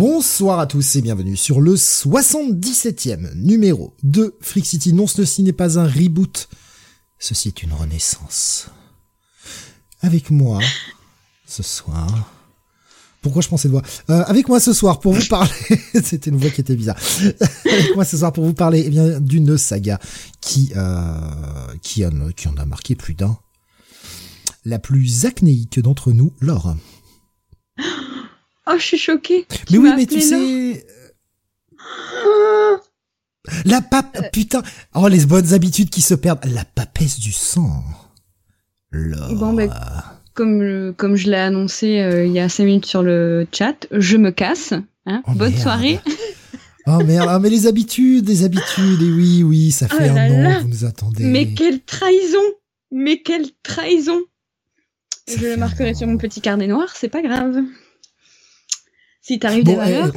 [0.00, 4.94] Bonsoir à tous et bienvenue sur le 77e numéro de Freak City.
[4.94, 6.48] Non, ceci n'est pas un reboot,
[7.20, 8.66] ceci est une renaissance.
[10.02, 10.58] Avec moi,
[11.46, 12.32] ce soir...
[13.22, 13.82] Pourquoi je pensais de voix?
[14.08, 15.50] Euh, Avec moi ce soir pour vous parler...
[16.02, 16.96] C'était une voix qui était bizarre.
[17.66, 20.00] avec moi ce soir pour vous parler eh bien d'une saga
[20.40, 21.20] qui, euh,
[21.82, 23.38] qui, en, qui en a marqué plus d'un.
[24.64, 26.74] La plus acnéique d'entre nous, Laure.
[28.66, 29.46] Oh, je suis choquée.
[29.70, 30.86] mais oui, mais tu sais.
[33.48, 34.28] Euh, la pape, euh.
[34.32, 34.62] putain.
[34.94, 36.44] Oh, les bonnes habitudes qui se perdent.
[36.46, 37.82] La papesse du sang.
[38.92, 39.70] Bon, ben,
[40.34, 44.16] comme, comme je l'ai annoncé euh, il y a 5 minutes sur le chat, je
[44.16, 44.74] me casse.
[45.06, 45.22] Hein.
[45.28, 46.00] Oh, Bonne soirée.
[46.86, 50.46] oh merde, ah, mais les habitudes, les habitudes, et oui, oui, ça fait oh un
[50.46, 51.24] an que vous nous attendez.
[51.24, 52.38] Mais quelle trahison
[52.90, 54.18] Mais quelle trahison
[55.28, 57.56] Je le marquerai sur mon petit carnet noir, c'est pas grave.
[59.22, 60.10] Si t'arrives bon, des euh,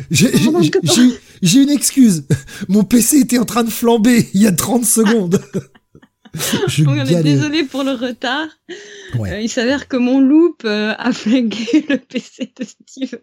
[1.41, 2.25] j'ai une excuse.
[2.69, 5.41] Mon PC était en train de flamber il y a 30 secondes.
[6.67, 8.47] Je on est désolé pour le retard.
[9.19, 13.19] Euh, il s'avère que mon loop euh, a flingué le PC de Steve.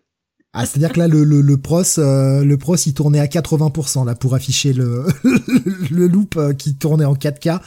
[0.52, 4.04] Ah, c'est-à-dire que là, le, le, le pros, euh, le pros, il tournait à 80%
[4.04, 5.06] là pour afficher le,
[5.92, 7.60] le loop euh, qui tournait en 4K,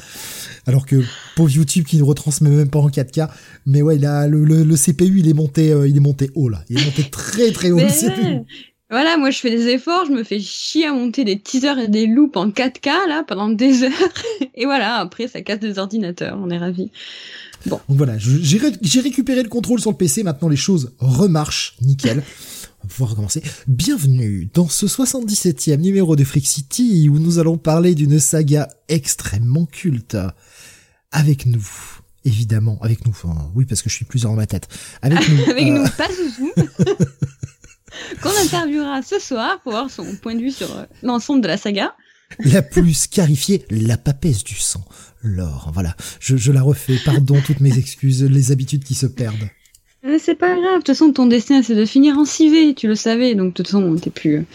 [0.67, 1.01] alors que
[1.37, 3.29] pour YouTube qui ne retransmet même pas en 4K.
[3.65, 6.61] Mais ouais, là, le, le, CPU, il est monté, euh, il est monté haut là,
[6.69, 8.41] il est monté très très haut le CPU.
[8.89, 11.87] Voilà, moi je fais des efforts, je me fais chier à monter des teasers et
[11.87, 14.13] des loops en 4K là pendant des heures,
[14.55, 16.91] et voilà, après ça casse des ordinateurs, on est ravis.
[17.65, 17.79] Bon.
[17.87, 22.23] Donc voilà, j'ai récupéré le contrôle sur le PC, maintenant les choses remarchent, nickel.
[22.83, 23.41] On va pouvoir recommencer.
[23.67, 29.65] Bienvenue dans ce 77e numéro de Freak City où nous allons parler d'une saga extrêmement
[29.65, 30.17] culte.
[31.11, 31.65] Avec nous,
[32.25, 34.67] évidemment, avec nous, enfin, oui parce que je suis plusieurs dans ma tête.
[35.01, 35.43] Avec nous.
[35.49, 36.51] avec nous, euh, pas Zouzou.
[38.21, 41.57] Qu'on interviewera ce soir pour voir son point de vue sur euh, l'ensemble de la
[41.57, 41.95] saga.
[42.39, 44.83] La plus scarifiée, la papesse du sang.
[45.21, 45.95] L'or, voilà.
[46.19, 49.47] Je, je la refais, pardon, toutes mes excuses, les habitudes qui se perdent.
[50.19, 52.95] C'est pas grave, de toute façon ton destin c'est de finir en civet, tu le
[52.95, 54.45] savais, donc de toute façon t'es plus,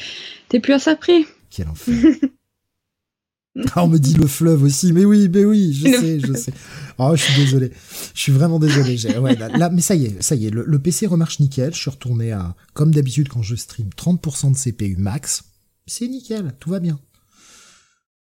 [0.48, 1.24] t'es plus à ça près.
[1.50, 1.94] Quel enfer.
[3.74, 6.52] ah, on me dit le fleuve aussi, mais oui, mais oui, je sais, je sais.
[6.98, 7.72] Oh, je suis désolé,
[8.14, 8.98] je suis vraiment désolé.
[9.18, 11.72] Ouais, là, mais ça y est, ça y est, le, PC remarche nickel.
[11.72, 15.44] Je suis retourné à, comme d'habitude quand je stream, 30% de CPU max.
[15.86, 16.98] C'est nickel, tout va bien.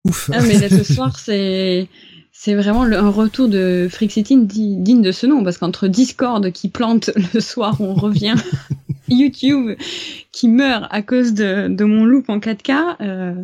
[0.05, 0.31] Ouf.
[0.33, 1.89] Ah, mais là, ce soir, c'est,
[2.41, 7.11] c'est vraiment un retour de City digne de ce nom, parce qu'entre Discord qui plante
[7.35, 8.37] le soir, on revient,
[9.09, 9.77] YouTube
[10.31, 13.35] qui meurt à cause de, mon loop en 4K, euh,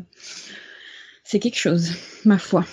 [1.25, 1.91] c'est quelque chose,
[2.25, 2.65] ma foi.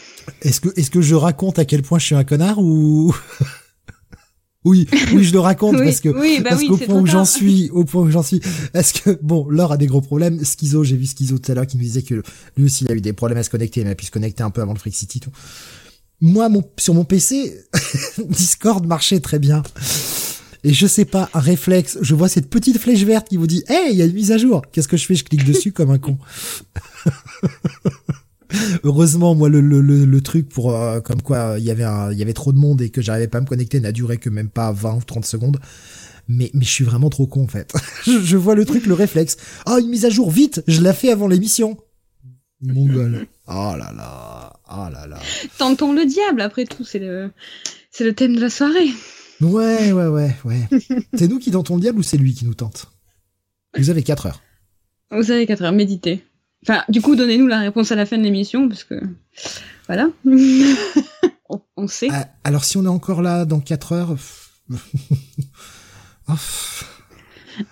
[0.44, 3.16] Est-ce que, est-ce que je raconte à quel point je suis un connard ou
[4.64, 7.84] Oui, oui, je le raconte parce que bah parce qu'au point où j'en suis, au
[7.84, 8.42] point où j'en suis,
[8.76, 10.46] est-ce que bon, Laure a des gros problèmes.
[10.46, 12.22] Schizo, j'ai vu Schizo tout à l'heure qui me disait que
[12.56, 14.12] lui aussi il a eu des problèmes à se connecter, mais il a pu se
[14.12, 15.32] connecter un peu avant le Freak City tout
[16.22, 17.66] moi, sur mon PC,
[18.30, 19.64] Discord marchait très bien.
[20.64, 23.64] Et je sais pas, un réflexe, je vois cette petite flèche verte qui vous dit,
[23.68, 24.62] hey, il y a une mise à jour.
[24.72, 25.16] Qu'est-ce que je fais?
[25.16, 26.20] Je clique dessus comme un con.
[28.84, 32.90] Heureusement, moi, le, truc pour, euh, comme quoi, il y avait trop de monde et
[32.90, 35.58] que j'arrivais pas à me connecter n'a duré que même pas 20 ou 30 secondes.
[36.28, 37.74] Mais, mais je suis vraiment trop con, en fait.
[38.06, 39.38] je, vois le truc, le réflexe.
[39.68, 40.64] Oh, une mise à jour, vite!
[40.68, 41.78] Je la fais avant l'émission.
[42.61, 43.27] Mongol.
[43.47, 44.59] Oh là là.
[44.69, 45.19] Oh là là.
[45.57, 47.31] Tentons le diable, après tout, c'est le,
[47.89, 48.89] c'est le thème de la soirée.
[49.41, 50.67] Ouais, ouais, ouais, ouais.
[51.13, 52.91] c'est nous qui tentons le diable ou c'est lui qui nous tente?
[53.77, 54.41] Vous avez 4 heures.
[55.09, 56.23] Vous avez 4 heures, méditez.
[56.63, 59.02] Enfin, du coup, donnez-nous la réponse à la fin de l'émission, parce que.
[59.87, 60.09] Voilà.
[61.75, 62.09] on, sait.
[62.11, 64.16] Ah, alors, si on est encore là dans 4 heures.
[66.29, 66.34] oh.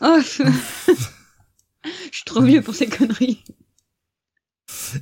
[0.02, 0.20] Oh.
[1.86, 3.44] Je suis trop vieux pour ces conneries.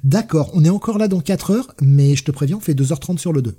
[0.04, 3.18] D'accord, on est encore là dans 4 heures, mais je te préviens, on fait 2h30
[3.18, 3.56] sur le 2.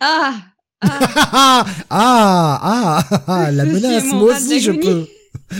[0.00, 0.34] Ah
[0.82, 0.90] ah.
[1.30, 5.06] ah ah, ah, ah, la menace, moi aussi je peux.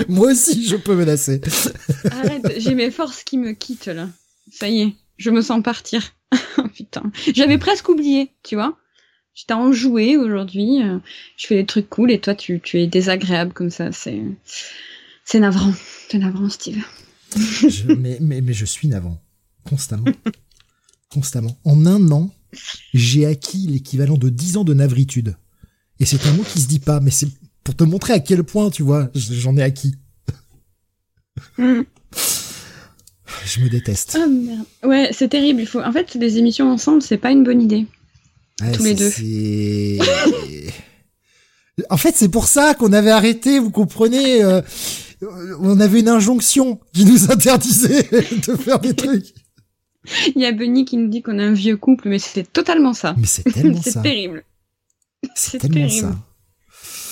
[0.08, 1.40] Moi aussi je peux menacer.
[2.10, 4.08] Arrête, j'ai mes forces qui me quittent là.
[4.52, 6.02] Ça y est, je me sens partir.
[6.74, 8.76] Putain, j'avais presque oublié, tu vois.
[9.34, 10.98] J'étais enjouée aujourd'hui, euh,
[11.36, 14.22] je fais des trucs cool et toi tu, tu es désagréable comme ça, c'est
[15.24, 15.72] c'est navrant.
[16.08, 16.84] C'est navrant Steve
[17.36, 19.20] je, mais, mais, mais je suis navrant.
[19.68, 20.06] Constamment.
[21.10, 21.58] Constamment.
[21.64, 22.30] En un an,
[22.94, 25.36] j'ai acquis l'équivalent de 10 ans de navritude.
[25.98, 27.28] Et c'est un mot qui se dit pas, mais c'est
[27.64, 29.94] pour te montrer à quel point, tu vois, j'en ai acquis.
[31.58, 31.84] je
[33.60, 34.18] me déteste.
[34.20, 34.64] Ah merde.
[34.84, 35.60] Ouais, c'est terrible.
[35.62, 35.80] Il faut...
[35.80, 37.86] En fait, des émissions ensemble, c'est pas une bonne idée.
[38.72, 39.10] Tous les deux.
[41.90, 44.62] en fait, c'est pour ça qu'on avait arrêté, vous comprenez euh,
[45.60, 48.02] On avait une injonction qui nous interdisait
[48.46, 49.34] de faire des trucs.
[50.34, 52.92] Il y a Benny qui nous dit qu'on a un vieux couple, mais c'est totalement
[52.92, 53.14] ça.
[53.16, 53.90] Mais c'est tellement ça.
[53.90, 54.44] c'est terrible.
[55.34, 56.16] C'est tellement terrible.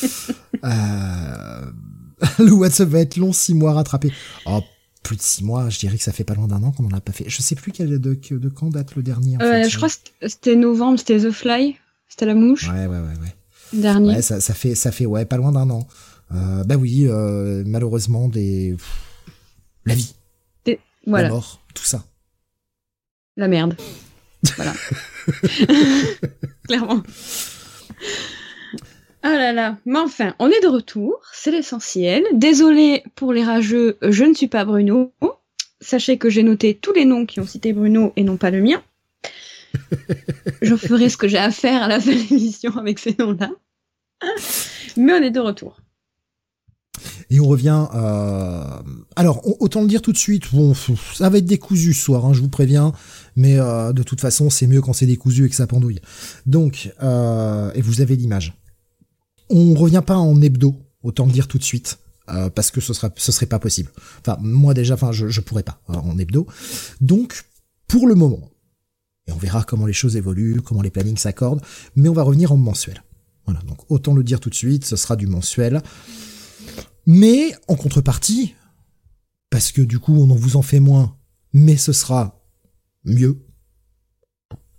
[0.03, 0.35] ça.
[0.65, 1.71] euh...
[2.39, 4.12] Le WhatsApp va être long, six mois rattrapé.
[4.47, 4.61] Oh,
[5.03, 6.93] plus de six mois, je dirais que ça fait pas loin d'un an qu'on en
[6.93, 7.25] a pas fait.
[7.29, 9.37] Je sais plus quel, de, de quand date le dernier.
[9.37, 11.77] En euh, Je crois que c'était novembre, c'était The Fly,
[12.09, 12.69] c'était la mouche.
[12.69, 13.35] Ouais, ouais, ouais, ouais.
[13.73, 14.15] Dernier.
[14.17, 15.87] Ouais, ça, ça fait, ça fait, ouais, pas loin d'un an.
[16.34, 18.76] Euh, bah oui, euh, malheureusement, des,
[19.86, 20.14] la vie,
[21.06, 21.28] voilà.
[21.28, 22.04] la mort, tout ça.
[23.36, 23.76] La merde.
[24.56, 24.72] Voilà.
[26.66, 27.02] Clairement.
[29.22, 32.25] Ah là là, mais enfin, on est de retour, c'est l'essentiel.
[32.34, 35.12] Désolé pour les rageux, je ne suis pas Bruno.
[35.81, 38.60] Sachez que j'ai noté tous les noms qui ont cité Bruno et non pas le
[38.60, 38.82] mien.
[40.62, 43.50] je ferai ce que j'ai à faire à la fin de l'émission avec ces noms-là.
[44.96, 45.78] Mais on est de retour.
[47.31, 47.87] Et on revient.
[47.94, 48.64] Euh...
[49.17, 50.52] Alors, autant le dire tout de suite.
[50.52, 52.93] Bon, ça va être décousu ce soir, hein, je vous préviens.
[53.37, 56.00] Mais euh, de toute façon, c'est mieux quand c'est décousu et que ça pendouille.
[56.46, 57.73] Donc, euh...
[57.75, 58.55] et vous avez l'image.
[59.50, 61.99] On revient pas en hebdo, autant le dire tout de suite.
[62.31, 63.91] Euh, parce que ce sera, serait pas possible.
[64.20, 66.46] Enfin, moi déjà, enfin, je, je pourrais pas euh, en hebdo.
[67.02, 67.44] Donc,
[67.87, 68.50] pour le moment,
[69.26, 71.61] et on verra comment les choses évoluent, comment les plannings s'accordent,
[71.96, 73.02] mais on va revenir en mensuel.
[73.44, 75.82] Voilà, donc autant le dire tout de suite, ce sera du mensuel.
[77.06, 78.55] Mais en contrepartie,
[79.51, 81.17] parce que du coup on en vous en fait moins,
[81.53, 82.41] mais ce sera
[83.05, 83.39] mieux.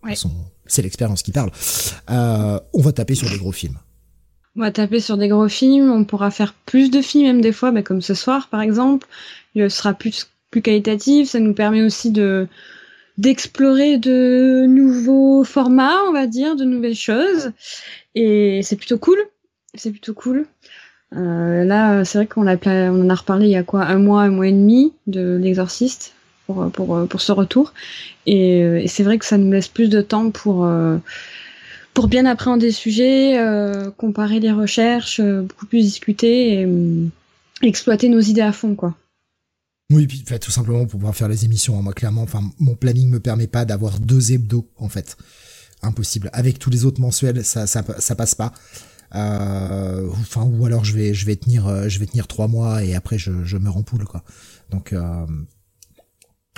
[0.04, 0.16] Ouais.
[0.68, 1.52] C'est l'expérience qui parle.
[2.10, 3.78] Euh, on va taper sur des gros films.
[4.56, 7.52] On va taper sur des gros films, on pourra faire plus de films même des
[7.52, 9.08] fois, bah, comme ce soir par exemple.
[9.54, 12.48] Il sera plus, plus qualitatif, ça nous permet aussi de
[13.18, 17.52] d'explorer de nouveaux formats, on va dire, de nouvelles choses.
[18.14, 19.18] Et c'est plutôt cool.
[19.74, 20.48] C'est plutôt cool.
[21.14, 24.30] Euh, là, c'est vrai qu'on en a reparlé il y a quoi, un mois, un
[24.30, 26.14] mois et demi de l'exorciste
[26.46, 27.74] pour, pour, pour ce retour.
[28.26, 30.98] Et, c'est vrai que ça nous laisse plus de temps pour, euh,
[31.96, 37.08] pour bien appréhender le sujet, euh, comparer les recherches, euh, beaucoup plus discuter et euh,
[37.64, 38.96] exploiter nos idées à fond, quoi.
[39.92, 40.08] Oui,
[40.42, 41.80] tout simplement pour pouvoir faire les émissions.
[41.80, 41.84] Hein.
[41.84, 42.26] Moi, clairement,
[42.60, 45.16] mon planning me permet pas d'avoir deux hebdos, en fait.
[45.84, 46.30] Impossible.
[46.34, 48.52] Avec tous les autres mensuels, ça, ça, ça passe pas.
[49.14, 52.96] Euh, enfin, ou alors je vais, je vais tenir, je vais tenir trois mois et
[52.96, 54.24] après je, je me rempoule, quoi.
[54.70, 55.26] Donc, euh,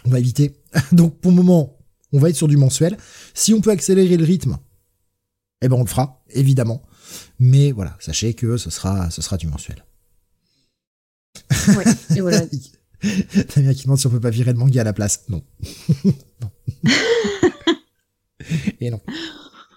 [0.05, 0.55] on va éviter.
[0.91, 1.77] Donc, pour le moment,
[2.13, 2.97] on va être sur du mensuel.
[3.33, 4.57] Si on peut accélérer le rythme,
[5.61, 6.81] eh ben on le fera, évidemment.
[7.39, 9.83] Mais voilà, sachez que ce sera, ce sera du mensuel.
[11.69, 11.83] Ouais,
[12.15, 12.41] et voilà.
[13.55, 15.23] Damien qui demande si on peut pas virer le manga à la place.
[15.29, 15.43] Non.
[16.41, 16.51] non.
[18.79, 19.01] et non.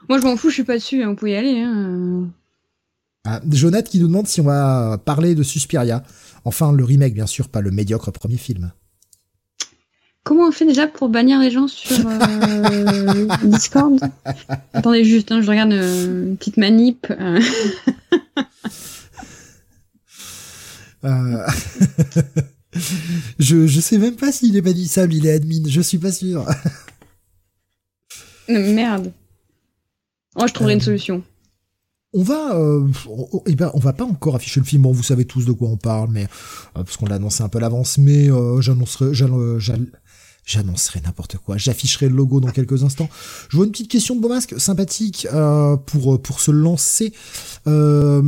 [0.08, 1.60] Moi je m'en fous, je suis pas dessus, hein, on peut y aller.
[1.60, 2.30] Hein.
[3.24, 6.02] Ah, Jonathan qui nous demande si on va parler de Suspiria.
[6.44, 8.72] Enfin, le remake, bien sûr, pas le médiocre premier film.
[10.24, 13.98] Comment on fait déjà pour bannir les gens sur euh, Discord?
[14.72, 17.06] Attendez juste, hein, je regarde euh, une petite manip.
[17.10, 17.40] Euh.
[23.38, 26.46] Je, je sais même pas s'il est bannissable, il est admin, je suis pas sûr.
[28.48, 29.12] Merde.
[30.36, 31.24] Oh, je trouverai une solution.
[32.12, 34.82] On va, euh, on, eh ben, on va pas encore afficher le film.
[34.82, 37.48] Bon, vous savez tous de quoi on parle, mais euh, parce qu'on l'a annoncé un
[37.48, 37.98] peu à l'avance.
[37.98, 39.14] Mais euh, j'annoncerai,
[40.44, 41.56] j'annoncerai n'importe quoi.
[41.56, 43.08] J'afficherai le logo dans quelques instants.
[43.48, 47.12] Je vois une petite question de Beaumasque sympathique euh, pour pour se lancer.
[47.68, 48.20] Euh,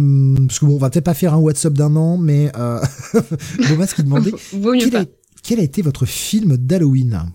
[0.46, 2.80] parce que bon, on va peut-être pas faire un WhatsApp d'un an, mais euh,
[3.68, 4.32] Beaumasque qui demandait
[4.78, 5.04] quel a,
[5.42, 7.32] quel a été votre film d'Halloween?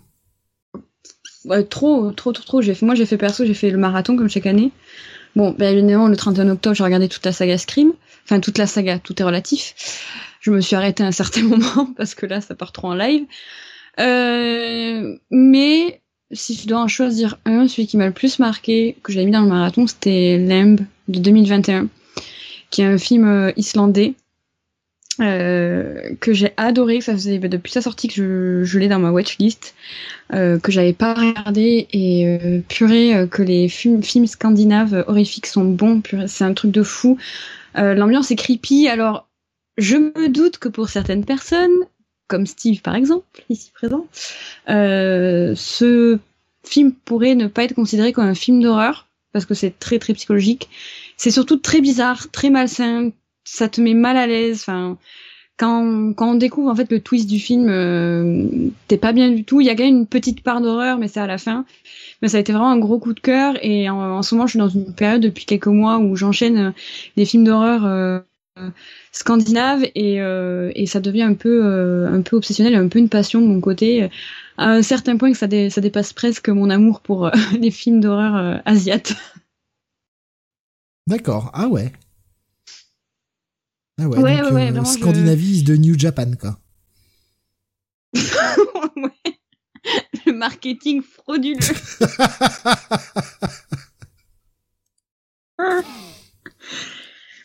[1.43, 2.61] Ouais, Trop, trop, trop, trop.
[2.61, 4.71] J'ai fait, moi, j'ai fait perso, j'ai fait le marathon comme chaque année.
[5.35, 7.93] Bon, bien évidemment, le 31 octobre, j'ai regardé toute la saga Scream.
[8.25, 9.75] Enfin, toute la saga, tout est relatif.
[10.41, 12.95] Je me suis arrêtée à un certain moment parce que là, ça part trop en
[12.95, 13.25] live.
[13.99, 19.11] Euh, mais si je dois en choisir un, celui qui m'a le plus marqué, que
[19.11, 21.87] j'avais mis dans le marathon, c'était Lamb de 2021,
[22.69, 24.15] qui est un film euh, islandais
[25.19, 27.01] euh, que j'ai adoré.
[27.01, 29.75] Ça faisait depuis sa sortie que je, je l'ai dans ma watchlist,
[30.33, 35.65] euh, que j'avais pas regardé et euh, purée euh, que les films, scandinaves horrifiques sont
[35.65, 36.01] bons.
[36.27, 37.17] C'est un truc de fou.
[37.75, 38.87] L'ambiance est creepy.
[38.87, 39.27] Alors
[39.77, 41.85] je me doute que pour certaines personnes,
[42.27, 44.07] comme Steve par exemple, ici présent,
[44.67, 46.17] ce
[46.63, 50.13] film pourrait ne pas être considéré comme un film d'horreur parce que c'est très très
[50.13, 50.69] psychologique.
[51.17, 53.11] C'est surtout très bizarre, très malsain.
[53.49, 54.59] Ça te met mal à l'aise.
[54.59, 54.97] Enfin,
[55.55, 58.45] quand, quand on découvre en fait le twist du film, euh,
[58.89, 59.61] t'es pas bien du tout.
[59.61, 61.65] Il y a quand même une petite part d'horreur, mais c'est à la fin.
[62.21, 63.57] Mais ça a été vraiment un gros coup de cœur.
[63.61, 66.71] Et en, ce moment, je suis dans une période depuis quelques mois où j'enchaîne euh,
[67.15, 68.19] des films d'horreur euh,
[69.13, 73.39] scandinaves et, euh, et ça devient un peu un peu obsessionnel, un peu une passion
[73.39, 74.09] de mon côté.
[74.57, 78.61] À un certain point que ça, ça dépasse presque mon amour pour les films d'horreur
[78.65, 79.15] asiates.
[81.07, 81.51] D'accord.
[81.53, 81.93] Ah ouais.
[83.99, 86.59] Ah ouais, ouais, ouais, euh, Scandinavie de New Japan, quoi.
[88.15, 88.21] ouais.
[90.25, 91.57] Le marketing frauduleux.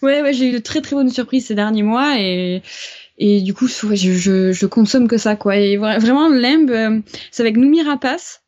[0.03, 2.63] ouais, ouais, j'ai eu de très très bonnes surprises ces derniers mois et
[3.19, 5.57] et du coup, je, je, je consomme que ça, quoi.
[5.57, 8.43] Et vraiment, Limb, euh, c'est avec Noumi Rapace.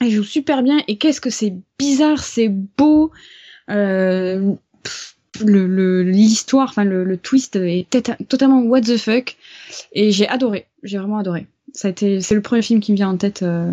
[0.00, 0.80] Elle joue super bien.
[0.86, 3.10] Et qu'est-ce que c'est bizarre, c'est beau.
[3.70, 4.54] Euh,
[5.40, 7.88] le l'histoire, enfin le, le, twist est
[8.28, 9.36] totalement what the fuck
[9.92, 11.46] et j'ai adoré, j'ai vraiment adoré.
[11.72, 13.72] Ça a été, c'est le premier film qui me vient en tête euh,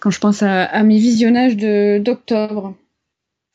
[0.00, 2.74] quand je pense à, à mes visionnages de d'octobre,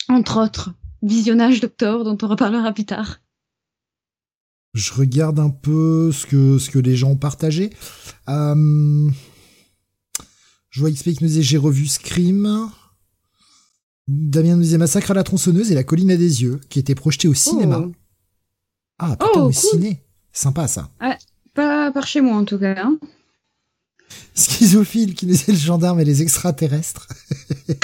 [0.09, 0.71] entre autres
[1.01, 3.19] visionnages d'octobre dont on reparlera plus tard.
[4.73, 7.71] Je regarde un peu ce que ce que les gens ont partagé.
[8.29, 9.09] Euh,
[10.69, 12.69] je vois XP qui nous disait j'ai revu Scream.
[14.07, 16.95] Damien nous disait Massacre à la tronçonneuse et La colline à des yeux, qui était
[16.95, 17.83] projeté au cinéma.
[17.85, 17.91] Oh.
[18.99, 20.01] Ah, putain, oh, au ciné.
[20.31, 20.89] Sympa, ça.
[20.99, 21.17] Ah,
[21.53, 22.75] pas par chez moi, en tout cas.
[22.77, 22.97] Hein.
[24.33, 27.07] Schizophile qui nous disait le gendarme et les extraterrestres.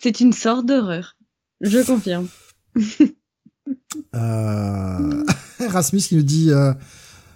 [0.00, 1.16] C'est une sorte d'horreur.
[1.60, 2.28] Je confirme.
[4.14, 5.24] euh...
[5.68, 6.72] Rasmus qui nous dit euh,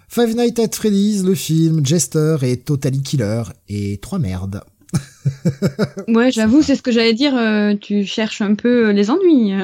[0.07, 4.61] Five Nights at Freddy's, le film, Jester et Totally Killer et trois merdes.
[6.07, 7.35] ouais, j'avoue, c'est ce que j'allais dire.
[7.35, 9.53] Euh, tu cherches un peu les ennuis.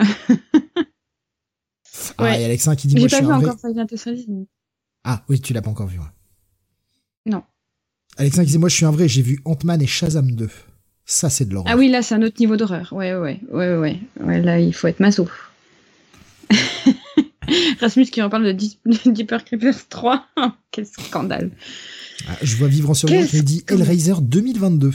[2.17, 2.41] ah, ouais.
[2.41, 4.07] et Alexin qui dit J'ai pas vu encore Freddy's.
[5.03, 5.99] Ah oui, tu l'as pas encore vu.
[7.25, 7.43] Non.
[8.17, 10.49] Alexin qui dit Moi, je suis un vrai, j'ai vu Ant-Man et Shazam 2.
[11.05, 11.71] Ça, c'est de l'horreur.
[11.73, 12.93] Ah oui, là, c'est un autre niveau d'horreur.
[12.93, 14.41] Ouais, ouais, ouais, ouais, ouais.
[14.41, 15.27] Là, il faut être maso.
[17.81, 18.51] Rasmus qui reparle de
[19.11, 20.25] Deeper Creepers 3.
[20.71, 21.51] Quel scandale.
[22.27, 24.93] Ah, je vois Vivre en survie qui dit Hellraiser 2022.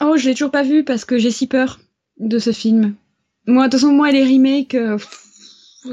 [0.00, 1.80] Oh, je l'ai toujours pas vu parce que j'ai si peur
[2.18, 2.94] de ce film.
[3.46, 4.98] Moi, de toute façon, moi, les remakes, euh,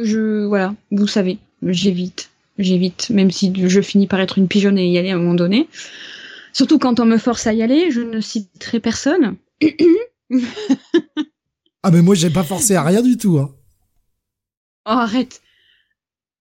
[0.02, 4.88] je, voilà, vous savez, j'évite, j'évite, même si je finis par être une pigeonne et
[4.88, 5.68] y aller à un moment donné.
[6.54, 9.36] Surtout quand on me force à y aller, je ne citerai personne.
[11.84, 13.54] ah, mais moi, j'ai pas forcé à rien du tout, hein.
[14.86, 15.42] Oh, arrête.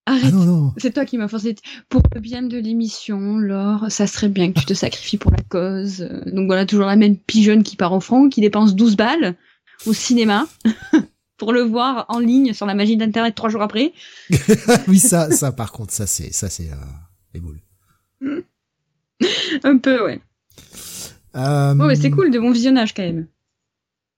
[0.07, 0.33] Arrête.
[0.35, 1.55] Ah, c'est toi qui m'as forcé.
[1.89, 5.43] Pour le bien de l'émission, Laure, ça serait bien que tu te sacrifies pour la
[5.49, 6.09] cause.
[6.27, 9.37] Donc voilà, toujours la même pigeonne qui part au front, qui dépense 12 balles
[9.87, 10.47] au cinéma
[11.37, 13.93] pour le voir en ligne sur la magie d'internet trois jours après.
[14.89, 16.77] oui, ça, ça, par contre, ça c'est, ça c'est euh,
[17.35, 17.61] les boules.
[19.65, 20.21] Un peu, ouais.
[21.37, 21.75] Euh...
[21.79, 23.27] Oh, c'est cool, de bon visionnage quand même.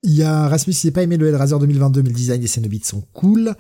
[0.04, 2.48] Il y a Rasmus qui n'a pas aimé le Hellraiser 2022, mais le design des
[2.48, 3.54] Cénobites sont cool.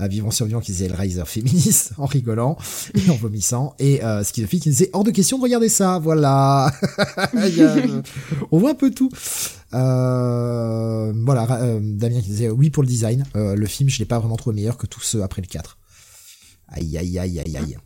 [0.00, 2.56] Euh, Vivant Survivant qui disait Hellraiser féministe, en rigolant
[2.94, 3.74] et en vomissant.
[3.80, 6.72] Et euh, Schizophile qui disait hors de question de regarder ça, voilà.
[8.52, 9.10] on voit un peu tout.
[9.74, 13.24] Euh, voilà, euh, Damien qui disait oui pour le design.
[13.34, 15.78] Euh, le film, je l'ai pas vraiment trouvé meilleur que tous ceux après le 4.
[16.68, 17.76] Aïe, aïe, aïe, aïe, aïe.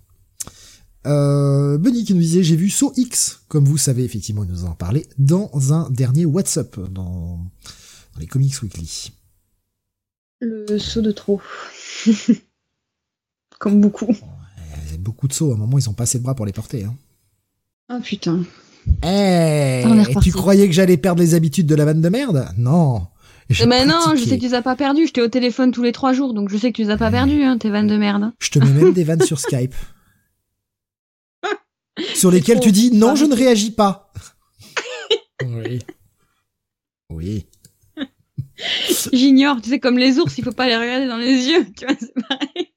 [1.07, 4.66] Euh, Bunny qui nous disait j'ai vu So X, comme vous savez effectivement, il nous
[4.66, 7.40] en parlait dans un dernier WhatsApp, dans
[8.14, 9.12] dans les Comics Weekly.
[10.40, 11.40] Le saut de trop.
[13.59, 14.07] Comme beaucoup.
[14.07, 15.52] Ouais, beaucoup de sauts.
[15.52, 16.85] À un moment, ils ont pas assez de bras pour les porter.
[16.85, 16.95] Hein.
[17.88, 18.45] Ah putain.
[19.04, 19.85] Eh,
[20.23, 22.49] tu croyais que j'allais perdre les habitudes de la vanne de merde?
[22.57, 23.07] Non.
[23.66, 25.07] Mais non, je sais que tu les as pas perdus.
[25.07, 26.97] Je t'ai au téléphone tous les trois jours, donc je sais que tu les as
[26.97, 28.33] pas perdus, hein, tes vannes de merde.
[28.40, 29.75] Je te mets même des vannes sur Skype.
[32.14, 34.12] sur lesquelles tu dis non, je ne réagis pas.
[35.45, 35.81] oui.
[37.11, 37.47] Oui.
[39.12, 41.87] J'ignore, tu sais, comme les ours, il faut pas les regarder dans les yeux, tu
[41.87, 42.73] vois, c'est pareil.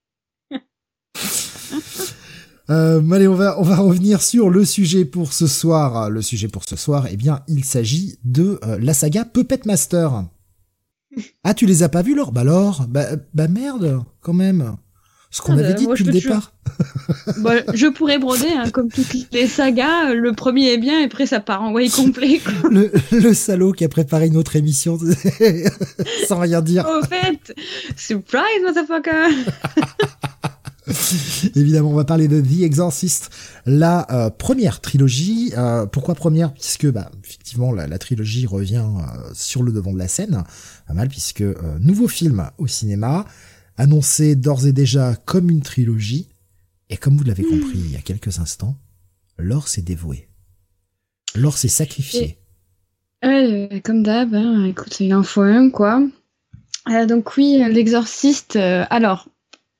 [2.71, 6.09] Euh, allez, on va on va revenir sur le sujet pour ce soir.
[6.09, 10.25] Le sujet pour ce soir, eh bien, il s'agit de euh, la saga Puppet Master.
[11.45, 12.33] Ah, tu les as pas vus, Laure?
[12.33, 14.75] Bah alors, bah, bah merde, quand même.
[15.35, 16.53] Ce qu'on ah, avait bah, dit depuis le départ.
[17.39, 20.13] Bah, je pourrais broder, hein, comme toutes les sagas.
[20.13, 22.39] Le premier est bien, et après ça part en way complet.
[22.71, 24.97] Le, le, salaud qui a préparé une autre émission
[26.27, 26.87] sans rien dire.
[26.87, 27.53] Au fait,
[27.97, 29.27] surprise, motherfucker
[31.55, 33.29] Évidemment, on va parler de The Exorcist,
[33.65, 35.51] la euh, première trilogie.
[35.57, 36.53] Euh, pourquoi première?
[36.53, 40.43] Puisque, bah, effectivement, la, trilogie revient euh, sur le devant de la scène,
[40.87, 41.43] pas mal, puisque
[41.81, 43.25] nouveau film au cinéma,
[43.77, 46.29] annoncé d'ores et déjà comme une trilogie,
[46.89, 48.77] et comme vous l'avez compris il y a quelques instants,
[49.37, 50.27] Laure s'est dévouée.
[51.35, 52.37] Laure s'est sacrifiée.
[53.21, 56.01] comme d'hab, hein, écoute, il en faut un, quoi.
[57.07, 59.27] donc oui, l'exorciste, alors,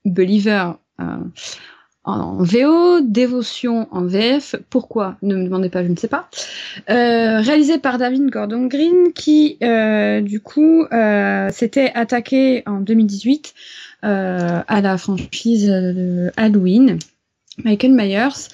[0.05, 1.03] Believer, euh,
[2.03, 4.55] en VO, Dévotion en VF.
[4.69, 6.29] Pourquoi Ne me demandez pas, je ne sais pas.
[6.89, 10.85] Euh, réalisé par David Gordon Green, qui euh, du coup
[11.51, 13.53] s'était attaqué en 2018
[14.05, 16.99] à la franchise de Halloween,
[17.63, 18.49] Michael Myers.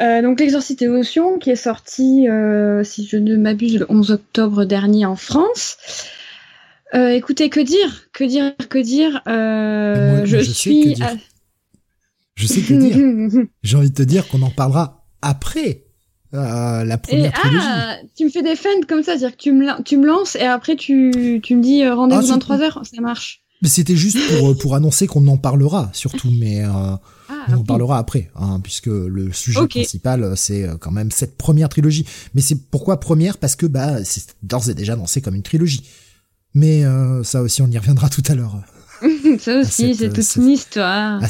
[0.00, 2.26] donc l'exorciste Dévotion, qui est sorti,
[2.84, 5.76] si je ne m'abuse, le 11 octobre dernier en France.
[6.94, 9.22] écoutez, que dire, que dire, que dire.
[9.26, 10.96] je, suis.
[12.34, 13.46] Je sais que dire.
[13.62, 15.84] J'ai envie de te dire qu'on en parlera après
[16.34, 17.66] euh, la première et, trilogie.
[17.68, 20.34] Ah, tu me fais des fans comme ça, c'est-à-dire que tu me, tu me lances
[20.36, 23.41] et après tu, tu me dis euh, rendez-vous ah, dans 3 heures, ça marche.
[23.64, 26.98] C'était juste pour, euh, pour annoncer qu'on en parlera, surtout, mais euh, ah,
[27.48, 32.04] on en parlera après, hein, puisque le sujet principal, c'est quand même cette première trilogie.
[32.34, 33.38] Mais c'est pourquoi première?
[33.38, 35.82] Parce que bah c'est d'ores et déjà annoncé comme une trilogie.
[36.54, 36.84] Mais
[37.22, 38.56] ça aussi, on y reviendra tout à l'heure.
[39.38, 41.20] ça aussi, c'est toute une histoire.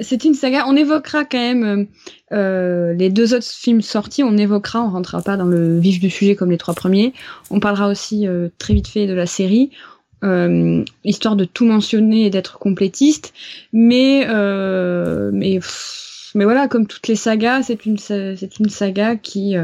[0.00, 0.34] C'est une...
[0.34, 0.64] saga.
[0.66, 1.84] On évoquera quand même euh,
[2.32, 4.22] euh, les deux autres films sortis.
[4.22, 7.12] On évoquera, on rentrera pas dans le vif du sujet comme les trois premiers.
[7.50, 9.70] On parlera aussi euh, très vite fait de la série,
[11.04, 13.32] histoire de tout mentionner et d'être complétiste.
[13.72, 14.26] Mais
[15.32, 15.60] mais
[16.34, 19.56] mais voilà, comme toutes les sagas, c'est une c'est une saga qui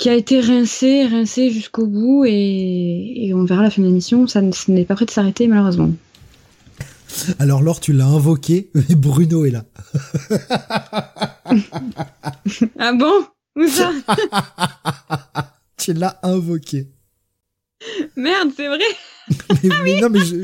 [0.00, 4.26] qui a été rincé, rincé jusqu'au bout et, on verra la fin de l'émission.
[4.26, 5.90] Ça n'est pas prêt de s'arrêter malheureusement.
[7.38, 9.66] Alors Laure, tu l'as invoqué, mais Bruno est là.
[12.78, 13.26] ah bon?
[13.56, 13.90] Où ça?
[15.76, 16.88] Tu l'as invoqué.
[18.14, 18.78] Merde, c'est vrai.
[19.84, 20.36] mais, non mais je,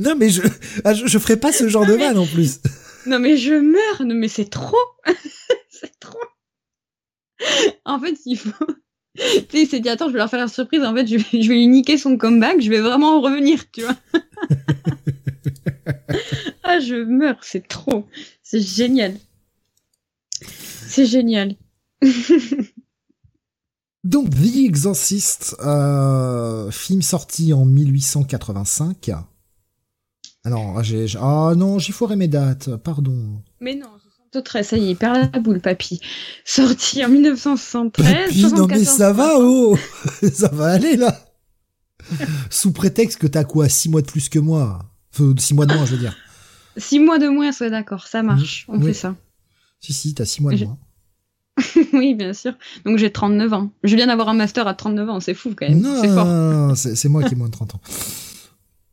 [0.00, 0.42] non mais je,
[0.84, 2.60] ah, je, ferai pas ce genre de vanne en plus.
[3.06, 4.76] Non mais je meurs, non mais c'est trop,
[5.70, 6.18] c'est trop.
[7.84, 8.66] En fait, il faut,
[9.16, 10.82] tu sais, il s'est dit, attends, je vais leur faire la surprise.
[10.82, 12.60] En fait, je vais, je vais lui niquer son comeback.
[12.60, 13.96] Je vais vraiment en revenir, tu vois.
[16.64, 17.38] ah, je meurs.
[17.42, 18.08] C'est trop.
[18.42, 19.14] C'est génial.
[20.40, 21.54] C'est génial.
[24.04, 29.10] Donc, The Exorcist, euh, film sorti en 1885.
[30.44, 33.42] Alors, j'ai, ah non, j'ai foiré mes dates, pardon.
[33.60, 33.88] Mais non,
[34.62, 36.00] ça y est, perd la boule, papy.
[36.44, 38.26] Sorti en 1973.
[38.26, 39.76] Papy, non mais ça va, oh
[40.32, 41.18] Ça va aller, là
[42.50, 44.80] Sous prétexte que t'as quoi, six mois de plus que moi?
[45.14, 46.16] Enfin, six mois de moins, je veux dire.
[46.76, 49.16] Six mois de moins, soit d'accord, ça marche, on fait ça.
[49.80, 50.78] Si, si, t'as six mois de moins.
[51.92, 52.54] oui, bien sûr.
[52.84, 53.70] Donc j'ai 39 ans.
[53.82, 55.80] Je viens d'avoir un master à 39 ans, c'est fou quand même.
[55.80, 56.76] Non, c'est fort.
[56.76, 57.80] c'est moi qui ai moins de 30 ans.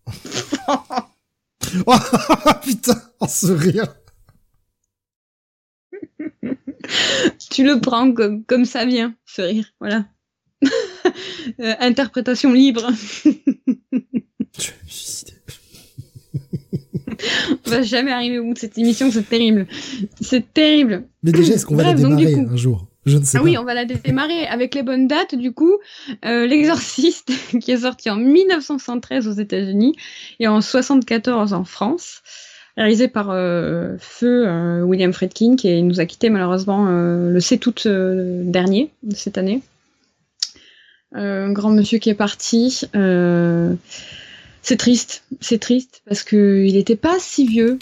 [1.88, 1.95] oh,
[2.63, 3.95] putain, en sourire.
[7.50, 9.71] tu le prends comme, comme ça vient, ce rire.
[9.80, 10.06] Voilà.
[11.60, 12.88] Euh, interprétation libre.
[13.26, 13.32] on
[17.76, 19.68] va jamais arriver au bout de cette émission, c'est terrible.
[20.20, 21.04] C'est terrible.
[21.24, 23.64] Mais déjà, est-ce qu'on va la démarrer un jour Je ne sais ah oui, on
[23.64, 25.36] va la démarrer avec les bonnes dates.
[25.36, 25.74] Du coup,
[26.26, 27.32] euh, L'Exorciste,
[27.62, 29.96] qui est sorti en 1973 aux États-Unis
[30.40, 32.22] et en 74 en France
[32.78, 37.66] réalisé par euh, feu euh, William Friedkin qui nous a quitté malheureusement euh, le 7
[37.68, 39.62] août dernier de cette année.
[41.14, 42.82] un grand monsieur qui est parti.
[44.62, 47.80] C'est triste, c'est triste parce que il était pas si vieux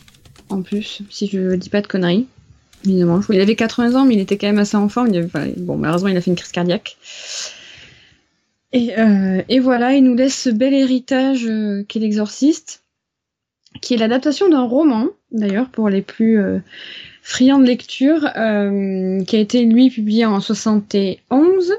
[0.50, 2.28] en plus, si je dis pas de conneries.
[2.86, 5.06] Évidemment, il avait 80 ans, mais il était quand même assez enfant.
[5.58, 6.98] bon, malheureusement, il a fait une crise cardiaque.
[8.72, 8.94] Et,
[9.50, 11.50] et voilà, il nous laisse ce bel héritage
[11.88, 12.84] qu'est l'exorciste
[13.82, 16.60] qui est l'adaptation d'un roman, d'ailleurs, pour les plus euh,
[17.22, 21.74] friands de lecture, euh, qui a été, lui, publié en 71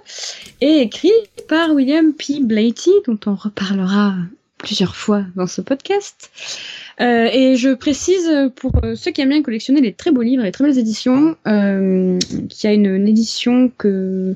[0.61, 1.13] et écrit
[1.49, 2.41] par William P.
[2.41, 4.15] Blatty, dont on reparlera
[4.63, 6.31] plusieurs fois dans ce podcast.
[7.01, 10.47] Euh, et je précise pour ceux qui aiment bien collectionner les très beaux livres et
[10.47, 12.19] les très belles éditions, euh,
[12.49, 14.35] qu'il y a une, édition que,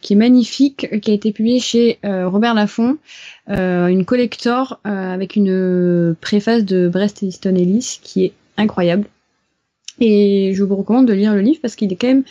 [0.00, 2.98] qui est magnifique, qui a été publiée chez Robert Laffont,
[3.50, 9.06] euh, une collector euh, avec une préface de Brest Easton Ellis qui est incroyable.
[10.00, 12.24] Et je vous recommande de lire le livre parce qu'il est quand même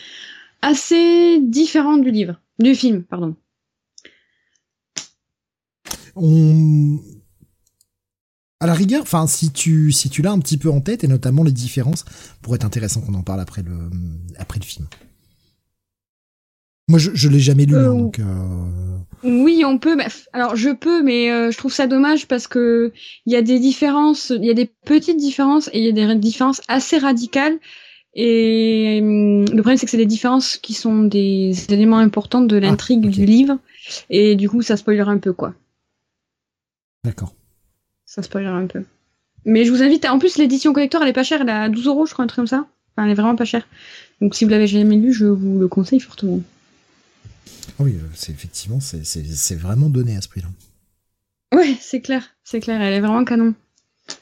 [0.61, 3.35] assez différent du livre, du film, pardon.
[6.15, 6.99] On...
[8.63, 11.09] À la rigueur, enfin, si tu, si tu l'as un petit peu en tête, et
[11.09, 12.05] notamment les différences,
[12.41, 13.73] pourrait être intéressant qu'on en parle après le,
[14.37, 14.87] après le film.
[16.87, 18.19] Moi, je, je l'ai jamais lu, hein, Euh, donc.
[18.19, 19.97] euh, Oui, on peut.
[19.97, 22.93] mais- alors, je peux, mais euh, je trouve ça dommage parce que
[23.25, 25.91] il y a des différences, il y a des petites différences et il y a
[26.13, 27.57] des différences assez radicales.
[28.13, 32.55] Et hum, le problème, c'est que c'est des différences qui sont des éléments importants de
[32.55, 33.11] l'intrigue ok.
[33.11, 33.57] du livre.
[34.09, 35.53] Et du coup, ça spoilera un peu, quoi.
[37.03, 37.33] D'accord.
[38.13, 38.83] Ça spoilera un peu.
[39.45, 40.05] Mais je vous invite.
[40.05, 41.41] à- En plus, l'édition collector, elle est pas chère.
[41.41, 42.67] Elle est à 12 euros, je crois, un truc comme ça.
[42.95, 43.67] Enfin, elle est vraiment pas chère.
[44.21, 46.39] Donc, si vous l'avez jamais lu, je vous le conseille fortement.
[47.79, 50.47] Ah Oui, euh, c'est effectivement, c'est, vraiment donné à ce prix-là.
[51.57, 53.53] Ouais, c'est clair, c'est clair, elle est vraiment canon.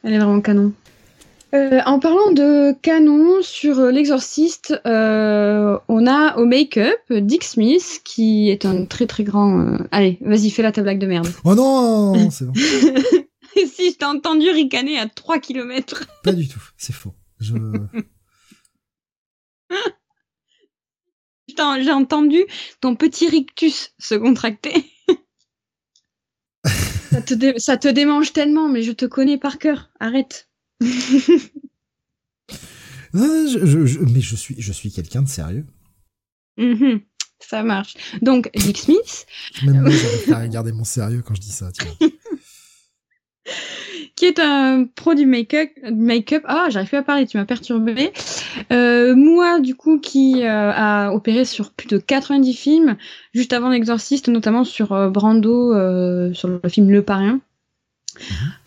[0.04, 0.72] Elle est vraiment canon.
[1.54, 8.02] Euh, en parlant de canon sur euh, l'exorciste, euh, on a au make-up Dick Smith
[8.06, 9.60] qui est un très très grand.
[9.60, 11.28] euh, Allez, vas-y, fais la ta blague de merde.
[11.44, 12.54] Oh non, c'est bon.
[13.56, 16.06] si je t'ai entendu ricaner à 3 km.
[16.24, 17.14] Pas du tout, c'est faux.
[17.40, 17.56] Je...
[21.48, 22.46] J'ai entendu
[22.80, 24.86] ton petit rictus se contracter.
[27.12, 29.92] ça, te dé- ça te démange tellement, mais je te connais par cœur.
[30.00, 30.50] Arrête.
[33.14, 35.66] Non, non, je, je- je- mais je suis, je suis quelqu'un de sérieux.
[36.56, 37.02] Mhm,
[37.42, 37.96] ça marche.
[38.22, 39.26] Donc, Dick Smith,
[39.64, 41.74] Même moi, j'arrive à regarder mon sérieux quand je dis ça.
[41.74, 42.08] Tu vois.
[44.16, 45.70] qui est un pro du make-up.
[45.92, 46.44] Make-up.
[46.48, 48.12] Ah, j'arrive plus à parler, tu m'as perturbé.
[48.72, 52.98] Euh, moi, du coup, qui euh, a opéré sur plus de 90 films,
[53.34, 57.40] juste avant l'exorciste, notamment sur euh, Brando, euh, sur le film Le Parrain.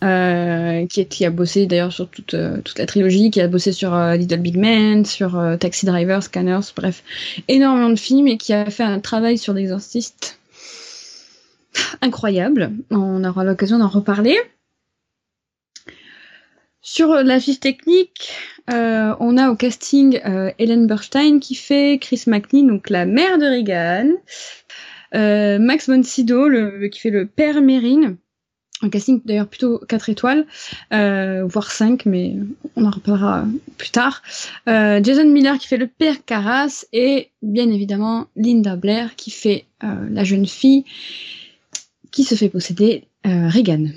[0.03, 3.47] Euh, qui, est- qui a bossé d'ailleurs sur toute, euh, toute la trilogie, qui a
[3.47, 7.03] bossé sur Little Big Man, sur Taxi Driver, Scanners, bref,
[7.47, 10.39] énormément de films et qui a fait un travail sur l'exorciste
[12.01, 12.71] incroyable.
[12.89, 14.35] On aura l'occasion d'en reparler.
[16.87, 18.31] Sur la fiche technique,
[18.71, 23.39] euh, on a au casting euh, Helen Burstein qui fait Chris McNeil, donc la mère
[23.39, 24.11] de Reagan,
[25.15, 26.47] euh, Max von Sydow
[26.91, 28.17] qui fait le père Mérine,
[28.83, 30.45] un casting d'ailleurs plutôt 4 étoiles,
[30.93, 32.35] euh, voire 5, mais
[32.75, 33.45] on en reparlera
[33.77, 34.21] plus tard.
[34.69, 39.65] Euh, Jason Miller qui fait le père Carras et bien évidemment Linda Blair qui fait
[39.83, 40.85] euh, la jeune fille
[42.11, 43.87] qui se fait posséder euh, Reagan.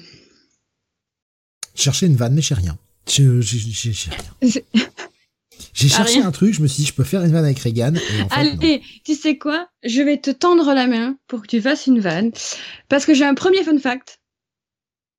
[1.78, 2.76] Chercher une vanne, mais j'ai rien.
[3.08, 4.50] Je- J'ai rien.
[5.74, 6.26] J'ai T'as cherché rien.
[6.28, 7.94] un truc, je me suis dit, je peux faire une vanne avec Reagan.
[7.94, 8.58] Et en fait, non.
[8.60, 9.68] Allez, tu sais quoi?
[9.84, 12.30] Je vais te tendre la main pour que tu fasses une vanne.
[12.88, 14.18] Parce que j'ai un premier fun fact.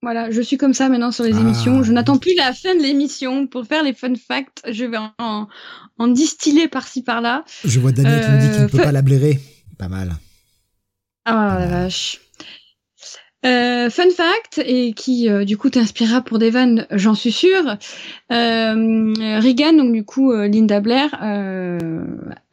[0.02, 1.40] Voilà, je suis comme ça maintenant sur les Ah.
[1.40, 1.84] émissions.
[1.84, 4.62] Je n'attends plus la fin de l'émission pour faire les fun facts.
[4.70, 5.48] Je vais en,
[5.98, 7.44] en distiller par-ci par-là.
[7.66, 9.40] Je vois Daniel qui me dit qu'il ne peut Euh, pas la blairer.
[9.78, 10.16] Pas mal.
[11.26, 12.20] Ah la vache.
[13.46, 17.78] Euh, fun fact, et qui euh, du coup t'inspirera pour des vannes, j'en suis sûre.
[18.34, 22.04] Euh, Regan, donc du coup euh, Linda Blair, euh, euh,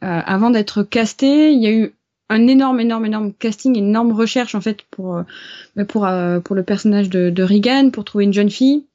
[0.01, 1.93] avant d'être castée, il y a eu
[2.29, 6.07] un énorme, énorme, énorme casting, énorme recherche en fait pour euh, pour
[6.45, 8.85] pour le personnage de, de Regan, pour trouver une jeune fille,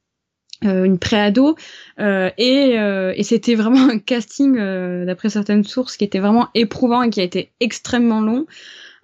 [0.64, 1.56] euh, une préado,
[2.00, 4.56] euh, et euh, et c'était vraiment un casting
[5.04, 8.46] d'après certaines sources qui était vraiment éprouvant et qui a été extrêmement long.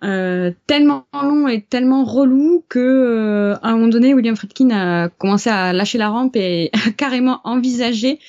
[0.04, 5.08] Euh, tellement long et tellement relou que euh, à un moment donné William Friedkin a
[5.08, 8.20] commencé à lâcher la rampe et a carrément envisagé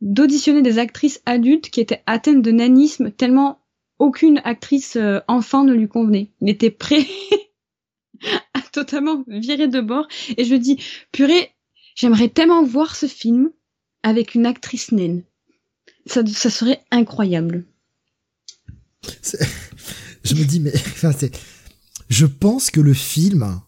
[0.00, 3.58] d'auditionner des actrices adultes qui étaient atteintes de nanisme tellement
[3.98, 6.30] aucune actrice euh, enfant ne lui convenait.
[6.40, 7.04] Il était prêt
[8.54, 10.78] à totalement virer de bord et je dis
[11.10, 11.50] purée,
[11.96, 13.50] j'aimerais tellement voir ce film
[14.04, 15.24] avec une actrice naine.
[16.06, 17.64] Ça serait incroyable.
[20.28, 21.12] Je me dis, mais enfin.
[22.08, 23.60] Je pense que le film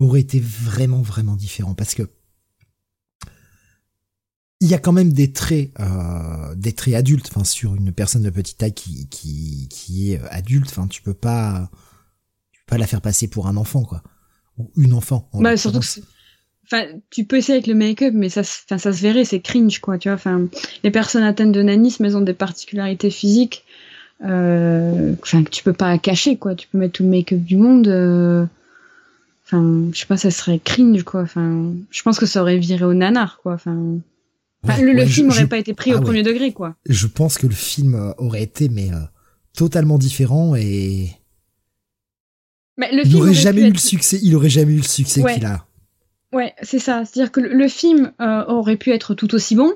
[0.00, 2.02] aurait été vraiment, vraiment différent parce que
[4.60, 7.28] il y a quand même des traits, euh, des traits adultes.
[7.30, 11.14] Enfin, sur une personne de petite taille qui qui qui est adulte, enfin, tu peux
[11.14, 11.68] pas,
[12.52, 14.02] tu peux pas la faire passer pour un enfant, quoi,
[14.58, 15.28] ou une enfant.
[15.32, 15.94] en Bah, surtout que l'occurrence.
[16.06, 16.12] c'est-
[16.70, 19.98] Enfin, tu peux essayer avec le make-up, mais ça, ça se verrait, c'est cringe, quoi,
[19.98, 20.14] tu vois.
[20.14, 20.46] Enfin,
[20.84, 23.64] les personnes atteintes de nanisme, elles ont des particularités physiques,
[24.22, 26.54] enfin, que tu peux pas cacher, quoi.
[26.54, 28.44] Tu peux mettre tout le make-up du monde, euh,
[29.46, 31.22] enfin, je sais pas, ça serait cringe, quoi.
[31.22, 33.54] Enfin, je pense que ça aurait viré au nanar, quoi.
[33.54, 33.76] Enfin,
[34.64, 36.04] Ouais, le, le ouais, je- film aurait je- pas été pris ah au ouais.
[36.04, 36.76] premier degré, quoi.
[36.88, 38.98] je pense que le film euh, aurait été mais euh,
[39.56, 41.08] totalement différent et
[42.76, 44.20] Mais le il film aurait jamais eu être- le succès.
[44.22, 45.66] Il aurait jamais eu le succès qu'il a.
[46.32, 47.04] Ouais, c'est ça.
[47.04, 49.72] C'est-à-dire que le, le film euh, aurait pu être tout aussi bon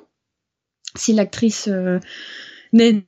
[0.95, 1.99] si l'actrice euh,
[2.73, 3.03] Nen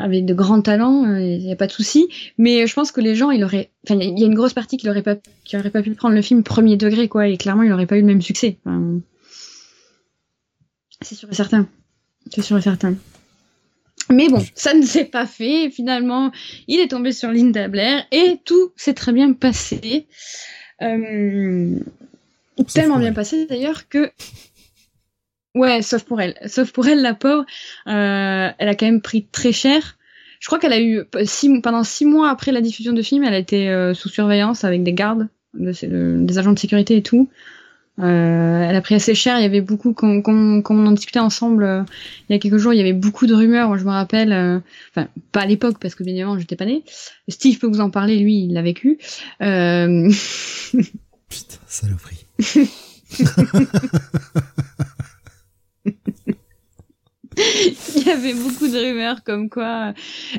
[0.00, 2.08] avait de grands talents, il n'y a pas de souci.
[2.38, 4.76] Mais je pense que les gens, il aurait, enfin, il y a une grosse partie
[4.76, 7.28] qui n'aurait pas, qui aurait pas pu prendre le film premier degré, quoi.
[7.28, 8.58] Et clairement, il n'aurait pas eu le même succès.
[11.00, 11.68] c'est sûr et certain.
[12.30, 12.94] C'est sûr et certain.
[14.10, 15.70] Mais bon, ça ne s'est pas fait.
[15.70, 16.30] Finalement,
[16.68, 20.06] il est tombé sur Linda Blair et tout s'est très bien passé.
[20.82, 21.78] Euh,
[22.72, 24.10] tellement bien passé d'ailleurs que
[25.54, 27.44] ouais, sauf pour elle, sauf pour elle la pauvre,
[27.86, 29.96] euh, elle a quand même pris très cher.
[30.40, 33.34] Je crois qu'elle a eu six, pendant six mois après la diffusion de film, elle
[33.34, 37.28] a été euh, sous surveillance avec des gardes, des agents de sécurité et tout.
[38.00, 39.38] Euh, elle a pris assez cher.
[39.38, 41.82] Il y avait beaucoup, quand, on en discutait ensemble euh,
[42.28, 43.68] il y a quelques jours, il y avait beaucoup de rumeurs.
[43.68, 44.58] Moi, je me rappelle, euh,
[44.90, 46.82] enfin pas à l'époque parce que bien évidemment j'étais pas née.
[47.28, 48.98] Steve peut vous en parler, lui, il l'a vécu.
[49.40, 50.08] Putain,
[51.66, 52.26] saloperie.
[57.96, 59.92] il y avait beaucoup de rumeurs comme quoi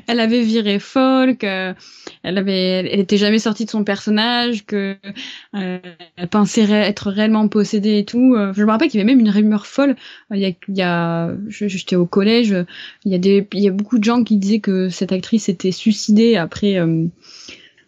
[0.08, 1.74] elle avait viré Folk, euh,
[2.24, 4.96] elle avait, elle était jamais sortie de son personnage, que
[5.56, 5.78] euh,
[6.16, 8.36] elle pensait être réellement possédée et tout.
[8.36, 9.96] Euh, je me rappelle qu'il y avait même une rumeur folle.
[10.32, 12.56] Il y a, il y a j'étais au collège,
[13.06, 15.50] il y a des, il y a beaucoup de gens qui disaient que cette actrice
[15.50, 16.78] était suicidée après.
[16.78, 17.06] Euh,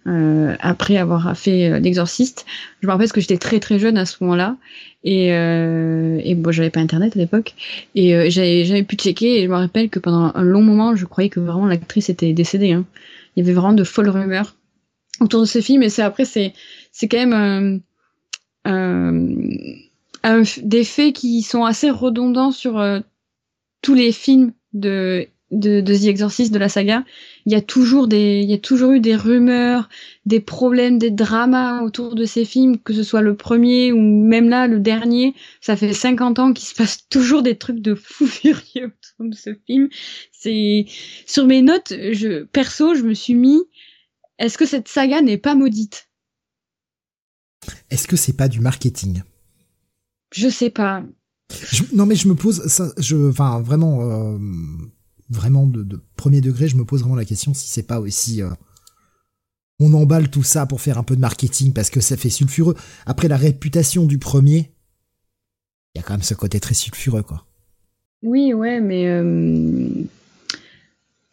[0.08, 2.46] après avoir fait l'exorciste.
[2.82, 4.56] Je me rappelle que j'étais très très jeune à ce moment-là
[5.04, 7.54] et, euh, et bon, j'avais pas internet à l'époque.
[7.96, 9.40] Et euh, j'avais jamais pu checker.
[9.40, 12.34] Et je me rappelle que pendant un long moment, je croyais que vraiment l'actrice était
[12.34, 12.74] décédée.
[12.74, 12.86] Hein.
[13.36, 14.56] Il y avait vraiment de folles rumeurs
[15.22, 15.82] autour de ce film.
[15.82, 16.54] Et c'est après, c'est
[16.92, 17.82] c'est quand même
[18.68, 23.00] euh, des faits qui sont assez redondants sur euh,
[23.82, 27.06] tous les films de de, de The Exorcist de la saga,
[27.46, 29.88] il y a toujours des, il y a toujours eu des rumeurs,
[30.26, 34.50] des problèmes, des dramas autour de ces films, que ce soit le premier ou même
[34.50, 35.36] là le dernier.
[35.62, 39.36] Ça fait 50 ans qu'il se passe toujours des trucs de fou furieux autour de
[39.36, 39.88] ce film.
[40.32, 40.86] C'est
[41.26, 43.62] sur mes notes, je perso, je me suis mis,
[44.40, 46.10] est-ce que cette saga n'est pas maudite?
[47.90, 49.24] Est-ce que c'est pas du marketing?
[50.34, 51.04] Je sais pas.
[51.94, 54.02] non mais je me pose ça, je, enfin vraiment.
[54.02, 54.38] Euh
[55.30, 58.50] vraiment de, premier degré, je me pose vraiment la question si c'est pas aussi euh,
[59.80, 62.76] on emballe tout ça pour faire un peu de marketing parce que ça fait sulfureux.
[63.06, 64.72] Après la réputation du premier,
[65.94, 67.46] il y a quand même ce côté très sulfureux quoi.
[68.24, 69.88] Oui, ouais, mais euh,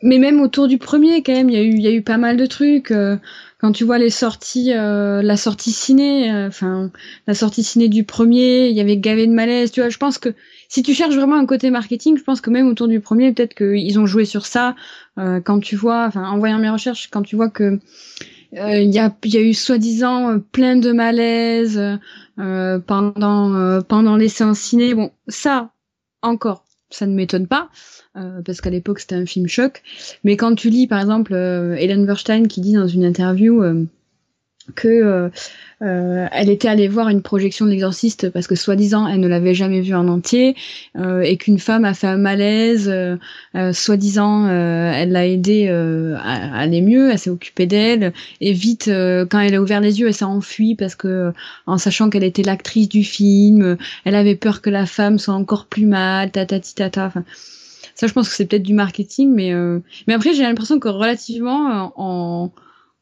[0.03, 2.19] mais même autour du premier quand même, il y a eu y a eu pas
[2.19, 2.91] mal de trucs.
[2.91, 3.17] Euh,
[3.59, 6.91] quand tu vois les sorties, la sortie ciné, enfin
[7.27, 9.73] la sortie ciné du premier, il y avait gavé de malaise.
[9.73, 10.35] Tu vois, je pense que
[10.75, 13.55] si tu cherches vraiment un côté marketing, je pense que même autour du premier, peut-être
[13.55, 14.75] qu'ils ont joué sur ça.
[15.19, 17.79] Euh, quand tu vois, enfin, en voyant mes recherches, quand tu vois que
[18.55, 21.81] euh, il y, a, eu soi-disant euh, plein de malaise
[22.37, 24.95] pendant pendant les séances ciné.
[24.95, 25.71] Bon, ça
[26.23, 27.71] encore, ça ne m'étonne pas.
[28.45, 29.81] parce qu'à l'époque c'était un film choc,
[30.25, 31.35] mais quand tu lis par exemple
[31.79, 33.63] Hélène Burstein qui dit dans une interview
[34.75, 35.29] que euh,
[35.83, 39.55] euh, elle était allée voir une projection de l'exorciste parce que soi-disant elle ne l'avait
[39.55, 40.57] jamais vu en entier
[40.97, 42.91] euh, et qu'une femme a fait un malaise,
[43.73, 49.55] soi-disant elle l'a aidé à, aller mieux, elle s'est occupée d'elle et vite quand elle
[49.55, 51.33] a ouvert les yeux elle s'est enfuie parce que
[51.67, 55.67] en sachant qu'elle était l'actrice du film, elle avait peur que la femme soit encore
[55.67, 57.07] plus mal, tatati tata.
[57.07, 57.25] Enfin,
[57.95, 59.53] ça je pense que c'est peut-être du marketing, mais
[60.07, 62.51] mais après j'ai l'impression que relativement en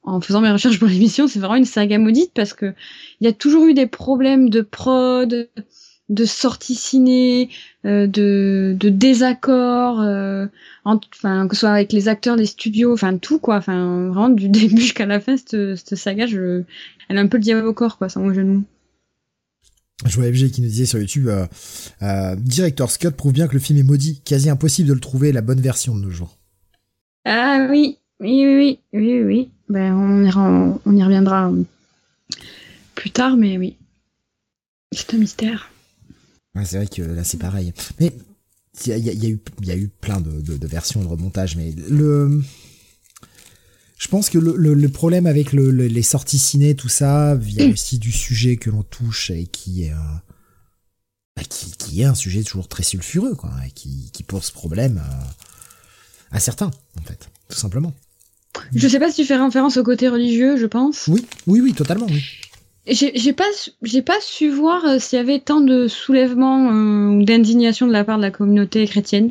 [0.02, 2.74] en faisant mes recherches pour l'émission, c'est vraiment une saga maudite parce que
[3.20, 5.48] il y a toujours eu des problèmes de prod,
[6.08, 7.50] de sortie ciné,
[7.84, 10.46] euh, de, de désaccords, euh,
[10.84, 14.48] enfin que ce soit avec les acteurs, les studios, enfin tout quoi, enfin vraiment du
[14.50, 16.62] début jusqu'à la fin cette, cette saga, je,
[17.08, 18.64] elle a un peu le diable au corps quoi, sans mon genou.
[20.04, 21.46] Je vois FG qui nous disait sur YouTube, euh,
[22.02, 25.32] euh, Director Scott prouve bien que le film est maudit, quasi impossible de le trouver
[25.32, 26.38] la bonne version de nos jours.
[27.24, 29.50] Ah oui, oui, oui, oui, oui, oui.
[29.68, 31.50] Ben, on, on y reviendra
[32.94, 33.76] plus tard, mais oui.
[34.92, 35.70] C'est un mystère.
[36.64, 37.72] c'est vrai que là, c'est pareil.
[37.98, 38.12] Mais
[38.86, 42.42] il y, a, eu, y a eu plein de, versions de remontage, mais le.
[43.98, 47.72] Je pense que le, problème avec les sorties ciné, tout ça, vient mm.
[47.72, 50.16] aussi du sujet que l'on touche et qui est, euh,
[51.36, 55.02] bah, qui, est un sujet toujours très sulfureux, quoi, et qui, pose problème
[56.30, 57.92] à certains, en fait, tout simplement.
[58.74, 61.08] Je sais pas si tu fais référence au côté religieux, je pense.
[61.08, 62.22] Oui, oui, oui, totalement, oui.
[62.86, 63.48] J'ai pas,
[63.82, 67.92] j'ai pas su voir euh, s'il y avait tant de soulèvement euh, ou d'indignation de
[67.92, 69.30] la part de la communauté chrétienne.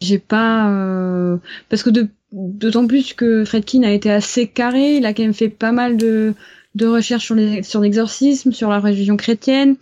[0.00, 1.36] J'ai pas, euh,
[1.68, 1.90] parce que
[2.32, 5.96] d'autant plus que Fredkin a été assez carré, il a quand même fait pas mal
[5.96, 6.32] de,
[6.76, 9.76] de recherches sur les, sur l'exorcisme, sur la religion chrétienne.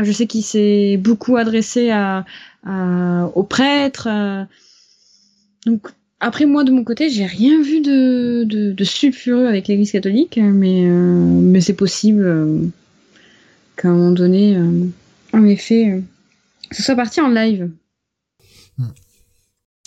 [0.00, 2.24] Je sais qu'il s'est beaucoup adressé à,
[2.64, 4.08] à aux prêtres
[5.66, 5.88] donc
[6.24, 10.86] après moi de mon côté, j'ai rien vu de, de, sulfureux avec l'Église catholique, mais
[10.86, 12.66] euh, mais c'est possible euh,
[13.76, 14.86] qu'à un moment donné, euh,
[15.34, 16.02] en effet,
[16.72, 17.70] ce soit parti en live.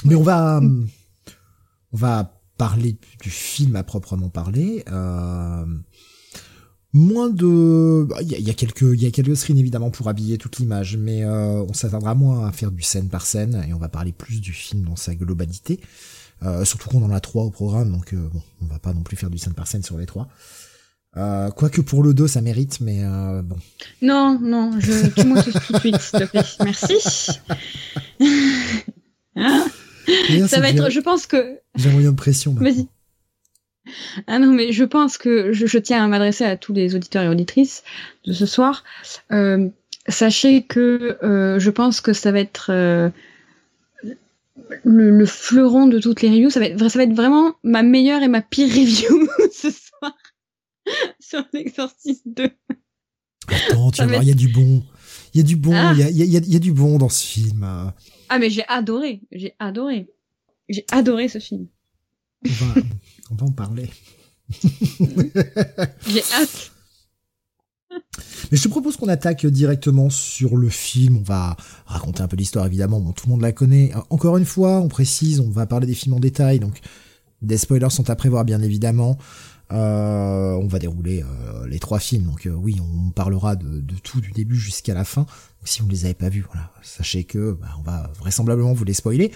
[0.05, 0.61] Mais on va,
[1.91, 4.83] on va parler du film à proprement parler.
[6.93, 9.91] Moins de, il y, a- il y a quelques, il y a quelques screens évidemment
[9.91, 13.73] pour habiller toute l'image, mais on s'attendra moins à faire du scène par scène et
[13.73, 15.79] on va parler plus du film dans sa globalité.
[16.43, 19.01] Euh, surtout qu'on en a trois au programme, donc euh, bon, on va pas non
[19.01, 20.27] plus faire du scène par scène sur les trois.
[21.15, 23.57] Euh, quoique pour le 2 ça mérite, mais euh, bon.
[24.01, 26.43] Non, non, je tue-moi tout tout de suite, s'il te plaît.
[26.63, 27.39] Merci.
[29.39, 29.67] Hein
[30.47, 32.53] ça va être, je pense que J'ai un moyen de pression.
[32.53, 32.87] Vas-y.
[34.25, 37.23] Ah non, mais je pense que je, je tiens à m'adresser à tous les auditeurs
[37.23, 37.83] et auditrices
[38.25, 38.83] de ce soir.
[39.31, 39.69] Euh,
[40.07, 43.09] sachez que euh, je pense que ça va être euh,
[44.83, 46.49] le, le fleuron de toutes les reviews.
[46.49, 50.13] Ça va, être, ça va être vraiment ma meilleure et ma pire review ce soir
[51.19, 52.49] sur l'Exorcist 2.
[53.49, 54.83] Attends, tu Ça vas va voir, il y a du bon.
[55.33, 55.93] Il y a du bon, il Ah.
[55.95, 57.63] y, a, il y, a, il y a- y a du bon dans ce film.
[58.29, 60.09] Ah mais j'ai adoré, j'ai adoré.
[60.69, 61.67] J'ai adoré ce film.
[62.45, 62.81] On va,
[63.31, 63.89] on va en parler.
[66.07, 66.71] J'ai hâte.
[68.51, 71.17] Mais je te propose qu'on attaque directement sur le film.
[71.17, 71.55] On va
[71.85, 72.99] raconter un peu l'histoire, évidemment.
[72.99, 73.91] Bon, tout le monde la connaît.
[73.95, 76.59] Euh, Encore une fois, on précise, on va parler des films en détail.
[76.59, 76.79] Donc,
[77.41, 79.17] des spoilers sont à prévoir, bien évidemment.
[79.73, 82.23] Euh, on va dérouler euh, les trois films.
[82.23, 85.21] Donc, euh, oui, on parlera de, de tout du début jusqu'à la fin.
[85.21, 88.73] Donc, si vous ne les avez pas vus, voilà, sachez que bah, on va vraisemblablement
[88.73, 89.31] vous les spoiler.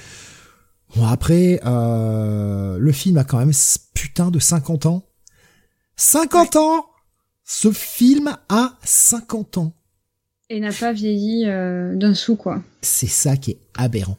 [0.95, 5.03] Bon, après, le film a quand même ce putain de 50 ans.
[5.95, 6.85] 50 ans
[7.53, 9.73] Ce film a 50 ans.
[10.49, 12.63] Et n'a pas vieilli euh, d'un sou quoi.
[12.81, 14.17] C'est ça qui est aberrant.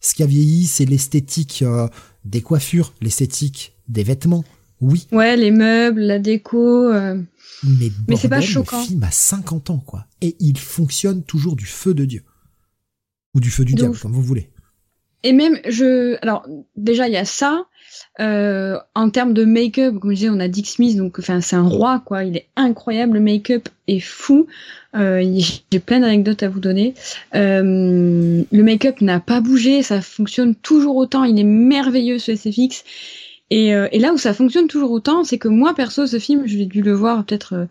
[0.00, 1.88] Ce qui a vieilli, c'est l'esthétique euh,
[2.24, 4.44] des coiffures, l'esthétique des vêtements.
[4.80, 6.92] Oui, Ouais, les meubles, la déco.
[6.92, 7.20] euh,
[7.64, 8.78] mais, Mais c'est pas choquant.
[8.80, 10.06] Le film a 50 ans, quoi.
[10.20, 12.22] Et il fonctionne toujours du feu de Dieu.
[13.34, 14.00] Ou du feu du De diable, ouf.
[14.00, 14.48] comme vous voulez.
[15.22, 17.64] Et même, je, alors déjà il y a ça.
[18.18, 21.56] Euh, en termes de make-up, comme je disais, on a Dick Smith, donc enfin c'est
[21.56, 22.24] un roi quoi.
[22.24, 24.46] Il est incroyable, le make-up est fou.
[24.94, 25.22] Euh,
[25.70, 26.94] J'ai plein d'anecdotes à vous donner.
[27.34, 31.24] Euh, le make-up n'a pas bougé, ça fonctionne toujours autant.
[31.24, 32.84] Il est merveilleux ce SFX.
[33.50, 36.46] Et, euh, et là où ça fonctionne toujours autant, c'est que moi perso, ce film,
[36.46, 37.66] je l'ai dû le voir peut-être euh,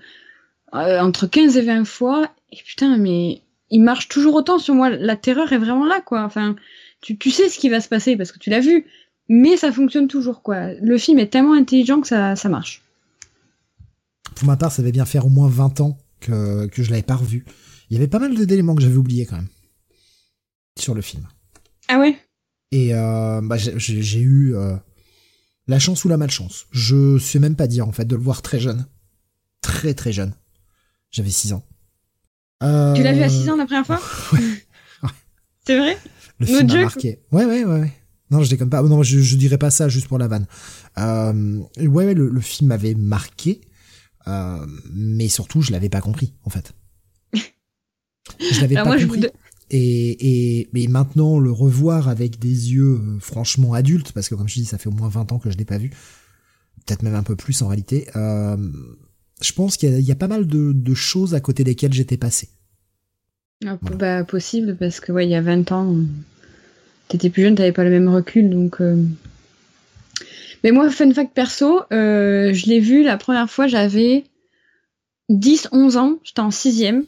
[0.76, 2.30] euh, entre 15 et 20 fois.
[2.52, 4.90] Et putain, mais il marche toujours autant sur moi.
[4.90, 6.24] La terreur est vraiment là quoi.
[6.24, 6.56] Enfin
[7.02, 8.86] tu, tu sais ce qui va se passer parce que tu l'as vu,
[9.28, 10.74] mais ça fonctionne toujours quoi.
[10.74, 12.82] Le film est tellement intelligent que ça, ça marche.
[14.36, 17.04] Pour ma part, ça devait bien faire au moins 20 ans que, que je l'avais
[17.04, 17.46] pas revu.
[17.90, 19.48] Il y avait pas mal d'éléments que j'avais oubliés quand même.
[20.78, 21.28] Sur le film.
[21.88, 22.18] Ah ouais?
[22.72, 24.76] Et euh, bah, j'ai- eu euh,
[25.68, 26.68] la chance ou la malchance.
[26.72, 28.86] Je sais même pas dire en fait de le voir très jeune,
[29.62, 30.34] très très jeune.
[31.12, 31.66] J'avais 6 ans.
[32.62, 34.00] Euh, Tu l'as vu à 6 ans la première fois?
[34.34, 35.10] Ouais.
[35.66, 35.98] C'est vrai?
[36.40, 37.20] Le film m'a joke marqué.
[37.32, 37.80] Ouais ouais ouais.
[37.82, 37.94] ouais.
[38.32, 38.82] Non, je déconne pas.
[38.84, 40.46] Non, je, je dirais pas ça juste pour la vanne.
[41.00, 43.62] Euh, ouais, ouais, le, le film m'avait marqué,
[44.28, 46.74] euh, mais surtout je l'avais pas compris en fait.
[48.40, 49.30] Je l'avais pas moi, je vous compris.
[49.72, 54.48] Et, et, mais maintenant, le revoir avec des yeux euh, franchement adultes, parce que comme
[54.48, 55.90] je dis, ça fait au moins 20 ans que je l'ai pas vu,
[56.86, 58.58] peut-être même un peu plus en réalité, euh,
[59.42, 61.94] je pense qu'il y, a- y a pas mal de, de choses à côté desquelles
[61.94, 62.50] j'étais passé.
[63.66, 63.96] Ah, Voilà.
[63.98, 65.96] Bah possible parce que ouais, il y a 20 ans,
[67.10, 68.80] t'étais plus jeune, t'avais pas le même recul donc.
[68.82, 68.96] euh.
[70.64, 74.26] Mais moi, fun fact perso, euh, je l'ai vu la première fois, j'avais
[75.30, 77.06] 10-11 ans, j'étais en sixième.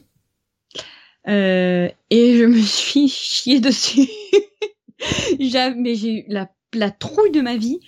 [1.28, 4.08] Euh, et je me suis chié dessus.
[5.76, 7.80] Mais j'ai eu la, la trouille de ma vie.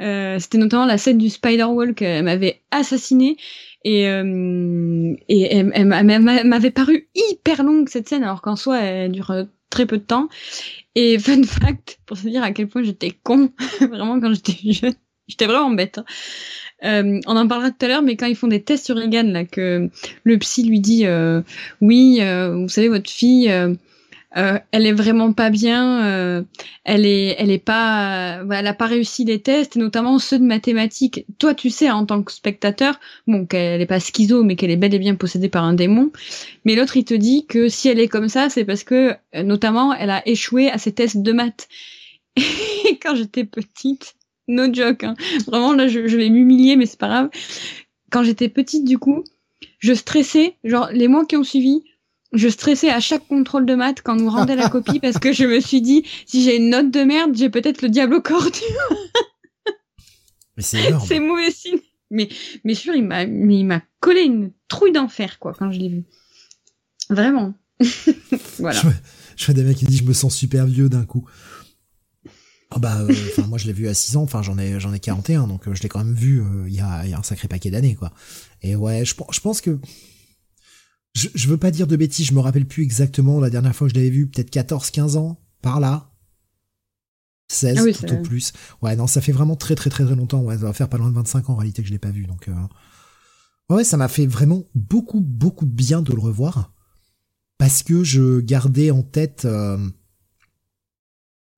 [0.00, 3.36] Euh, C'était notamment la scène du Spider-Walk, elle m'avait assassiné
[3.84, 8.54] et, et elle, elle m'a- elle m'a- m'avait paru hyper longue cette scène alors qu'en
[8.56, 9.32] soi elle dure
[9.70, 10.28] très peu de temps.
[11.00, 14.94] Et fun fact, pour se dire à quel point j'étais con, vraiment quand j'étais jeune,
[15.28, 15.98] j'étais vraiment bête.
[15.98, 16.04] hein.
[16.82, 19.30] Euh, on en parlera tout à l'heure, mais quand ils font des tests sur Egan,
[19.30, 19.88] là, que
[20.24, 21.40] le psy lui dit euh,
[21.80, 23.48] oui, euh, vous savez votre fille,
[24.36, 26.42] euh, euh, elle est vraiment pas bien, euh,
[26.84, 30.44] elle est, elle est pas, voilà, elle a pas réussi les tests, notamment ceux de
[30.44, 31.24] mathématiques.
[31.38, 34.76] Toi, tu sais en tant que spectateur, bon qu'elle est pas schizo, mais qu'elle est
[34.76, 36.10] bel et bien possédée par un démon.
[36.64, 39.42] Mais l'autre, il te dit que si elle est comme ça, c'est parce que euh,
[39.42, 41.68] notamment elle a échoué à ses tests de maths.
[42.36, 44.14] Et quand j'étais petite,
[44.46, 45.14] no joke, hein,
[45.46, 47.30] vraiment là, je, je vais m'humilier, mais c'est pas grave.
[48.10, 49.24] Quand j'étais petite, du coup,
[49.78, 51.82] je stressais, genre les mois qui ont suivi,
[52.32, 55.32] je stressais à chaque contrôle de maths quand on nous rendait la copie parce que
[55.32, 58.20] je me suis dit, si j'ai une note de merde, j'ai peut-être le diable au
[58.20, 58.48] corps.
[60.56, 61.06] Mais c'est énorme.
[61.06, 61.78] c'est mauvais signe.
[62.10, 62.28] Mais,
[62.64, 66.04] mais sûr, il m'a, il m'a collé une trouille d'enfer, quoi, quand je l'ai vu.
[67.10, 67.54] Vraiment.
[68.58, 68.80] voilà.
[69.36, 71.24] Je, fais des mecs qui disent, je me sens super vieux d'un coup.
[72.74, 74.92] Oh bah, euh, enfin moi je l'ai vu à 6 ans, enfin j'en ai j'en
[74.92, 77.18] ai 41, donc euh, je l'ai quand même vu euh, il y, a, y a
[77.18, 78.12] un sacré paquet d'années quoi.
[78.60, 79.78] Et ouais, je, je pense que
[81.14, 83.88] je, je veux pas dire de bêtises, je me rappelle plus exactement la dernière fois
[83.88, 86.12] que je l'avais vu, peut-être 14, 15 ans, par là.
[87.50, 88.52] 16 ah tout au plus.
[88.82, 90.42] Ouais, non, ça fait vraiment très très très très longtemps.
[90.42, 92.10] Ouais, ça va faire pas loin de 25 ans en réalité que je l'ai pas
[92.10, 92.26] vu.
[92.26, 92.54] Donc, euh...
[93.74, 96.72] ouais, ça m'a fait vraiment beaucoup beaucoup de bien de le revoir
[97.56, 99.78] parce que je gardais en tête euh...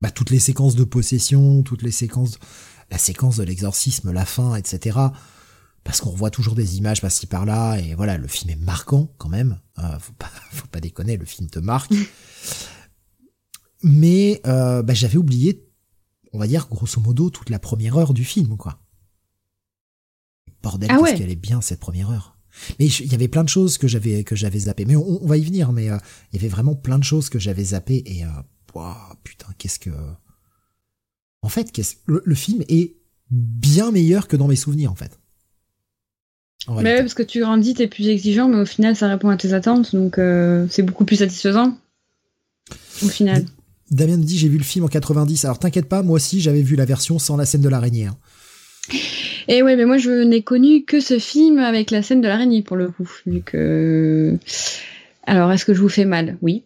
[0.01, 2.39] bah, toutes les séquences de possession, toutes les séquences,
[2.91, 4.97] la séquence de l'exorcisme, la fin, etc.
[5.85, 9.29] Parce qu'on revoit toujours des images par-ci par-là et voilà, le film est marquant quand
[9.29, 9.61] même.
[9.79, 11.93] Euh, faut pas faut pas déconner, le film te marque.
[13.83, 15.71] Mais euh, bah, j'avais oublié
[16.33, 18.81] on va dire grosso modo toute la première heure du film, quoi.
[20.63, 22.37] Bordel, ah qu'elle est bien cette première heure.
[22.79, 24.85] Mais il y avait plein de choses que j'avais que j'avais zappé.
[24.85, 25.73] Mais on, va y venir.
[25.73, 25.97] Mais euh,
[26.33, 28.29] il y avait vraiment plein de choses que j'avais zappé et euh,
[29.25, 29.91] putain, qu'est-ce que.
[31.43, 32.97] En fait, qu'est-ce le, film est
[33.31, 35.20] bien meilleur que dans mes souvenirs, en fait.
[36.69, 39.37] Mais ouais, parce que tu grandis, t'es plus exigeant, mais au final, ça répond à
[39.37, 41.77] tes attentes, donc euh, c'est beaucoup plus satisfaisant.
[43.03, 43.45] Au final.
[43.91, 45.45] Damien me dit j'ai vu le film en 90.
[45.45, 48.07] Alors t'inquiète pas, moi aussi j'avais vu la version sans la scène de l'araignée.
[48.07, 48.17] Hein.
[49.49, 52.63] Et ouais, mais moi je n'ai connu que ce film avec la scène de l'araignée
[52.63, 54.39] pour le coup, vu que.
[55.27, 56.39] Alors est-ce que je vous fais mal?
[56.41, 56.65] Oui.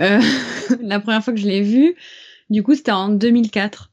[0.00, 0.20] Euh,
[0.82, 1.96] la première fois que je l'ai vu,
[2.48, 3.90] du coup c'était en 2004.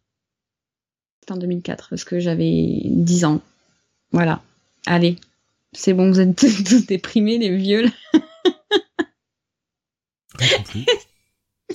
[1.22, 3.42] C'était en 2004 parce que j'avais 10 ans.
[4.12, 4.44] Voilà.
[4.86, 5.18] Allez,
[5.74, 7.90] c'est bon, vous êtes tous déprimés les vieux.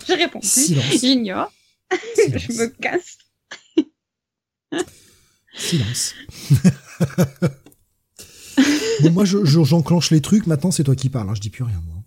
[0.07, 1.01] Je réponds Silence.
[1.01, 1.53] J'ignore.
[2.17, 3.19] je me casse.
[5.55, 6.15] Silence.
[9.03, 10.47] bon, moi, j'enclenche je, les trucs.
[10.47, 11.29] Maintenant, c'est toi qui parles.
[11.31, 11.35] Hein.
[11.35, 12.03] Je dis plus rien, moi.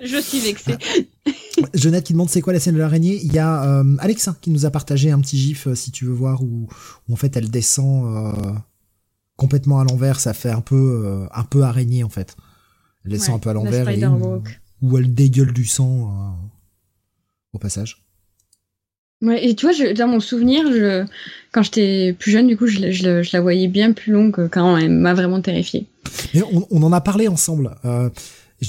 [0.00, 0.76] je suis vexée.
[1.74, 3.20] Jonathan qui demande c'est quoi la scène de l'araignée?
[3.22, 6.04] Il y a euh, Alexa qui nous a partagé un petit gif euh, si tu
[6.04, 6.68] veux voir où,
[7.10, 8.52] en fait elle descend euh,
[9.44, 10.20] complètement à l'envers.
[10.20, 12.36] Ça fait un peu un peu araignée en fait.
[13.04, 14.00] Elle descend un peu à l'envers et
[14.84, 16.46] où elle dégueule du sang euh,
[17.52, 18.04] au passage.
[19.22, 21.04] Ouais, et tu vois, je, dans mon souvenir, je,
[21.52, 24.90] quand j'étais plus jeune, du coup, je, je, la voyais bien plus longue quand elle
[24.90, 25.86] m'a vraiment terrifiée.
[26.34, 27.74] On, on, en a parlé ensemble.
[27.84, 28.10] Euh,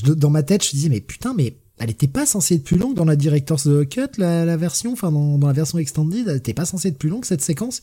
[0.04, 2.94] dans ma tête, je disais, mais putain, mais elle était pas censée être plus longue
[2.94, 6.54] dans la Director's Cut, la, la version, enfin dans, dans, la version extended, elle était
[6.54, 7.82] pas censée être plus longue cette séquence.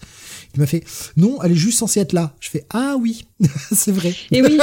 [0.55, 0.83] Il m'a fait
[1.17, 2.33] non, elle est juste censée être là.
[2.41, 3.27] Je fais ah oui,
[3.73, 4.15] c'est vrai.
[4.31, 4.59] Et oui,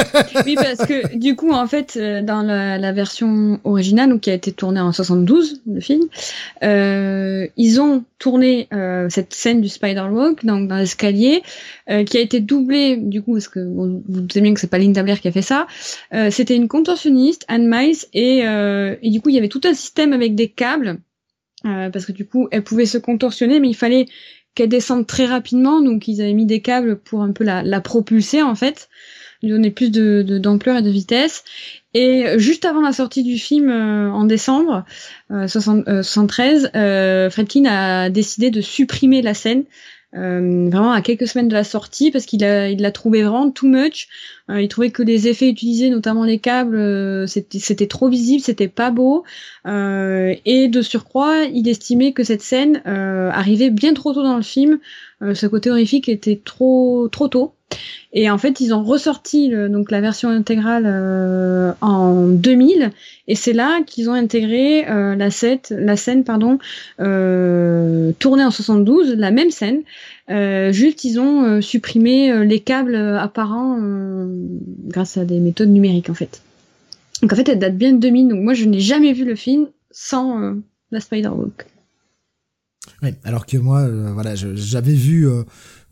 [0.45, 4.31] oui parce que du coup en fait euh, dans la, la version originale, donc qui
[4.31, 6.05] a été tournée en 72, le film,
[6.63, 11.43] euh, ils ont tourné euh, cette scène du Spider Walk donc dans l'escalier,
[11.89, 14.69] euh, qui a été doublée du coup parce que bon, vous savez bien que c'est
[14.69, 15.67] pas Linda Blair qui a fait ça.
[16.13, 19.61] Euh, C'était une contorsionniste, Anne Mice, et, euh, et du coup il y avait tout
[19.65, 20.99] un système avec des câbles
[21.63, 24.05] parce que du coup elle pouvait se contorsionner, mais il fallait
[24.55, 27.81] qu'elle descende très rapidement, donc ils avaient mis des câbles pour un peu la, la
[27.81, 28.89] propulser en fait,
[29.41, 31.43] lui donner plus de d'ampleur et de vitesse.
[31.93, 34.85] Et juste avant la sortie du film euh, en décembre
[35.31, 39.63] euh, 73, euh, euh, Fredkin a décidé de supprimer la scène.
[40.13, 43.67] Vraiment à quelques semaines de la sortie parce qu'il a il l'a trouvé vraiment too
[43.67, 44.07] much
[44.49, 48.91] il trouvait que les effets utilisés notamment les câbles c'était c'était trop visible c'était pas
[48.91, 49.23] beau.
[49.65, 54.79] Et de surcroît il estimait que cette scène arrivait bien trop tôt dans le film.
[55.21, 57.53] Ce côté horrifique était trop trop tôt.
[58.11, 62.91] Et en fait, ils ont ressorti donc la version intégrale euh, en 2000,
[63.27, 66.23] et c'est là qu'ils ont intégré euh, la, scène
[66.99, 69.83] euh, tournée en 72, la même scène.
[70.29, 73.79] Juste, ils ont supprimé les câbles apparents
[74.87, 76.41] grâce à des méthodes numériques en fait.
[77.21, 78.29] Donc en fait, elle date bien de 2000.
[78.29, 80.55] Donc moi, je n'ai jamais vu le film sans
[80.91, 81.65] la Spider-Walk.
[83.01, 85.27] Oui, alors que moi, voilà, j'avais vu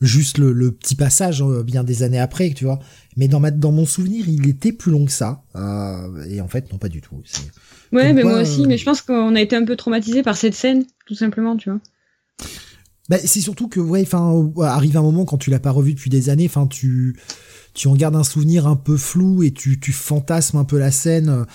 [0.02, 2.80] juste le, petit passage euh, bien des années après, tu vois.
[3.16, 5.44] Mais dans ma dans mon souvenir, il était plus long que ça.
[5.56, 7.16] Euh, et en fait, non, pas du tout.
[7.92, 8.62] Ouais, mais moi aussi.
[8.62, 11.58] Euh, mais je pense qu'on a été un peu traumatisé par cette scène, tout simplement,
[11.58, 11.80] tu vois.
[13.10, 16.10] Bah, c'est surtout que, ouais, enfin, arrive un moment quand tu l'as pas revu depuis
[16.10, 17.18] des années, enfin, tu
[17.74, 20.92] tu en gardes un souvenir un peu flou et tu tu fantasmes un peu la
[20.92, 21.46] scène.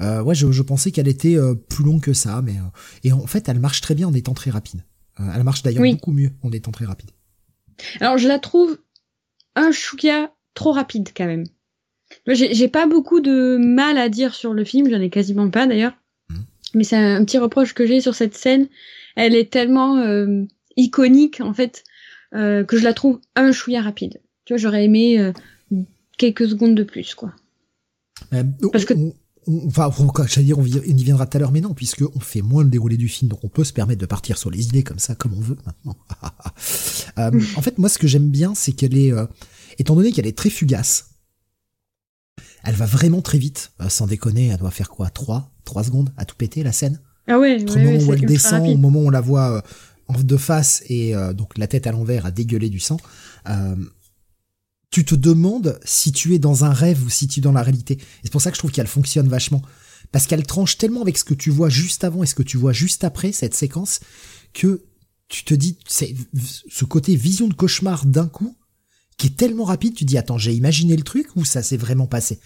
[0.00, 1.36] Euh, ouais, je, je pensais qu'elle était
[1.68, 2.54] plus longue que ça, mais
[3.04, 4.82] et en fait, elle marche très bien en étant très rapide.
[5.18, 7.10] elle marche d'ailleurs beaucoup mieux en étant très rapide.
[8.00, 8.78] Alors je la trouve
[9.54, 11.44] un chouïa trop rapide quand même.
[12.26, 15.94] J'ai pas beaucoup de mal à dire sur le film, j'en ai quasiment pas d'ailleurs.
[16.28, 16.34] Mmh.
[16.74, 18.68] Mais c'est un petit reproche que j'ai sur cette scène.
[19.16, 20.42] Elle est tellement euh,
[20.76, 21.84] iconique en fait
[22.34, 24.20] euh, que je la trouve un chouïa rapide.
[24.44, 25.32] Tu vois, j'aurais aimé euh,
[26.18, 27.32] quelques secondes de plus, quoi.
[28.72, 28.94] Parce que
[29.68, 29.90] enfin,
[30.42, 32.96] dire, on y viendra tout à l'heure, mais non, puisque on fait moins le déroulé
[32.96, 35.34] du film, donc on peut se permettre de partir sur les idées comme ça, comme
[35.34, 35.96] on veut maintenant.
[37.56, 39.12] en fait, moi, ce que j'aime bien, c'est qu'elle est,
[39.78, 41.10] étant donné qu'elle est très fugace,
[42.64, 46.24] elle va vraiment très vite, sans déconner, elle doit faire quoi, 3, 3 secondes à
[46.24, 47.00] tout péter la scène?
[47.28, 49.62] Ah ouais, Entre le moment où elle descend, au moment où on la voit
[50.08, 52.96] de face et donc la tête à l'envers à dégueuler du sang,
[53.48, 53.76] euh,
[54.90, 57.62] tu te demandes si tu es dans un rêve ou si tu es dans la
[57.62, 57.98] réalité.
[58.22, 59.62] c'est pour ça que je trouve qu'elle fonctionne vachement.
[60.12, 62.56] Parce qu'elle tranche tellement avec ce que tu vois juste avant et ce que tu
[62.56, 64.00] vois juste après, cette séquence,
[64.54, 64.84] que
[65.28, 66.14] tu te dis, c'est
[66.70, 68.56] ce côté vision de cauchemar d'un coup,
[69.18, 72.06] qui est tellement rapide, tu dis, attends, j'ai imaginé le truc ou ça s'est vraiment
[72.06, 72.38] passé?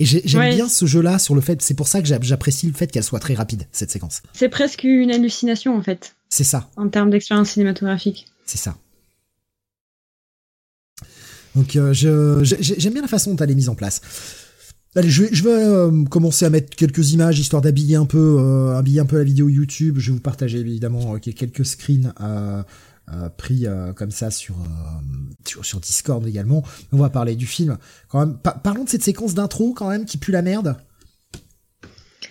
[0.00, 2.92] Et j'aime bien ce jeu-là sur le fait, c'est pour ça que j'apprécie le fait
[2.92, 4.22] qu'elle soit très rapide, cette séquence.
[4.32, 6.14] C'est presque une hallucination, en fait.
[6.28, 6.68] C'est ça.
[6.76, 8.26] En termes d'expérience cinématographique.
[8.44, 8.76] C'est ça.
[11.54, 14.00] Donc euh, j'aime bien la façon dont elle est mise en place.
[14.94, 18.36] Allez, je vais, je vais euh, commencer à mettre quelques images histoire d'habiller un peu,
[18.38, 19.98] euh, habiller un peu la vidéo YouTube.
[19.98, 22.12] Je vais vous partager évidemment quelques screens
[23.36, 23.66] pris
[23.96, 24.56] comme ça sur,
[25.44, 26.62] sur, Discord également.
[26.92, 27.78] On va parler du film.
[28.08, 30.76] Quand même, parlons de cette séquence d'intro quand même qui pue la merde.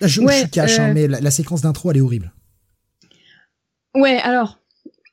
[0.01, 2.31] je, suis cache, hein, mais la séquence d'intro elle est horrible.
[3.97, 4.59] Ouais, alors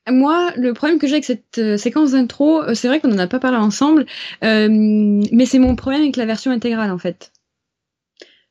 [0.07, 3.17] moi, le problème que j'ai avec cette euh, séquence d'intro, euh, c'est vrai qu'on en
[3.17, 4.05] a pas parlé ensemble,
[4.43, 7.31] euh, mais c'est mon problème avec la version intégrale en fait.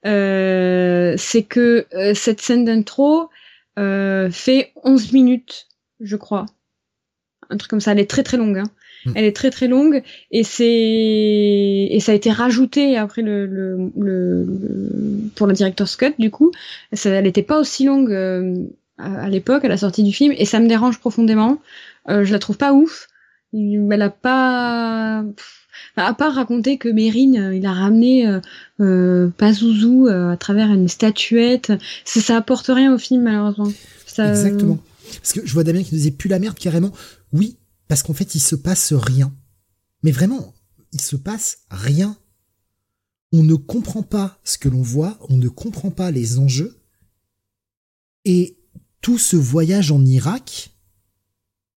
[0.03, 3.30] c'est que cette scène d'intro
[3.76, 5.68] fait 11 minutes,
[6.01, 6.47] je crois.
[7.51, 8.59] Un truc comme ça, elle est très très longue.
[8.59, 8.70] Hein.
[9.07, 9.12] Hmm.
[9.14, 13.93] Elle est très très longue et c'est et ça a été rajouté après le, le,
[13.97, 14.47] le,
[15.37, 16.51] pour le director's cut du coup.
[16.93, 18.11] Ça, elle n'était pas aussi longue
[18.99, 21.61] à, l'époque, à la sortie du film, et ça me dérange profondément.
[22.09, 23.09] Euh, je la trouve pas ouf.
[23.53, 25.24] Elle a pas,
[25.97, 28.40] à part raconter que Mérine, euh, il a ramené euh,
[28.80, 31.72] euh Pazuzu à travers une statuette,
[32.05, 33.72] ça, ça apporte rien au film malheureusement.
[34.18, 34.78] Exactement.
[35.20, 36.92] Parce que je vois Damien qui nous disait plus la merde carrément.
[37.32, 39.32] Oui, parce qu'en fait il se passe rien.
[40.03, 40.55] Mais vraiment,
[40.92, 42.16] il se passe rien.
[43.32, 46.76] On ne comprend pas ce que l'on voit, on ne comprend pas les enjeux.
[48.24, 48.57] Et
[49.05, 50.70] tout ce voyage en Irak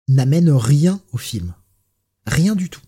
[0.07, 1.53] n'amène rien au film.
[2.25, 2.79] Rien du tout.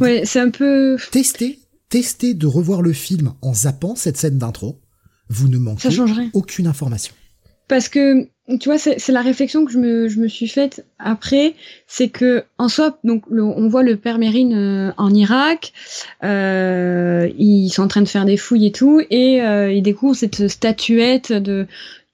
[0.00, 0.96] ouais, c'est un peu.
[1.10, 1.58] Testez,
[1.90, 4.80] testez de revoir le film en zappant cette scène d'intro.
[5.28, 5.90] Vous ne manquez
[6.32, 7.12] aucune information.
[7.68, 8.26] Parce que,
[8.60, 11.54] tu vois, c'est la réflexion que je me, je me suis faite après,
[11.86, 15.74] c'est que, en soi, donc, on voit le père Mérine euh, en Irak,
[16.24, 20.16] euh, ils sont en train de faire des fouilles et tout, et euh, ils découvrent
[20.16, 21.66] cette statuette de,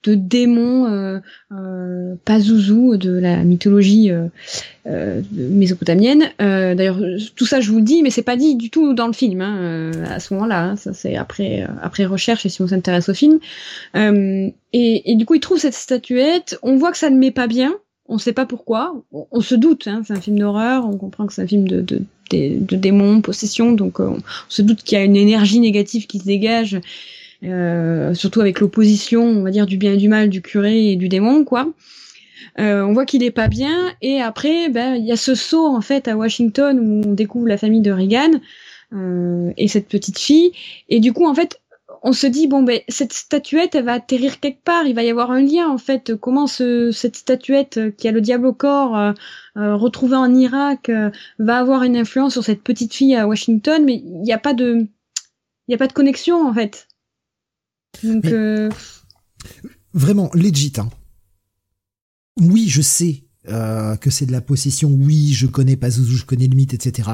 [0.05, 1.19] de démons euh,
[1.51, 4.27] euh, Pazuzu de la mythologie euh,
[4.87, 6.31] euh mésopotamienne.
[6.41, 6.99] Euh, d'ailleurs,
[7.35, 9.41] tout ça je vous le dis, mais c'est pas dit du tout dans le film
[9.41, 10.63] hein, à ce moment-là.
[10.63, 13.39] Hein, ça c'est après après recherche et si on s'intéresse au film.
[14.77, 16.59] Et, et, du coup, il trouve cette statuette.
[16.61, 17.73] On voit que ça ne met pas bien.
[18.09, 18.93] On sait pas pourquoi.
[19.31, 19.87] On, se doute.
[19.87, 20.85] Hein, c'est un film d'horreur.
[20.85, 23.71] On comprend que c'est un film de, de, de, de démons, possession.
[23.71, 24.17] Donc on
[24.49, 26.77] se doute qu'il y a une énergie négative qui se dégage
[27.45, 30.95] euh, surtout avec l'opposition, on va dire, du bien et du mal du curé et
[30.95, 31.71] du démon, quoi.
[32.59, 35.67] Euh, on voit qu'il est pas bien, et après, ben, il y a ce saut
[35.67, 38.39] en fait à Washington où on découvre la famille de Reagan
[38.93, 40.51] euh, et cette petite fille,
[40.89, 41.59] et du coup, en fait,
[42.01, 45.09] on se dit bon ben cette statuette elle va atterrir quelque part, il va y
[45.09, 46.15] avoir un lien en fait.
[46.15, 50.91] Comment ce, cette statuette qui a le diable au corps euh, retrouvée en Irak
[51.39, 54.53] va avoir une influence sur cette petite fille à Washington, mais il n'y a pas
[54.53, 54.87] de
[55.67, 56.87] il y a pas de connexion en fait.
[58.03, 58.69] Euh,
[59.93, 60.73] vraiment, legit.
[60.77, 60.89] Hein.
[62.39, 64.89] Oui, je sais euh, que c'est de la possession.
[64.89, 67.11] Oui, je connais Pazuzu, je connais le mythe, etc.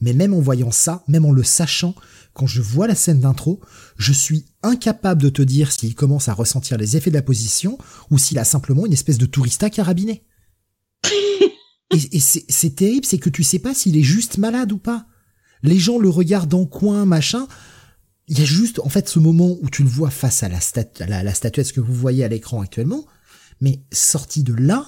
[0.00, 1.94] Mais même en voyant ça, même en le sachant,
[2.32, 3.60] quand je vois la scène d'intro,
[3.96, 7.78] je suis incapable de te dire s'il commence à ressentir les effets de la position
[8.10, 10.24] ou s'il a simplement une espèce de tourista carabiné.
[11.90, 15.06] et, et c'est terrible, c'est que tu sais pas s'il est juste malade ou pas.
[15.62, 17.46] Les gens le regardent en coin, machin
[18.28, 20.58] il y a juste en fait ce moment où tu le vois face à la,
[21.22, 23.06] la, statuette, ce que vous voyez à l'écran actuellement,
[23.60, 24.86] mais sorti de là,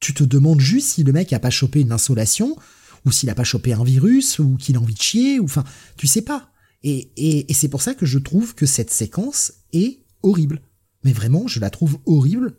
[0.00, 2.56] tu te demandes juste si le mec a pas chopé une insolation,
[3.04, 5.64] ou s'il a pas chopé un virus, ou qu'il a envie de chier, ou enfin,
[5.96, 6.50] tu sais pas.
[6.82, 10.62] Et, et, et c'est pour ça que je trouve que cette séquence est horrible.
[11.04, 12.56] Mais vraiment, je la trouve horrible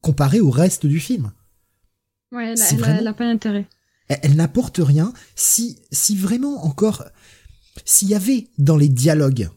[0.00, 1.32] comparée au reste du film.
[2.32, 3.66] Ouais, elle, a, pas d'intérêt.
[4.08, 5.12] Elle, n'apporte rien.
[5.36, 7.04] Si, si vraiment encore,
[7.84, 9.48] s'il y avait dans les dialogues,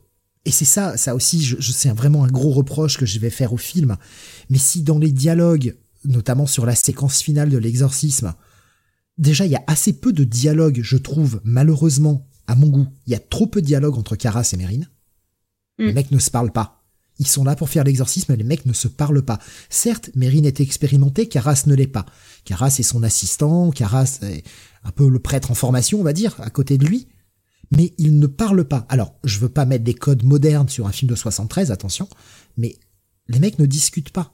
[0.46, 3.30] et c'est ça, ça aussi, je, je c'est vraiment un gros reproche que je vais
[3.30, 3.98] faire au film,
[4.50, 8.34] mais si dans les dialogues, notamment sur la séquence finale de l'exorcisme,
[9.18, 13.14] déjà il y a assez peu de dialogues, je trouve, malheureusement, à mon goût, il
[13.14, 14.90] y a trop peu de dialogues entre Caras et Mérine.
[15.78, 15.96] Les mm.
[15.96, 16.84] mecs ne se parlent pas.
[17.18, 19.40] Ils sont là pour faire l'exorcisme, les mecs ne se parlent pas.
[19.70, 22.06] Certes, Mérine est expérimentée, Caras ne l'est pas.
[22.44, 24.44] Caras est son assistant, Caras est
[24.84, 27.08] un peu le prêtre en formation, on va dire, à côté de lui.
[27.72, 28.86] Mais ils ne parlent pas.
[28.90, 32.08] Alors, je veux pas mettre des codes modernes sur un film de 73, attention,
[32.58, 32.76] mais
[33.28, 34.34] les mecs ne discutent pas.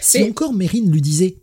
[0.00, 1.42] Si encore Mérine lui disait,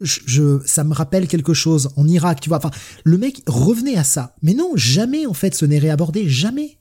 [0.00, 2.70] je, ça me rappelle quelque chose en Irak, tu vois, enfin,
[3.04, 4.34] le mec revenait à ça.
[4.42, 6.78] Mais non, jamais, en fait, ce n'est réabordé, jamais.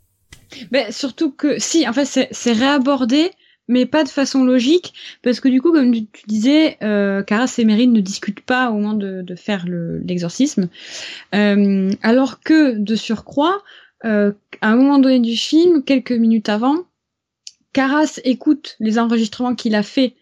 [0.72, 3.32] Ben, surtout que, si, en fait, c'est réabordé,
[3.68, 4.94] mais pas de façon logique,
[5.24, 8.76] parce que du coup, comme tu disais, euh, Caras et Mérine ne discutent pas au
[8.76, 10.70] moment de, faire l'exorcisme,
[11.34, 13.64] euh, alors que, de surcroît,
[14.06, 16.86] euh, à un moment donné du film, quelques minutes avant,
[17.74, 20.16] Caras écoute les enregistrements qu'il a fait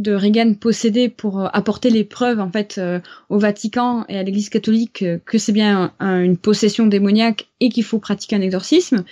[0.00, 4.22] de Reagan posséder pour euh, apporter les preuves en fait euh, au Vatican et à
[4.22, 9.04] l'Église catholique euh, que c'est bien une possession démoniaque et qu'il faut pratiquer un exorcisme.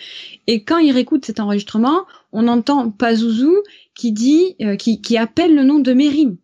[0.47, 3.51] Et quand il réécoute cet enregistrement, on entend Pazuzu
[3.95, 6.36] qui dit, qui, qui appelle le nom de Mérine.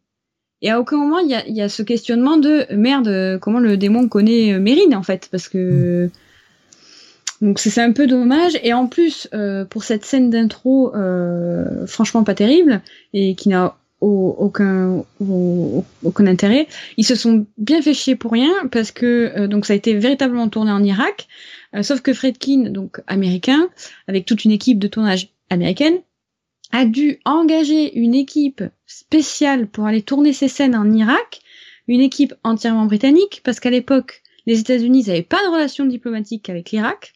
[0.61, 3.77] Et à aucun moment il y a, y a, ce questionnement de merde, comment le
[3.77, 6.11] démon connaît Mérine en fait, parce que
[7.41, 7.47] mm.
[7.47, 8.59] donc c'est un peu dommage.
[8.63, 9.29] Et en plus,
[9.71, 10.93] pour cette scène d'intro,
[11.87, 12.83] franchement pas terrible
[13.13, 15.05] et qui n'a aucun,
[16.03, 16.67] aucun intérêt.
[16.97, 19.95] Ils se sont bien fait chier pour rien parce que euh, donc ça a été
[19.95, 21.29] véritablement tourné en Irak,
[21.75, 23.69] euh, sauf que Fredkin, donc américain,
[24.09, 25.99] avec toute une équipe de tournage américaine,
[26.73, 31.41] a dû engager une équipe spéciale pour aller tourner ces scènes en Irak,
[31.87, 36.71] une équipe entièrement britannique parce qu'à l'époque les États-Unis n'avaient pas de relation diplomatique avec
[36.71, 37.15] l'Irak.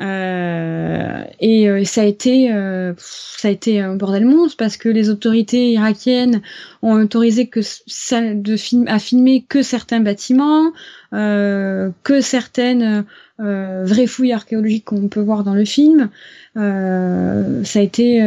[0.00, 4.88] Euh, et euh, ça a été euh, ça a été un bordel monstre parce que
[4.88, 6.42] les autorités irakiennes
[6.82, 10.72] ont autorisé que de film à filmer que certains bâtiments,
[11.14, 13.04] que certaines
[13.38, 16.10] vraies fouilles archéologiques qu'on peut voir dans le film.
[16.56, 18.20] ça a été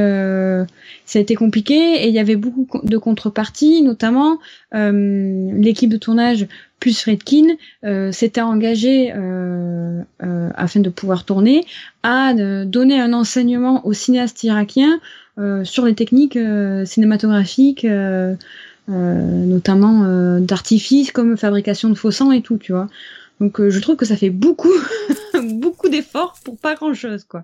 [1.05, 4.39] ça a été compliqué et il y avait beaucoup de contreparties, notamment
[4.73, 6.47] l'équipe de tournage
[6.79, 11.65] plus Fredkin euh, s'était engagé euh, euh, afin de pouvoir tourner
[12.03, 14.99] à donner un enseignement aux cinéastes irakiens
[15.63, 16.39] sur les techniques
[16.85, 17.85] cinématographiques,
[18.87, 22.87] notamment d'artifice comme fabrication de faux sang et tout, tu vois.
[23.39, 24.73] Donc je trouve que ça fait beaucoup,
[25.53, 27.43] beaucoup d'efforts pour pas grand chose, quoi.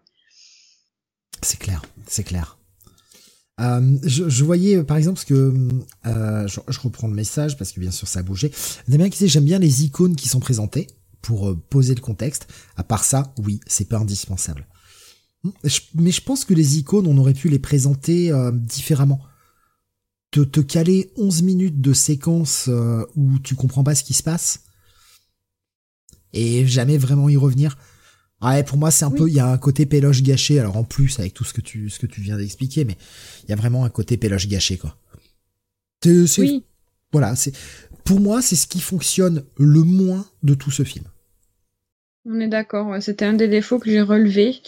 [1.41, 2.57] C'est clair, c'est clair.
[3.61, 5.53] Euh, je, voyais par exemple ce que
[6.07, 8.51] euh, je, reprends le message parce que bien sûr ça a bougé.
[8.91, 10.87] A qui disait j'aime bien les icônes qui sont présentées
[11.21, 12.47] pour euh, poser le contexte.
[12.77, 14.67] À part ça, oui, c'est pas indispensable.
[15.95, 19.21] mais je pense que les icônes, on aurait pu les présenter euh, différemment.
[20.33, 24.23] Te, te, caler 11 minutes de séquence euh, où tu comprends pas ce qui se
[24.23, 24.63] passe
[26.33, 27.77] et jamais vraiment y revenir.
[28.41, 30.59] Ouais, pour moi, c'est un peu, il y a un côté péloche gâché.
[30.59, 32.97] Alors en plus, avec tout ce que tu, ce que tu viens d'expliquer, mais
[33.43, 34.97] il y a vraiment un côté péloche gâché, quoi.
[36.05, 36.63] oui.
[37.11, 37.53] Voilà, c'est,
[38.03, 41.05] pour moi, c'est ce qui fonctionne le moins de tout ce film.
[42.25, 44.61] On est d'accord, c'était un des défauts que j'ai relevé.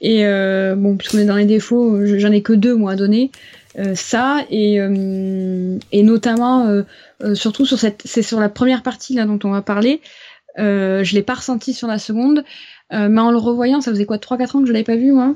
[0.00, 3.30] Et euh, bon, puisqu'on est dans les défauts, j'en ai que deux moi à donner.
[3.78, 6.82] Euh, ça et euh, et notamment euh,
[7.22, 10.00] euh, surtout sur cette, c'est sur la première partie là dont on va parler.
[10.58, 12.44] je l'ai pas ressenti sur la seconde.
[12.92, 15.12] Euh, mais en le revoyant, ça faisait quoi 3-4 ans que je l'avais pas vu
[15.12, 15.34] moi?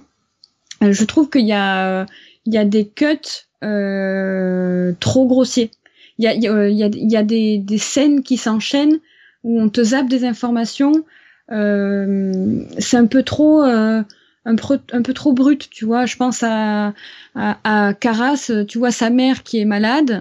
[0.82, 2.06] Euh, je trouve qu'il y a
[2.44, 5.70] il y a des cuts euh, trop grossiers.
[6.18, 8.98] Il y a il y a, il y a des, des scènes qui s'enchaînent
[9.42, 11.04] où on te zappe des informations.
[11.52, 14.02] Euh, c'est un peu trop euh,
[14.46, 16.06] un, peu, trop brut, tu vois.
[16.06, 16.94] Je pense à,
[17.34, 20.20] à, à Caras, tu vois sa mère qui est malade,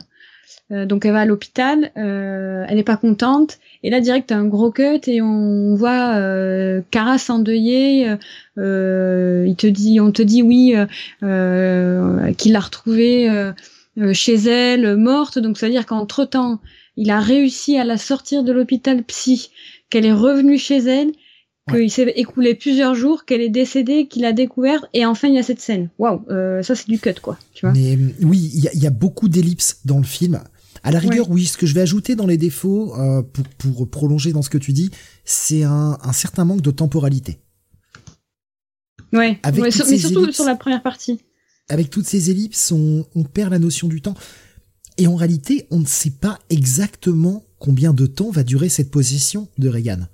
[0.72, 4.46] euh, donc elle va à l'hôpital, euh, elle est pas contente, et là direct un
[4.46, 8.16] gros cut et on voit euh, Caras endeuillé, euh,
[8.58, 10.74] euh, il te dit, on te dit oui
[11.22, 13.52] qu'il l'a retrouvée
[14.14, 16.60] chez elle morte, donc ça veut dire qu'entre temps
[16.98, 19.52] il a réussi à la sortir de l'hôpital psy,
[19.92, 21.12] qu'elle est revenue chez elle,
[21.70, 25.39] qu'il s'est écoulé plusieurs jours, qu'elle est décédée, qu'il a découvert, et enfin il y
[25.39, 25.89] a cette scène.
[25.97, 26.24] Waouh,
[26.61, 27.38] ça c'est du cut quoi.
[27.53, 30.41] Tu vois Mais oui, il y y a, beaucoup d'ellipses dans le film.
[30.86, 33.89] À la rigueur, oui, ce que je vais ajouter dans les défauts, euh, pour, pour,
[33.89, 34.91] prolonger dans ce que tu dis,
[35.24, 37.39] c'est un, un, certain manque de temporalité.
[39.11, 41.22] Ouais, mais surtout sur la première partie.
[41.70, 44.13] Avec toutes ces ellipses, on, on perd la notion du temps.
[44.99, 49.47] Et en réalité, on ne sait pas exactement combien de temps va durer cette possession
[49.57, 50.07] de Reagan.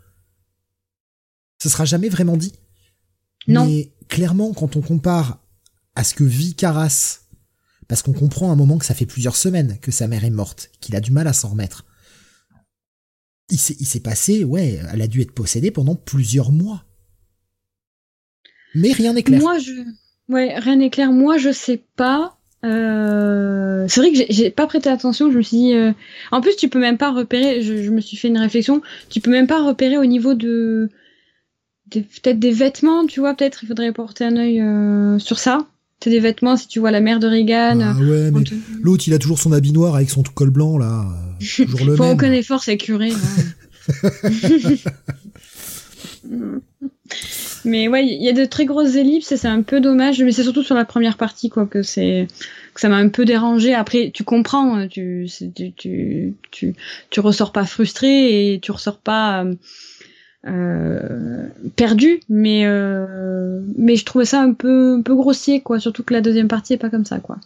[1.62, 2.54] Ce sera jamais vraiment dit.
[3.48, 3.68] Non.
[3.68, 5.38] Mais clairement, quand on compare
[5.94, 7.20] à ce que vit Caras,
[7.88, 10.32] parce qu'on comprend à un moment que ça fait plusieurs semaines que sa mère est
[10.32, 11.86] morte, qu'il a du mal à s'en remettre.
[13.52, 16.84] Il s'est passé, ouais, elle a dû être possédée pendant plusieurs mois.
[18.74, 19.42] Mais rien n'est clair.
[19.42, 19.74] Moi, je,
[20.30, 21.12] ouais, rien n'est clair.
[21.12, 22.40] Moi, je sais pas.
[22.64, 23.86] Euh...
[23.88, 25.30] C'est vrai que j'ai pas prêté attention.
[25.32, 25.74] Je me suis dit.
[25.74, 25.92] Euh...
[26.32, 27.62] En plus, tu peux même pas repérer.
[27.62, 28.82] Je, je, me suis fait une réflexion.
[29.10, 30.90] Tu peux même pas repérer au niveau de,
[32.00, 33.06] peut-être des vêtements.
[33.06, 35.68] Tu vois, peut-être il faudrait porter un œil euh, sur ça.
[36.04, 36.58] C'est des vêtements.
[36.58, 37.80] Si tu vois la mère de Reagan.
[37.82, 38.44] Ah ouais, mais
[38.82, 41.06] l'autre, il a toujours son habit noir avec son col blanc là.
[41.40, 42.14] Toujours le Faut même.
[42.14, 43.12] aucun effort, c'est curé.
[47.64, 50.22] Mais ouais, il y a de très grosses ellipses et c'est un peu dommage.
[50.24, 52.28] Mais c'est surtout sur la première partie quoi que c'est
[52.74, 53.74] que ça m'a un peu dérangé.
[53.74, 56.74] Après, tu comprends, hein, tu tu tu tu,
[57.10, 59.54] tu ressors pas frustré et tu ressors pas euh,
[60.48, 62.22] euh, perdu.
[62.30, 65.80] Mais euh, mais je trouvais ça un peu un peu grossier quoi.
[65.80, 67.38] Surtout que la deuxième partie est pas comme ça quoi.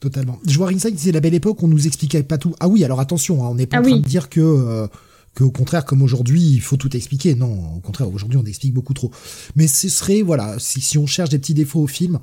[0.00, 0.38] Totalement.
[0.46, 2.54] Je vois Ringside, c'est la belle époque, on nous expliquait pas tout.
[2.60, 4.86] Ah oui, alors attention, hein, on n'est pas ah en train de dire que euh,
[5.34, 7.34] qu'au contraire, comme aujourd'hui, il faut tout expliquer.
[7.34, 9.10] Non, au contraire, aujourd'hui, on explique beaucoup trop.
[9.56, 12.18] Mais ce serait, voilà, si, si on cherche des petits défauts au film,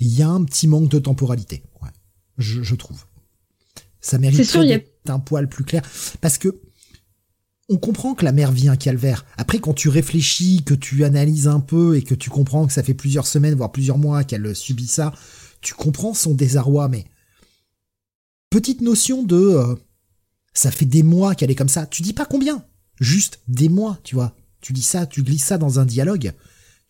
[0.00, 1.62] il y a un petit manque de temporalité.
[1.82, 1.88] Ouais,
[2.36, 3.04] je, je trouve.
[4.00, 5.82] Ça mérite d'être un poil plus clair.
[6.20, 6.60] Parce que,
[7.68, 9.24] on comprend que la mère vit un calvaire.
[9.36, 12.82] Après, quand tu réfléchis, que tu analyses un peu et que tu comprends que ça
[12.82, 15.12] fait plusieurs semaines, voire plusieurs mois qu'elle subit ça,
[15.60, 17.06] tu comprends son désarroi, mais
[18.50, 19.74] petite notion de euh,
[20.52, 21.86] ça fait des mois qu'elle est comme ça.
[21.86, 22.64] Tu dis pas combien,
[23.00, 24.36] juste des mois, tu vois.
[24.60, 26.32] Tu dis ça, tu glisses ça dans un dialogue.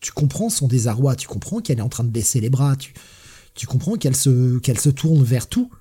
[0.01, 2.93] Tu comprends son désarroi, tu comprends qu'elle est en train de baisser les bras, tu,
[3.53, 5.71] tu comprends qu'elle se, qu'elle se tourne vers tout.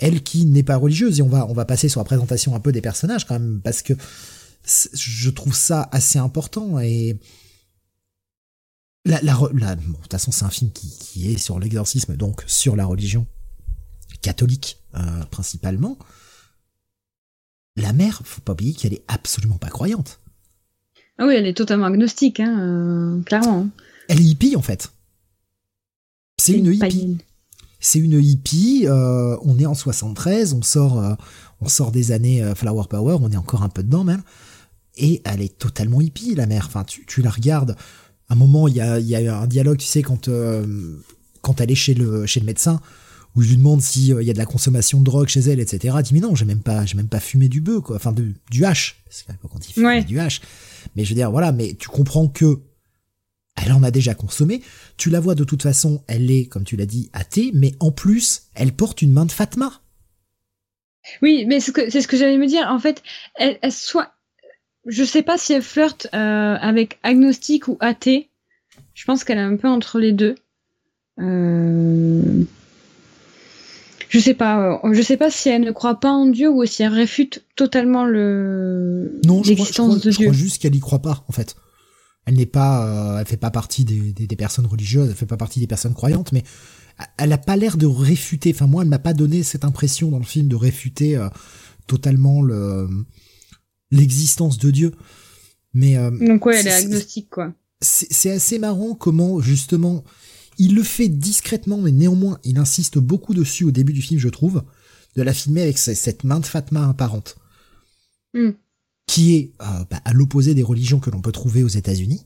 [0.00, 2.60] Elle qui n'est pas religieuse, et on va, on va passer sur la présentation un
[2.60, 3.92] peu des personnages quand même, parce que
[4.94, 7.18] je trouve ça assez important et
[9.04, 12.16] la, la, la bon, de toute façon c'est un film qui, qui est sur l'exorcisme,
[12.16, 13.26] donc sur la religion
[14.20, 15.96] catholique euh, principalement
[17.76, 20.20] la mère, faut pas oublier qu'elle est absolument pas croyante.
[21.18, 23.68] Ah oui, elle est totalement agnostique, hein, euh, clairement.
[24.08, 24.92] Elle est hippie en fait.
[26.38, 27.18] C'est une hippie.
[27.80, 28.84] C'est une hippie.
[28.86, 31.14] Euh, on est en 73, on sort, euh,
[31.60, 34.22] on sort des années Flower Power, on est encore un peu dedans même.
[34.96, 36.66] Et elle est totalement hippie, la mère.
[36.66, 37.76] Enfin, tu, la regardes.
[38.28, 40.28] À un moment, il y a, y a un dialogue, tu sais, quand
[41.42, 42.80] quand elle est chez le chez le médecin
[43.36, 45.60] où je lui demande s'il euh, y a de la consommation de drogue chez elle,
[45.60, 45.94] etc.
[45.96, 47.96] Elle dit mais non, j'ai même pas, j'ai même pas fumé du bœuf, quoi.
[47.96, 49.02] Enfin, de, du hache.
[49.04, 50.40] Parce qu'à quand il fume du hache.
[50.96, 52.60] Mais je veux dire, voilà, mais tu comprends que
[53.64, 54.62] elle en a déjà consommé.
[54.96, 57.90] Tu la vois de toute façon, elle est, comme tu l'as dit, athée, mais en
[57.90, 59.80] plus, elle porte une main de Fatma.
[61.22, 62.66] Oui, mais c'est ce que j'allais me dire.
[62.68, 63.02] En fait,
[63.34, 64.12] elle, elle, soit,
[64.86, 68.28] je sais pas si elle flirte euh, avec agnostique ou athée.
[68.94, 70.34] Je pense qu'elle est un peu entre les deux.
[71.18, 72.44] Euh,
[74.08, 76.64] je sais pas, euh, je sais pas si elle ne croit pas en Dieu ou
[76.66, 80.10] si elle réfute totalement le non, l'existence de Dieu.
[80.10, 81.56] Je crois juste qu'elle y croit pas, en fait.
[82.30, 85.36] Elle n'est pas, euh, elle fait pas partie des, des, personnes religieuses, elle fait pas
[85.36, 86.44] partie des personnes croyantes, mais
[87.18, 88.52] elle a pas l'air de réfuter.
[88.54, 91.28] Enfin, moi, elle m'a pas donné cette impression dans le film de réfuter euh,
[91.88, 92.88] totalement le
[93.90, 94.92] l'existence de Dieu.
[95.74, 97.52] Mais donc ouais, elle est agnostique, quoi.
[97.80, 100.04] C'est assez marrant comment justement
[100.58, 104.28] il le fait discrètement, mais néanmoins, il insiste beaucoup dessus au début du film, je
[104.28, 104.62] trouve,
[105.16, 107.36] de la filmer avec cette main de Fatma apparente.
[108.34, 108.50] Hmm.
[109.10, 112.24] Qui est euh, bah, à l'opposé des religions que l'on peut trouver aux États-Unis,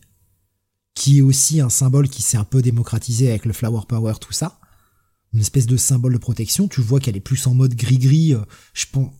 [0.94, 4.34] qui est aussi un symbole qui s'est un peu démocratisé avec le flower power, tout
[4.34, 4.60] ça.
[5.32, 6.68] Une espèce de symbole de protection.
[6.68, 8.34] Tu vois qu'elle est plus en mode gris-gris.
[8.34, 9.14] Euh, je pense,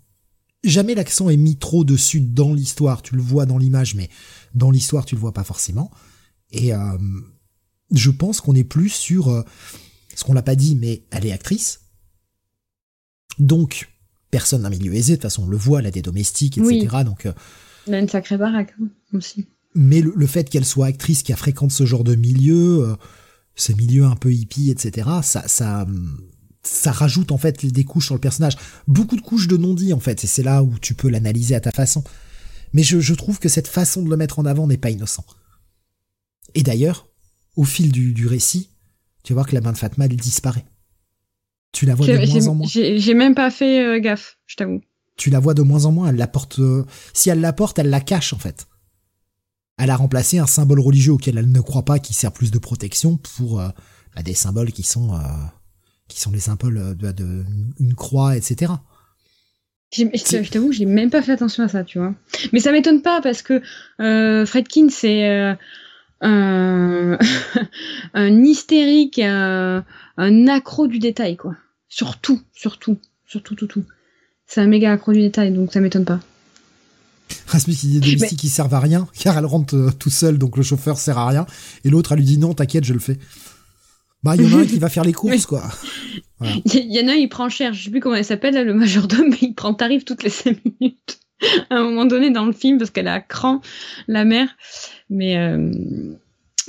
[0.63, 3.01] jamais l'accent est mis trop dessus dans l'histoire.
[3.01, 4.11] Tu le vois dans l'image, mais
[4.55, 5.91] dans l'histoire, tu le vois pas forcément.
[6.51, 6.99] Et euh,
[7.93, 9.43] je pense qu'on est plus sur euh,
[10.15, 11.81] ce qu'on l'a pas dit, mais elle est actrice.
[13.39, 13.91] Donc,
[14.35, 17.05] personne d'un milieu aisé, de toute façon, on le voit, elle a des domestiques, etc.
[17.05, 17.33] Donc, euh,
[17.87, 19.47] elle a une sacrée baraque hein, aussi.
[19.77, 22.97] Mais le, fait qu'elle soit actrice qui a fréquente ce genre de milieu, euh,
[23.55, 25.87] ce milieu un peu hippie, etc., ça, ça,
[26.65, 28.57] ça rajoute en fait des couches sur le personnage.
[28.89, 31.61] Beaucoup de couches de non-dit en fait, et c'est là où tu peux l'analyser à
[31.61, 32.03] ta façon.
[32.73, 35.25] Mais je, je trouve que cette façon de le mettre en avant n'est pas innocent.
[36.57, 37.07] Et d'ailleurs,
[37.55, 38.71] au fil du, récit,
[39.23, 40.65] tu vas voir que la main de Fatma, elle disparaît.
[41.75, 42.69] Tu la vois de moins en moins.
[42.69, 44.81] J'ai même pas fait euh, gaffe, je t'avoue.
[45.17, 46.61] Tu la vois de moins en moins, elle la porte...
[46.61, 48.69] Euh, si elle la porte, elle la cache, en fait.
[49.77, 52.59] Elle a remplacé un symbole religieux auquel elle ne croit pas, qui sert plus de
[52.59, 53.69] protection pour euh,
[54.15, 55.21] bah, des symboles qui sont
[56.07, 57.45] qui sont les symboles de, de,
[57.81, 58.73] une croix, etc.
[59.91, 62.15] Je t'avoue, j'ai même pas fait attention à ça, tu vois.
[62.53, 63.63] Mais ça m'étonne pas parce que
[63.99, 65.57] Fredkin, c'est
[66.21, 67.19] un,
[68.15, 69.85] un, hystérique, un,
[70.19, 71.57] un, accro du détail, quoi.
[71.95, 73.85] Surtout, surtout, surtout, tout, tout.
[74.49, 76.19] C'est un méga accro du détail, donc ça m'étonne pas.
[77.47, 80.37] Rasmus il dit des domestiques qui servent à rien, car elle rentre euh, tout seul,
[80.37, 81.47] donc le chauffeur sert à rien.
[81.85, 83.17] Et l'autre, elle lui dit non, t'inquiète, je le fais.
[84.25, 85.63] Bah, il y en a un qui va faire les courses, quoi.
[86.65, 88.75] Il y en a un, il prend cher, je sais plus comment elle s'appelle, le
[88.75, 91.21] majordome, mais il prend tarif toutes les 5 minutes.
[91.71, 93.61] à un moment donné dans le film, parce qu'elle a cran,
[94.09, 94.49] la mère.
[95.11, 95.71] Mais, euh,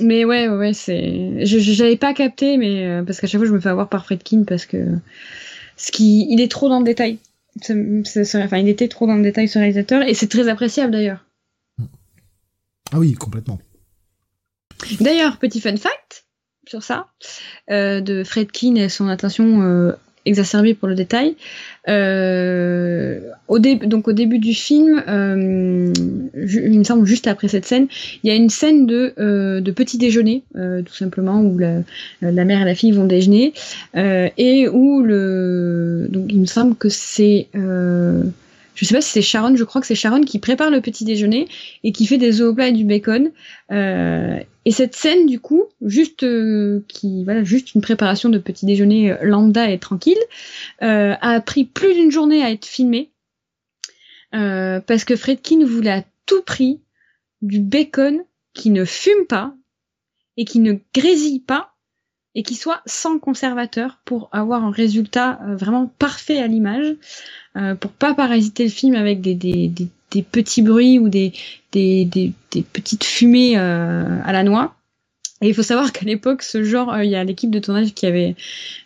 [0.00, 3.52] mais ouais, ouais, c'est, je, j'avais pas capté, mais, euh, parce qu'à chaque fois, je
[3.52, 4.98] me fais avoir par Fredkin, parce que,
[5.76, 7.18] ce qui, il est trop dans le détail.
[7.60, 11.24] enfin, il était trop dans le détail, ce réalisateur, et c'est très appréciable d'ailleurs.
[12.92, 13.58] Ah oui, complètement.
[15.00, 16.26] D'ailleurs, petit fun fact,
[16.66, 17.08] sur ça,
[17.70, 19.92] euh, de Fredkin et son attention euh,
[20.26, 21.36] exacerbée pour le détail.
[21.88, 25.92] Euh, au donc au début du film, euh,
[26.34, 27.86] il me semble juste après cette scène,
[28.22, 31.82] il y a une scène de, euh, de petit déjeuner, euh, tout simplement, où la,
[32.20, 33.52] la, mère et la fille vont déjeuner,
[33.94, 37.48] et où le, donc il me semble que c'est
[38.76, 41.04] je sais pas si c'est Sharon, je crois que c'est Sharon qui prépare le petit
[41.04, 41.48] déjeuner
[41.82, 43.32] et qui fait des œufs au plat et du bacon.
[43.72, 48.66] Euh, et cette scène, du coup, juste euh, qui voilà, juste une préparation de petit
[48.66, 50.18] déjeuner euh, lambda et tranquille,
[50.80, 53.10] a pris plus d'une journée à être filmée
[54.32, 56.80] parce que Fredkin voulait à tout prix
[57.40, 58.22] du bacon
[58.52, 59.54] qui ne fume pas
[60.36, 61.75] et qui ne grésille pas
[62.36, 66.94] et qui soit sans conservateur pour avoir un résultat vraiment parfait à l'image.
[67.56, 71.32] Euh, pour pas parasiter le film avec des, des, des, des petits bruits ou des,
[71.72, 72.32] des,
[72.72, 74.75] petites fumées euh, à la noix.
[75.42, 77.92] Et il faut savoir qu'à l'époque, ce genre, euh, il y a l'équipe de tournage
[77.92, 78.36] qui avait,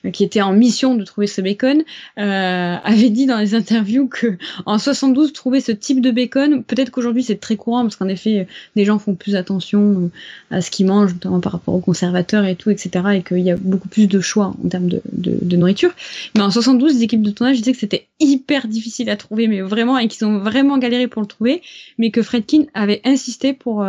[0.05, 1.85] euh, qui était en mission de trouver ce bacon,
[2.19, 4.37] euh, avait dit dans les interviews que
[4.67, 8.49] en 72 trouver ce type de bacon, peut-être qu'aujourd'hui c'est très courant parce qu'en effet,
[8.75, 10.11] des gens font plus attention
[10.51, 13.05] à ce qu'ils mangent, notamment par rapport aux conservateurs et tout, etc.
[13.15, 15.93] Et qu'il y a beaucoup plus de choix en termes de nourriture.
[16.35, 19.61] Mais en 72, les équipes de tournage disaient que c'était hyper difficile à trouver, mais
[19.61, 21.63] vraiment, et qu'ils ont vraiment galéré pour le trouver,
[21.97, 23.85] mais que Fredkin avait insisté pour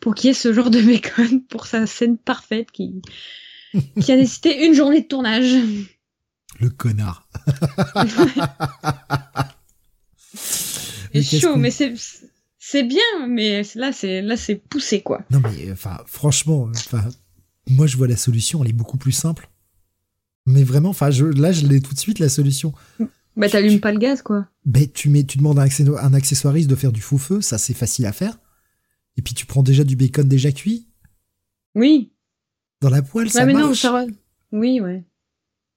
[0.00, 3.02] pour qu'il y ait ce genre de bacon pour sa scène parfaite qui,
[4.00, 5.54] qui a nécessité une journée de tournage.
[6.58, 7.28] Le connard.
[10.34, 11.94] c'est chaud, mais c'est
[12.62, 15.22] c'est bien, mais là c'est là c'est poussé quoi.
[15.30, 17.08] Non mais enfin franchement, enfin
[17.68, 19.48] moi je vois la solution, elle est beaucoup plus simple.
[20.46, 22.74] Mais vraiment, enfin je, là je l'ai tout de suite la solution.
[23.36, 24.46] Bah t'allumes pas le gaz quoi.
[24.66, 25.66] Ben tu mets, tu demandes à
[26.02, 28.36] un accessoiriste de faire du faux feu, ça c'est facile à faire.
[29.20, 30.86] Et puis tu prends déjà du bacon déjà cuit?
[31.74, 32.10] Oui.
[32.80, 33.84] Dans la poêle, ça mais marche?
[33.84, 34.06] Non,
[34.50, 35.04] Oui, ouais.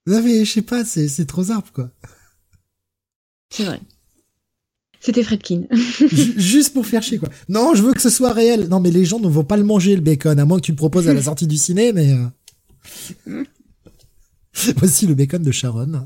[0.07, 1.91] Non mais je sais pas, c'est, c'est trop zarp, quoi.
[3.49, 3.81] C'est vrai.
[5.01, 5.63] C'était Fredkin.
[6.37, 7.27] Juste pour faire chier, quoi.
[7.49, 8.69] Non, je veux que ce soit réel.
[8.69, 10.71] Non, mais les gens ne vont pas le manger, le bacon, à moins que tu
[10.71, 12.13] le proposes à la sortie du ciné, mais...
[13.27, 13.43] Euh.
[14.77, 16.05] Voici le bacon de Sharon.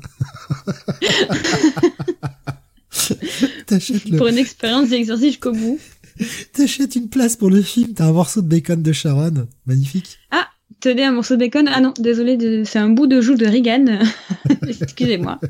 [4.16, 5.78] Pour une expérience d'exercice jusqu'au bout.
[6.52, 9.48] T'achètes une place pour le film, t'as un morceau de bacon de Sharon.
[9.66, 10.18] Magnifique.
[10.30, 10.48] Ah,
[10.80, 11.68] tenez un morceau de bacon?
[11.68, 14.00] Ah non, désolé, c'est un bout de joue de Regan.
[14.80, 15.40] Excusez-moi.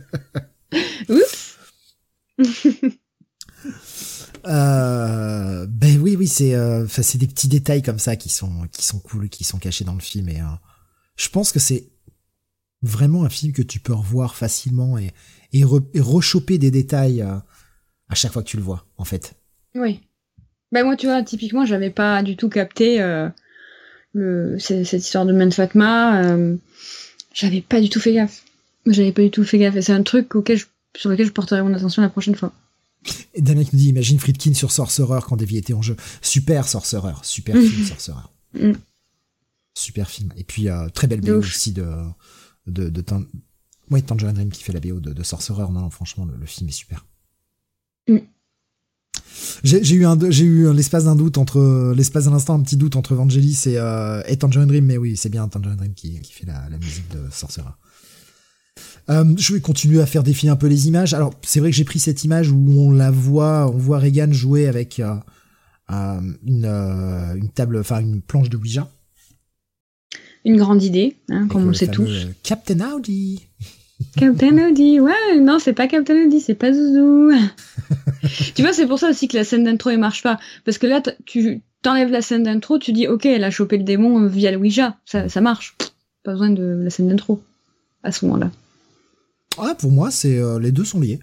[1.09, 1.57] Oups.
[4.47, 8.85] euh, ben oui, oui, c'est, euh, c'est des petits détails comme ça qui sont, qui
[8.85, 10.29] sont cool, qui sont cachés dans le film.
[10.29, 10.47] Et euh,
[11.17, 11.91] je pense que c'est
[12.83, 15.13] vraiment un film que tu peux revoir facilement et,
[15.53, 17.37] et, rechoper des détails euh,
[18.09, 19.35] à chaque fois que tu le vois, en fait.
[19.75, 20.01] Oui.
[20.73, 23.29] Ben moi, tu vois, typiquement, j'avais pas du tout capté euh,
[24.13, 26.23] le, cette histoire de Man Fatma.
[26.23, 26.57] Euh,
[27.33, 28.45] j'avais pas du tout fait gaffe.
[28.87, 29.77] J'avais pas du tout fait gaffe.
[29.77, 30.59] Et c'est un truc auquel
[30.97, 32.53] sur lequel je porterai mon attention la prochaine fois.
[33.35, 35.97] Et Daniel nous dit, imagine Friedkin sur Sorcerer quand Davy était en jeu.
[36.21, 38.27] Super Sorcerer, super film Sorcerer.
[38.55, 38.73] Mm.
[39.75, 40.33] Super film.
[40.37, 41.87] Et puis, euh, très belle BO aussi de,
[42.67, 43.05] de, de,
[43.91, 45.71] ouais, Tangerine Dream qui fait la BO de, de Sorcerer.
[45.71, 47.07] Non, franchement, le, film est super.
[48.09, 48.19] Mm.
[49.65, 52.97] J'ai eu un, j'ai eu l'espace d'un doute entre, l'espace d'un instant, un petit doute
[52.97, 56.33] entre Vangelis et, euh, et Tangerine Dream, mais oui, c'est bien Tangerine Dream qui, qui
[56.33, 57.71] fait la, la musique de Sorcerer.
[59.11, 61.15] Euh, je vais continuer à faire défiler un peu les images.
[61.15, 64.33] Alors, c'est vrai que j'ai pris cette image où on la voit, on voit Reagan
[64.33, 65.15] jouer avec euh,
[65.91, 68.91] euh une, une table, enfin une planche de Ouija.
[70.45, 72.29] Une grande idée, hein, comme on le sait tous.
[72.43, 73.49] Captain Audi.
[74.17, 77.33] Captain Audi, ouais, non, c'est pas Captain Audi, c'est pas Zouzou.
[78.55, 80.39] tu vois, c'est pour ça aussi que la scène d'intro, elle marche pas.
[80.65, 83.85] Parce que là, tu t'enlèves la scène d'intro, tu dis, ok, elle a chopé le
[83.85, 85.77] démon via le Ouija, ça, ça marche.
[86.23, 87.43] Pas besoin de la scène d'intro.
[88.03, 88.51] à ce moment-là.
[89.59, 91.21] Ah, pour moi, c'est les deux sont liés.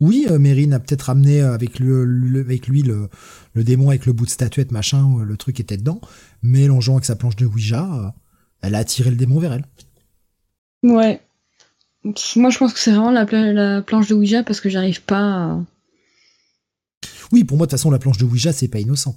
[0.00, 3.08] Oui, Mérine a peut-être amené avec, le, avec lui le,
[3.54, 6.00] le, démon avec le bout de statuette, machin, le truc était dedans,
[6.42, 8.14] mélangeant avec sa planche de Ouija,
[8.60, 9.64] elle a attiré le démon vers elle.
[10.84, 11.20] Ouais.
[12.04, 15.20] Moi, je pense que c'est vraiment la, la, planche de Ouija parce que j'arrive pas
[15.20, 15.64] à...
[17.32, 19.16] Oui, pour moi, de toute façon, la planche de Ouija, c'est pas innocent.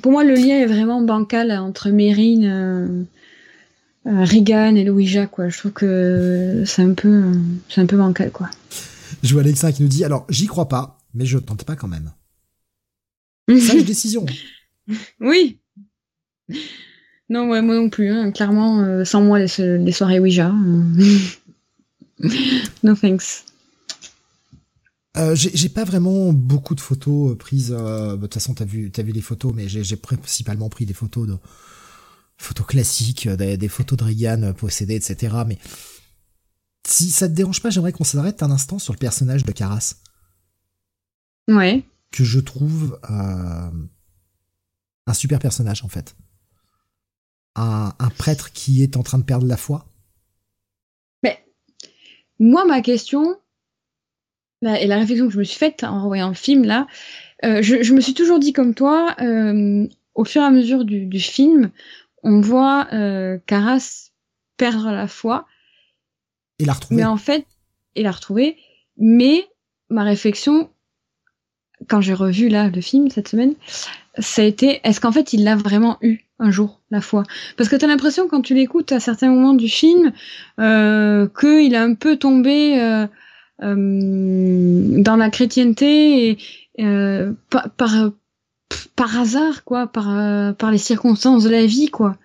[0.00, 3.02] Pour moi, le lien est vraiment bancal entre Mérine, euh,
[4.06, 5.48] euh, Regan et le Ouija, quoi.
[5.48, 7.32] Je trouve que c'est un peu,
[7.68, 8.48] c'est un peu bancal, quoi.
[9.22, 11.88] Je vois Alexa qui nous dit, alors, j'y crois pas, mais je tente pas quand
[11.88, 12.12] même.
[13.48, 14.24] Sage décision.
[15.20, 15.58] Oui.
[17.28, 18.10] Non, moi non plus.
[18.10, 18.30] Hein.
[18.30, 20.52] Clairement, euh, sans moi, les, soirées Ouija.
[22.82, 23.44] no thanks.
[25.18, 27.68] Euh, j'ai pas vraiment beaucoup de photos euh, prises.
[27.68, 31.28] de toute façon, t'as vu, as vu les photos, mais j'ai principalement pris des photos
[31.28, 31.36] de
[32.38, 35.36] photos classiques, des, photos de Reagan possédées, etc.
[35.46, 35.58] Mais
[36.86, 39.96] si ça te dérange pas, j'aimerais qu'on s'arrête un instant sur le personnage de Caras.
[41.48, 41.84] Ouais.
[42.10, 43.72] Que je trouve un
[45.14, 46.16] super personnage en fait
[47.54, 49.86] un, prêtre qui est en train de perdre la foi
[52.42, 53.36] moi, ma question,
[54.62, 56.88] et la réflexion que je me suis faite en voyant le film là,
[57.44, 61.20] euh, je, me suis toujours dit comme toi, euh, au fur et à mesure du,
[61.20, 61.70] film,
[62.24, 64.10] on voit euh, Caras
[64.56, 65.46] perdre la foi.
[66.58, 66.96] Et la retrouver.
[66.96, 67.46] Mais en fait,
[67.94, 68.56] et la retrouver.
[68.96, 69.48] Mais
[69.88, 70.68] ma réflexion,
[71.88, 73.54] quand j'ai revu là le film cette semaine,
[74.18, 77.22] ça a été est-ce qu'en fait il l'a vraiment eu un jour la foi?
[77.56, 80.12] Parce que tu as l'impression quand tu l'écoutes à certains moments du film
[80.60, 83.06] euh, qu'il a un peu tombé euh,
[83.62, 86.36] euh, dans la chrétienté
[86.80, 88.10] euh, par,
[88.96, 92.16] par, hasard quoi par euh, par les circonstances de la vie quoi.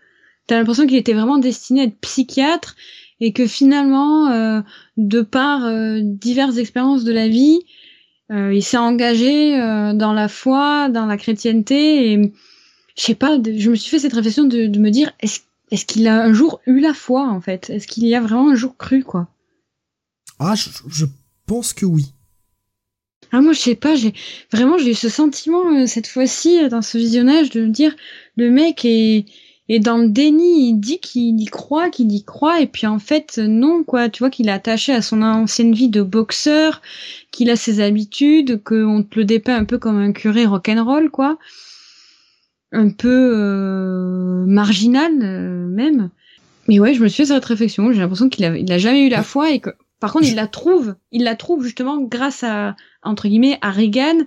[0.48, 2.76] Tu as l'impression qu'il était vraiment destiné à être psychiatre
[3.20, 4.62] et que finalement euh,
[4.98, 5.70] de par
[6.02, 7.60] diverses expériences de la vie
[8.32, 12.34] euh, il s'est engagé euh, dans la foi, dans la chrétienté, et
[12.98, 16.08] je sais pas, je me suis fait cette réflexion de, de me dire est-ce qu'il
[16.08, 17.70] a un jour eu la foi en fait?
[17.70, 19.28] Est-ce qu'il y a vraiment un jour cru quoi?
[20.40, 21.06] Ah, je, je,
[21.46, 22.14] pense que oui.
[23.32, 24.14] Ah moi je sais pas, j'ai
[24.52, 27.96] vraiment j'ai eu ce sentiment euh, cette fois-ci dans ce visionnage de me dire
[28.36, 29.26] le mec est
[29.70, 33.00] et dans le déni, il dit qu'il y croit, qu'il y croit, et puis en
[33.00, 34.08] fait, non, quoi.
[34.08, 36.82] Tu vois qu'il est attaché à son ancienne vie de boxeur,
[37.32, 41.38] qu'il a ses habitudes, qu'on te le dépeint un peu comme un curé rock'n'roll, quoi.
[42.72, 46.10] Un peu euh, marginal, euh, même.
[46.70, 47.92] Mais ouais, je me suis fait cette réflexion.
[47.92, 50.36] J'ai l'impression qu'il a, il a jamais eu la foi et que, par contre, il
[50.36, 50.96] la trouve.
[51.12, 54.18] Il la trouve justement grâce à, entre guillemets, à Reagan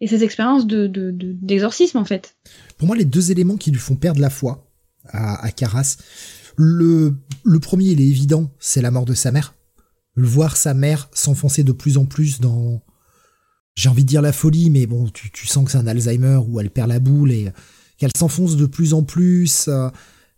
[0.00, 2.36] et ses expériences de, de, d'exorcisme, en fait.
[2.78, 4.67] Pour moi, les deux éléments qui lui font perdre la foi,
[5.10, 5.96] à, à Caras.
[6.56, 9.54] Le, le premier, il est évident, c'est la mort de sa mère.
[10.14, 12.82] Le voir sa mère s'enfoncer de plus en plus dans,
[13.78, 16.40] j'ai envie de dire la folie, mais bon, tu, tu sens que c'est un Alzheimer
[16.48, 17.52] où elle perd la boule et
[17.96, 19.66] qu'elle s'enfonce de plus en plus.
[19.68, 19.88] Euh,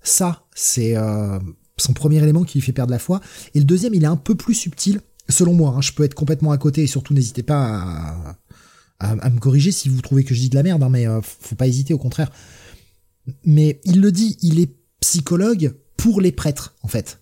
[0.03, 1.39] ça, c'est euh,
[1.79, 3.21] son premier élément qui lui fait perdre la foi.
[3.55, 5.01] Et le deuxième, il est un peu plus subtil,
[5.31, 5.75] selon moi.
[5.75, 8.37] Hein, je peux être complètement à côté et surtout n'hésitez pas
[8.99, 11.07] à, à, me corriger si vous trouvez que je dis de la merde, hein, mais
[11.07, 12.31] euh, faut pas hésiter, au contraire.
[13.45, 17.21] Mais il le dit, il est psychologue pour les prêtres, en fait.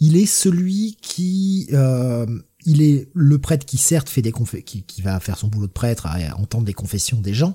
[0.00, 2.26] Il est celui qui, euh,
[2.66, 4.32] il est le prêtre qui certes fait des
[4.64, 7.54] qui, qui, va faire son boulot de prêtre, à entendre les confessions des gens,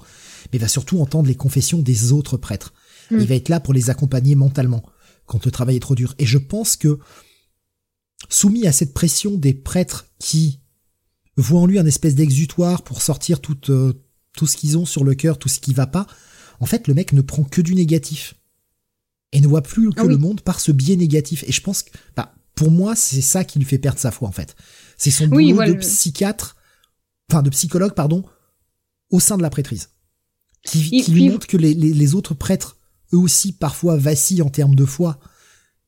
[0.51, 2.73] mais va surtout entendre les confessions des autres prêtres.
[3.11, 3.19] Mm.
[3.19, 4.83] Il va être là pour les accompagner mentalement
[5.25, 6.15] quand le travail est trop dur.
[6.17, 6.99] Et je pense que
[8.29, 10.59] soumis à cette pression des prêtres qui
[11.37, 13.93] voient en lui un espèce d'exutoire pour sortir tout, euh,
[14.35, 16.07] tout ce qu'ils ont sur le cœur, tout ce qui va pas,
[16.59, 18.35] en fait, le mec ne prend que du négatif
[19.31, 21.43] et ne voit plus que ah le monde par ce biais négatif.
[21.47, 24.27] Et je pense que, bah, pour moi, c'est ça qui lui fait perdre sa foi,
[24.27, 24.55] en fait.
[24.97, 26.57] C'est son boulot de psychiatre,
[27.31, 28.25] enfin de psychologue, pardon,
[29.11, 29.89] au sein de la prêtrise,
[30.63, 32.77] qui, lui montre que les, autres prêtres,
[33.13, 35.19] eux aussi, parfois vacillent en termes de foi.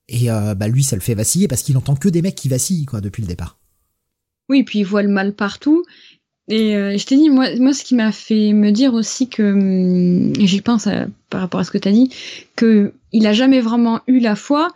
[0.08, 2.50] Et euh, bah lui, ça le fait vaciller parce qu'il entend que des mecs qui
[2.50, 3.60] vacillent, quoi, depuis le départ.
[4.50, 5.84] Oui, puis il voit le mal partout.
[6.52, 9.54] Et euh, je t'ai dit, moi, moi, ce qui m'a fait me dire aussi que,
[9.54, 10.88] hum, j'y pense
[11.30, 12.14] par rapport à ce que tu as dit,
[12.56, 14.68] que il a jamais vraiment eu la foi,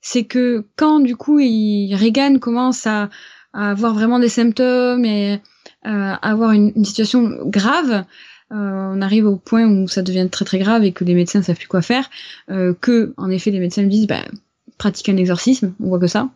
[0.00, 3.08] c'est que quand du coup il, Reagan commence à,
[3.52, 5.40] à avoir vraiment des symptômes et
[5.84, 8.04] à avoir une, situation grave,
[8.52, 11.42] euh, on arrive au point où ça devient très très grave et que les médecins
[11.42, 12.10] savent plus quoi faire,
[12.50, 14.24] euh, que en effet les médecins disent bah,
[14.76, 16.28] pratique un exorcisme, on voit que ça,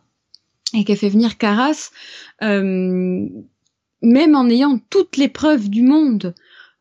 [0.73, 1.91] et qu'elle fait venir Caras.
[2.43, 3.27] Euh,
[4.03, 6.35] même en ayant toutes les preuves du monde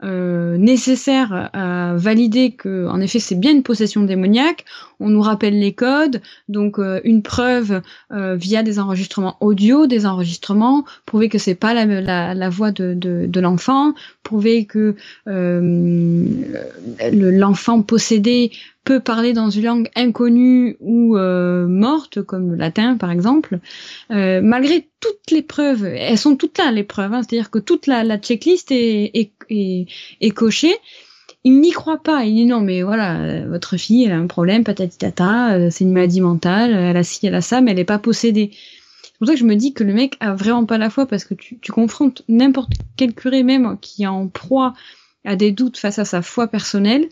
[0.03, 4.65] euh, nécessaire à valider que, en effet, c'est bien une possession démoniaque.
[4.99, 10.05] On nous rappelle les codes, donc euh, une preuve euh, via des enregistrements audio, des
[10.05, 14.95] enregistrements, prouver que c'est pas la, la, la, voix de, de, de l'enfant, prouver que
[17.11, 18.51] l'enfant possédé
[18.85, 23.59] peut parler dans une langue inconnue ou euh, morte, comme le latin par exemple,
[24.11, 27.87] euh, malgré toutes les preuves, elles sont toutes là les preuves, hein, c'est-à-dire que toute
[27.87, 29.87] la, la checklist est, est, est,
[30.21, 30.75] est cochée,
[31.43, 32.23] il n'y croit pas.
[32.23, 35.83] Il dit non, mais voilà, votre fille, elle a un problème, patati tata, euh, c'est
[35.83, 38.51] une maladie mentale, elle a ci, elle a ça, mais elle n'est pas possédée.
[39.03, 41.05] C'est pour ça que je me dis que le mec a vraiment pas la foi
[41.05, 44.73] parce que tu, tu confrontes n'importe quel curé même qui est en proie
[45.23, 47.09] à des doutes face à sa foi personnelle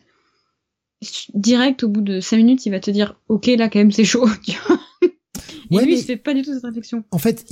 [1.34, 4.06] direct au bout de 5 minutes, il va te dire OK, là quand même c'est
[4.06, 4.28] chaud.
[4.45, 7.04] Tu vois Et lui, il fait pas du tout cette réflexion.
[7.12, 7.45] En fait,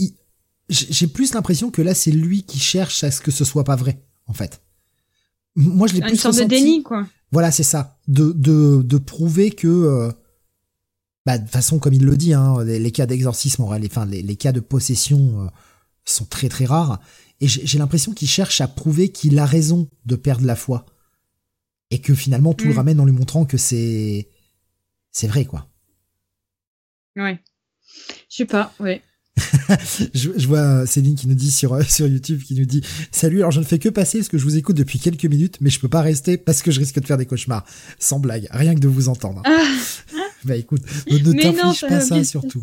[0.69, 3.75] j'ai plus l'impression que là, c'est lui qui cherche à ce que ce soit pas
[3.75, 4.61] vrai, en fait.
[5.55, 7.07] Moi, je l'ai plus Une sorte de déni, quoi.
[7.31, 7.99] Voilà, c'est ça.
[8.07, 10.11] De, de, de prouver que, euh,
[11.25, 14.51] bah, de façon, comme il le dit, hein, les, cas d'exorcisme, enfin, les, les, cas
[14.51, 15.47] de possession euh,
[16.05, 16.99] sont très très rares.
[17.39, 20.85] Et j'ai l'impression qu'il cherche à prouver qu'il a raison de perdre la foi
[21.91, 22.77] et que finalement tout le mm.
[22.77, 24.29] ramène en lui montrant que c'est
[25.11, 25.67] c'est vrai quoi.
[27.15, 27.39] Ouais.
[28.29, 29.01] Je sais pas, ouais.
[30.13, 32.81] je, vois Céline qui nous dit sur sur YouTube qui nous dit
[33.11, 35.57] salut alors je ne fais que passer parce que je vous écoute depuis quelques minutes
[35.61, 37.65] mais je peux pas rester parce que je risque de faire des cauchemars
[37.97, 39.63] sans blague rien que de vous entendre ah.
[40.43, 42.61] bah écoute ne, t'inflige pas ça surtout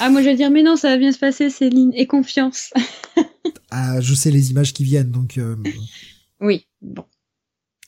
[0.00, 2.72] ah moi je vais dire mais non ça va bien se passer Céline et confiance
[3.70, 5.56] ah je sais les images qui viennent donc euh,
[6.40, 7.06] oui bon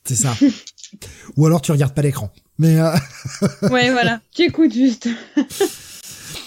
[0.04, 0.34] c'est ça.
[1.36, 2.30] Ou alors tu regardes pas l'écran.
[2.58, 2.94] Mais euh...
[3.70, 4.20] ouais, voilà.
[4.34, 5.08] Tu écoutes juste.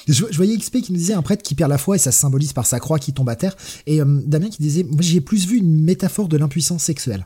[0.07, 2.19] Je, voyais XP qui nous disait un prêtre qui perd la foi et ça se
[2.19, 3.55] symbolise par sa croix qui tombe à terre.
[3.87, 7.25] Et euh, Damien qui disait, moi j'ai plus vu une métaphore de l'impuissance sexuelle.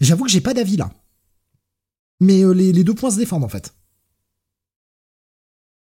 [0.00, 0.90] J'avoue que j'ai pas d'avis là.
[2.20, 3.74] Mais euh, les, les, deux points se défendent en fait.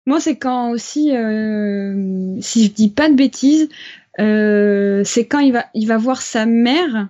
[0.06, 3.68] Moi c'est quand aussi, euh, si je dis pas de bêtises,
[4.18, 7.08] c'est quand il va, il va voir sa mère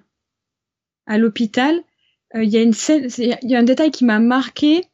[1.06, 1.82] à l'hôpital
[2.34, 2.74] il y a une
[3.18, 4.84] il y a un détail qui m'a marqué.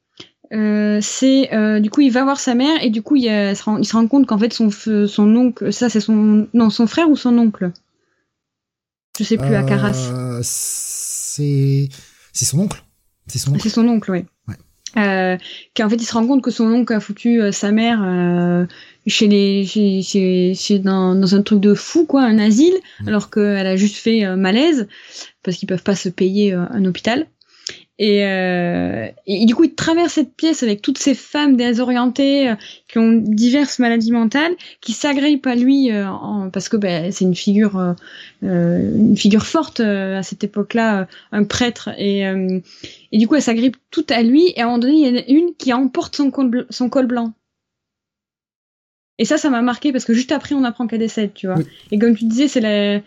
[0.53, 3.63] Euh, c'est euh, du coup il va voir sa mère et du coup il, se,
[3.65, 6.87] rend, il se rend compte qu'en fait son son oncle ça c'est son non son
[6.87, 7.73] frère ou son oncle?
[9.19, 11.89] Je sais plus à Caras c'est
[12.33, 12.85] c'est son oncle
[13.27, 15.39] c'est son oncle c'est son oncle oui ouais.
[15.75, 18.69] qu'en fait il se rend compte que son oncle a foutu sa mère
[19.07, 23.09] chez les chez, chez, chez dans, dans, un truc de fou quoi un asile mm.
[23.09, 24.89] alors qu'elle a juste fait malaise
[25.47, 27.29] parce qu'ils peuvent pas se payer euh, un hôpital.
[27.99, 32.55] Et, euh, et, du coup, il traverse cette pièce avec toutes ces femmes désorientées euh,
[32.89, 37.35] qui ont diverses maladies mentales, qui s'agrippent à lui en, parce que ben, c'est une
[37.35, 37.95] figure,
[38.43, 41.89] une figure forte à cette époque-là, un prêtre.
[41.97, 42.21] Et,
[43.13, 44.53] et du coup, elle s'agrippe tout à lui.
[44.57, 46.91] Et à un moment donné, il y en a une qui emporte son col, son
[46.91, 47.33] col blanc.
[49.19, 51.59] Et ça, ça m'a marqué parce que juste après, on apprend qu'elle décède, tu vois.
[51.91, 53.01] Et comme tu disais, c'est la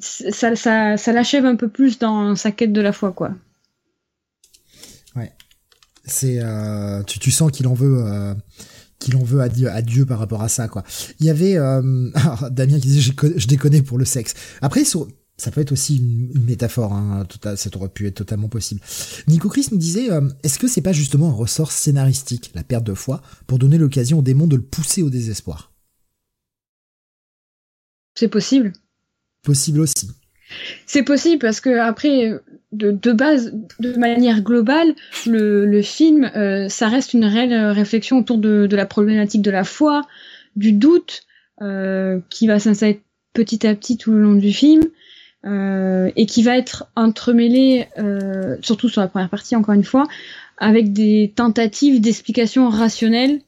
[0.00, 3.32] ça, ça, ça l'achève un peu plus dans sa quête de la foi, quoi.
[5.16, 5.32] Ouais.
[6.04, 8.34] C'est, euh, tu, tu sens qu'il en veut, euh,
[8.98, 10.84] qu'il en veut à Dieu, à Dieu par rapport à ça, quoi.
[11.20, 12.10] Il y avait euh,
[12.50, 14.34] Damien qui disait je, je déconne pour le sexe.
[14.60, 14.84] Après,
[15.38, 17.26] ça peut être aussi une, métaphore, hein,
[17.56, 18.80] ça aurait pu être totalement possible.
[19.26, 22.84] Nico Chris nous disait, euh, est-ce que c'est pas justement un ressort scénaristique, la perte
[22.84, 25.72] de foi, pour donner l'occasion au démon de le pousser au désespoir?
[28.14, 28.72] C'est possible
[29.48, 30.10] possible aussi.
[30.86, 32.32] C'est possible parce que après,
[32.72, 34.94] de, de, base, de manière globale,
[35.26, 39.50] le, le film, euh, ça reste une réelle réflexion autour de, de, la problématique de
[39.50, 40.02] la foi,
[40.56, 41.22] du doute,
[41.62, 43.00] euh, qui va s'installer
[43.32, 44.82] petit à petit tout le long du film,
[45.46, 50.06] euh, et qui va être entremêlé, euh, surtout sur la première partie, encore une fois,
[50.56, 53.40] avec des tentatives d'explications rationnelles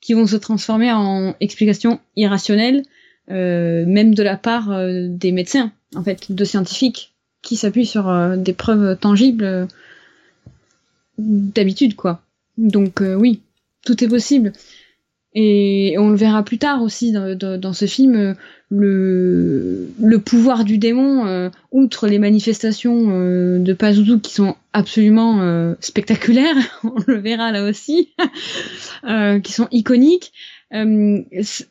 [0.00, 2.84] qui vont se transformer en explications irrationnelles
[3.30, 8.36] euh, même de la part euh, des médecins, en fait, de scientifiques, qui s'appuient sur
[8.36, 9.66] des preuves tangibles
[11.18, 12.22] d'habitude, quoi.
[12.56, 13.40] Donc oui,
[13.84, 14.52] tout est possible.
[15.34, 18.34] Et on le verra plus tard aussi dans, ce film,
[18.70, 26.96] le, le pouvoir du démon, outre les manifestations de Pazuzu qui sont absolument spectaculaires, on
[27.06, 28.10] le verra là aussi,
[29.42, 30.32] qui sont iconiques,
[30.74, 31.22] euh,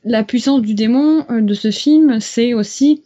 [0.03, 3.03] la puissance du démon euh, de ce film, c'est aussi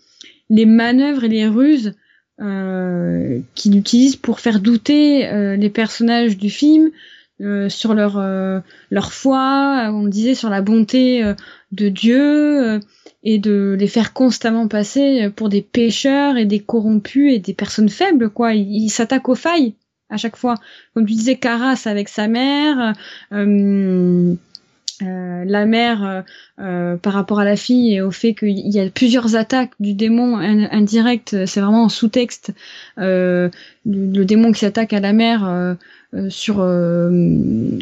[0.50, 1.94] les manœuvres et les ruses
[2.42, 6.92] euh, qu'il utilise pour faire douter les personnages du film
[7.70, 8.22] sur leur
[8.92, 11.24] leur foi, on disait sur la bonté
[11.72, 12.80] de Dieu
[13.24, 17.90] et de les faire constamment passer pour des pécheurs et des corrompus et des personnes
[17.90, 18.54] faibles quoi.
[18.54, 19.76] Ils s'attaquent aux failles
[20.10, 20.56] à chaque fois.
[20.94, 22.94] Comme tu disais, Caras avec sa mère.
[23.32, 24.36] Euh,
[25.02, 26.22] euh, la mère euh,
[26.60, 29.94] euh, par rapport à la fille et au fait qu'il y a plusieurs attaques du
[29.94, 32.54] démon indirect, c'est vraiment en sous-texte
[32.96, 33.52] le,
[33.86, 35.76] démon qui s'attaque à la mère
[36.30, 36.56] sur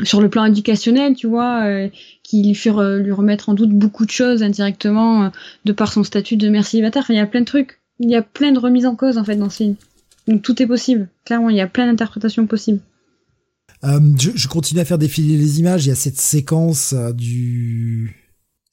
[0.03, 1.65] sur le plan éducationnel, tu vois,
[2.23, 5.31] qui lui fait lui remettre en doute beaucoup de choses indirectement
[5.65, 7.05] de par son statut de mère célibataire.
[7.09, 9.23] il y a plein de trucs, il y a plein de remises en cause en
[9.23, 9.75] fait dans ce film.
[10.27, 11.09] Donc tout est possible.
[11.25, 12.79] Clairement, il y a plein d'interprétations possibles.
[13.83, 15.85] Euh, je, continue à faire défiler les images.
[15.85, 18.15] Il y a cette séquence euh, du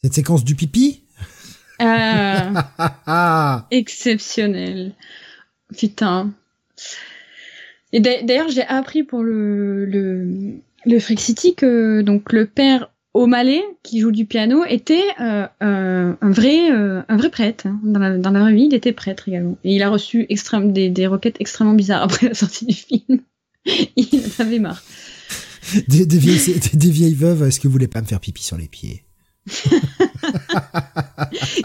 [0.03, 1.03] cette séquence du pipi.
[1.79, 4.95] Ah, exceptionnel.
[5.77, 6.33] Putain.
[7.93, 10.29] Et d'ailleurs, j'ai appris pour le le
[10.87, 16.31] le Freak City que donc le père O'Malley qui joue du piano était euh, un
[16.31, 17.81] vrai un vrai prêtre hein.
[17.83, 20.73] dans, la, dans la vraie vie il était prêtre également et il a reçu extrême
[20.73, 23.21] des, des requêtes extrêmement bizarres après la sortie du film
[23.97, 24.83] il en avait marre.
[25.89, 29.05] Des, vieilles, veuves, est-ce que vous voulez pas me faire pipi sur les pieds?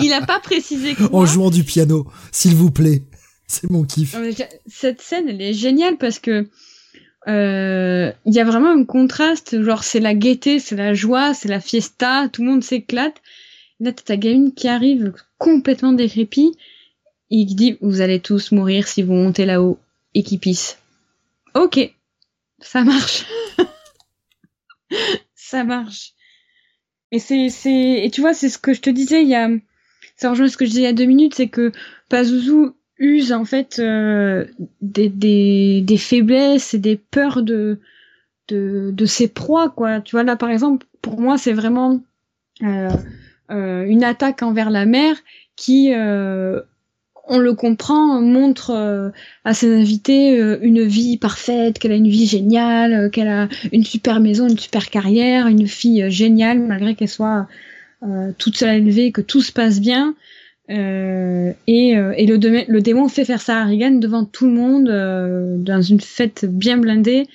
[0.02, 1.14] Il a pas précisé quoi.
[1.14, 3.04] En jouant du piano, s'il vous plaît.
[3.48, 4.16] C'est mon kiff.
[4.68, 6.48] Cette scène, elle est géniale parce que
[7.28, 9.62] euh, il y a vraiment un contraste.
[9.62, 13.22] Genre, c'est la gaieté, c'est la joie, c'est la fiesta, tout le monde s'éclate.
[13.80, 16.54] Là, t'as ta gamine qui arrive complètement décrépie
[17.32, 19.80] et qui dit Vous allez tous mourir si vous montez là-haut
[20.14, 20.80] et qui pisse.
[21.54, 21.94] Ok,
[22.60, 23.26] ça marche.
[25.36, 26.14] ça marche.
[27.12, 29.50] Et c'est, c'est, et tu vois, c'est ce que je te disais il y a,
[30.16, 31.72] ça rejoint ce que je disais il y a deux minutes, c'est que
[32.10, 34.46] Pazuzu use en fait euh,
[34.82, 37.80] des, des, des faiblesses et des peurs de,
[38.48, 40.02] de, de ses proies, quoi.
[40.02, 42.02] Tu vois, là, par exemple, pour moi, c'est vraiment
[42.64, 42.90] euh,
[43.52, 45.18] euh, une attaque envers la mère
[45.56, 45.92] qui
[47.28, 49.12] on le comprend, montre
[49.46, 54.20] à ses invités une vie parfaite, qu'elle a une vie géniale, qu'elle a une super
[54.20, 57.48] maison, une super carrière, une fille géniale malgré qu'elle soit
[58.38, 60.14] toute seule élevée, que tout se passe bien.
[60.68, 65.82] Et, et le, le, démon fait faire ça à Regan devant tout le monde dans
[65.82, 67.28] une fête bien blindée.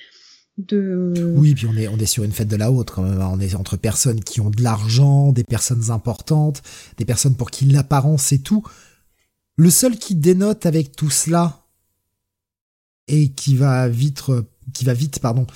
[0.58, 1.34] De...
[1.36, 3.20] Oui, puis on est, on est sur une fête de la haute quand même.
[3.20, 6.62] On est entre personnes qui ont de l'argent, des personnes importantes,
[6.98, 8.62] des personnes pour qui l'apparence est tout.
[9.56, 11.66] Le seul qui dénote avec tout cela
[13.08, 14.22] et qui va vite,
[14.74, 15.46] qui va vite, pardon,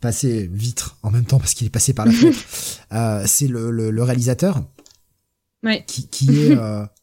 [0.00, 2.38] passer vite en même temps parce qu'il est passé par la fenêtre,
[2.92, 4.62] euh, c'est le, réalisateur
[5.86, 6.84] qui, est euh,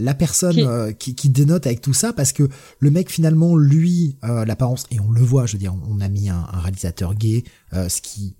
[0.00, 1.14] la personne euh, qui...
[1.14, 2.48] qui, dénote avec tout ça parce que
[2.78, 6.28] le mec finalement lui l'apparence et on le voit je veux dire on a mis
[6.28, 8.34] un, un réalisateur gay ce qui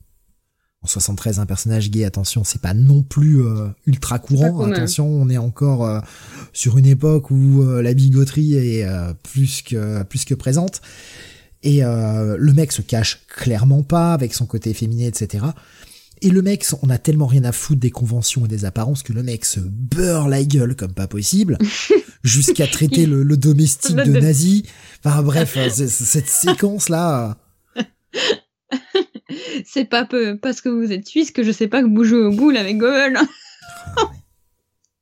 [0.83, 4.61] en 73 un personnage gay attention c'est pas non plus euh, ultra courant.
[4.63, 6.01] attention on est encore euh,
[6.53, 8.87] sur une époque où euh, la bigoterie est
[9.23, 10.81] plus que plus que présente.
[11.63, 15.45] Et le mec se cache clairement pas avec son côté féminin etc
[16.23, 19.13] et le mec on a tellement rien à foutre des conventions et des apparences que
[19.13, 21.59] le mec se beurre la gueule comme pas possible
[22.25, 24.65] jusqu'à traiter le, le, domestique de nazi
[25.05, 27.39] enfin bref cette séquence là
[29.65, 32.23] c'est pas peu, parce que vous êtes suisse que je sais pas que vous jouez
[32.23, 33.19] au boule avec Goebel.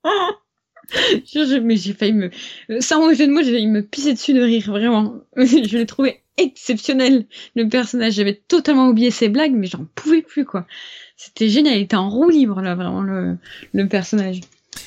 [1.62, 2.30] mais j'ai failli me,
[2.80, 5.20] sans jeu de mots, j'ai failli me pisser dessus de rire, vraiment.
[5.36, 7.26] je l'ai trouvé exceptionnel,
[7.56, 8.14] le personnage.
[8.14, 10.66] J'avais totalement oublié ses blagues, mais j'en pouvais plus, quoi.
[11.18, 11.76] C'était génial.
[11.76, 13.36] Il était en roue libre, là, vraiment, le,
[13.74, 14.40] le personnage.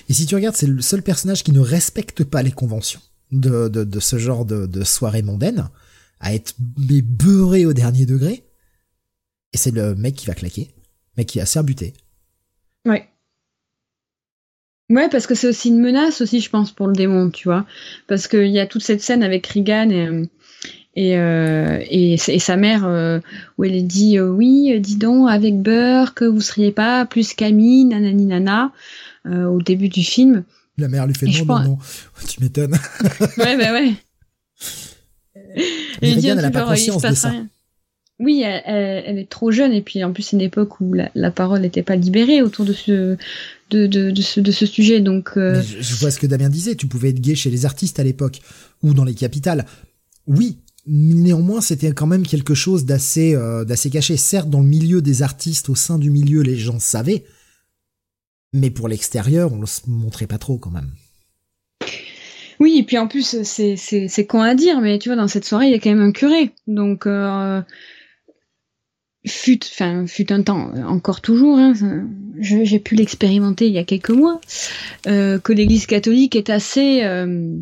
[0.09, 3.01] Et si tu regardes, c'est le seul personnage qui ne respecte pas les conventions
[3.31, 5.69] de, de, de ce genre de, de soirée mondaine,
[6.21, 8.45] à être beurré au dernier degré.
[9.53, 10.73] Et c'est le mec qui va claquer,
[11.17, 11.93] mec qui a serbuté.
[12.85, 13.09] Ouais.
[14.89, 17.65] Ouais, parce que c'est aussi une menace aussi, je pense, pour le démon, tu vois.
[18.07, 20.29] Parce qu'il y a toute cette scène avec Regan et,
[20.95, 23.19] et, euh, et, sa mère euh,
[23.57, 27.85] où elle dit euh, oui, dis donc, avec beurre, que vous seriez pas plus qu'amis,
[27.85, 28.71] nanani nana,
[29.25, 30.43] au début du film.
[30.77, 31.77] La mère lui fait non, non, non,
[32.27, 32.77] tu m'étonnes.
[33.37, 33.93] ouais, bah ouais.
[36.01, 37.33] Regan, elle a pas conscience de ça
[38.21, 41.61] oui, elle, est trop jeune et puis en plus c'est une époque où la, parole
[41.61, 43.17] n'était pas libérée autour de ce
[43.71, 44.99] de, de, de, ce, de ce sujet.
[45.01, 46.75] Donc euh, je, vois ce que Damien disait.
[46.75, 48.41] Tu pouvais être gay chez les artistes à l'époque
[48.83, 49.65] ou dans les capitales.
[50.27, 54.17] Oui, néanmoins c'était quand même quelque chose d'assez euh, d'assez caché.
[54.17, 57.23] Certes, dans le milieu des artistes, au sein du milieu, les gens savaient,
[58.53, 60.91] mais pour l'extérieur, on le montrait pas trop quand même.
[62.59, 65.65] Oui, et puis en plus, c'est, con à dire, mais tu vois, dans cette soirée,
[65.65, 66.51] il y a quand même un curé.
[66.67, 67.59] Donc, euh,
[69.25, 71.73] fut, enfin, fut un temps, encore toujours, hein,
[72.39, 74.39] j'ai pu l'expérimenter il y a quelques mois,
[75.07, 77.55] euh, que l'Église catholique est assez euh,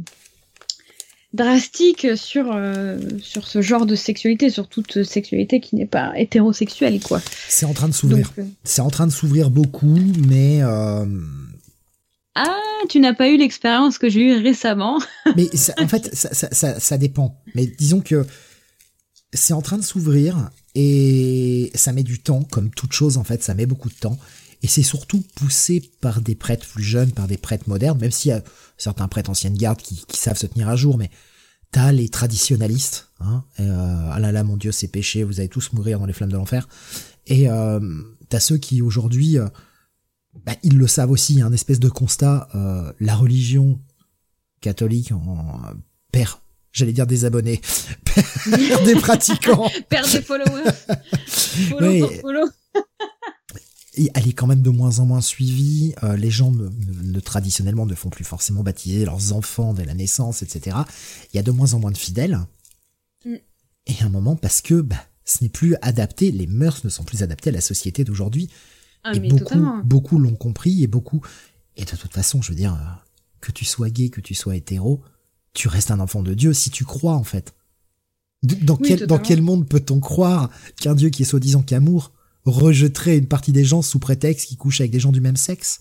[1.34, 7.00] drastique sur euh, sur ce genre de sexualité, sur toute sexualité qui n'est pas hétérosexuelle,
[7.00, 7.22] quoi.
[7.48, 8.32] C'est en train de s'ouvrir.
[8.64, 10.62] C'est en train de s'ouvrir beaucoup, mais.
[12.36, 12.46] Ah,
[12.88, 15.00] tu n'as pas eu l'expérience que j'ai eue récemment.
[15.36, 17.42] mais en fait, ça, ça, ça, ça dépend.
[17.54, 18.26] Mais disons que
[19.34, 23.44] c'est en train de s'ouvrir et ça met du temps, comme toute chose en fait,
[23.44, 24.18] ça met beaucoup de temps.
[24.62, 28.30] Et c'est surtout poussé par des prêtres plus jeunes, par des prêtres modernes, même s'il
[28.30, 28.44] y a
[28.78, 31.10] certains prêtres anciennes garde qui, qui, savent se tenir à jour, mais
[31.72, 35.72] t'as les traditionnalistes, hein, euh, ah là là mon dieu c'est péché, vous allez tous
[35.74, 36.68] mourir dans les flammes de l'enfer,
[37.28, 37.80] et euh,
[38.28, 39.48] t'as ceux qui aujourd'hui, euh,
[40.46, 43.80] bah, ils le savent aussi, il y a un espèce de constat, euh, la religion
[44.62, 45.62] catholique en,
[46.12, 46.40] perd
[46.72, 47.62] j'allais dire des abonnés,
[48.86, 50.72] des pratiquants, perdre des followers,
[51.70, 52.50] follow follow.
[53.98, 55.94] Elle est quand même de moins en moins suivie.
[56.04, 60.42] Euh, les gens ne, traditionnellement ne font plus forcément baptiser leurs enfants dès la naissance,
[60.44, 60.78] etc.
[61.34, 62.40] Il y a de moins en moins de fidèles.
[63.26, 63.36] Mm.
[63.88, 67.04] Et à un moment, parce que bah, ce n'est plus adapté, les mœurs ne sont
[67.04, 68.50] plus adaptées à la société d'aujourd'hui.
[69.04, 71.22] Ah, et beaucoup, beaucoup l'ont compris et beaucoup.
[71.78, 73.10] Et de toute façon, je veux dire, euh,
[73.42, 75.02] que tu sois gay, que tu sois hétéro,
[75.54, 77.54] tu restes un enfant de Dieu si tu crois en fait.
[78.44, 80.50] Dans, quel, dans quel monde peut-on croire
[80.80, 82.14] qu'un Dieu qui est soi-disant qu'amour
[82.50, 85.80] rejetterait une partie des gens sous prétexte qu'ils couchent avec des gens du même sexe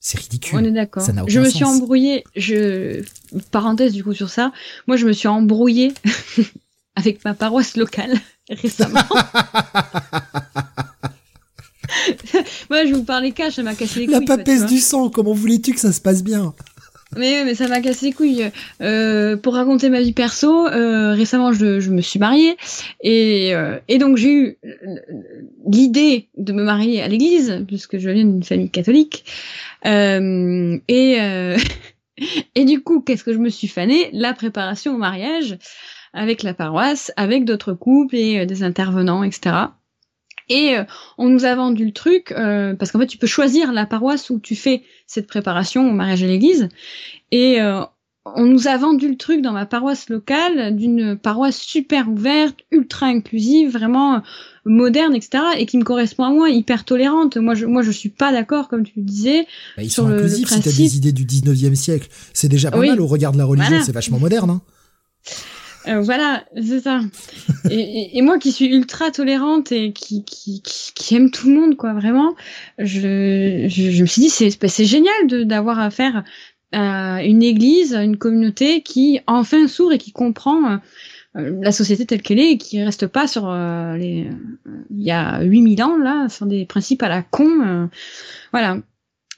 [0.00, 0.58] c'est ridicule.
[0.58, 1.06] On est d'accord.
[1.28, 2.24] Je me suis embrouillée.
[2.34, 3.04] Je
[3.50, 4.50] parenthèse du coup sur ça.
[4.86, 5.92] Moi, je me suis embrouillée
[6.96, 8.14] avec ma paroisse locale
[8.50, 9.04] récemment.
[12.70, 14.14] Moi, je vous parlais cash, ça m'a cassé les couilles.
[14.14, 15.10] La papesse du sang.
[15.10, 16.54] Comment voulais-tu que ça se passe bien?
[17.16, 18.50] Mais, mais ça m'a cassé les couilles.
[18.80, 22.56] Euh, pour raconter ma vie perso, euh, récemment je, je, me suis mariée
[23.00, 24.58] et, euh, et donc j'ai eu
[25.66, 29.24] l'idée de me marier à l'église puisque je viens d'une famille catholique.
[29.84, 30.78] Et,
[32.54, 34.10] et du coup, qu'est-ce que je me suis fanée?
[34.12, 35.58] La préparation au mariage
[36.12, 39.54] avec la paroisse, avec d'autres couples et des intervenants, etc.
[40.50, 40.84] Et euh,
[41.16, 44.28] on nous a vendu le truc euh, parce qu'en fait tu peux choisir la paroisse
[44.28, 46.68] où tu fais cette préparation au mariage à l'église.
[47.30, 47.82] Et euh,
[48.26, 53.06] on nous a vendu le truc dans ma paroisse locale d'une paroisse super ouverte, ultra
[53.06, 54.22] inclusive, vraiment
[54.66, 55.42] moderne, etc.
[55.56, 57.38] et qui me correspond à moi, hyper tolérante.
[57.38, 59.46] Moi, je, moi, je suis pas d'accord, comme tu le disais.
[59.76, 62.08] Bah, ils sont inclusifs si t'as des idées du 19e siècle.
[62.34, 64.50] C'est déjà pas mal au regard de la religion, c'est vachement moderne.
[64.50, 64.60] Hein.
[65.88, 67.00] Euh, voilà, c'est ça.
[67.70, 71.76] et, et, moi qui suis ultra tolérante et qui, qui, qui, aime tout le monde,
[71.76, 72.34] quoi, vraiment,
[72.78, 76.24] je, je, je me suis dit, c'est, c'est génial d'avoir affaire
[76.72, 80.78] à une église, une communauté qui enfin s'ouvre et qui comprend
[81.36, 84.28] euh, la société telle qu'elle est et qui reste pas sur euh, les
[84.90, 87.88] il y a 8000 ans là sur des principes à la con
[88.52, 88.78] voilà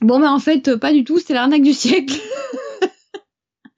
[0.03, 2.15] bon mais en fait pas du tout c'était l'arnaque du siècle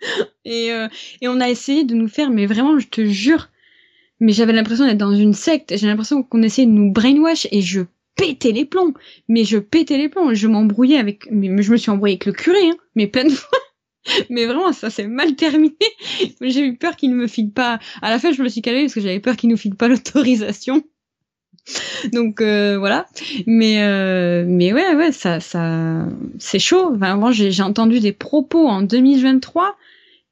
[0.44, 0.88] et, euh,
[1.20, 3.48] et on a essayé de nous faire, mais vraiment, je te jure,
[4.20, 5.76] mais j'avais l'impression d'être dans une secte.
[5.76, 7.82] J'ai l'impression qu'on essayait de nous brainwash et je
[8.16, 8.94] pétais les plombs.
[9.28, 10.34] Mais je pétais les plombs.
[10.34, 13.30] Je m'embrouillais avec, mais je me suis embrouillée avec le curé, hein, mais plein de
[13.30, 13.58] fois.
[14.28, 15.74] Mais vraiment, ça s'est mal terminé.
[16.42, 17.78] J'ai eu peur qu'il ne me file pas.
[18.02, 19.88] À la fin, je me suis calmée parce que j'avais peur qu'il nous file pas
[19.88, 20.82] l'autorisation.
[22.12, 23.06] Donc euh, voilà.
[23.46, 26.06] Mais euh, mais ouais ouais ça ça
[26.38, 26.92] c'est chaud.
[26.94, 29.74] Enfin, j'ai entendu des propos en 2023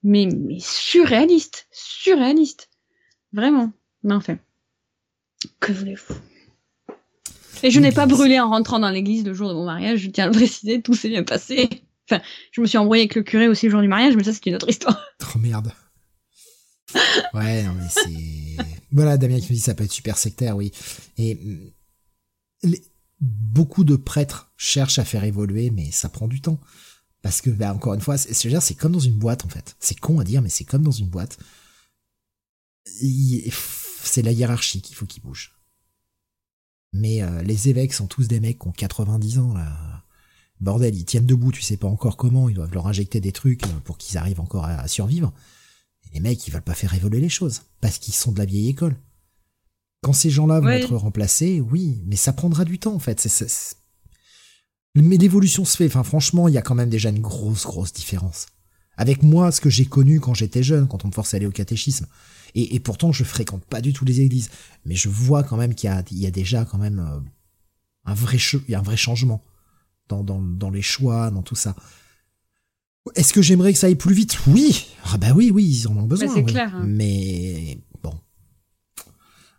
[0.03, 2.69] mais, mais surréaliste, surréaliste.
[3.33, 3.73] Vraiment.
[4.03, 4.39] Mais enfin,
[5.61, 6.15] que voulez-vous?
[7.63, 10.11] Et je n'ai pas brûlé en rentrant dans l'église le jour de mon mariage, je
[10.11, 11.69] tiens à le préciser, tout s'est bien passé.
[12.11, 12.21] Enfin,
[12.51, 14.45] je me suis embrouillée avec le curé aussi le jour du mariage, mais ça c'est
[14.47, 15.01] une autre histoire.
[15.35, 15.73] Oh merde.
[17.33, 18.65] Ouais, non mais c'est...
[18.93, 20.73] Voilà, Damien qui me dit ça peut être super sectaire, oui.
[21.17, 21.39] Et
[23.21, 26.61] beaucoup de prêtres cherchent à faire évoluer, mais ça prend du temps.
[27.23, 29.77] Parce que, bah, encore une fois, c'est comme dans une boîte, en fait.
[29.79, 31.39] C'est con à dire, mais c'est comme dans une boîte.
[32.85, 35.55] C'est la hiérarchie qu'il faut qu'il bouge.
[36.93, 40.05] Mais euh, les évêques sont tous des mecs qui ont 90 ans, là.
[40.61, 43.65] Bordel, ils tiennent debout, tu sais pas encore comment, ils doivent leur injecter des trucs
[43.65, 45.33] euh, pour qu'ils arrivent encore à, survivre.
[46.05, 48.45] Et les mecs, ils veulent pas faire évoluer les choses, parce qu'ils sont de la
[48.45, 48.97] vieille école.
[50.03, 53.21] Quand ces gens-là vont être remplacés, oui, mais ça prendra du temps, en fait.
[53.21, 53.77] C'est
[54.95, 55.87] mais l'évolution se fait.
[55.87, 58.47] Enfin, franchement, il y a quand même déjà une grosse, grosse différence.
[58.97, 61.47] Avec moi, ce que j'ai connu quand j'étais jeune, quand on me forçait à aller
[61.47, 62.07] au catéchisme.
[62.55, 64.51] Et, pourtant, je fréquente pas du tout les églises.
[64.85, 67.19] Mais je vois quand même qu'il y a, déjà quand même euh,
[68.05, 69.43] un vrai, il y a un vrai changement
[70.09, 71.75] dans, dans, dans les choix, dans tout ça.
[73.15, 74.39] Est-ce que j'aimerais que ça aille plus vite?
[74.47, 74.87] Oui.
[75.05, 76.33] Ah bah oui, oui, ils en ont besoin.
[76.33, 76.75] c'est clair.
[76.75, 76.85] Hein.
[76.87, 78.15] Mais bon.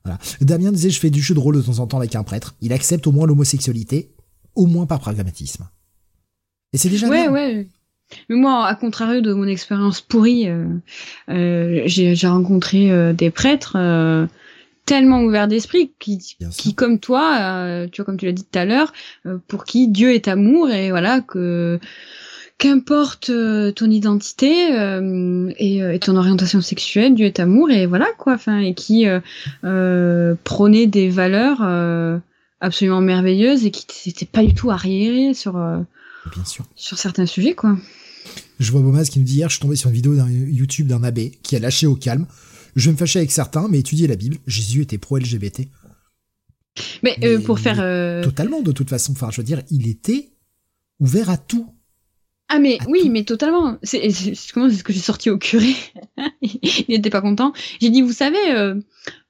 [0.05, 0.19] Voilà.
[0.41, 2.55] Damien disait, je fais du jeu de rôle de temps en temps avec un prêtre.
[2.61, 4.12] Il accepte au moins l'homosexualité,
[4.55, 5.67] au moins par pragmatisme.
[6.73, 7.67] Et c'est déjà Ouais, ouais.
[8.29, 10.65] Mais moi, à contrario de mon expérience pourrie, euh,
[11.29, 14.27] euh, j'ai rencontré euh, des prêtres euh,
[14.85, 16.19] tellement ouverts d'esprit qui,
[16.51, 18.93] qui, comme toi, euh, tu vois, comme tu l'as dit tout à l'heure,
[19.47, 21.79] pour qui Dieu est amour et voilà que
[22.59, 23.31] qu'importe
[23.75, 24.69] ton identité
[25.57, 29.05] et, et, ton orientation sexuelle, Dieu est amour et voilà quoi, enfin et qui
[30.43, 32.21] prônait des valeurs
[32.63, 36.65] absolument merveilleuses et qui n'était pas du tout arriéré sur Bien sûr.
[36.75, 37.77] sur certains sujets quoi.
[38.59, 40.87] Je vois Bomas qui me dit hier, je suis tombé sur une vidéo d'un YouTube
[40.87, 42.25] d'un abbé qui a lâché au calme.
[42.75, 45.67] Je vais me fâcher avec certains, mais étudier la Bible, Jésus était pro-LGBT.
[47.03, 47.79] Mais, euh, pour faire...
[47.79, 49.11] Euh, totalement, de toute façon.
[49.11, 50.29] Enfin, je veux dire, il était
[50.99, 51.67] ouvert à tout.
[52.49, 53.77] Ah mais oui, mais totalement.
[53.83, 53.99] C'est
[54.53, 55.73] comment c'est ce que j'ai sorti au curé?
[56.41, 57.53] il n'était pas content.
[57.81, 58.75] J'ai dit, vous savez, euh,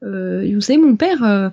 [0.04, 1.52] euh, vous savez, mon père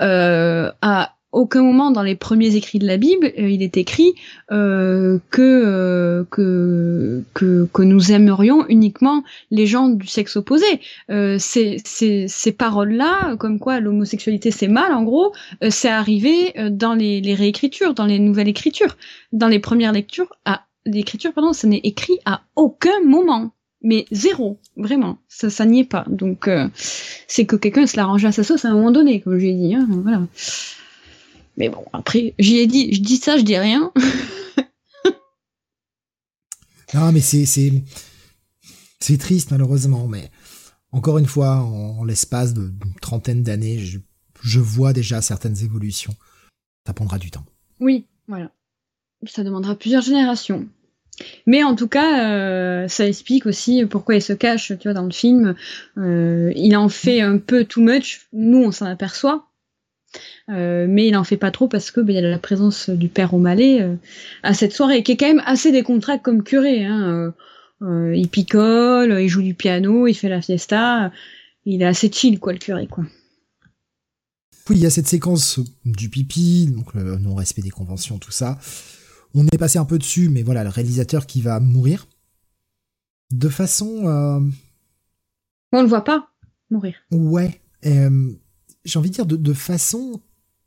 [0.00, 4.14] euh, a aucun moment dans les premiers écrits de la Bible, euh, il est écrit
[4.50, 10.66] euh, que, euh, que, que que nous aimerions uniquement les gens du sexe opposé.
[11.10, 15.32] Euh, ces, ces, ces paroles-là, comme quoi l'homosexualité c'est mal, en gros,
[15.62, 18.96] euh, c'est arrivé dans les, les réécritures, dans les nouvelles écritures,
[19.32, 20.32] dans les premières lectures.
[20.44, 23.52] À l'écriture, pardon, ça n'est écrit à aucun moment
[23.82, 26.04] mais zéro, vraiment, ça, ça n'y est pas.
[26.06, 26.50] Donc,
[27.26, 29.74] c'est que quelqu'un se l'arrange à sa sauce à un moment donné, comme j'ai dit.
[29.74, 30.20] Hein, voilà.
[31.60, 33.92] Mais bon, après, j'y ai dit, je dis ça, je dis rien.
[36.94, 37.70] non, mais c'est, c'est,
[38.98, 40.30] c'est triste, malheureusement, mais
[40.90, 43.98] encore une fois, en, l'espace d'une trentaine d'années, je,
[44.42, 46.14] je vois déjà certaines évolutions.
[46.86, 47.44] Ça prendra du temps.
[47.78, 48.50] Oui, voilà.
[49.26, 50.66] Ça demandera plusieurs générations.
[51.46, 55.04] Mais en tout cas, euh, ça explique aussi pourquoi il se cache, tu vois, dans
[55.04, 55.56] le film.
[55.98, 58.28] Euh, il en fait un peu too much.
[58.32, 59.49] Nous, on s'en aperçoit.
[60.48, 62.90] Euh, mais il en fait pas trop parce que ben, il y a la présence
[62.90, 63.96] du père O'Malley euh,
[64.42, 66.84] à cette soirée, qui est quand même assez décontracté comme curé.
[66.84, 67.32] Hein.
[67.82, 71.12] Euh, il picole, il joue du piano, il fait la fiesta.
[71.64, 73.04] Il est assez chill, quoi, le curé, quoi.
[74.68, 78.58] Oui, il y a cette séquence du pipi, donc le non-respect des conventions, tout ça.
[79.34, 82.06] On est passé un peu dessus, mais voilà, le réalisateur qui va mourir
[83.32, 84.04] de façon.
[85.72, 86.28] On le voit pas
[86.70, 86.94] mourir.
[87.10, 87.60] Ouais.
[88.84, 90.20] J'ai envie de dire de, de façon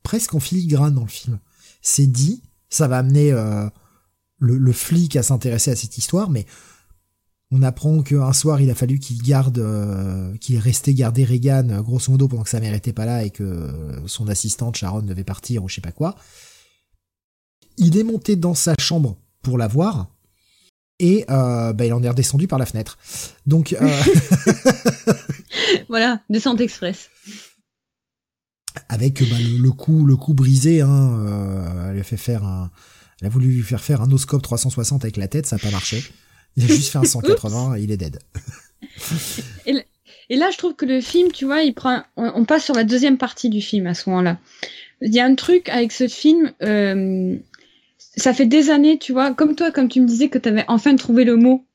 [0.03, 1.39] presque en filigrane dans le film.
[1.81, 3.67] C'est dit, ça va amener euh,
[4.39, 6.45] le, flic à s'intéresser à cette histoire, mais
[7.51, 11.69] on apprend qu'un soir il a fallu qu'il garde, euh, qu'il est resté garder Reagan
[11.69, 13.69] euh, grosso modo pendant que sa mère était pas là et que
[14.07, 16.15] son assistante Sharon devait partir ou je sais pas quoi.
[17.77, 20.09] Il est monté dans sa chambre pour la voir
[20.99, 22.97] et bah, il en est redescendu par la fenêtre.
[23.45, 23.75] Donc
[25.89, 27.09] voilà, descente express
[28.93, 32.69] avec bah, le, coup le coup brisé hein, euh, elle a fait faire un
[33.19, 35.71] elle a voulu lui faire faire un oscope 360 avec la tête ça n'a pas
[35.71, 36.03] marché.
[36.55, 38.19] Il a juste fait un 180 et il est dead.
[40.29, 42.83] Et, là je trouve que le film tu vois il prend on, passe sur la
[42.83, 44.39] deuxième partie du film à ce moment-là.
[45.01, 47.35] Il y a un truc avec ce film euh,
[47.99, 50.65] ça fait des années tu vois comme toi comme tu me disais que tu avais
[50.67, 51.65] enfin trouvé le mot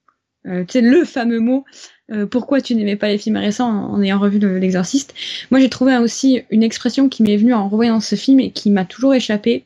[0.49, 1.65] euh, le fameux mot
[2.11, 3.69] euh, pourquoi tu n'aimais pas les films récents?
[3.69, 5.15] en ayant revu l'exorciste.
[5.51, 8.71] Moi, j'ai trouvé aussi une expression qui m'est venue en revoyant ce film et qui
[8.71, 9.65] m'a toujours échappé.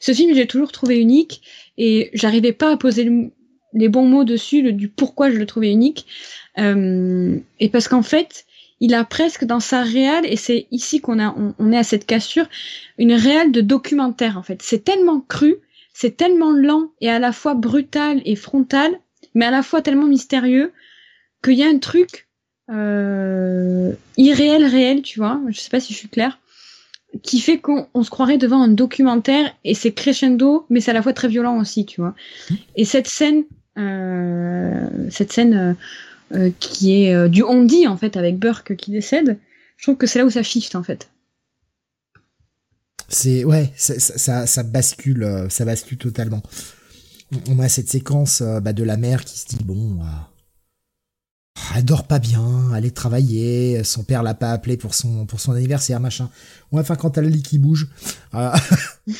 [0.00, 1.42] Ce film, j'ai toujours trouvé unique
[1.76, 3.10] et j'arrivais pas à poser
[3.74, 6.06] les bons mots dessus, du pourquoi je le trouvais unique.
[6.58, 8.46] Euh, et parce qu'en fait,
[8.80, 12.06] il a presque dans sa réelle, et c'est ici qu'on a, on, est à cette
[12.06, 12.46] cassure,
[12.98, 14.62] une réelle de documentaire en fait.
[14.62, 15.56] C'est tellement cru,
[15.92, 19.00] c'est tellement lent et à la fois brutal et frontal,
[19.34, 20.72] mais à la fois tellement mystérieux
[21.42, 22.28] qu'il y a un truc
[22.70, 26.38] euh, irréel, réel, tu vois, je sais pas si je suis claire,
[27.22, 31.02] qui fait qu'on se croirait devant un documentaire et c'est crescendo, mais c'est à la
[31.02, 32.14] fois très violent aussi, tu vois.
[32.76, 33.44] Et cette scène,
[33.78, 35.76] euh, cette scène
[36.32, 39.38] euh, qui est du on dit en fait avec Burke qui décède,
[39.76, 41.10] je trouve que c'est là où ça shift en fait.
[43.08, 46.42] C'est ouais, ça, ça, ça, bascule, ça bascule totalement.
[47.48, 50.00] On a cette séquence bah, de la mère qui se dit bon
[51.74, 55.40] elle dort pas bien, elle est travailler, son père l'a pas appelé pour son pour
[55.40, 56.30] son anniversaire, machin.
[56.72, 57.88] Ouais, enfin quand elle lit qui bouge.
[58.34, 58.50] Euh...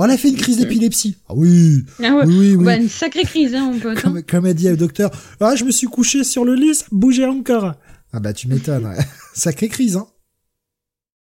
[0.00, 1.16] elle a fait une crise d'épilepsie.
[1.28, 1.84] Ah oui.
[2.02, 2.26] Ah ouais.
[2.26, 4.00] Oui, oui, Bah, une sacrée crise, hein, mon pote.
[4.00, 4.22] Comme, hein.
[4.22, 5.10] comme elle dit au docteur,
[5.40, 7.74] ah, je me suis couché sur le lit, ça bougeait encore.
[8.12, 8.86] Ah bah, tu m'étonnes.
[8.86, 9.04] Ouais.
[9.34, 10.06] sacrée crise, hein.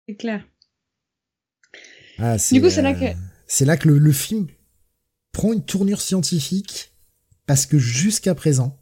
[0.09, 0.45] C'est clair.
[2.19, 3.05] Ah, du coup, c'est là que...
[3.05, 3.15] Euh,
[3.47, 4.49] c'est là que le, le film
[5.33, 6.93] prend une tournure scientifique
[7.47, 8.79] parce que jusqu'à présent,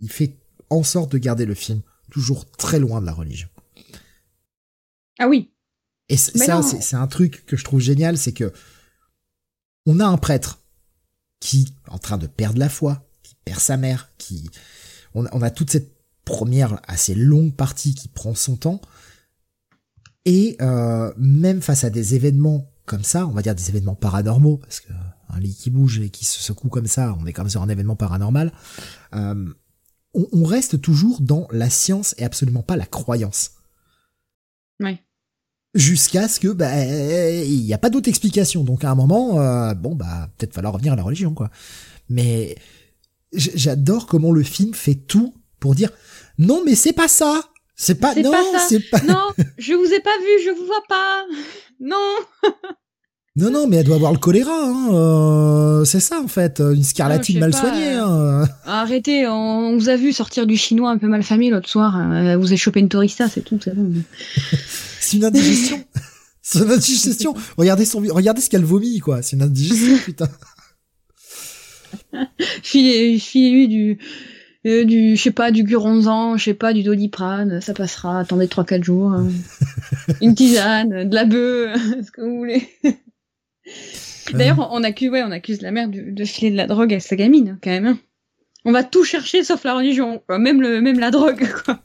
[0.00, 0.36] il fait
[0.70, 3.48] en sorte de garder le film toujours très loin de la religion.
[5.18, 5.50] Ah oui.
[6.08, 8.52] Et ça, c'est un truc que je trouve génial, c'est que
[9.86, 10.60] on a un prêtre
[11.40, 14.50] qui est en train de perdre la foi, qui perd sa mère, qui
[15.14, 18.80] on, on a toute cette première assez longue partie qui prend son temps.
[20.24, 24.58] Et euh, même face à des événements comme ça, on va dire des événements paranormaux,
[24.58, 24.92] parce que
[25.28, 27.62] un lit qui bouge et qui se secoue comme ça, on est quand même sur
[27.62, 28.52] un événement paranormal.
[29.14, 29.46] Euh,
[30.14, 33.52] on, reste toujours dans la science et absolument pas la croyance.
[34.80, 35.02] Ouais.
[35.74, 38.64] Jusqu'à ce que bah il n'y a pas d'autre explication.
[38.64, 41.50] Donc à un moment, euh, bon bah peut-être falloir revenir à la religion quoi.
[42.08, 42.56] Mais
[43.32, 45.90] j'adore comment le film fait tout pour dire
[46.38, 47.42] non mais c'est pas ça.
[47.74, 48.32] C'est pas non,
[48.68, 49.28] c'est pas Non,
[49.58, 51.26] je vous ai pas vu, je vous vois pas.
[51.78, 52.16] Non.
[53.36, 54.88] Non, non, mais elle doit avoir le choléra, hein.
[54.94, 57.98] Euh, c'est ça en fait, une scarlatine mal soignée.
[57.98, 58.44] Euh.
[58.44, 58.48] Hein.
[58.64, 62.00] Arrêtez, on, vous a vu sortir du chinois un peu mal famille l'autre soir.
[62.00, 63.58] Euh, vous avez chopé une tourista, c'est tout.
[63.60, 65.84] C'est une indigestion.
[66.42, 67.34] c'est une indigestion.
[67.58, 69.20] Regardez son, regardez ce qu'elle vomit, quoi.
[69.20, 70.28] C'est une indigestion, putain.
[72.62, 73.98] Filez-lui du,
[74.64, 78.20] du, je sais pas, du guronzan, je sais pas, du doliprane, ça passera.
[78.20, 79.12] Attendez 3-4 jours.
[79.12, 79.28] Hein.
[80.22, 82.66] une tisane, de la bœuf, ce que vous voulez.
[84.32, 87.16] D'ailleurs, on accuse, ouais, on accuse la mère de, filer de la drogue à sa
[87.16, 87.86] gamine, quand même.
[87.86, 87.98] Hein.
[88.64, 91.80] On va tout chercher sauf la religion, Même le, même la drogue, quoi.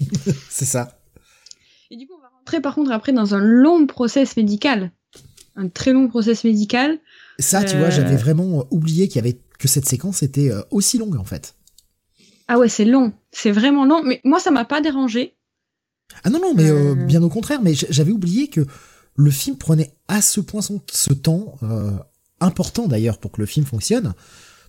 [0.50, 0.98] C'est ça.
[1.90, 4.92] Et du coup, on va rentrer par contre après dans un long process médical.
[5.56, 6.98] Un très long process médical.
[7.38, 10.62] Ça, tu vois, j'avais euh, vraiment oublié qu'il y avait que cette séquence était euh,
[10.70, 11.54] aussi longue en fait.
[12.48, 13.12] Ah ouais, c'est long.
[13.30, 14.02] C'est vraiment long.
[14.02, 15.36] Mais moi, ça m'a pas dérangé.
[16.24, 17.60] Ah non, non, mais euh, bien au contraire.
[17.62, 18.66] Mais j'avais oublié que
[19.14, 21.90] le film prenait à ce point son, ce temps euh,
[22.40, 24.14] important d'ailleurs pour que le film fonctionne,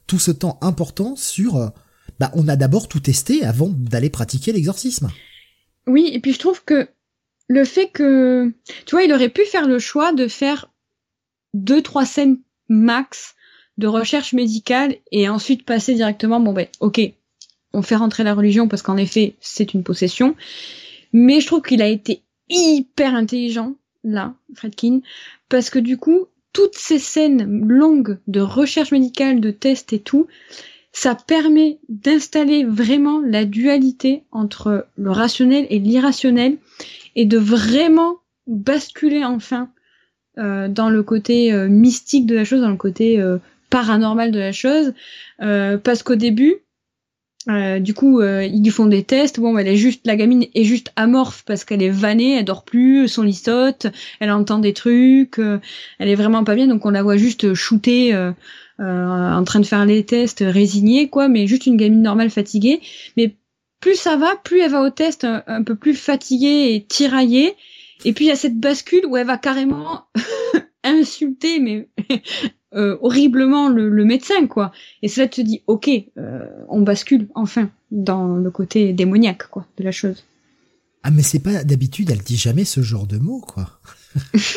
[0.08, 1.70] tout ce temps important sur, euh,
[2.20, 5.10] bah on a d'abord tout testé avant d'aller pratiquer l'exorcisme.
[5.88, 6.88] Oui, et puis je trouve que
[7.48, 8.54] le fait que,
[8.86, 10.70] tu vois, il aurait pu faire le choix de faire
[11.54, 12.40] deux trois scènes
[12.70, 13.36] max
[13.78, 17.02] de recherche médicale et ensuite passer directement, bon ben, ok,
[17.74, 20.36] on fait rentrer la religion parce qu'en effet c'est une possession,
[21.12, 25.02] mais je trouve qu'il a été hyper intelligent là, Fredkin,
[25.50, 30.28] parce que du coup, toutes ces scènes longues de recherche médicale, de tests et tout,
[30.92, 36.58] ça permet d'installer vraiment la dualité entre le rationnel et l'irrationnel
[37.16, 39.70] et de vraiment basculer enfin
[40.38, 43.38] euh, dans le côté euh, mystique de la chose, dans le côté euh,
[43.70, 44.94] paranormal de la chose,
[45.40, 46.58] parce qu'au début,
[47.50, 49.40] euh, du coup, euh, ils lui font des tests.
[49.40, 52.64] Bon, elle est juste, la gamine est juste amorphe parce qu'elle est vannée, elle dort
[52.64, 53.88] plus, son listote,
[54.20, 55.60] elle entend des trucs, euh,
[56.00, 56.68] elle est vraiment pas bien.
[56.68, 58.16] Donc on la voit juste shooter,
[58.80, 61.28] en train de faire les tests, résignée, quoi.
[61.28, 62.82] Mais juste une gamine normale, fatiguée.
[63.18, 63.36] Mais
[63.80, 67.56] plus ça va, plus elle va au test un, un peu plus fatiguée et tiraillée.
[68.06, 70.06] Et puis il y a cette bascule où elle va carrément
[70.84, 71.90] insulter, mais
[72.74, 74.72] euh, horriblement le, médecin, quoi.
[75.02, 79.84] Et cela te dit, ok, euh, on bascule enfin dans le côté démoniaque, quoi, de
[79.84, 80.26] la chose.
[81.04, 83.80] Ah, mais c'est pas d'habitude, elle dit jamais ce genre de mots, quoi.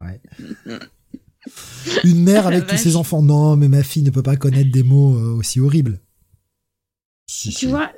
[0.00, 0.20] ouais.
[2.04, 4.82] Une mère avec tous ses enfants, non, mais ma fille ne peut pas connaître des
[4.82, 6.00] mots euh, aussi horribles.
[7.26, 7.92] tu vois,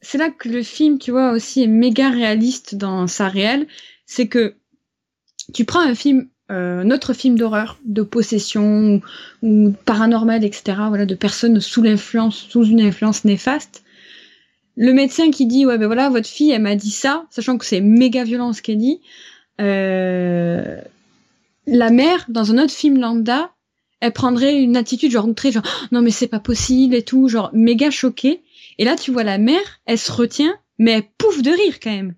[0.00, 3.66] c'est là que le film, tu vois, aussi est méga réaliste dans sa réelle.
[4.06, 4.56] C'est que
[5.52, 9.00] tu prends un film euh, notre film d'horreur, de possession
[9.42, 10.78] ou, paranormal, etc.
[10.88, 13.84] Voilà, de personnes sous l'influence, sous une influence néfaste.
[14.76, 17.64] Le médecin qui dit ouais ben voilà votre fille elle m'a dit ça, sachant que
[17.64, 19.00] c'est méga violent ce qu'elle dit.
[19.60, 20.80] Euh,
[21.66, 23.52] la mère dans un autre film lambda,
[24.00, 25.62] elle prendrait une attitude genre très genre
[25.92, 28.42] non mais c'est pas possible et tout genre méga choquée.
[28.78, 31.90] Et là tu vois la mère, elle se retient mais elle pouffe de rire quand
[31.90, 32.14] même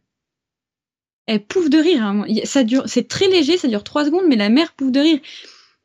[1.26, 2.04] elle pouffe de rire.
[2.04, 2.26] Hein.
[2.44, 5.20] Ça dure, c'est très léger, ça dure trois secondes, mais la mère pouffe de rire.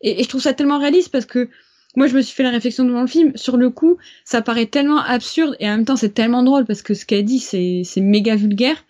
[0.01, 1.49] Et, je trouve ça tellement réaliste parce que
[1.95, 3.31] moi, je me suis fait la réflexion devant le film.
[3.35, 6.81] Sur le coup, ça paraît tellement absurde et en même temps, c'est tellement drôle parce
[6.81, 8.83] que ce qu'elle dit, c'est, c'est méga vulgaire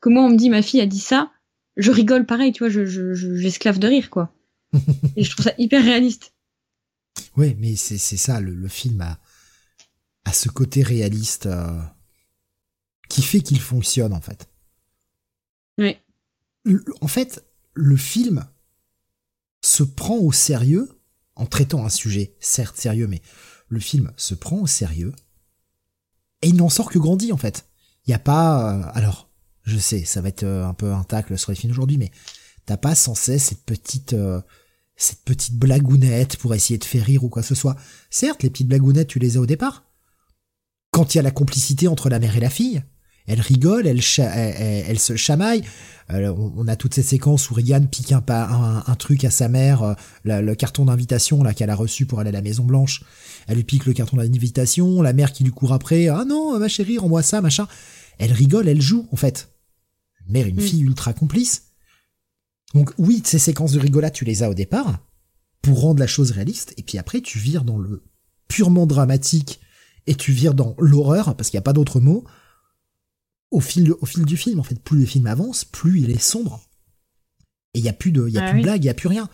[0.00, 1.30] que moi, on me dit ma fille a dit ça,
[1.76, 4.32] je rigole pareil, tu vois, je, je, j'esclave de rire, quoi.
[5.16, 6.32] et je trouve ça hyper réaliste.
[7.36, 9.18] Ouais, mais c'est, c'est ça, le, le film a,
[10.24, 11.80] a ce côté réaliste euh,
[13.08, 14.48] qui fait qu'il fonctionne, en fait.
[17.00, 18.46] En fait, le film
[19.62, 20.88] se prend au sérieux
[21.36, 23.22] en traitant un sujet certes sérieux, mais
[23.68, 25.12] le film se prend au sérieux
[26.42, 27.66] et il n'en sort que grandi en fait.
[28.06, 29.30] Il n'y a pas, euh, alors
[29.62, 32.10] je sais, ça va être euh, un peu un sur les films aujourd'hui, mais
[32.66, 34.40] t'as pas sans cesse cette petite euh,
[34.96, 37.76] cette petite blagounette pour essayer de faire rire ou quoi que ce soit.
[38.10, 39.84] Certes, les petites blagounettes, tu les as au départ.
[40.92, 42.84] Quand il y a la complicité entre la mère et la fille,
[43.26, 45.62] elle rigole, elle, elle, se chamaille.
[46.10, 48.22] on, a toutes ces séquences où Regan pique un,
[48.86, 52.32] un, truc à sa mère, le carton d'invitation là qu'elle a reçu pour aller à
[52.32, 53.02] la Maison Blanche.
[53.46, 56.08] Elle lui pique le carton d'invitation, la mère qui lui court après.
[56.08, 57.66] Ah non, ma chérie, rends-moi ça, machin.
[58.18, 59.48] Elle rigole, elle joue en fait.
[60.28, 60.60] mère, une mm.
[60.60, 61.70] fille ultra complice.
[62.74, 64.98] Donc oui, ces séquences de rigolade, tu les as au départ
[65.62, 68.04] pour rendre la chose réaliste, et puis après tu vires dans le
[68.48, 69.60] purement dramatique
[70.06, 72.24] et tu vires dans l'horreur parce qu'il n'y a pas d'autre mot
[73.54, 74.60] au fil, au fil du film.
[74.60, 76.60] En fait, plus le film avance, plus il est sombre.
[77.72, 78.94] Et il n'y a plus de, y a ah plus de blague, il n'y a
[78.94, 79.28] plus rien.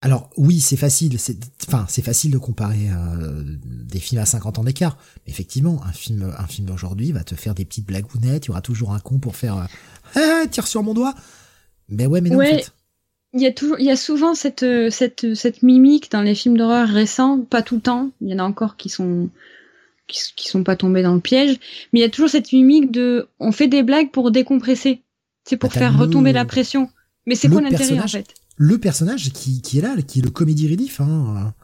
[0.00, 1.36] Alors oui, c'est facile, c'est,
[1.66, 4.96] enfin c'est facile de comparer euh, des films à 50 ans d'écart.
[5.26, 8.46] Mais effectivement, un film, un film d'aujourd'hui va te faire des petites blagounettes.
[8.46, 9.64] Il y aura toujours un con pour faire, euh,
[10.14, 11.14] ah, tire sur mon doigt.
[11.88, 12.38] Mais ouais, mais non.
[12.38, 12.72] En fait.
[13.34, 16.56] Il y a toujours, il y a souvent cette, cette, cette mimique dans les films
[16.56, 18.10] d'horreur récents, pas tout le temps.
[18.22, 19.28] Il y en a encore qui sont,
[20.08, 21.58] qui, sont pas tombés dans le piège.
[21.92, 25.02] Mais il y a toujours cette mimique de, on fait des blagues pour décompresser.
[25.44, 26.90] C'est pour bah, faire retomber la pression.
[27.26, 28.34] Mais c'est quoi l'intérêt en fait?
[28.56, 31.54] Le personnage qui, qui est là, qui est le comédie relief, hein.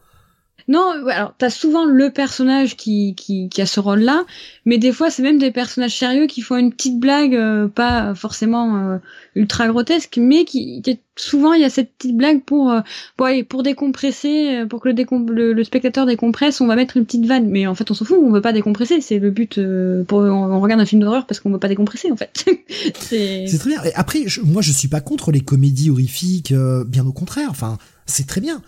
[0.67, 4.25] Non, alors t'as souvent le personnage qui, qui, qui a ce rôle-là,
[4.65, 8.15] mais des fois c'est même des personnages sérieux qui font une petite blague, euh, pas
[8.15, 8.97] forcément euh,
[9.35, 12.81] ultra grotesque, mais qui, qui, souvent il y a cette petite blague pour euh,
[13.15, 17.47] pour, pour décompresser, pour que le, le, spectateur décompresse, on va mettre une petite vanne,
[17.47, 19.59] mais en fait on s'en fout, on veut pas décompresser, c'est le but.
[20.07, 22.43] pour on, regarde un film d'horreur parce qu'on veut pas décompresser en fait.
[23.01, 23.81] c'est très bien.
[23.93, 26.55] après, moi je suis pas contre les comédies horrifiques,
[26.87, 27.49] bien au contraire.
[27.51, 27.77] Enfin,
[28.07, 28.63] c'est très bien.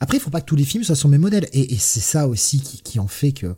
[0.00, 1.48] Après, il faut pas que tous les films soient sur mes modèles.
[1.52, 3.56] Et, c'est ça aussi qui, en fait que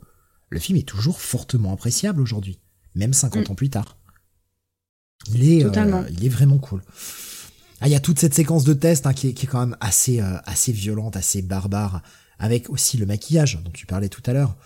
[0.48, 2.58] le film est toujours fortement appréciable aujourd'hui,
[2.94, 3.52] même 50 mm.
[3.52, 3.96] ans plus tard.
[5.32, 6.82] Il est, euh, il est vraiment cool.
[7.80, 9.60] Ah, il y a toute cette séquence de test hein, qui, est, qui, est, quand
[9.60, 12.02] même assez, euh, assez violente, assez barbare,
[12.38, 14.56] avec aussi le maquillage dont tu parlais tout à l'heure.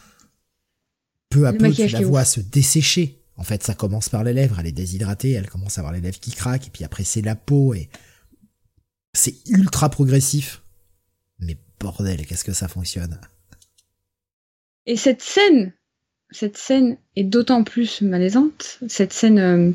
[1.28, 3.20] Peu à peu, tu la vois se dessécher.
[3.36, 6.00] En fait, ça commence par les lèvres, elle est déshydratée, elle commence à avoir les
[6.00, 7.88] lèvres qui craquent, et puis après c'est la peau, et
[9.12, 10.62] c'est ultra progressif.
[11.84, 13.20] Bordel, qu'est-ce que ça fonctionne?
[14.86, 15.74] Et cette scène,
[16.30, 19.70] cette scène est d'autant plus malaisante, cette scène euh,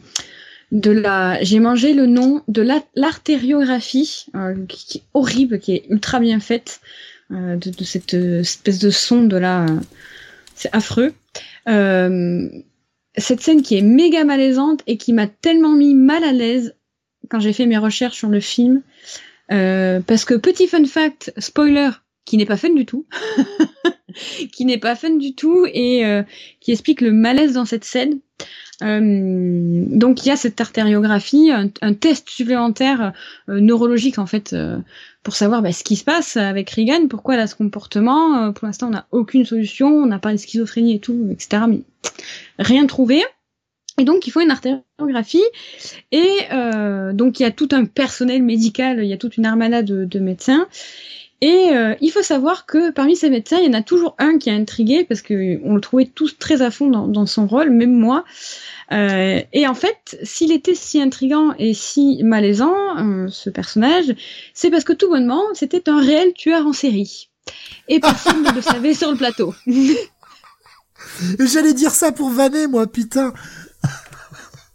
[0.72, 2.66] de la, j'ai mangé le nom de
[2.96, 6.82] l'artériographie, euh, qui, est horrible, qui est ultra bien faite,
[7.32, 9.68] euh, de, cette espèce de sonde là,
[10.56, 11.14] c'est affreux.
[11.68, 16.74] cette scène qui est méga malaisante et qui m'a tellement mis mal à l'aise
[17.30, 18.82] quand j'ai fait mes recherches sur le film.
[19.52, 21.90] Euh, parce que petit fun fact, spoiler,
[22.26, 23.06] qui n'est pas fun du tout,
[24.52, 26.24] qui n'est pas fun du tout et euh,
[26.60, 28.20] qui explique le malaise dans cette scène.
[28.82, 33.12] Euh, donc il y a cette artériographie, un, test supplémentaire
[33.50, 34.56] neurologique en fait
[35.22, 38.54] pour savoir bah, ce qui se passe avec Regan, pourquoi elle a ce comportement.
[38.54, 41.64] pour l'instant on n'a aucune solution, on n'a pas de schizophrénie et tout, etc.
[41.68, 41.82] Mais
[42.58, 43.22] rien trouvé.
[44.00, 45.44] Et donc, il faut une artériographie.
[46.12, 49.46] Et euh, donc, il y a tout un personnel médical, il y a toute une
[49.46, 50.68] armada de, médecins.
[51.42, 54.38] Et euh, il faut savoir que parmi ces médecins, il y en a toujours un
[54.38, 57.70] qui a intrigué parce que on le trouvait tous très à fond dans, son rôle,
[57.70, 58.26] même moi.
[58.92, 64.16] Euh, et en fait, s'il était si intrigant et si malaisant, ce personnage,
[64.54, 67.30] c'est parce que tout bonnement, c'était un réel tueur en série.
[67.88, 69.54] Et personne ne le savait sur le plateau.
[71.40, 73.34] J'allais dire ça pour vanner, moi, putain.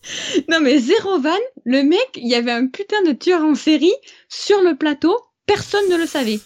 [0.48, 3.94] non mais zéro van, le mec, il y avait un putain de tueur en série
[4.28, 5.16] sur le plateau,
[5.46, 6.40] personne ne le savait.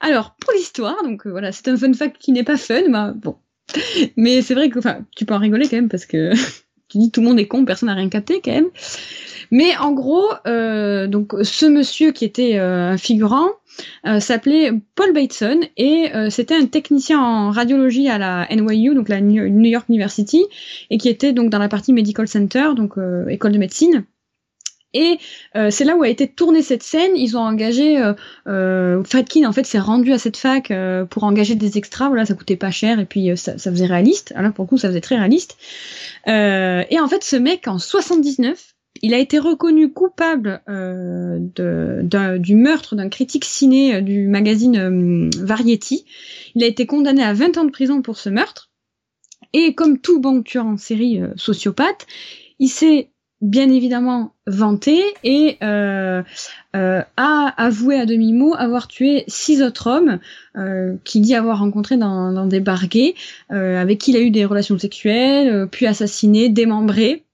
[0.00, 3.12] Alors pour l'histoire, donc euh, voilà, c'est un fun fact qui n'est pas fun, bah
[3.16, 3.36] bon.
[4.16, 6.32] Mais c'est vrai que, enfin, tu peux en rigoler quand même parce que
[6.88, 8.70] tu dis tout le monde est con, personne n'a rien capté quand même.
[9.50, 13.48] Mais en gros, euh, donc ce monsieur qui était euh, un figurant
[14.06, 19.20] euh, s'appelait Paul Bateson et c'était un technicien en radiologie à la NYU, donc la
[19.20, 20.44] New York University,
[20.90, 22.94] et qui était donc dans la partie Medical Center, donc
[23.28, 24.04] école de médecine.
[24.94, 25.18] Et
[25.70, 27.12] c'est là où a été tournée cette scène.
[27.14, 28.02] Ils ont engagé
[28.48, 30.72] euh, Fatkin en fait s'est rendu à cette fac
[31.10, 32.08] pour engager des extras.
[32.08, 34.32] Voilà, ça coûtait pas cher et puis ça, ça, faisait réaliste.
[34.34, 35.56] Alors pour le coup, ça faisait très réaliste.
[36.26, 41.38] et en fait, ce mec en 79, il a été reconnu coupable euh,
[42.38, 46.04] du meurtre d'un critique ciné euh, du magazine euh, Variety.
[46.54, 48.70] Il a été condamné à 20 ans de prison pour ce meurtre.
[49.52, 52.06] Et comme tout bon tueur en série sociopathe,
[52.58, 53.10] il s'est
[53.40, 56.24] bien évidemment vanté et a
[57.16, 60.18] avoué à demi-mot avoir tué six autres hommes
[61.04, 62.84] qu'il dit avoir rencontrés dans, des bars
[63.48, 67.24] avec qui il a eu des relations sexuelles, puis assassiné, démembré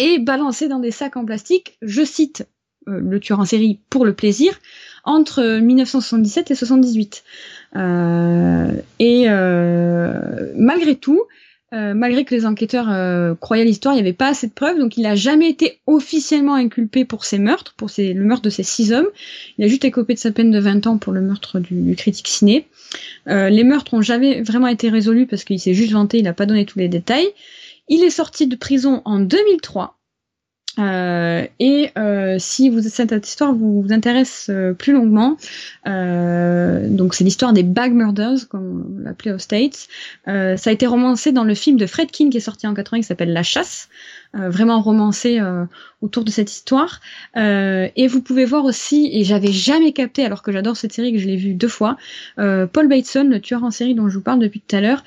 [0.00, 2.48] et balancé dans des sacs en plastique, je cite
[2.88, 4.58] euh, le tueur en série pour le plaisir,
[5.04, 7.22] entre 1977 et 78.
[7.76, 11.22] Euh, et euh, malgré tout,
[11.72, 15.02] malgré que les enquêteurs croyaient l'histoire, il n'y avait pas assez de preuves, donc il
[15.04, 19.06] n'a jamais été officiellement inculpé pour ces meurtres, pour le meurtre de ces six hommes.
[19.56, 21.94] Il a juste écopé de sa peine de 20 ans pour le meurtre du, du
[21.94, 22.66] critique ciné.
[23.26, 26.46] les meurtres ont jamais vraiment été résolus parce qu'il s'est juste vanté, il n'a pas
[26.46, 27.28] donné tous les détails.
[27.90, 30.00] Il est sorti de prison en 2003
[30.78, 35.36] euh, et euh, si vous, cette histoire vous, intéresse euh, plus longuement,
[35.84, 39.88] donc c'est l'histoire des Bag Murders, comme on l'appelait aux States.
[40.26, 43.00] Ça a été romancé dans le film de Fred King qui est sorti en 80
[43.00, 43.88] qui s'appelle La Chasse.
[44.36, 45.64] Euh, vraiment romancé euh,
[46.02, 47.00] autour de cette histoire.
[47.36, 51.12] Euh, et vous pouvez voir aussi, et j'avais jamais capté, alors que j'adore cette série,
[51.12, 51.96] que je l'ai vue deux fois,
[52.36, 55.02] Paul Bateson, le tueur en série dont je vous parle depuis tout à l'heure,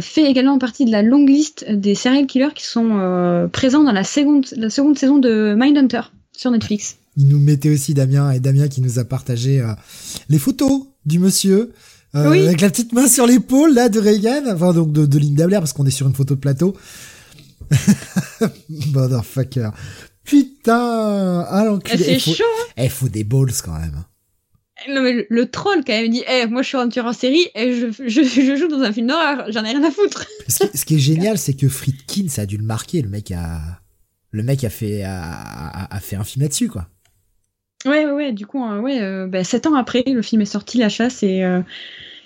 [0.00, 4.04] fait également partie de la longue liste des serial killers qui sont présents dans la
[4.04, 6.00] seconde, la seconde saison de Mindhunter
[6.32, 6.96] sur Netflix.
[7.16, 9.62] Il nous mettait aussi Damien, et Damien qui nous a partagé
[10.28, 11.72] les photos du monsieur.
[12.14, 15.60] avec la petite main sur l'épaule là de Reagan, enfin donc de, de Linda Blair
[15.60, 16.74] parce qu'on est sur une photo de plateau.
[18.92, 19.70] Motherfucker.
[20.24, 22.02] Putain, ah l'enculé.
[22.02, 22.44] C'est chaud.
[22.44, 24.04] Hein eh, faut des balls quand même.
[24.88, 27.46] Non mais le, troll quand même dit, eh, moi je suis un tueur en série
[27.54, 30.26] et je, je, je joue dans un film d'horreur, j'en ai rien à foutre.
[30.48, 33.00] Ce qui, ce qui est génial, c'est que Friedkin, ça a dû le marquer.
[33.00, 33.60] Le mec a,
[34.32, 36.88] le mec a fait, a, a, fait un film là-dessus quoi.
[37.84, 38.32] Ouais ouais ouais.
[38.32, 41.22] Du coup, euh, ouais, euh, bah, sept ans après, le film est sorti, La Chasse
[41.22, 41.44] et.
[41.44, 41.60] Euh,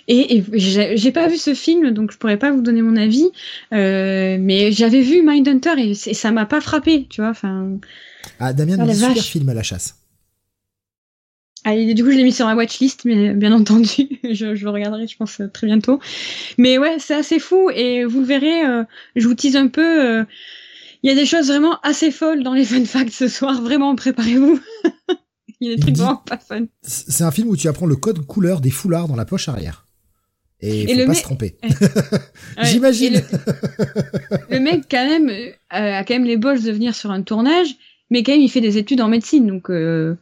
[0.09, 3.28] et, j'ai pas vu ce film, donc je pourrais pas vous donner mon avis.
[3.73, 7.31] Euh, mais j'avais vu Mindhunter et, et ça m'a pas frappé, tu vois.
[7.31, 7.78] Enfin.
[8.39, 9.97] Ah, Damien, oh, super film à la chasse.
[11.69, 14.70] Ah, du coup, je l'ai mis sur ma watchlist, mais bien entendu, je, je, le
[14.70, 15.99] regarderai, je pense, très bientôt.
[16.59, 18.85] Mais ouais, c'est assez fou et vous le verrez, euh,
[19.16, 20.05] je vous tease un peu.
[20.05, 20.24] Euh,
[21.03, 23.61] il y a des choses vraiment assez folles dans les fun facts ce soir.
[23.61, 24.61] Vraiment, préparez-vous.
[25.61, 26.66] il y a des trucs vraiment pas fun.
[26.83, 29.86] C'est un film où tu apprends le code couleur des foulards dans la poche arrière.
[30.66, 31.56] Et il faut pas se tromper.
[32.62, 33.22] J'imagine.
[34.51, 34.59] Le...
[34.59, 37.76] mec, quand même, euh, a quand même les bols de venir sur un tournage,
[38.10, 40.16] mais quand même, il fait des études en médecine, donc euh...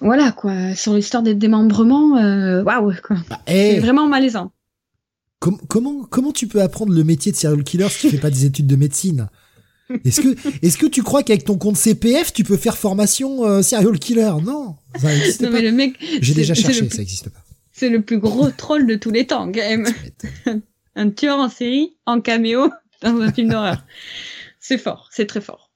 [0.00, 0.74] voilà quoi.
[0.74, 3.16] Sur l'histoire des démembrements, euh, waouh wow, quoi.
[3.30, 4.52] Bah, C'est vraiment malaisant.
[5.40, 8.44] comment comment tu peux apprendre le métier de serial killer si tu fais pas des
[8.44, 9.28] études de médecine?
[10.04, 13.62] Est-ce que est-ce que tu crois qu'avec ton compte CPF tu peux faire formation euh,
[13.62, 14.32] serial killer?
[14.42, 15.60] Non, ça n'existe pas.
[15.60, 17.43] le mec, J'ai déjà cherché, ça n'existe pas.
[17.74, 19.86] C'est le plus gros troll de tous les temps, quand même.
[20.94, 22.70] un tueur en série, en caméo,
[23.02, 23.84] dans un film d'horreur.
[24.60, 25.70] C'est fort, c'est très fort.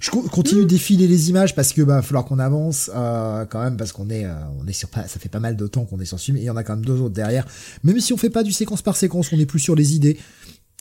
[0.00, 3.62] Je continue de défiler les images parce que bah va falloir qu'on avance euh, quand
[3.62, 5.84] même parce qu'on est euh, on est sur pas ça fait pas mal de temps
[5.86, 7.46] qu'on est sur ce film et il y en a quand même deux autres derrière.
[7.82, 10.18] Même si on fait pas du séquence par séquence, on est plus sur les idées.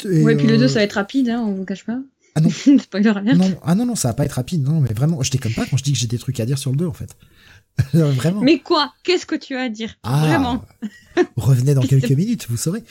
[0.05, 1.99] Et, ouais, puis le 2 euh, ça va être rapide, hein, on vous cache pas.
[2.37, 2.49] Ah non.
[3.35, 3.59] non.
[3.63, 4.63] Ah non, non, ça va pas être rapide.
[4.63, 6.59] Non, mais vraiment, je déconne pas quand je dis que j'ai des trucs à dire
[6.59, 7.15] sur le 2, en fait.
[7.93, 8.41] vraiment.
[8.41, 8.93] Mais quoi?
[9.03, 9.97] Qu'est-ce que tu as à dire?
[10.03, 10.65] Ah, Vraiment.
[11.35, 12.83] revenez dans quelques minutes, vous saurez.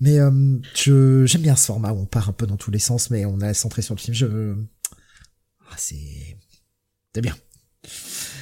[0.00, 2.78] mais euh, je j'aime bien ce format où on part un peu dans tous les
[2.78, 4.14] sens, mais on est centré sur le film.
[4.14, 4.54] Je...
[5.70, 6.38] Ah, c'est...
[7.14, 7.36] C'est bien.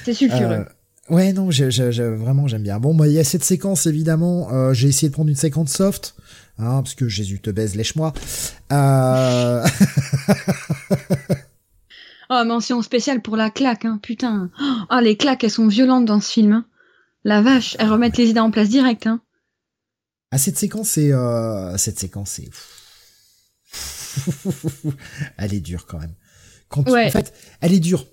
[0.05, 0.43] C'est sulfureux.
[0.43, 0.65] Euh,
[1.09, 2.79] ouais, non, je, vraiment, j'aime bien.
[2.79, 4.53] Bon, moi, il y a cette séquence, évidemment.
[4.53, 6.15] Euh, j'ai essayé de prendre une séquence soft
[6.59, 8.13] hein, parce que Jésus te baise, lèche-moi.
[8.71, 9.65] Euh...
[12.29, 14.49] oh, mention spéciale pour la claque, hein, putain.
[14.91, 16.53] Oh, les claques, elles sont violentes dans ce film.
[16.53, 16.65] Hein.
[17.23, 19.07] La vache, elles remettent les idées en place direct.
[19.07, 19.21] Hein.
[20.31, 21.11] Ah, cette séquence, c'est...
[21.11, 21.77] Euh...
[21.77, 22.49] Cette séquence, c'est...
[25.37, 26.15] elle est dure quand même.
[26.67, 28.05] Quand, En fait, elle est dure.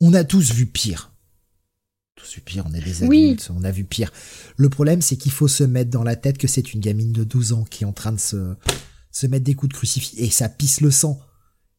[0.00, 1.12] On a tous vu pire
[2.18, 4.12] tout pire, on est des adultes, on a vu pire.
[4.56, 7.24] Le problème, c'est qu'il faut se mettre dans la tête que c'est une gamine de
[7.24, 8.54] 12 ans qui est en train de se,
[9.10, 11.20] se mettre des coups de crucifix et ça pisse le sang.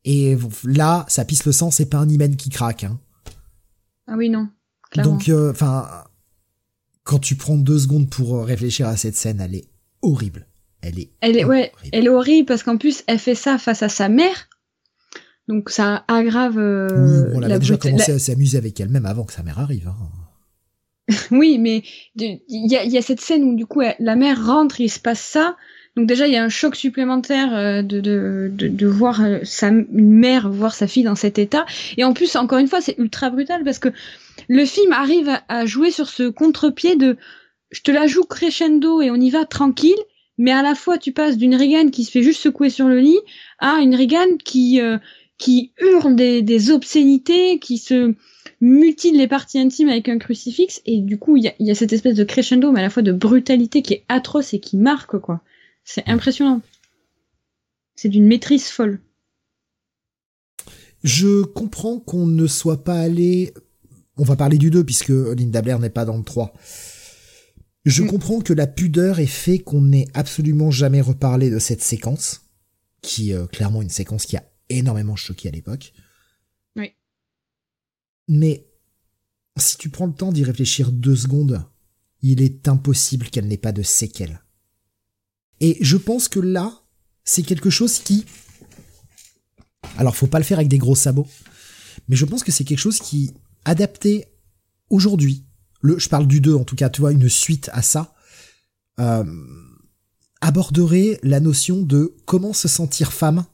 [0.06, 2.84] Et là, ça pisse le sang, c'est pas un hymen qui craque.
[2.84, 3.00] Hein.
[4.08, 4.50] Ah oui, non.
[4.96, 5.88] Donc, euh, enfin,
[7.04, 9.70] quand tu prends deux secondes pour euh, réfléchir à cette scène, elle est
[10.02, 10.48] horrible.
[10.82, 11.12] Elle est.
[11.22, 14.10] Elle est, ouais, elle est horrible parce qu'en plus, elle fait ça face à sa
[14.10, 14.48] mère.
[15.48, 16.58] Donc ça aggrave.
[16.58, 19.88] Euh, oui, on avait déjà commencé à s'amuser avec elle-même avant que sa mère arrive.
[19.88, 19.98] Hein.
[21.32, 21.84] oui, mais
[22.16, 25.00] il y a, y a, cette scène où du coup la mère rentre, il se
[25.00, 25.56] passe ça.
[25.96, 29.40] Donc déjà il y a un choc supplémentaire euh, de, de, de, de voir euh,
[29.44, 31.66] sa une mère voir sa fille dans cet état.
[31.98, 33.90] Et en plus encore une fois c'est ultra brutal parce que
[34.48, 37.18] le film arrive à, jouer sur ce contre-pied de
[37.72, 40.00] je te la joue crescendo et on y va tranquille,
[40.38, 43.00] mais à la fois tu passes d'une Regan qui se fait juste secouer sur le
[43.00, 43.20] lit
[43.58, 44.98] à une Regan qui euh,
[45.38, 48.14] qui hurle des, des obscénités, qui se
[48.62, 51.76] mutile les parties intimes avec un crucifix et du coup il y a, y a,
[51.76, 54.78] cette espèce de crescendo mais à la fois de brutalité qui est atroce et qui
[54.78, 55.42] marque quoi.
[55.84, 56.62] C'est impressionnant.
[57.96, 59.00] C'est d'une maîtrise folle.
[61.04, 63.54] Je comprends qu'on ne soit pas allé
[64.20, 66.54] on va parler du 2 puisque Linda Blair n'est pas dans le 3.
[67.86, 68.08] Je mm.
[68.08, 72.42] comprends que la pudeur ait fait qu'on n'ait absolument jamais reparlé de cette séquence,
[73.02, 75.94] qui est euh, clairement une séquence qui a énormément choqué à l'époque.
[78.30, 78.66] Mais
[79.58, 81.66] si tu prends le temps d'y réfléchir deux secondes,
[82.22, 84.42] il est impossible qu'elle n'ait pas de séquelles.
[85.60, 86.84] Et je pense que là,
[87.26, 88.26] c'est quelque chose qui...
[89.98, 91.28] Alors, faut pas le faire avec des gros sabots,
[92.08, 93.34] mais je pense que c'est quelque chose qui,
[93.66, 94.28] adapté
[94.90, 95.46] aujourd'hui,
[95.82, 98.14] le, je parle du 2 en tout cas, tu vois, une suite à ça,
[99.00, 99.24] euh,
[100.42, 103.46] aborderait la notion de comment se sentir femme.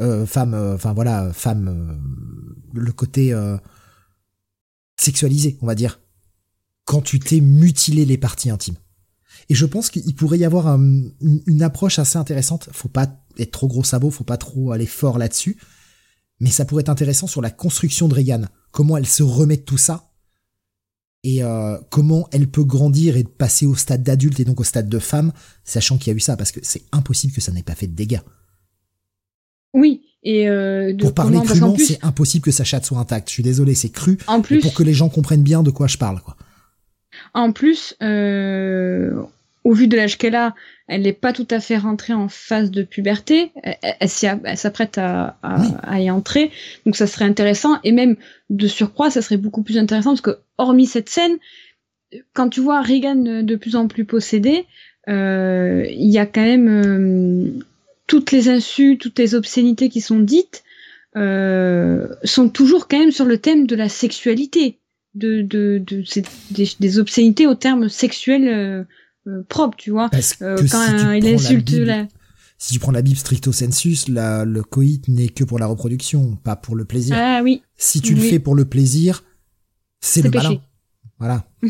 [0.00, 3.34] Euh, femme, euh, enfin voilà, femme, euh, le côté
[4.96, 6.00] sexualisé, on va dire,
[6.84, 8.76] quand tu t'es mutilé les parties intimes.
[9.48, 12.68] Et je pense qu'il pourrait y avoir une, approche assez intéressante.
[12.72, 13.08] Faut pas
[13.38, 15.58] être trop gros sabot, faut pas trop aller fort là-dessus.
[16.40, 18.42] Mais ça pourrait être intéressant sur la construction de Reagan.
[18.70, 20.12] Comment elle se remet de tout ça.
[21.24, 24.88] Et euh, comment elle peut grandir et passer au stade d'adulte et donc au stade
[24.88, 25.32] de femme,
[25.64, 27.88] sachant qu'il y a eu ça, parce que c'est impossible que ça n'ait pas fait
[27.88, 28.20] de dégâts.
[29.74, 33.28] Oui, et euh, pour parler crûment, c'est impossible que sa chatte soit intacte.
[33.28, 34.18] Je suis désolé, c'est cru.
[34.26, 36.36] En plus, pour que les gens comprennent bien de quoi je parle, quoi.
[37.34, 39.22] En plus, euh,
[39.64, 40.54] au vu de l'âge qu'elle a,
[40.86, 43.52] elle n'est pas tout à fait rentrée en phase de puberté.
[43.82, 45.36] Elle, s'apprête à,
[45.98, 46.50] y entrer,
[46.84, 47.78] donc ça serait intéressant.
[47.84, 48.16] Et même
[48.50, 51.36] de surcroît, ça serait beaucoup plus intéressant parce que hormis cette scène,
[52.32, 54.66] quand tu vois Regan de plus en plus possédée,
[55.08, 57.50] euh, il y a quand même euh,
[58.08, 60.64] toutes les insultes, toutes les obscénités qui sont dites
[61.16, 64.80] euh, sont toujours quand même sur le thème de la sexualité,
[65.14, 66.04] de, de, de,
[66.80, 70.08] des, obscénités au terme sexuel euh, propre, tu vois.
[70.08, 72.06] Parce euh, que quand il insulte la,
[72.56, 76.36] Si tu prends la Bible stricto sensus, la, le coït n'est que pour la reproduction,
[76.36, 77.16] pas pour le plaisir.
[77.18, 77.62] Ah oui.
[77.76, 79.24] Si tu le fais pour le plaisir,
[80.00, 80.60] c'est le malin.
[81.18, 81.46] Voilà.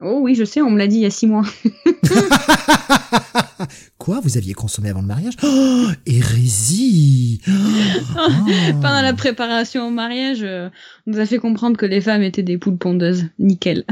[0.00, 1.44] oh oui, je sais, on me l'a dit il y a six mois.
[3.98, 5.34] Quoi Vous aviez consommé avant le mariage?
[5.42, 10.68] Oh, Hérésie Pendant la préparation au mariage, euh,
[11.06, 13.26] on nous a fait comprendre que les femmes étaient des poules pondeuses.
[13.38, 13.84] Nickel.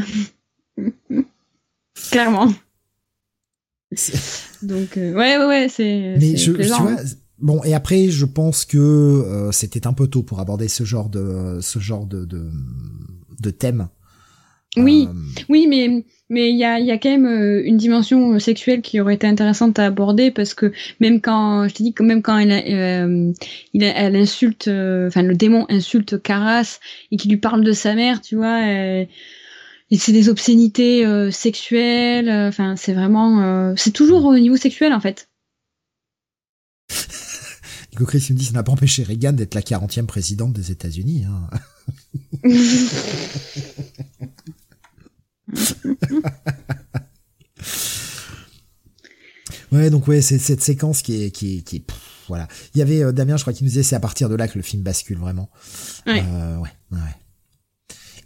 [2.11, 2.53] Clairement.
[4.63, 6.17] Donc, euh, ouais, ouais, ouais, c'est.
[6.19, 6.97] Mais je, tu vois,
[7.39, 11.09] bon, et après, je pense que euh, c'était un peu tôt pour aborder ce genre
[11.09, 12.51] de, ce genre de, de,
[13.41, 13.89] de thème.
[14.77, 18.81] Oui, euh, oui, mais mais il y a, y a quand même une dimension sexuelle
[18.81, 22.23] qui aurait été intéressante à aborder parce que même quand je te dis que même
[22.23, 23.35] quand elle,
[23.75, 26.81] il, elle insulte, enfin le démon insulte Caras
[27.13, 28.59] et qui lui parle de sa mère, tu vois.
[28.61, 29.09] Elle,
[29.99, 32.29] c'est des obscénités euh, sexuelles.
[32.29, 35.29] Euh, enfin, c'est vraiment, euh, c'est toujours au niveau sexuel en fait.
[37.93, 41.25] Nico Chris me dit, ça n'a pas empêché Reagan d'être la 40e présidente des États-Unis.
[41.25, 41.49] Hein.
[49.73, 51.85] ouais, donc ouais, c'est cette séquence qui est, qui qui
[52.29, 52.49] voilà.
[52.75, 54.57] Il y avait Damien, je crois, qui nous disait, c'est à partir de là que
[54.57, 55.51] le film bascule vraiment.
[56.07, 56.23] Ouais.
[56.23, 56.99] ouais, ouais.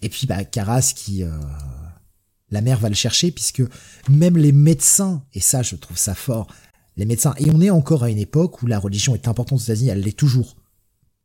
[0.03, 1.31] Et puis bah Caras qui euh,
[2.51, 3.63] la mère va le chercher puisque
[4.09, 6.47] même les médecins et ça je trouve ça fort
[6.97, 9.63] les médecins et on est encore à une époque où la religion est importante aux
[9.63, 10.57] États-Unis elle l'est toujours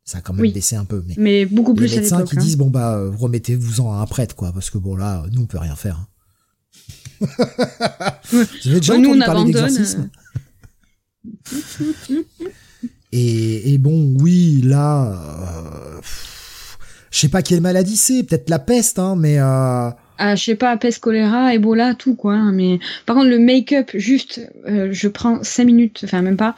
[0.04, 2.40] ça a quand même baissé un peu mais, mais beaucoup plus les médecins qui hein.
[2.40, 5.46] disent bon bah euh, remettez-vous-en à un prêtre quoi parce que bon là nous on
[5.46, 7.26] peut rien faire hein.
[8.66, 10.10] avez déjà entendu parler d'exorcisme
[13.12, 16.00] et, et bon oui là euh,
[17.14, 19.38] je sais pas quelle maladie c'est, peut-être la peste, hein, mais.
[19.38, 19.88] Euh...
[20.18, 22.34] Ah, je sais pas, peste, choléra, Ebola, tout quoi.
[22.34, 26.56] Hein, mais par contre, le make-up, juste, euh, je prends cinq minutes, enfin même pas,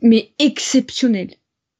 [0.00, 1.28] mais exceptionnel,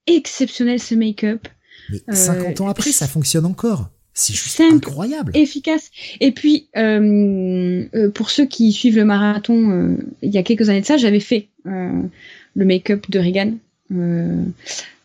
[0.07, 1.49] exceptionnel ce make-up.
[1.91, 3.91] Mais 50 ans après, ça fonctionne encore.
[4.15, 5.33] C'est juste incroyable.
[5.35, 5.91] Efficace.
[6.21, 10.83] Et puis, euh, euh, pour ceux qui suivent le marathon, il y a quelques années
[10.83, 13.59] de ça, j'avais fait le make-up de Regan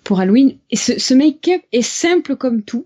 [0.04, 0.56] pour Halloween.
[0.70, 2.86] Et ce, ce make-up est simple comme tout.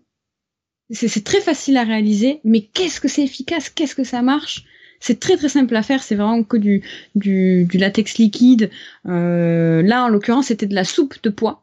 [0.91, 4.65] C'est très facile à réaliser, mais qu'est-ce que c'est efficace, qu'est-ce que ça marche?
[4.99, 6.83] C'est très très simple à faire, c'est vraiment que du,
[7.15, 8.69] du, du latex liquide.
[9.07, 11.62] Euh, là, en l'occurrence, c'était de la soupe de pois,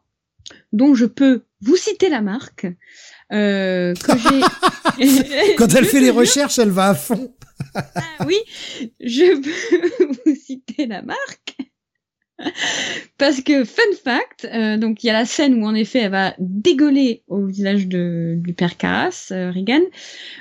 [0.71, 2.67] dont je peux vous citer la marque.
[3.31, 3.93] Euh,
[5.57, 7.33] Quand elle fait les recherches, elle va à fond.
[7.75, 8.37] ah, oui,
[8.99, 11.55] je peux vous citer la marque.
[13.17, 16.11] Parce que fun fact, euh, donc il y a la scène où en effet elle
[16.11, 19.81] va dégueuler au visage de, du père Caras, euh, Regan.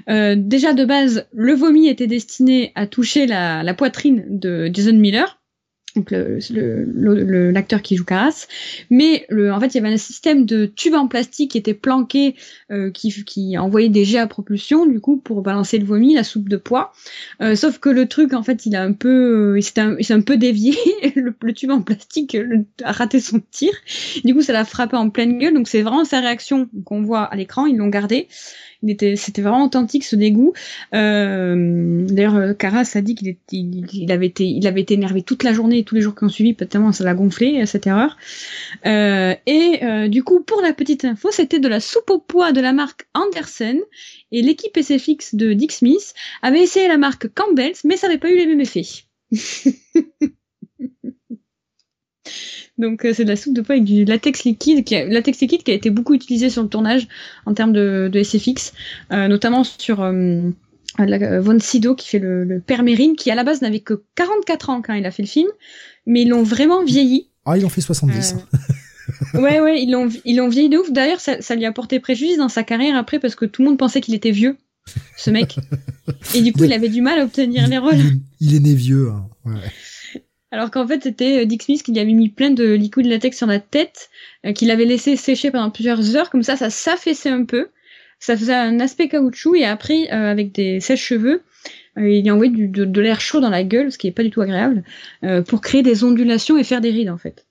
[0.09, 4.95] Euh, déjà de base, le vomi était destiné à toucher la, la poitrine de Jason
[4.95, 5.40] Miller.
[5.97, 8.47] Donc le, l'acteur qui joue Caras.
[8.91, 11.75] Mais le, en fait, il y avait un système de tubes en plastique qui était
[11.75, 12.37] planqué,
[12.71, 16.25] euh, qui, qui envoyait des jets à propulsion, du coup, pour balancer le vomi, la
[16.25, 16.93] soupe de pois.
[17.41, 20.21] Euh, sauf que le truc, en fait, il a un peu, il s'est un, un,
[20.21, 20.77] peu dévié.
[21.17, 22.37] le, tube en plastique
[22.85, 23.73] a raté son tir.
[24.25, 25.55] Du coup, ça l'a frappé en pleine gueule.
[25.55, 27.67] Donc, c'est vraiment sa réaction qu'on voit à l'écran.
[27.67, 28.29] Ils l'ont gardé
[28.89, 30.53] était, c'était vraiment authentique ce dégoût.
[30.95, 35.95] Euh, d'ailleurs, Caras a dit qu'il il, avait été, énervé toute la journée et tous
[35.95, 38.17] les jours qui ont suivi, tellement ça l'a gonflé cette erreur.
[38.87, 42.53] Euh, et euh, du coup, pour la petite info, c'était de la soupe au pois
[42.53, 43.79] de la marque Andersen
[44.33, 48.31] et l'équipe SFX de Dick Smith avait essayé la marque Campbell's, mais ça n'avait pas
[48.31, 48.87] eu les mêmes effets.
[52.79, 55.41] Donc euh, c'est de la soupe de pois avec du latex liquide, qui a, latex
[55.41, 57.07] liquide qui a été beaucoup utilisé sur le tournage
[57.47, 58.73] en termes de, de SFX,
[59.13, 60.51] euh, notamment sur euh,
[60.99, 64.71] Von Sido qui fait le, le père Mérine, qui à la base n'avait que 44
[64.71, 65.49] ans quand il a fait le film,
[66.07, 67.29] mais ils l'ont vraiment vieilli.
[67.45, 68.37] Ah, ils l'ont fait 70.
[69.35, 70.91] ouais, ouais, ils l'ont, ils l'ont vieilli de ouf.
[70.91, 73.69] D'ailleurs, ça, ça lui a porté préjudice dans sa carrière après parce que tout le
[73.69, 74.57] monde pensait qu'il était vieux,
[75.17, 75.57] ce mec.
[76.35, 77.95] Et du coup, il avait du mal à obtenir les rôles.
[78.41, 79.11] Il, est né vieux.
[79.11, 79.29] Hein.
[79.45, 79.61] Ouais.
[80.53, 83.37] Alors qu'en fait, c'était euh, Dick Smith qui lui avait mis plein de liquide latex
[83.37, 84.11] sur la tête,
[84.45, 87.69] euh, qu'il avait laissé sécher pendant plusieurs heures, comme ça, ça s'affaissait un peu.
[88.19, 91.43] Ça faisait un aspect caoutchouc, et après, euh, avec des sèches-cheveux,
[91.97, 94.31] il a envoyé du, de, l'air chaud dans la gueule, ce qui est pas du
[94.31, 94.85] tout agréable,
[95.49, 97.47] pour créer des ondulations et faire des rides, en fait.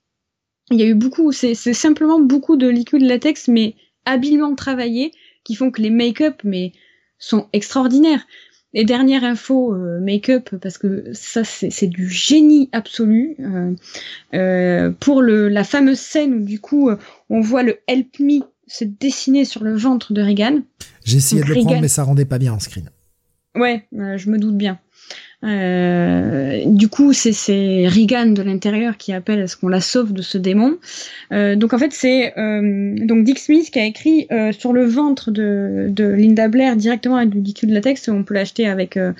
[0.70, 3.74] Il y a eu beaucoup, c'est simplement beaucoup de liquide latex, mais
[4.06, 5.12] habilement travaillé,
[5.44, 6.72] qui font que les make-up, mais
[7.18, 8.26] sont extraordinaires
[8.72, 13.74] les dernières infos euh, make-up parce que ça c'est du génie absolu euh,
[14.34, 16.90] euh, pour le, la fameuse scène où du coup
[17.28, 20.62] on voit le Help Me se dessiner sur le ventre de Regan.
[21.04, 22.88] J'ai essayé de le prendre mais ça rendait pas bien en screen.
[23.56, 24.78] Ouais, je me doute bien.
[25.42, 30.22] Euh, du coup, c'est Regan de l'intérieur qui appelle à ce qu'on la sauve de
[30.22, 30.78] ce démon.
[31.32, 34.84] Euh, donc en fait, c'est euh, donc Dick Smith qui a écrit euh, sur le
[34.84, 38.08] ventre de, de Linda Blair directement avec du liquide latex.
[38.08, 39.12] On peut l'acheter avec euh,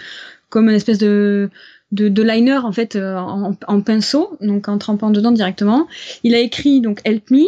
[0.50, 1.48] comme une espèce de
[1.92, 5.88] de, de liner en fait en, en, pinceau, donc en trempant dedans directement.
[6.22, 7.46] Il a écrit donc Help Me.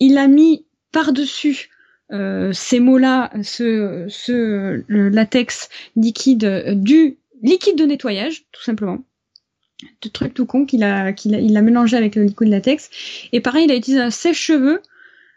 [0.00, 1.70] il a mis par dessus
[2.14, 9.04] euh, ces mots-là, ce, ce le latex liquide, euh, du liquide de nettoyage, tout simplement.
[10.00, 12.88] De truc tout con qu'il a, qu'il a, il a mélangé avec le liquide latex.
[13.32, 14.80] Et pareil, il a utilisé un sèche-cheveux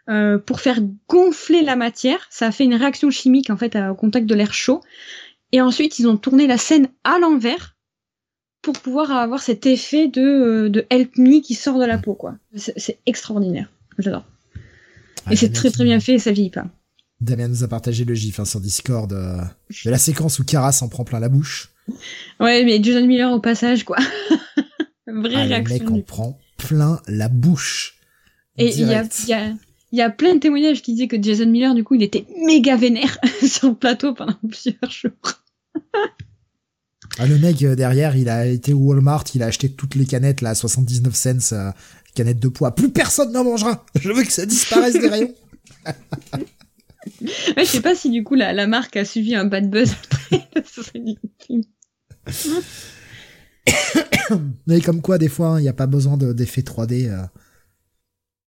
[0.08, 0.78] euh, pour faire
[1.08, 2.26] gonfler la matière.
[2.30, 4.80] Ça a fait une réaction chimique en fait au contact de l'air chaud.
[5.50, 7.74] Et ensuite, ils ont tourné la scène à l'envers
[8.62, 12.36] pour pouvoir avoir cet effet de, de help me qui sort de la peau, quoi.
[12.54, 13.70] C'est extraordinaire.
[13.98, 14.24] J'adore.
[15.30, 16.66] Et c'est très très bien fait, ça vieillit pas.
[17.20, 19.40] Damien nous a partagé le gif hein, sur Discord euh,
[19.84, 21.70] de la séquence où Kara s'en prend plein la bouche.
[22.38, 23.96] Ouais, mais Jason Miller au passage, quoi.
[25.06, 25.78] Vraie ah, réaction.
[25.78, 27.98] Le mec en prend plein la bouche.
[28.58, 29.54] Et il y a, y, a,
[29.92, 32.76] y a plein de témoignages qui disaient que Jason Miller, du coup, il était méga
[32.76, 35.12] vénère sur le plateau pendant plusieurs jours.
[37.18, 40.06] ah, le mec euh, derrière, il a été au Walmart, il a acheté toutes les
[40.06, 41.72] canettes là, 79 cents,
[42.20, 42.74] euh, canettes de poids.
[42.74, 43.84] Plus personne n'en mangera.
[44.00, 45.34] Je veux que ça disparaisse des rayons.
[47.22, 50.48] je sais pas si du coup la, la marque a suivi un bad buzz après.
[54.66, 57.08] Mais comme quoi, des fois, il n'y a pas besoin d'effets 3D.
[57.08, 57.22] Euh.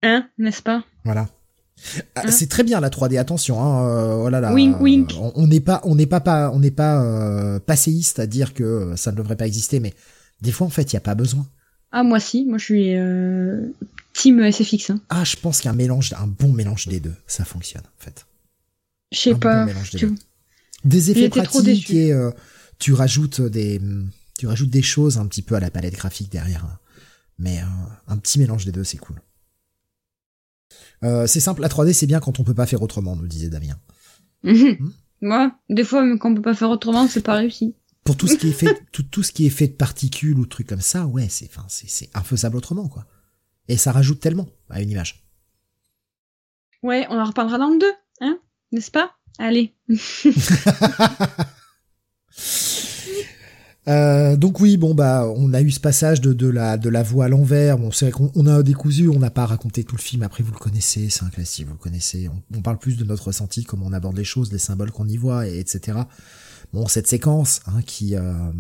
[0.04, 0.84] Hein, n'est-ce pas?
[1.04, 1.30] Voilà.
[2.16, 2.32] Ah, hein?
[2.32, 3.62] c'est très bien la 3D, attention.
[3.62, 5.14] Hein, euh, oh là wink, wink.
[5.36, 8.94] On n'est pas, on n'est pas, pas, on n'est pas euh, passéiste à dire que
[8.96, 9.94] ça ne devrait pas exister, mais
[10.42, 11.46] des fois, en fait, il n'y a pas besoin.
[11.92, 13.74] Ah moi si, moi je suis euh,
[14.14, 14.92] team SFX.
[14.92, 15.02] Hein.
[15.10, 18.26] Ah je pense qu'un mélange, un bon mélange des deux, ça fonctionne en fait.
[19.12, 19.68] Je sais pas.
[20.86, 22.32] des, effets pratiques et euh,
[22.80, 23.82] tu rajoutes des,
[24.38, 26.64] tu rajoutes des choses un petit peu à la palette graphique derrière.
[26.64, 26.80] Hein.
[27.38, 27.66] Mais euh,
[28.08, 29.22] un petit mélange des deux, c'est cool.
[31.02, 33.78] c'est simple, la 3D c'est bien quand on peut pas faire autrement, nous disait Damien.
[34.44, 34.94] Mhm.
[35.24, 38.36] Moi, des fois, quand on peut pas faire autrement, c'est pas réussi pour tout ce
[38.36, 41.06] qui est fait, tout, tout ce qui est fait de particules ou trucs comme ça,
[41.06, 43.06] ouais, c'est, enfin, c'est, c'est infaisable autrement, quoi.
[43.68, 45.24] Et ça rajoute tellement à une image.
[46.84, 47.86] Ouais, on en reparlera dans le 2,
[48.22, 48.40] hein,
[48.72, 49.12] n'est-ce pas?
[49.38, 49.76] Allez.
[53.88, 57.02] Euh, donc oui, bon bah on a eu ce passage de, de la de la
[57.02, 57.80] voix à l'envers.
[57.80, 60.22] Bon, c'est vrai qu'on a décousu, on n'a pas raconté tout le film.
[60.22, 62.30] Après vous le connaissez, c'est un classique, vous le connaissez.
[62.56, 65.18] On, parle plus de notre ressenti, comment on aborde les choses, les symboles qu'on y
[65.18, 65.98] voit, et etc.
[66.74, 68.52] Bon, cette séquence hein, qui euh,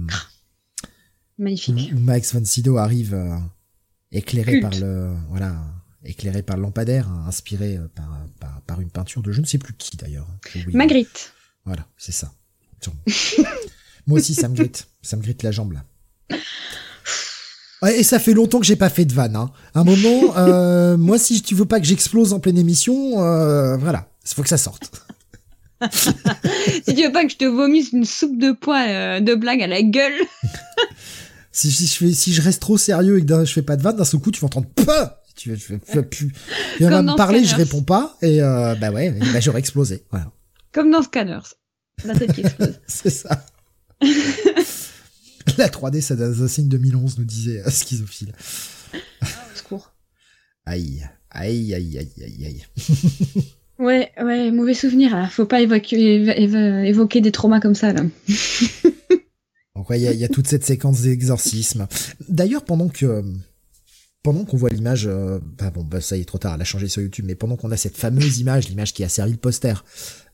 [1.37, 3.37] magnifique où, Max von Sydow arrive euh,
[4.11, 5.55] éclairé par le voilà
[6.03, 8.09] éclairé par le lampadaire, hein, inspiré euh, par,
[8.39, 10.27] par, par une peinture de je ne sais plus qui d'ailleurs.
[10.73, 11.33] Magritte.
[11.65, 12.33] Voilà, c'est ça.
[14.07, 15.83] Moi aussi, ça me gritte, ça me gritte la jambe là.
[17.91, 19.35] et ça fait longtemps que j'ai pas fait de vanne.
[19.35, 19.51] Hein.
[19.75, 24.09] Un moment, euh, moi, si tu veux pas que j'explose en pleine émission, euh, voilà,
[24.25, 25.05] il faut que ça sorte.
[25.89, 29.61] Si tu veux pas que je te vomisse une soupe de pois euh, de blague
[29.61, 30.13] à la gueule.
[31.51, 33.81] si, si, je fais, si je reste trop sérieux et que je fais pas de
[33.81, 35.23] vanne, d'un seul coup, tu vas entendre pas.
[35.35, 36.31] Tu vas, tu vas, tu
[36.81, 40.03] vas me parler, je réponds pas, et euh, bah ouais, bah j'aurais explosé.
[40.11, 40.31] Voilà.
[40.71, 41.55] Comme dans Scanners,
[42.05, 42.79] la tête qui explose.
[42.87, 43.45] C'est ça.
[45.57, 46.15] La 3D, ça
[46.47, 48.33] signe 2011, nous disait euh, Schizophile.
[49.21, 49.93] Ah, au secours.
[50.65, 52.65] Aïe, aïe, aïe, aïe, aïe, aïe.
[53.81, 55.15] Ouais, ouais, mauvais souvenir.
[55.15, 55.27] Là.
[55.27, 56.23] Faut pas évoquer,
[56.87, 58.01] évoquer des traumas comme ça, là.
[59.75, 61.87] Donc, il y, a toute cette séquence d'exorcisme.
[62.29, 63.23] D'ailleurs, pendant que.
[64.23, 66.63] Pendant qu'on voit l'image, euh, bah bon, bah ça y est trop tard, elle a
[66.63, 69.39] changé sur YouTube, mais pendant qu'on a cette fameuse image, l'image qui a servi le
[69.39, 69.83] poster,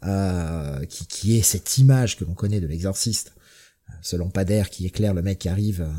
[0.03, 3.31] euh, qui, qui est cette image que l'on connaît de l'exorciste,
[4.01, 5.83] ce lampadaire qui éclaire le mec qui arrive.
[5.83, 5.93] Euh.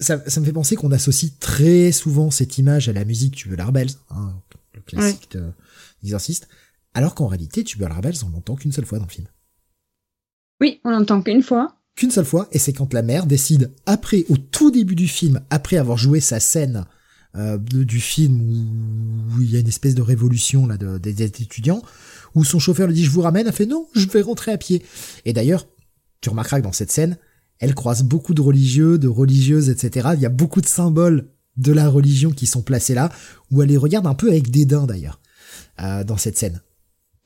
[0.00, 3.70] Ça, ça me fait penser qu'on associe très souvent cette image à la musique Tubular
[3.70, 4.42] Bells, hein,
[4.76, 5.40] le classique ouais.
[6.02, 6.48] d'exorciste,
[6.94, 9.26] alors qu'en réalité Tubular Bells on l'entend qu'une seule fois dans le film.
[10.60, 11.76] Oui, on l'entend qu'une fois.
[11.96, 15.40] Qu'une seule fois, et c'est quand la mère décide, après, au tout début du film,
[15.50, 16.84] après avoir joué sa scène
[17.36, 21.82] euh, du film où, il y a une espèce de révolution là de, des étudiants,
[22.34, 24.58] où son chauffeur lui dit je vous ramène, elle fait non, je vais rentrer à
[24.58, 24.82] pied.
[25.24, 25.66] Et d'ailleurs,
[26.20, 27.18] tu remarqueras que dans cette scène,
[27.58, 30.10] elle croise beaucoup de religieux, de religieuses, etc.
[30.14, 33.10] Il y a beaucoup de symboles de la religion qui sont placés là,
[33.50, 35.20] où elle les regarde un peu avec dédain d'ailleurs,
[35.80, 36.60] euh, dans cette scène.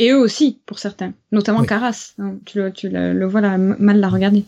[0.01, 2.15] Et eux aussi, pour certains, notamment Caras.
[2.19, 4.44] Hein, tu, le, tu le, vois là, mal la regarder.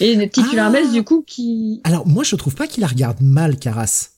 [0.00, 1.80] Et petites ah du coup, qui...
[1.84, 4.10] Alors, moi, je trouve pas qu'il la regarde mal, Caras.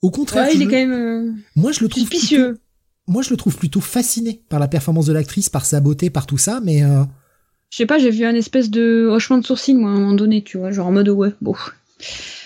[0.00, 0.92] Au contraire, ouais, il est quand même...
[0.92, 2.60] Euh, moi, je le trouve suspicieux.
[3.08, 6.26] Moi, je le trouve plutôt fasciné par la performance de l'actrice, par sa beauté, par
[6.26, 6.84] tout ça, mais...
[6.84, 7.02] Euh,
[7.70, 10.14] je sais pas, j'ai vu un espèce de hochement de sourcil, moi, à un moment
[10.14, 11.56] donné, tu vois, genre en mode ouais, bon.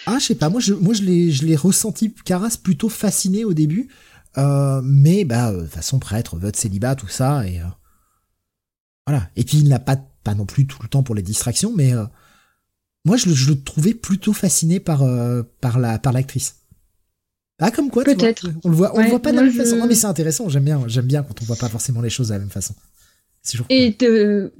[0.06, 3.44] Ah, je sais pas, moi, je, moi, je l'ai, je l'ai ressenti, Caras, plutôt fasciné
[3.44, 3.88] au début,
[4.38, 7.64] euh, mais, bah, euh, façon prêtre, vote célibat, tout ça, et, euh,
[9.06, 9.28] voilà.
[9.36, 11.94] Et puis, il n'a pas, pas non plus tout le temps pour les distractions, mais,
[11.94, 12.04] euh,
[13.04, 15.04] moi, je, je, le trouvais plutôt fasciné par,
[15.60, 16.56] par la, par l'actrice.
[17.60, 18.48] Ah, comme quoi, Peut-être.
[18.64, 19.76] On le voit, on le voit pas de la même façon.
[19.76, 22.28] Non, mais c'est intéressant, j'aime bien, j'aime bien quand on voit pas forcément les choses
[22.28, 22.74] de la même façon.
[23.68, 23.96] Et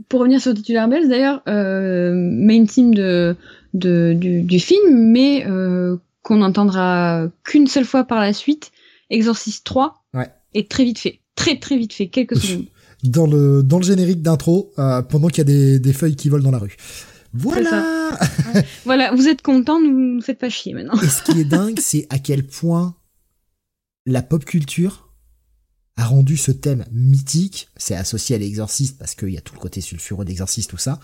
[0.09, 3.35] pour revenir sur Titular Bells, d'ailleurs, euh, main team de,
[3.73, 8.73] de du, du, film, mais euh, qu'on n'entendra qu'une seule fois par la suite,
[9.11, 10.31] Exorcist 3, ouais.
[10.55, 12.67] est très vite fait, très très vite fait, quelques secondes.
[13.03, 16.29] Dans le dans le générique d'intro, euh, pendant qu'il y a des, des feuilles qui
[16.29, 16.77] volent dans la rue.
[17.33, 18.17] Voilà.
[18.85, 20.95] voilà, vous êtes content, ne nous faites pas chier maintenant.
[21.01, 22.95] Et ce qui est dingue, c'est à quel point
[24.07, 25.14] la pop culture
[25.97, 27.69] a rendu ce thème mythique.
[27.77, 31.01] C'est associé à l'exorciste parce qu'il y a tout le côté sulfureux d'exorciste, tout ça.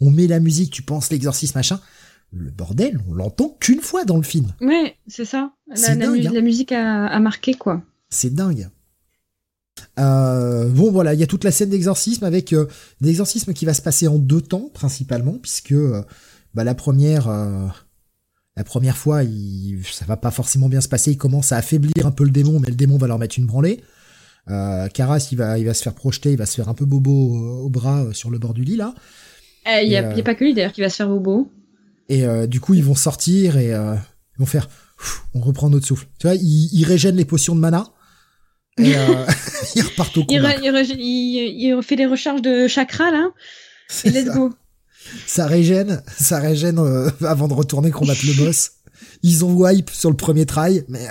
[0.00, 1.80] On met la musique, tu penses l'exorciste, machin.
[2.32, 4.52] Le bordel, on l'entend qu'une fois dans le film.
[4.60, 5.52] Ouais, c'est ça.
[5.68, 6.16] La, la, hein.
[6.16, 7.82] la, musique a, a, marqué, quoi.
[8.10, 8.68] C'est dingue.
[9.98, 12.66] Euh, bon voilà, il y a toute la scène d'exorcisme avec euh,
[13.00, 16.02] l'exorcisme qui va se passer en deux temps principalement, puisque euh,
[16.54, 17.28] bah, la première,
[18.56, 21.12] la première fois, il, ça va pas forcément bien se passer.
[21.12, 23.46] Il commence à affaiblir un peu le démon, mais le démon va leur mettre une
[23.46, 23.80] branlée.
[24.50, 26.84] Euh, Caras, il va, il va se faire projeter, il va se faire un peu
[26.84, 28.94] bobo au, bras euh, sur le bord du lit là.
[29.66, 31.50] Il n'y a, a, pas que lui d'ailleurs qui va se faire bobo.
[32.08, 34.68] Et euh, du coup, ils vont sortir et euh, ils vont faire.
[35.34, 36.06] on reprend notre souffle.
[36.18, 37.86] Tu vois, ils, ils régènent les potions de mana.
[38.78, 39.26] Et euh,
[39.76, 40.54] ils repartent au combat.
[40.56, 43.30] Il, re, il, il, refait les recharges de chakra là.
[44.04, 44.34] Et let's ça.
[44.34, 44.50] go.
[45.26, 48.72] Ça régène, ça régène euh, avant de retourner combattre le boss.
[49.22, 51.08] Ils ont wipe sur le premier try, mais.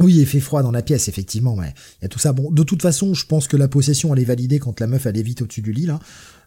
[0.00, 1.54] Oui, il fait froid dans la pièce, effectivement.
[1.54, 1.72] Ouais.
[2.00, 2.32] Il y a tout ça.
[2.32, 5.06] Bon, de toute façon, je pense que la possession, elle est validée quand la meuf,
[5.06, 6.00] elle est vite au-dessus du lit, là.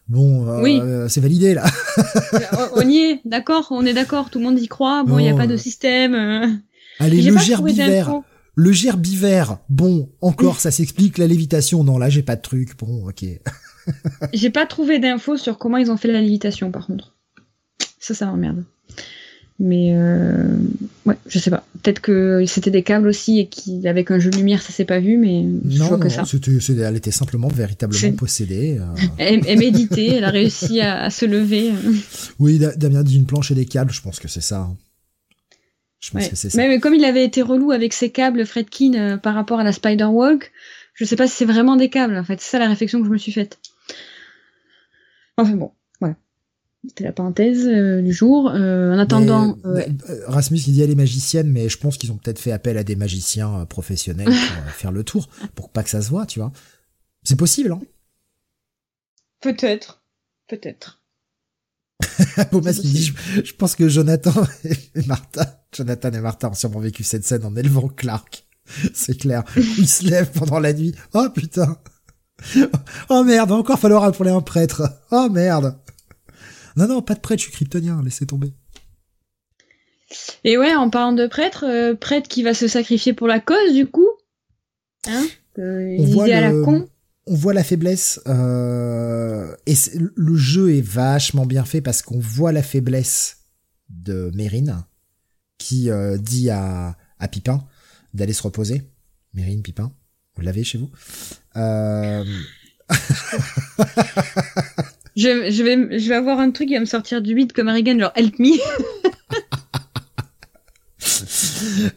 [0.08, 0.80] Bon, euh, oui.
[1.08, 1.64] c'est validé, là.
[2.76, 5.02] on y est, d'accord, on est d'accord, tout le monde y croit.
[5.04, 6.14] Bon, il n'y a pas de système.
[6.14, 6.46] Euh...
[6.98, 8.22] Allez, le gerbivore.
[8.54, 11.16] Le gerbivore, bon, encore, ça s'explique.
[11.16, 12.76] La lévitation, non, là, j'ai pas de truc.
[12.76, 13.24] Bon, ok.
[14.32, 17.14] j'ai pas trouvé d'infos sur comment ils ont fait la lévitation, par contre.
[18.00, 18.64] Ça, ça m'emmerde.
[19.60, 20.56] Mais euh,
[21.04, 21.64] ouais, je sais pas.
[21.82, 25.00] Peut-être que c'était des câbles aussi et qu'avec un jeu de lumière ça s'est pas
[25.00, 26.24] vu, mais je non, vois que non, ça.
[26.24, 28.78] C'était, elle était simplement véritablement possédée.
[28.78, 28.84] Euh...
[29.18, 31.72] Elle, elle méditait, elle a réussi à, à, se lever.
[32.38, 34.60] Oui, Damien dit une planche et des câbles, je pense que c'est ça.
[34.60, 34.76] Hein.
[36.00, 36.30] Je pense ouais.
[36.30, 36.58] que c'est ça.
[36.58, 39.64] Mais, mais, comme il avait été relou avec ses câbles Fredkin euh, par rapport à
[39.64, 40.52] la Spider Walk,
[40.94, 42.40] je sais pas si c'est vraiment des câbles en fait.
[42.40, 43.58] C'est ça la réflexion que je me suis faite.
[45.36, 45.72] Enfin bon.
[46.86, 48.50] C'était la parenthèse euh, du jour.
[48.50, 52.12] Euh, en attendant, mais, euh, Rasmus il dit elle est magicienne, mais je pense qu'ils
[52.12, 55.90] ont peut-être fait appel à des magiciens professionnels pour faire le tour, pour pas que
[55.90, 56.52] ça se voit, tu vois.
[57.24, 57.80] C'est possible, hein
[59.40, 60.02] Peut-être.
[60.48, 61.02] Peut-être.
[62.50, 63.12] Qui dit,
[63.44, 64.32] je, pense que Jonathan
[64.64, 68.46] et Martha, Jonathan et Martha ont sûrement vécu cette scène en élevant Clark.
[68.94, 69.44] C'est clair.
[69.56, 70.94] Il se lève pendant la nuit.
[71.14, 71.76] Oh putain.
[73.08, 74.82] Oh merde, encore falloir appeler un prêtre.
[75.10, 75.76] Oh merde.
[76.78, 78.52] Non, non, pas de prêtre, je suis kryptonien, laissez tomber.
[80.44, 83.74] Et ouais, en parlant de prêtre, euh, prêtre qui va se sacrifier pour la cause,
[83.74, 84.08] du coup.
[85.08, 85.26] Hein
[85.56, 86.88] on voit à la con.
[87.26, 89.74] On voit la faiblesse, euh, et
[90.14, 93.38] le jeu est vachement bien fait parce qu'on voit la faiblesse
[93.88, 94.84] de Mérine,
[95.58, 97.66] qui euh, dit à, à Pipin
[98.14, 98.84] d'aller se reposer.
[99.34, 99.92] Mérine, Pipin,
[100.36, 100.90] vous l'avez chez vous
[101.56, 102.24] euh...
[105.18, 107.68] je, je, vais, je vais avoir un truc qui va me sortir du vide comme
[107.68, 108.56] Reagan, genre help me.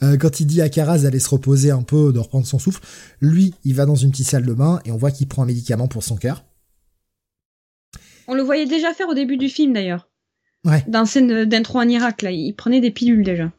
[0.03, 2.81] Euh, quand il dit à Karaz d'aller se reposer un peu, de reprendre son souffle,
[3.19, 5.45] lui, il va dans une petite salle de bain et on voit qu'il prend un
[5.45, 6.43] médicament pour son cœur.
[8.27, 10.09] On le voyait déjà faire au début du film d'ailleurs.
[10.65, 10.83] Ouais.
[10.87, 13.51] Dans scène d'intro en Irak, là, il prenait des pilules déjà.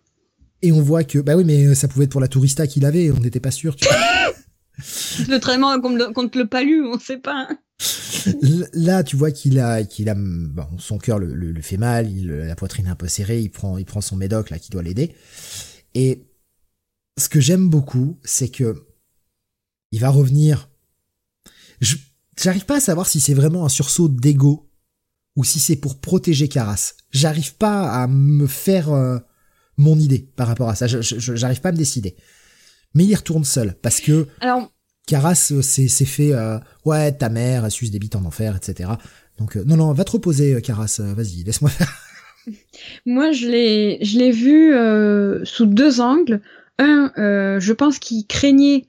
[0.62, 3.10] Et on voit que, bah oui, mais ça pouvait être pour la tourista qu'il avait,
[3.10, 3.76] on n'était pas sûr.
[3.76, 3.86] Tu
[5.28, 7.48] le traitement contre le, palu, on sait pas.
[8.72, 12.88] Là, tu vois qu'il a, qu'il a, bon, son cœur le, fait mal, la poitrine
[12.88, 15.14] un peu serrée, il prend, il prend son médoc là qui doit l'aider.
[15.94, 16.24] Et
[17.18, 18.86] ce que j'aime beaucoup, c'est que
[19.90, 20.70] il va revenir.
[22.40, 24.70] J'arrive pas à savoir si c'est vraiment un sursaut d'ego
[25.36, 26.94] ou si c'est pour protéger Caras.
[27.10, 29.18] J'arrive pas à me faire euh,
[29.76, 30.86] mon idée par rapport à ça.
[30.86, 32.16] J'arrive pas à me décider.
[32.94, 34.70] Mais il y retourne seul parce que Alors...
[35.06, 38.90] Caras euh, s'est, fait euh, ouais ta mère elle suce des bites en enfer etc.
[39.38, 41.92] Donc non non va te reposer Caras vas-y laisse-moi faire.
[43.06, 46.40] Moi, je l'ai, je l'ai vu euh, sous deux angles.
[46.78, 48.86] Un, euh, je pense qu'il craignait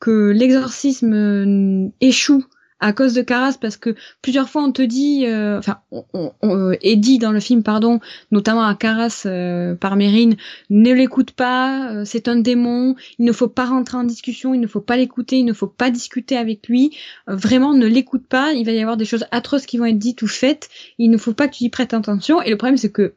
[0.00, 2.44] que l'exorcisme euh, échoue
[2.80, 6.96] à cause de Caras parce que plusieurs fois on te dit, euh, enfin, on, est
[6.96, 8.00] dit dans le film, pardon,
[8.30, 10.36] notamment à Caras euh, par Mérine,
[10.70, 14.60] ne l'écoute pas, euh, c'est un démon, il ne faut pas rentrer en discussion, il
[14.60, 16.96] ne faut pas l'écouter, il ne faut pas discuter avec lui,
[17.26, 20.22] vraiment ne l'écoute pas, il va y avoir des choses atroces qui vont être dites
[20.22, 22.92] ou faites, il ne faut pas que tu y prêtes attention, et le problème c'est
[22.92, 23.14] que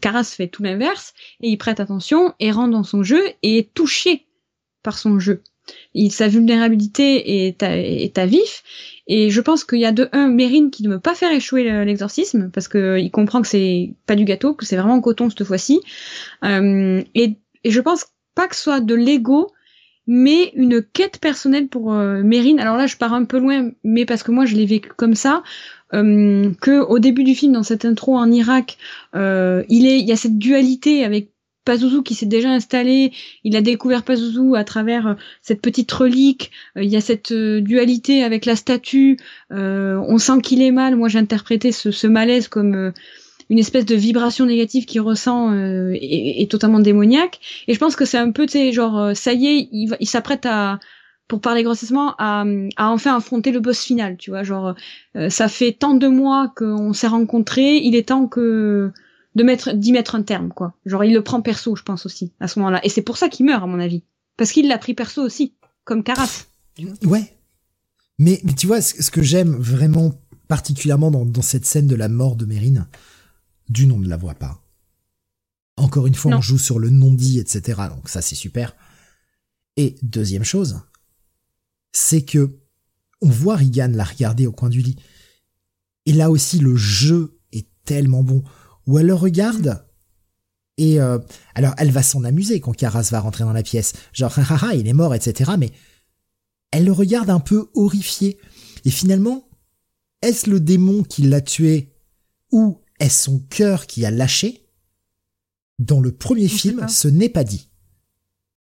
[0.00, 1.12] Caras fait tout l'inverse,
[1.42, 4.26] et il prête attention, et rentre dans son jeu, et est touché
[4.82, 5.42] par son jeu.
[5.94, 8.62] Il, sa vulnérabilité est à, est à vif
[9.06, 11.64] et je pense qu'il y a de un Mérine qui ne veut pas faire échouer
[11.84, 15.44] l'exorcisme parce que il comprend que c'est pas du gâteau, que c'est vraiment coton cette
[15.44, 15.80] fois-ci.
[16.44, 19.52] Euh, et, je pense pas que ce soit de l'ego,
[20.06, 22.58] mais une quête personnelle pour euh, Mérine.
[22.58, 25.14] Alors là, je pars un peu loin, mais parce que moi je l'ai vécu comme
[25.14, 25.42] ça.
[25.94, 28.78] Euh, que au début du film, dans cette intro en Irak,
[29.14, 31.31] euh, il y a cette dualité avec
[31.64, 33.12] Pazuzu qui s'est déjà installé,
[33.44, 37.32] il a découvert Pazuzu à travers euh, cette petite relique, euh, il y a cette
[37.32, 39.18] euh, dualité avec la statue,
[39.50, 42.92] on sent qu'il est mal, moi j'ai interprété ce, malaise comme
[43.50, 45.52] une espèce de vibration négative qu'il ressent
[45.92, 49.46] et, totalement démoniaque, et je pense que c'est un peu, tu sais, genre, ça y
[49.46, 50.80] est, il, il s'apprête à,
[51.28, 52.44] pour parler grossissement, à,
[52.76, 54.74] à, enfin affronter le boss final, tu vois, genre,
[55.28, 58.90] ça fait tant de mois qu'on s'est rencontrés, il est temps que
[59.34, 60.74] de mettre d'y mettre un terme quoi.
[60.86, 63.28] Genre il le prend perso, je pense aussi à ce moment-là et c'est pour ça
[63.28, 64.04] qu'il meurt à mon avis
[64.36, 65.54] parce qu'il l'a pris perso aussi
[65.84, 66.46] comme Caras.
[67.04, 67.36] Ouais.
[68.18, 70.14] Mais, mais tu vois ce, que j'aime vraiment
[70.48, 72.86] particulièrement dans, dans, cette scène de la mort de Mérine,
[73.68, 74.62] d'une on ne la voit pas.
[75.76, 77.82] Encore une fois, on joue sur le non-dit, etc.
[77.88, 78.76] Donc ça, c'est super.
[79.76, 80.80] Et deuxième chose,
[81.92, 82.58] c'est que
[83.22, 84.96] on voit Regan la regarder au coin du lit.
[86.06, 88.42] Et là aussi, le jeu est tellement bon
[88.86, 89.84] où elle le regarde.
[90.78, 91.18] Et euh,
[91.54, 94.88] alors elle va s'en amuser quand Caras va rentrer dans la pièce, genre haha il
[94.88, 95.52] est mort etc.
[95.58, 95.70] Mais
[96.70, 98.38] elle le regarde un peu horrifiée
[98.84, 99.48] et finalement
[100.22, 101.92] est-ce le démon qui l'a tué
[102.52, 104.68] ou est-ce son cœur qui a lâché?
[105.78, 107.68] Dans le premier film, ce n'est pas dit.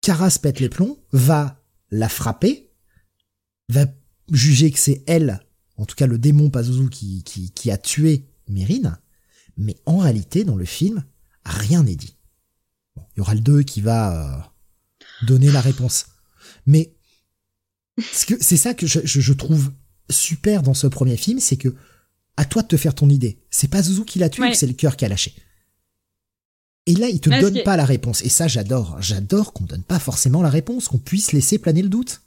[0.01, 2.71] Caras pète les plombs, va la frapper,
[3.69, 3.85] va
[4.31, 5.45] juger que c'est elle,
[5.77, 8.97] en tout cas le démon Pazuzu qui, qui, qui a tué Mérine,
[9.57, 11.03] mais en réalité, dans le film,
[11.45, 12.15] rien n'est dit.
[12.97, 16.07] il y aura le 2 qui va euh, donner la réponse.
[16.65, 16.93] Mais
[18.11, 19.71] c'est ça que je, trouve
[20.09, 21.73] super dans ce premier film, c'est que
[22.37, 23.39] à toi de te faire ton idée.
[23.49, 25.33] C'est pas Zouzou qui l'a tué, c'est le cœur qui a lâché.
[26.87, 28.23] Et là, il te donne pas la réponse.
[28.23, 28.97] Et ça, j'adore.
[29.01, 32.21] J'adore qu'on donne pas forcément la réponse, qu'on puisse laisser planer le doute.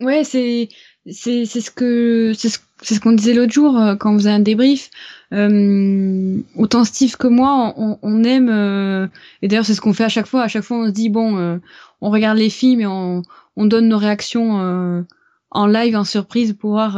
[0.00, 0.68] Ouais, c'est
[1.10, 4.30] c'est c'est ce que c'est ce, ce qu'on disait l'autre jour euh, quand on faisait
[4.30, 4.90] un débrief.
[5.32, 9.06] Euh, autant Steve que moi, on, on aime euh,
[9.42, 10.42] et d'ailleurs c'est ce qu'on fait à chaque fois.
[10.42, 11.58] À chaque fois, on se dit bon, euh,
[12.00, 13.22] on regarde les films et on
[13.56, 15.04] on donne nos réactions
[15.50, 16.96] en live, en surprise pour voir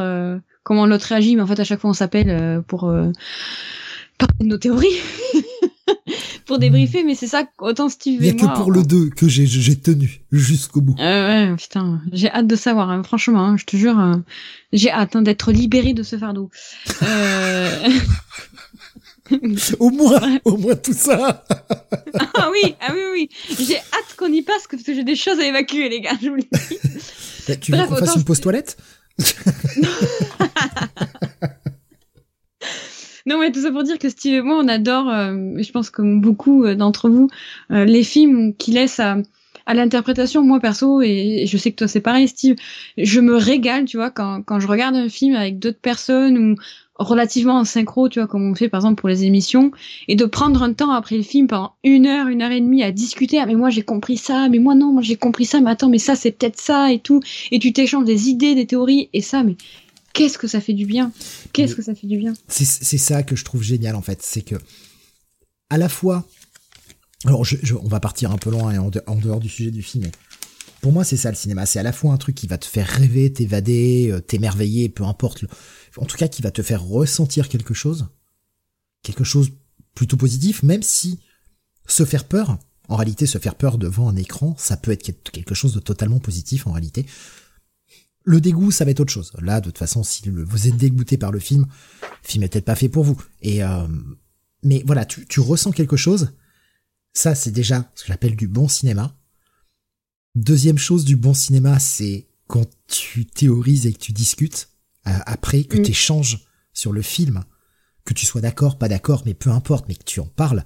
[0.62, 3.14] comment l'autre réagit, mais en fait à chaque fois on s'appelle pour parler
[4.40, 5.00] de nos théories.
[6.50, 8.34] pour débriefer, mais c'est ça, autant Steve et moi...
[8.34, 10.96] Il n'y a que pour le 2 que j'ai tenu jusqu'au bout.
[10.98, 13.96] Euh, ouais, putain, j'ai hâte de savoir, hein, franchement, hein, je te jure,
[14.72, 16.50] j'ai hâte hein, d'être libéré de ce fardeau.
[17.04, 17.88] Euh...
[19.78, 21.44] au moins, au moins tout ça.
[22.34, 25.38] ah oui, ah oui, oui, j'ai hâte qu'on y passe parce que j'ai des choses
[25.38, 26.48] à évacuer, les gars, je vous le dis.
[27.46, 28.76] Bah, tu veux qu'on fasse une pause toilette?
[33.30, 35.88] Non, mais tout ça pour dire que Steve et moi, on adore, euh, je pense
[35.88, 37.28] comme beaucoup euh, d'entre vous,
[37.70, 39.18] euh, les films qui laissent à,
[39.72, 40.42] l'interprétation.
[40.42, 42.56] Moi, perso, et, je sais que toi, c'est pareil, Steve,
[42.98, 46.56] je me régale, tu vois, quand, quand je regarde un film avec d'autres personnes ou
[47.00, 49.72] relativement en synchro, tu vois, comme on fait par exemple pour les émissions,
[50.06, 52.82] et de prendre un temps après le film pendant une heure, une heure et demie
[52.82, 53.38] à discuter.
[53.40, 55.88] Ah mais moi j'ai compris ça, mais moi non, moi j'ai compris ça, mais attends,
[55.88, 57.20] mais ça c'est peut-être ça et tout.
[57.50, 59.56] Et tu t'échanges des idées, des théories et ça, mais
[60.12, 61.12] qu'est-ce que ça fait du bien?
[61.52, 62.34] Qu'est-ce que ça fait du bien?
[62.48, 62.64] C'est
[62.98, 64.56] ça que je trouve génial en fait, c'est que
[65.68, 66.26] à la fois,
[67.24, 67.44] alors
[67.82, 70.12] on va partir un peu loin et en, dehors du sujet du film, mais
[70.80, 72.66] pour moi c'est ça le cinéma, c'est à la fois un truc qui va te
[72.66, 75.44] faire rêver, t'évader, euh, t'émerveiller, peu importe,
[75.96, 78.08] en tout cas qui va te faire ressentir quelque chose,
[79.02, 79.50] quelque chose
[79.94, 81.20] plutôt positif, même si
[81.86, 82.58] se faire peur,
[82.88, 86.18] en réalité se faire peur devant un écran, ça peut être quelque chose de totalement
[86.18, 87.06] positif en réalité.
[88.24, 89.32] Le dégoût, ça va être autre chose.
[89.40, 91.66] Là, de toute façon, si vous êtes dégoûté par le film,
[92.02, 93.20] le film est peut-être pas fait pour vous.
[93.40, 93.86] Et euh,
[94.62, 96.32] mais voilà, tu, tu ressens quelque chose.
[97.14, 99.16] Ça, c'est déjà ce que j'appelle du bon cinéma.
[100.34, 104.68] Deuxième chose du bon cinéma, c'est quand tu théorises et que tu discutes
[105.06, 105.82] euh, après, que mm.
[105.82, 107.44] tu échanges sur le film,
[108.04, 110.64] que tu sois d'accord, pas d'accord, mais peu importe, mais que tu en parles.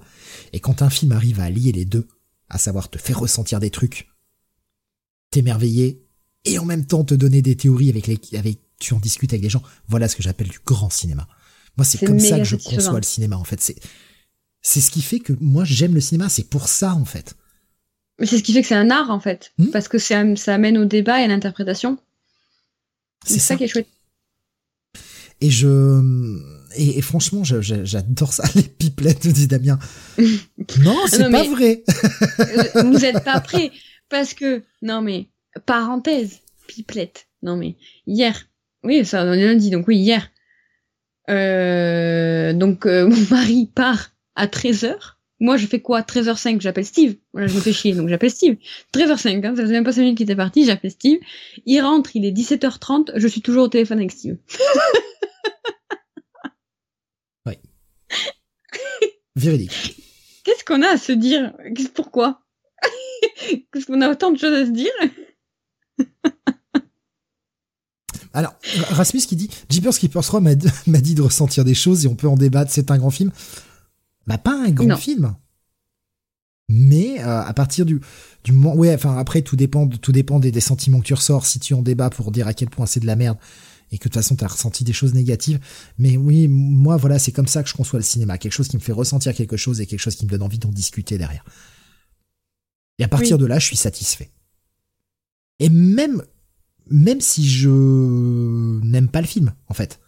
[0.53, 2.07] Et quand un film arrive à lier les deux,
[2.49, 4.09] à savoir te faire ressentir des trucs,
[5.31, 6.04] t'émerveiller
[6.45, 9.41] et en même temps te donner des théories avec les, avec, tu en discutes avec
[9.41, 9.63] des gens.
[9.87, 11.27] Voilà ce que j'appelle du grand cinéma.
[11.77, 13.59] Moi, c'est comme ça que je conçois le cinéma, en fait.
[13.61, 13.75] C'est,
[14.61, 16.29] c'est ce qui fait que moi, j'aime le cinéma.
[16.29, 17.35] C'est pour ça, en fait.
[18.19, 19.51] Mais c'est ce qui fait que c'est un art, en fait.
[19.57, 19.67] Hmm?
[19.67, 21.97] Parce que ça, ça amène au débat et à l'interprétation.
[23.25, 23.55] C'est ça.
[23.55, 23.87] qui est chouette.
[25.41, 26.47] Et je,
[26.77, 29.79] et, franchement, j'adore ça, les pipelettes, dit Damien.
[30.17, 31.83] non, c'est pas vrai.
[32.85, 33.71] vous êtes pas prêts.
[34.09, 35.27] Parce que, non mais,
[35.65, 37.27] parenthèse, pipelette.
[37.41, 37.75] Non mais
[38.07, 38.47] hier,
[38.83, 40.29] oui, ça on est lundi, donc oui, hier.
[41.29, 45.15] Euh, donc euh, mon mari part à 13h.
[45.41, 46.01] Moi, je fais quoi?
[46.01, 47.17] 13h05, j'appelle Steve.
[47.33, 48.55] Voilà, je me fais chier, donc j'appelle Steve.
[48.93, 51.19] 13h05, hein, ça faisait même pas 5 minutes qu'il était parti, j'appelle Steve.
[51.65, 54.37] Il rentre, il est 17h30, je suis toujours au téléphone avec Steve.
[57.45, 57.55] oui.
[59.35, 59.97] Véridique.
[60.45, 61.53] Qu'est-ce qu'on a à se dire?
[61.93, 62.41] Pourquoi?
[63.73, 64.93] Qu'est-ce qu'on a autant de choses à se dire?
[68.33, 68.53] Alors,
[68.89, 72.27] Rasmus qui dit, Jeepers Keepers 3 m'a dit de ressentir des choses et on peut
[72.27, 73.31] en débattre, c'est un grand film.
[74.27, 75.35] Bah, pas un grand film.
[76.67, 78.01] Mais euh, à partir du,
[78.43, 81.45] du moment, ouais, enfin après tout dépend, tout dépend des, sentiments que tu ressors.
[81.45, 83.37] Si tu en débat pour dire à quel point c'est de la merde
[83.91, 85.59] et que de toute façon t'as ressenti des choses négatives.
[85.99, 88.77] Mais oui, moi voilà, c'est comme ça que je conçois le cinéma, quelque chose qui
[88.77, 91.45] me fait ressentir quelque chose et quelque chose qui me donne envie d'en discuter derrière.
[92.97, 94.31] Et à partir de là, je suis satisfait.
[95.59, 96.21] Et même,
[96.89, 97.69] même si je
[98.83, 99.99] n'aime pas le film, en fait.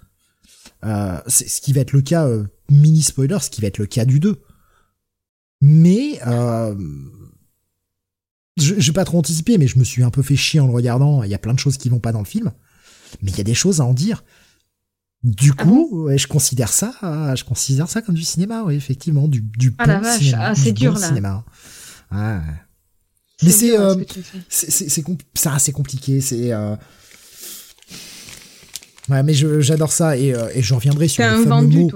[0.85, 3.77] Euh, c'est ce qui va être le cas, euh, mini spoiler, ce qui va être
[3.77, 4.41] le cas du 2.
[5.61, 6.75] Mais, euh,
[8.57, 11.23] vais pas trop anticiper, mais je me suis un peu fait chier en le regardant.
[11.23, 12.51] Il y a plein de choses qui vont pas dans le film.
[13.21, 14.23] Mais il y a des choses à en dire.
[15.23, 16.93] Du ah coup, je considère ça,
[17.35, 20.73] je considère ça comme du cinéma, oui, effectivement, du, du ah la vache, ah, c'est
[20.73, 21.07] dur là.
[21.07, 21.43] Cinéma.
[22.11, 22.39] Ouais.
[23.43, 23.95] Mais c'est euh,
[24.49, 26.21] c'est assez compliqué.
[26.21, 26.75] C'est euh...
[29.09, 31.91] ouais, mais j'adore ça et, euh, et je reviendrai sur le fameux mot,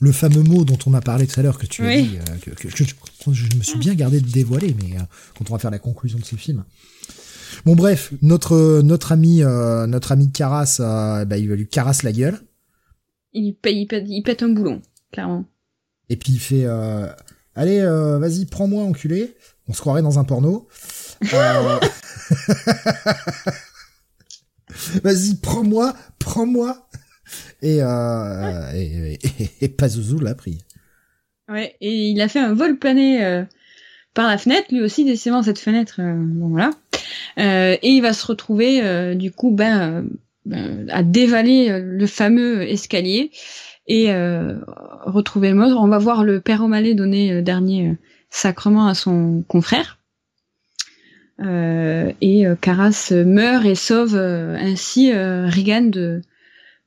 [0.00, 2.36] le fameux mot dont on a parlé tout à l'heure que tu as dit, euh,
[2.42, 5.02] que, que, je, me suis bien gardé de dévoiler, mais euh,
[5.38, 6.64] quand on va faire la conclusion de ce film.
[7.64, 10.76] Bon bref, notre notre ami notre ami Caras,
[11.26, 12.38] bah, il va lui carasse la gueule.
[13.32, 15.46] Il, il, pète, il pète un boulon, clairement.
[16.10, 16.66] Et puis il fait
[17.54, 17.80] allez
[18.18, 19.34] vas-y prends-moi enculé
[19.72, 20.68] on se croirait dans un porno.
[21.32, 21.78] Euh,
[25.02, 26.88] Vas-y, prends-moi, prends-moi.
[27.62, 29.16] Et, euh,
[29.78, 30.58] Pazuzu l'a pris.
[31.48, 33.44] Ouais, et il a fait un vol plané euh,
[34.12, 36.72] par la fenêtre, lui aussi décidément cette fenêtre, bon voilà.
[37.38, 40.04] et il va se retrouver du coup ben,
[40.44, 43.30] ben, à dévaler le fameux escalier
[43.86, 45.72] et retrouver le mode.
[45.72, 47.96] On va voir le père O'Malley donner dernier
[48.32, 49.98] sacrement à son confrère.
[51.40, 56.22] Euh, et euh, Caras meurt et sauve euh, ainsi Regan de,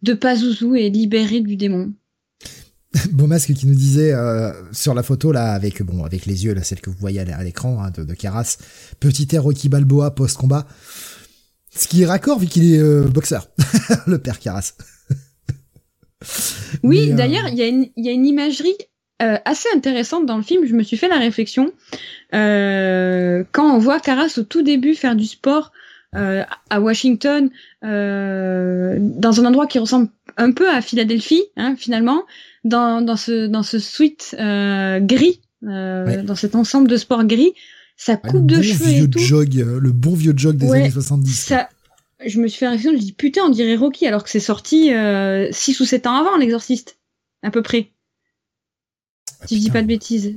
[0.01, 1.93] de Pazuzu est libéré du démon.
[3.11, 6.53] Beau masque qui nous disait euh, sur la photo là avec bon avec les yeux
[6.53, 8.57] là celle que vous voyez à l'écran hein, de, de Caras
[8.99, 10.67] petit air Rocky Balboa post combat
[11.75, 13.49] ce qui est raccord vu qu'il est euh, boxeur
[14.07, 14.73] le père Caras
[16.83, 18.77] oui d'ailleurs y il y a une imagerie
[19.19, 21.71] assez intéressante dans le film je me suis fait la réflexion
[22.31, 25.71] quand on voit Caras au tout début faire du sport
[26.13, 27.49] à Washington
[27.81, 32.23] dans un endroit qui ressemble un peu à Philadelphie hein, finalement
[32.65, 37.53] dans, dans ce dans ce suite euh, gris, euh, dans cet ensemble de sport gris,
[37.95, 39.19] sa coupe de cheveux et tout.
[39.19, 41.31] Jog, euh, le bon vieux jog des années 70.
[41.31, 41.69] Ça,
[42.25, 44.93] je me suis fait réflexion, je dis putain, on dirait Rocky alors que c'est sorti
[44.93, 46.97] euh, 6 ou 7 ans avant l'exorciste,
[47.43, 47.91] à peu près.
[49.41, 50.35] Ah, si je dis pas de bêtises.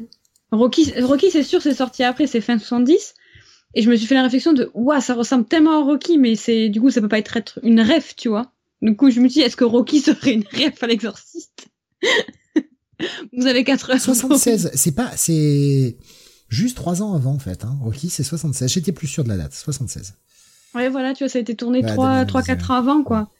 [0.51, 3.15] Rocky, Rocky c'est sûr, c'est sorti après, c'est fin 70.
[3.75, 6.37] Et je me suis fait la réflexion de, ouah, ça ressemble tellement à Rocky, mais
[6.37, 8.53] c'est, du coup, ça peut pas être, être une rêve, tu vois.
[8.81, 11.69] Du coup, je me dis, est-ce que Rocky serait une rêve à l'exorciste?
[13.33, 14.01] Vous avez 4 heures.
[14.01, 15.99] 76, c'est pas, c'est
[16.49, 17.65] juste 3 ans avant en fait.
[17.65, 17.79] Hein.
[17.81, 18.73] Rocky, c'est 76.
[18.73, 20.15] J'étais plus sûr de la date, 76.
[20.75, 23.31] Ouais, voilà, tu vois, ça a été tourné 3, 3 4 ans avant, quoi.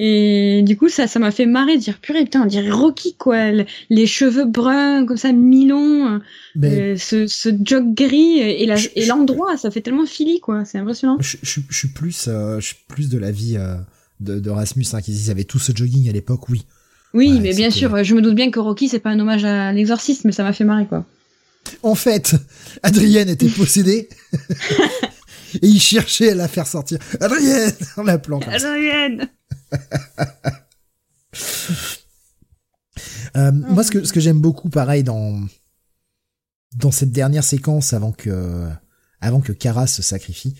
[0.00, 3.16] Et du coup, ça, ça m'a fait marrer de dire, purée, putain, on dirait Rocky,
[3.16, 3.50] quoi.
[3.90, 6.20] Les cheveux bruns, comme ça, mi-longs,
[6.62, 10.64] euh, ce, ce jog gris et, l'endroit, ça fait tellement fili, quoi.
[10.64, 11.16] C'est impressionnant.
[11.18, 13.74] Je, je, je, suis plus, euh, je suis plus de la vie euh,
[14.20, 15.00] de, de Rasmus, hein,
[15.30, 16.64] avaient tout ce jogging à l'époque, oui.
[17.12, 19.72] Oui, mais bien sûr, je me doute bien que Rocky, c'est pas un hommage à
[19.72, 21.06] l'exorciste, mais ça m'a fait marrer, quoi.
[21.82, 22.36] En fait,
[22.84, 24.08] Adrienne était possédée.
[25.54, 26.98] et il cherchait à la faire sortir.
[27.20, 29.28] Adrienne En l'appelant Adrienne
[33.36, 35.40] euh, Moi, ce que, ce que j'aime beaucoup, pareil, dans,
[36.76, 38.68] dans cette dernière séquence avant que,
[39.20, 40.54] avant que Kara se sacrifie,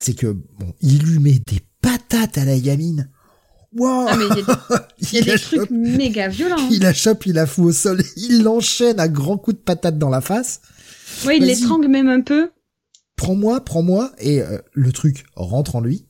[0.00, 3.10] c'est que, bon, il lui met des patates à la gamine.
[3.76, 4.16] Wow ah,
[4.98, 6.56] il y a des, trucs méga violents.
[6.58, 6.68] Hein.
[6.70, 9.98] Il la chope, il la fout au sol, il l'enchaîne à grands coups de patate
[9.98, 10.60] dans la face.
[11.26, 12.50] Ouais, il l'étrangle même un peu.
[13.16, 16.06] Prends-moi, prends-moi, et euh, le truc rentre en lui.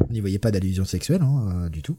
[0.00, 1.96] On n'y voyait pas d'allusion sexuelle hein, euh, du tout.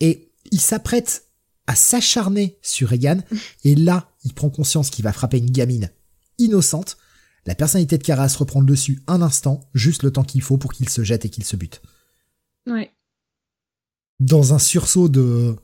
[0.00, 1.28] Et il s'apprête
[1.66, 3.22] à s'acharner sur Regan,
[3.64, 5.90] et là, il prend conscience qu'il va frapper une gamine
[6.38, 6.96] innocente.
[7.46, 10.58] La personnalité de Kara se reprend le dessus un instant, juste le temps qu'il faut
[10.58, 11.82] pour qu'il se jette et qu'il se bute.
[12.66, 12.92] Ouais
[14.22, 15.56] dans un sursaut de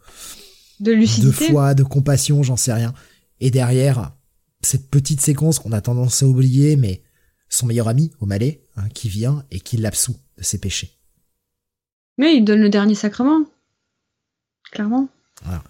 [0.81, 2.95] de lucidité, de foi, de compassion, j'en sais rien.
[3.41, 4.17] Et derrière
[4.63, 7.03] cette petite séquence qu'on a tendance à oublier, mais
[7.49, 10.98] son meilleur ami, O'Malley, hein, qui vient et qui l'absout de ses péchés.
[12.19, 13.47] Mais il donne le dernier sacrement,
[14.73, 15.09] clairement.
[15.45, 15.63] Voilà.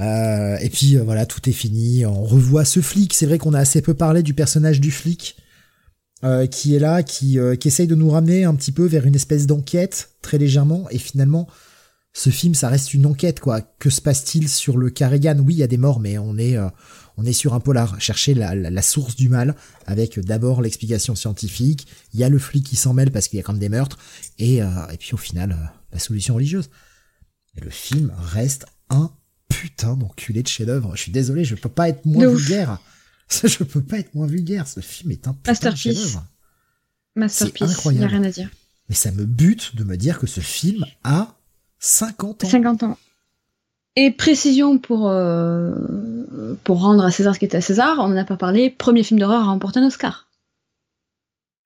[0.00, 2.06] Euh, et puis euh, voilà, tout est fini.
[2.06, 3.12] On revoit ce flic.
[3.12, 5.36] C'est vrai qu'on a assez peu parlé du personnage du flic.
[6.22, 9.14] Euh, qui est là, qui, qui essaye de nous ramener un petit peu vers une
[9.14, 11.48] espèce d'enquête, très légèrement, et finalement,
[12.12, 13.62] ce film, ça reste une enquête, quoi.
[13.62, 15.38] Que se passe-t-il sur le Carrigan?
[15.38, 16.58] Oui, il y a des morts, mais on est,
[17.16, 18.00] on est sur un polar.
[18.00, 19.54] Chercher la, la, source du mal,
[19.86, 23.40] avec d'abord l'explication scientifique, il y a le flic qui s'en mêle parce qu'il y
[23.40, 23.98] a quand même des meurtres,
[24.38, 26.70] et, et puis au final, la solution religieuse.
[27.56, 29.10] Et le film reste un
[29.48, 30.96] putain d'enculé de chef-d'œuvre.
[30.96, 32.80] Je suis désolé, je peux pas être moins vulgaire.
[33.28, 34.66] Ça, je peux pas être moins vulgaire.
[34.66, 36.18] Ce film est un masterpiece.
[37.16, 37.70] Masterpiece.
[37.70, 38.04] Incroyable.
[38.04, 38.50] Y a rien à dire.
[38.88, 41.36] Mais ça me bute de me dire que ce film a
[41.78, 42.48] 50 ans.
[42.48, 42.98] 50 ans.
[43.96, 45.74] Et précision pour euh,
[46.64, 48.70] pour rendre à César ce qui était à César, on n'en a pas parlé.
[48.70, 50.28] Premier film d'horreur à remporter un Oscar.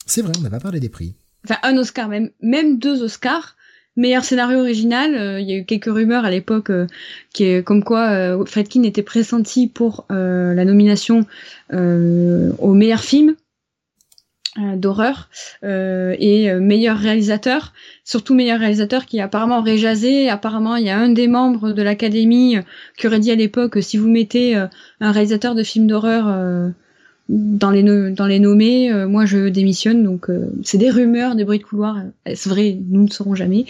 [0.07, 1.15] C'est vrai, on n'a pas parlé des prix.
[1.45, 3.57] Enfin, un Oscar, même, même deux Oscars.
[3.97, 6.89] Meilleur scénario original, euh, il y a eu quelques rumeurs à l'époque euh,
[7.33, 11.27] qui est comme quoi Fredkin était pressenti pour la nomination
[11.71, 13.37] au meilleur film
[14.77, 15.29] d'horreur
[15.63, 17.73] et meilleur réalisateur,
[18.05, 20.29] surtout meilleur réalisateur qui apparemment aurait jasé.
[20.29, 22.57] Apparemment, il y a un des membres de l'académie
[22.97, 26.73] qui aurait dit à l'époque si vous mettez un réalisateur de film d'horreur
[27.29, 30.05] dans les dans les nommés, euh, moi je démissionne.
[30.05, 32.03] Donc euh, c'est des rumeurs, des bruits de couloir.
[32.27, 33.65] C'est vrai, nous ne saurons jamais.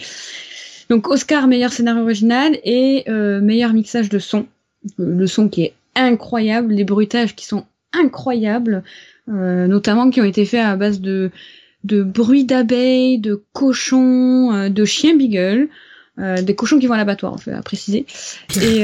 [0.89, 4.45] Donc Oscar meilleur scénario original et euh, meilleur mixage de son.
[4.97, 8.83] Le son qui est incroyable, les bruitages qui sont incroyables,
[9.27, 11.31] notamment qui ont été faits à base de
[11.83, 15.69] de bruits d'abeilles, de cochons, de chiens beagle.
[16.17, 18.05] des cochons qui vont à l'abattoir, à préciser.
[18.61, 18.83] Et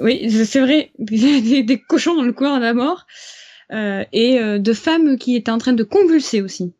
[0.00, 3.06] oui, c'est vrai, des, des, cochons dans le couloir de la mort.
[3.72, 6.74] Euh, et euh, de femmes qui étaient en train de convulser aussi.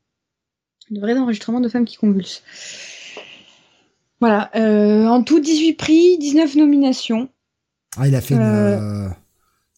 [0.91, 2.43] De vrais enregistrements de femmes qui convulsent.
[4.21, 7.29] Voilà, euh, en tout 18 prix, 19 nominations.
[7.97, 9.15] Ah, il a fait une,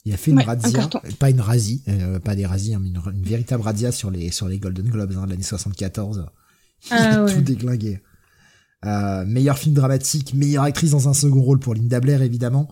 [0.07, 0.89] il a fait une razzia,
[1.19, 1.83] pas une razie,
[2.25, 5.25] pas des razzies, hein, mais une, véritable razzia sur les sur les Golden Globes hein,
[5.25, 6.27] de l'année 74.
[6.85, 8.01] Il ah, a tout déglingué.
[9.27, 12.69] meilleur film dramatique, meilleure actrice dans un second rôle pour Linda Blair évidemment,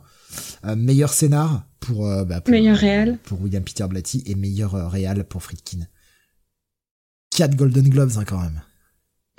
[0.76, 5.88] meilleur scénar pour, bah, meilleur réal pour William Peter Blatty et meilleur réal pour Friedkin.
[7.30, 8.62] Quatre Golden Globes hein, quand même.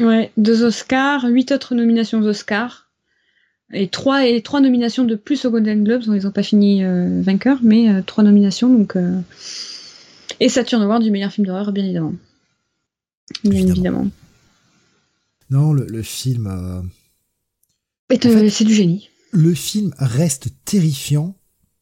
[0.02, 2.85] Ouais, deux Oscars, huit autres nominations Oscars.
[3.74, 6.04] Et trois, et trois nominations de plus aux Golden Globes.
[6.08, 8.70] ils n'ont pas fini euh, vainqueurs, mais euh, trois nominations.
[8.70, 9.20] Donc, euh...
[10.40, 12.14] Et Saturn Award du meilleur film d'horreur, bien évidemment.
[13.44, 14.08] Bien évidemment.
[15.50, 16.48] Non, le, le film.
[16.48, 16.82] Euh,
[18.50, 19.10] c'est du génie.
[19.32, 21.36] Le film reste terrifiant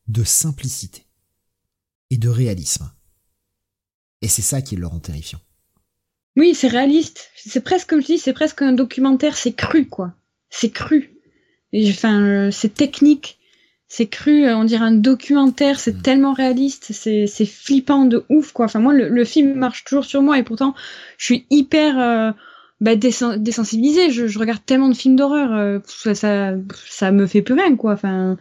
[0.07, 1.05] de simplicité
[2.10, 2.89] et de réalisme.
[4.22, 5.39] Et c'est ça qui le rend terrifiant.
[6.38, 7.30] Oui, c'est réaliste.
[7.35, 9.35] C'est presque comme je dis, c'est presque un documentaire.
[9.35, 10.14] C'est cru, quoi.
[10.49, 11.12] C'est cru.
[11.73, 13.39] Enfin, euh, c'est technique.
[13.87, 14.45] C'est cru.
[14.45, 15.79] Euh, on dirait un documentaire.
[15.79, 16.01] C'est mm.
[16.01, 16.87] tellement réaliste.
[16.91, 18.65] C'est c'est flippant de ouf, quoi.
[18.65, 20.73] Enfin, moi, le, film marche toujours sur moi et pourtant,
[21.17, 22.31] je suis hyper euh,
[22.81, 24.11] bah, désensibilisée.
[24.11, 25.81] Je, je, regarde tellement de films d'horreur.
[25.85, 26.53] ça, ça,
[26.87, 27.93] ça me fait plus rien, quoi.
[27.93, 28.37] Enfin,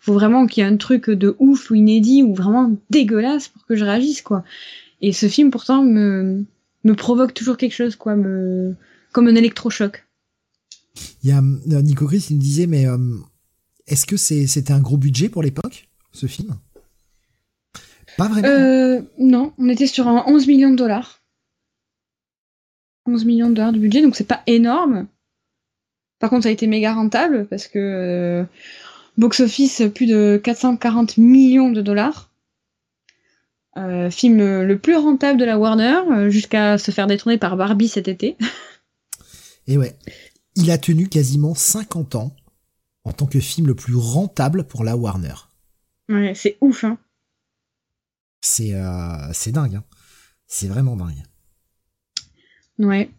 [0.00, 3.66] faut vraiment qu'il y ait un truc de ouf ou inédit ou vraiment dégueulasse pour
[3.66, 4.44] que je réagisse, quoi.
[5.02, 6.44] Et ce film, pourtant, me
[6.84, 8.74] me provoque toujours quelque chose, quoi, me
[9.12, 10.05] comme un électrochoc.
[11.22, 12.96] Il y a euh, Nico Chris, il me disait, mais euh,
[13.86, 16.56] est-ce que c'était un gros budget pour l'époque, ce film?
[18.16, 18.48] Pas vraiment.
[18.48, 21.22] Euh, non, on était sur un 11 millions de dollars.
[23.06, 25.06] 11 millions de dollars de budget, donc c'est pas énorme.
[26.18, 28.44] Par contre, ça a été méga rentable parce que
[29.18, 32.30] box office plus de 440 millions de dollars.
[33.76, 38.08] Euh, film le plus rentable de la Warner, jusqu'à se faire détourner par Barbie cet
[38.08, 38.36] été.
[39.66, 39.94] Et ouais,
[40.56, 42.34] il a tenu quasiment 50 ans
[43.04, 45.34] en tant que film le plus rentable pour la Warner.
[46.08, 46.98] Ouais, c'est ouf, hein.
[48.40, 49.84] C'est euh, c'est dingue, hein.
[50.46, 51.22] C'est vraiment dingue.
[52.78, 53.10] Ouais.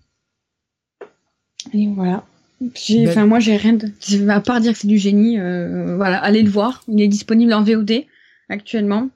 [1.73, 2.25] Et voilà.
[2.59, 4.29] Ben enfin, moi, j'ai rien de.
[4.29, 6.83] À part dire que c'est du génie, voilà, allez le voir.
[6.87, 8.05] Il est disponible en VOD
[8.49, 9.09] actuellement.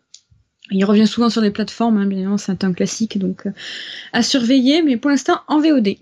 [0.72, 3.52] Il revient souvent sur les plateformes, hein, bien évidemment, c'est un classique, donc euh,
[4.14, 5.98] à surveiller, mais pour l'instant en VOD.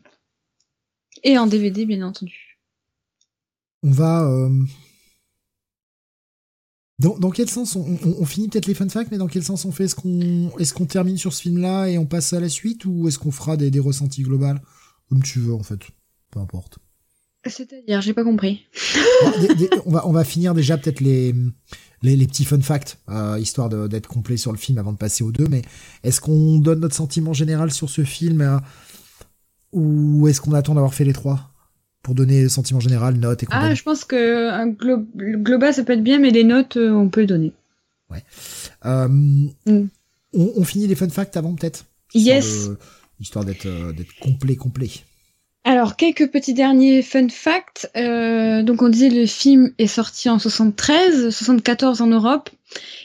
[1.23, 2.57] Et en DVD, bien entendu.
[3.83, 4.25] On va...
[4.29, 4.49] Euh,
[6.99, 9.85] dans, quel sens on, finit peut-être les fun facts, mais dans quel sens on fait?
[9.85, 13.07] Est-ce qu'on est qu'on termine sur ce film-là et on passe à la suite, ou
[13.07, 14.61] est-ce qu'on fera des, des ressentis globales
[15.07, 15.79] Comme tu veux, en fait?
[16.29, 16.79] Peu importe.
[17.45, 18.65] C'est-à-dire, j'ai pas compris.
[19.85, 21.33] on, va, on va finir déjà peut-être les,
[22.01, 25.31] les, petits fun facts, euh, histoire d'être complet sur le film avant de passer aux
[25.31, 25.47] deux.
[25.49, 25.61] Mais
[26.03, 28.57] est-ce qu'on donne notre sentiment général sur ce film euh,
[29.71, 31.51] ou est-ce qu'on attend d'avoir fait les trois
[32.01, 35.93] pour donner le sentiment général, notes et Ah, je pense que un global ça peut
[35.93, 37.53] être bien, mais les notes euh, on peut le donner.
[38.09, 38.23] Ouais.
[38.83, 39.49] Mm.
[40.33, 41.85] On, finit les fun facts avant peut-être.
[42.13, 42.69] Yes.
[43.19, 43.67] histoire d'être
[44.21, 44.89] complet, complet.
[45.65, 47.91] Alors, quelques petits derniers fun facts.
[47.97, 52.49] Euh, donc, on disait le film est sorti en 73, 74 en Europe.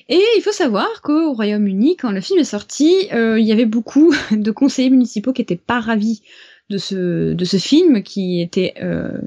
[0.09, 3.67] Et il faut savoir qu'au Royaume-Uni, quand le film est sorti, euh, il y avait
[3.67, 6.23] beaucoup de conseillers municipaux qui étaient pas ravis
[6.71, 9.19] de ce, de ce film, qui étaient euh,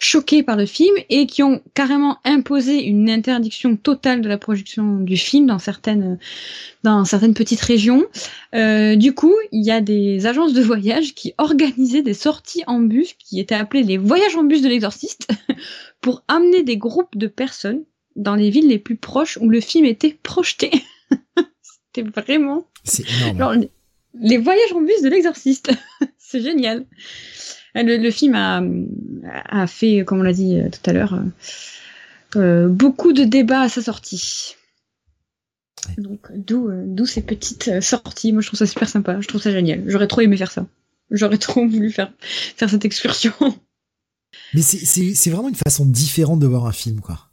[0.00, 4.98] choqués par le film et qui ont carrément imposé une interdiction totale de la projection
[4.98, 6.18] du film dans certaines,
[6.82, 8.04] dans certaines petites régions.
[8.54, 12.80] Euh, du coup, il y a des agences de voyage qui organisaient des sorties en
[12.80, 15.28] bus qui étaient appelées les voyages en bus de l'exorciste
[16.00, 17.84] pour amener des groupes de personnes
[18.16, 20.70] dans les villes les plus proches où le film était projeté.
[21.94, 22.66] C'était vraiment.
[22.84, 23.66] C'est énorme.
[24.14, 25.70] Les voyages en bus de l'exorciste.
[26.18, 26.86] c'est génial.
[27.76, 28.62] Euh, le, film a,
[29.48, 31.22] a, fait, comme on l'a dit euh, tout à l'heure,
[32.36, 34.56] euh, beaucoup de débats à sa sortie.
[35.98, 38.32] Donc d'où ces petites sorties.
[38.32, 39.20] Moi je trouve ça super sympa.
[39.20, 39.82] Je trouve ça génial.
[39.86, 40.66] J'aurais trop aimé faire ça.
[41.10, 43.32] J'aurais trop voulu faire faire cette excursion.
[44.54, 47.28] Mais c'est vraiment une façon différente de voir un film quoi.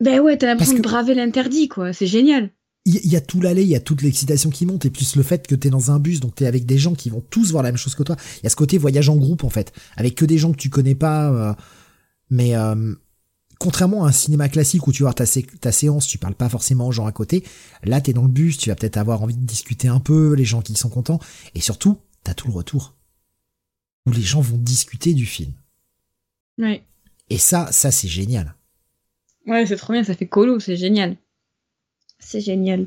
[0.00, 1.92] Ben ouais, t'as l'impression de braver l'interdit quoi.
[1.92, 2.50] C'est génial
[2.86, 5.22] il y, a tout l'aller, il y a toute l'excitation qui monte, et plus le
[5.22, 7.62] fait que t'es dans un bus, donc t'es avec des gens qui vont tous voir
[7.62, 8.16] la même chose que toi.
[8.38, 10.58] Il y a ce côté voyage en groupe en fait, avec que des gens que
[10.58, 11.30] tu connais pas.
[11.30, 11.54] Euh,
[12.28, 12.94] mais euh,
[13.58, 15.24] contrairement à un cinéma classique où tu vois ta,
[15.60, 17.42] ta séance, tu parles pas forcément aux gens à côté.
[17.84, 20.44] Là, t'es dans le bus, tu vas peut-être avoir envie de discuter un peu, les
[20.44, 21.20] gens qui sont contents,
[21.54, 22.94] et surtout, t'as tout le retour
[24.06, 25.52] où les gens vont discuter du film.
[26.58, 26.84] Ouais.
[27.30, 28.54] Et ça, ça c'est génial.
[29.46, 31.16] Ouais, c'est trop bien, ça fait colo, c'est génial.
[32.18, 32.86] C'est génial.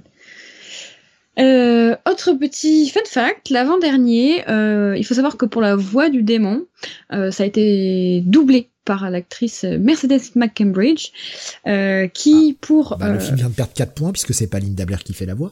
[1.40, 6.24] Euh, autre petit fun fact, l'avant-dernier, euh, il faut savoir que pour la voix du
[6.24, 6.66] démon,
[7.14, 11.12] euh, ça a été doublé par l'actrice Mercedes McCambridge,
[12.14, 12.98] qui ah, pour...
[12.98, 15.26] Bah, le film vient de perdre 4 points puisque c'est pas Linda Blair qui fait
[15.26, 15.52] la voix.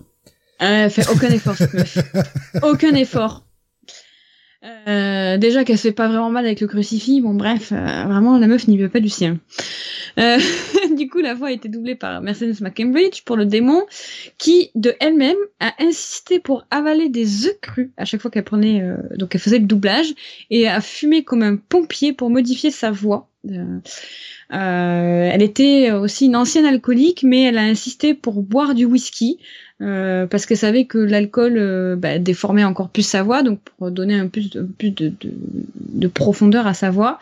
[0.59, 1.57] Elle fait aucun effort,
[2.63, 3.45] aucun effort.
[4.87, 7.21] Euh, déjà qu'elle se fait pas vraiment mal avec le crucifix.
[7.21, 9.39] Bon, bref, euh, vraiment, la meuf n'y veut pas du sien.
[10.17, 10.37] Euh,
[10.97, 13.85] du coup, la voix a été doublée par Mercedes McCambridge pour le démon,
[14.37, 18.83] qui, de elle-même, a insisté pour avaler des œufs crus à chaque fois qu'elle prenait,
[19.17, 20.13] donc elle faisait le doublage,
[20.49, 23.29] et a fumé comme un pompier pour modifier sa voix.
[24.49, 29.39] elle était aussi une ancienne alcoolique, mais elle a insisté pour boire du whisky
[29.81, 33.91] euh, parce qu'elle savait que l'alcool euh, bah, déformait encore plus sa voix, donc pour
[33.91, 37.19] donner un plus de, plus de, de, de profondeur à sa voix.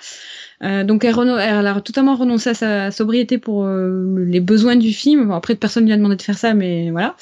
[0.62, 5.30] Euh, donc elle, a totalement renoncé à sa sobriété pour euh, les besoins du film.
[5.30, 7.16] Bon, après, personne lui a demandé de faire ça, mais voilà.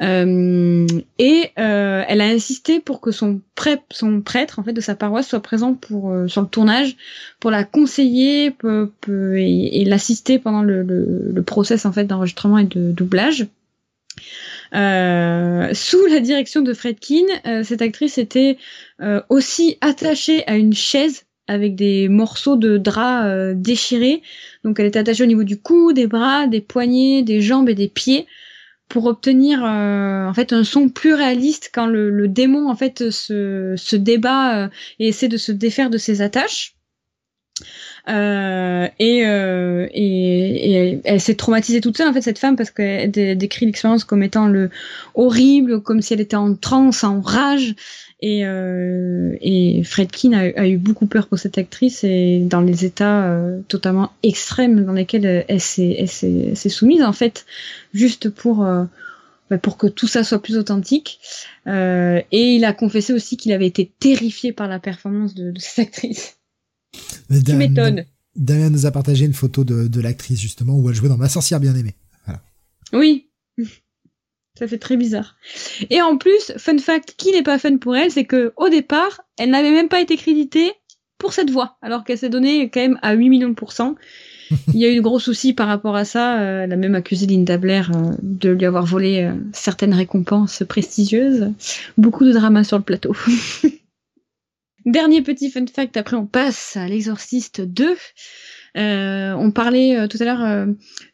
[0.00, 5.74] Et elle a insisté pour que son, prêtre, en fait de sa paroisse soit présent
[5.74, 6.96] pour sur le tournage,
[7.38, 12.64] pour la conseiller et, et l'assister pendant le, le, le process en fait d'enregistrement et
[12.64, 13.46] de doublage.
[14.74, 18.58] Euh, sous la direction de Fredkin, euh, cette actrice était
[19.00, 24.22] euh, aussi attachée à une chaise avec des morceaux de drap déchirés.
[24.64, 27.74] Donc elle était attachée au niveau du cou, des bras, des poignets, des jambes et
[27.74, 28.26] des pieds
[28.88, 34.70] pour obtenir en fait un son plus réaliste quand le, démon en fait se débat
[34.98, 36.74] et essaie de se défaire de ses attaches.
[38.08, 42.70] Euh, et, euh, et, et, elle s'est traumatisée toute seule en fait cette femme parce
[42.70, 44.70] qu'elle décrit l'expérience comme étant le
[45.14, 47.74] horrible, comme si elle était en transe, en rage.
[48.22, 53.26] Et, euh, et Fredkin a, eu beaucoup peur pour cette actrice et dans les états
[53.26, 57.44] euh, totalement extrêmes dans lesquels elle s'est soumise en fait,
[57.92, 58.64] juste pour
[59.50, 61.20] bah, pour que tout ça soit plus authentique.
[61.66, 65.88] Euh, et il a confessé aussi qu'il avait été terrifié par la performance de cette
[65.88, 66.38] actrice.
[67.44, 68.04] Tu m'étonnes.
[68.34, 71.28] Damien nous a partagé une photo de, de l'actrice justement où elle jouait dans Ma
[71.28, 71.94] sorcière bien aimée.
[72.26, 72.42] Voilà.
[72.92, 73.30] Oui.
[74.58, 75.36] Ça fait très bizarre.
[75.90, 79.20] Et en plus, fun fact qui n'est pas fun pour elle, c'est que au départ,
[79.38, 80.72] elle n'avait même pas été créditée
[81.18, 83.96] pour cette voix, alors qu'elle s'est donnée quand même à 8 millions de pourcents.
[84.74, 86.40] Il y a eu de gros soucis par rapport à ça.
[86.40, 90.62] Euh, elle a même accusé Linda Blair euh, de lui avoir volé euh, certaines récompenses
[90.68, 91.52] prestigieuses.
[91.98, 93.14] Beaucoup de drama sur le plateau.
[94.86, 97.96] Dernier petit fun fact, après on passe à l'exorciste 2.
[98.76, 100.66] Euh, on parlait euh, tout à l'heure, euh,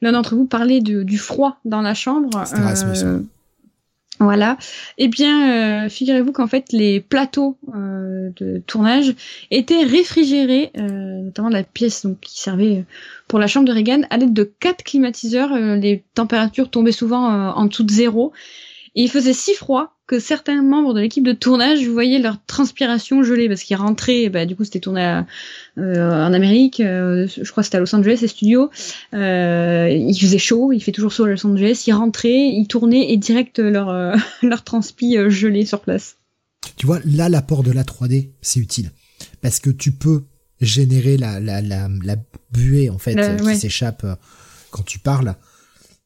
[0.03, 2.45] l'un d'entre vous parlait du froid dans la chambre.
[4.19, 4.59] Voilà.
[4.99, 9.17] Eh bien, figurez-vous qu'en fait, les plateaux de tournage
[9.51, 12.85] étaient réfrigérés, notamment la pièce donc, qui servait
[13.27, 15.59] pour la chambre de Reagan, à l'aide de quatre climatiseurs.
[15.59, 18.33] les températures tombaient souvent en dessous de zéro.
[18.95, 23.23] Et il faisait si froid que certains membres de l'équipe de tournage voyaient leur transpiration
[23.23, 25.23] gelée parce qu'ils rentraient, bah, du coup c'était tourné
[25.79, 28.69] euh, en Amérique, euh, je crois que c'était à Los Angeles, les studios,
[29.15, 33.13] euh, il faisait chaud, il fait toujours chaud à Los Angeles, ils rentraient, ils tournaient
[33.13, 36.17] et direct leur, leur transpi gelé sur place.
[36.77, 38.91] Tu vois, là l'apport de la 3D, c'est utile.
[39.41, 40.25] Parce que tu peux
[40.61, 42.17] générer la, la, la, la
[42.53, 44.05] buée en fait qui s'échappe
[44.71, 45.35] quand tu parles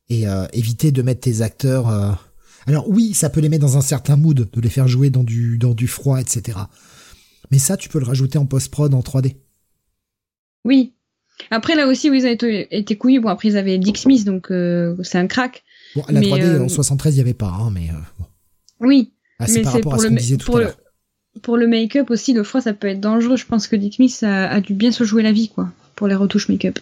[0.08, 2.18] et éviter de mettre tes acteurs
[2.66, 5.24] alors oui, ça peut les mettre dans un certain mood, de les faire jouer dans
[5.24, 6.58] du, dans du froid, etc.
[7.50, 9.36] Mais ça, tu peux le rajouter en post-prod en 3D.
[10.64, 10.94] Oui.
[11.50, 13.20] Après, là aussi, oui, ils avaient été, couillus.
[13.20, 15.62] Bon, après, ils avaient Dick Smith, donc euh, c'est un crack.
[15.94, 17.90] Bon, la 3D, euh, en 73, il n'y avait pas, hein, mais...
[17.90, 18.24] Euh,
[18.80, 19.12] oui.
[19.38, 20.76] Ah, c'est par rapport à ce qu'on disait tout à l'heure.
[21.42, 23.36] Pour le make-up aussi, le froid, ça peut être dangereux.
[23.36, 26.14] Je pense que Dick Smith a, dû bien se jouer la vie, quoi, pour les
[26.14, 26.78] retouches make-up.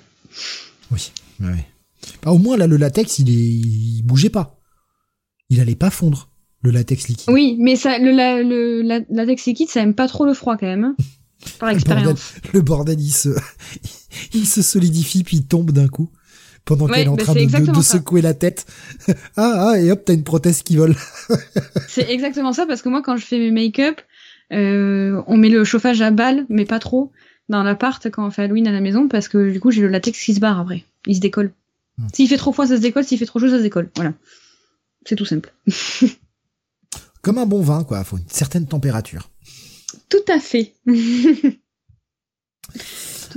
[0.93, 1.59] Oui, oui.
[2.23, 3.33] Bah, au moins, là, le latex, il, est...
[3.33, 4.54] il bougeait pas
[5.55, 6.29] il allait pas fondre
[6.63, 7.33] le latex liquide.
[7.33, 8.11] Oui, mais ça, le,
[8.43, 10.85] le, latex liquide, ça aime pas trop le froid quand même.
[10.85, 10.97] Hein,
[11.59, 12.35] par expérience.
[12.53, 13.29] Le bordel, il se,
[14.35, 16.11] il se solidifie puis il tombe d'un coup
[16.65, 18.67] pendant qu'elle est en bah, train de, secouer la tête.
[19.37, 20.97] ah, ah, et hop, t'as une prothèse qui vole.
[21.89, 24.01] c'est exactement ça parce que moi, quand je fais mes make-up,
[24.53, 27.13] euh, on met le chauffage à balle, mais pas trop,
[27.51, 29.89] dans l'appart quand on fait Halloween à la maison parce que du coup, j'ai le
[29.89, 30.85] latex qui se barre après.
[31.07, 31.53] Il se décolle.
[31.99, 32.07] Hmm.
[32.15, 33.05] S'il fait trop froid, ça se décolle.
[33.05, 33.91] S'il fait trop chaud, ça se décolle.
[33.95, 34.15] Voilà.
[35.05, 35.53] C'est tout simple.
[37.23, 37.99] Comme un bon vin, quoi.
[37.99, 39.31] Il faut une certaine température.
[40.09, 40.75] Tout à fait.
[40.87, 40.93] tout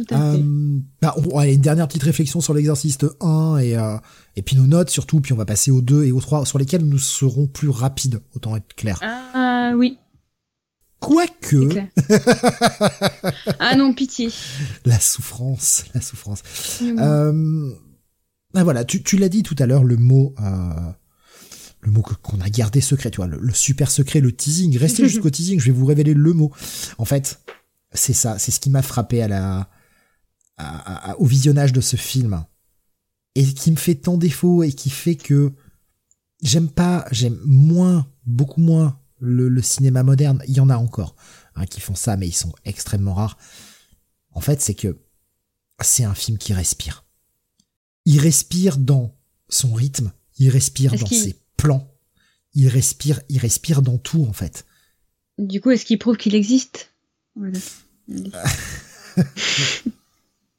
[0.09, 0.39] à fait.
[0.39, 1.15] Euh, bah,
[1.47, 3.97] une dernière petite réflexion sur l'exercice 1 et, euh,
[4.35, 6.59] et puis nos notes surtout, puis on va passer aux 2 et aux 3 sur
[6.59, 8.99] lesquels nous serons plus rapides, autant être clair.
[9.01, 9.97] Ah oui.
[10.99, 11.69] Quoique.
[13.59, 14.29] ah non, pitié.
[14.85, 16.41] La souffrance, la souffrance.
[16.81, 17.71] Euh,
[18.55, 20.91] ah, voilà, tu, tu l'as dit tout à l'heure, le mot euh,
[21.87, 24.77] le mot qu'on a gardé secret, tu vois, le, super secret, le teasing.
[24.77, 26.51] Restez jusqu'au teasing, je vais vous révéler le mot.
[26.97, 27.39] En fait,
[27.93, 29.69] c'est ça, c'est ce qui m'a frappé à la,
[31.17, 32.45] au visionnage de ce film
[33.35, 35.53] et qui me fait tant défaut et qui fait que
[36.41, 40.43] j'aime pas, j'aime moins, beaucoup moins le, cinéma moderne.
[40.47, 41.15] Il y en a encore.
[41.55, 43.37] hein, qui font ça, mais ils sont extrêmement rares.
[44.31, 44.99] En fait, c'est que
[45.81, 47.05] c'est un film qui respire.
[48.05, 49.15] Il respire dans
[49.49, 51.91] son rythme, il respire dans ses plans,
[52.53, 54.65] il respire, il respire dans tout en fait.
[55.37, 56.93] Du coup, est-ce qu'il prouve qu'il existe?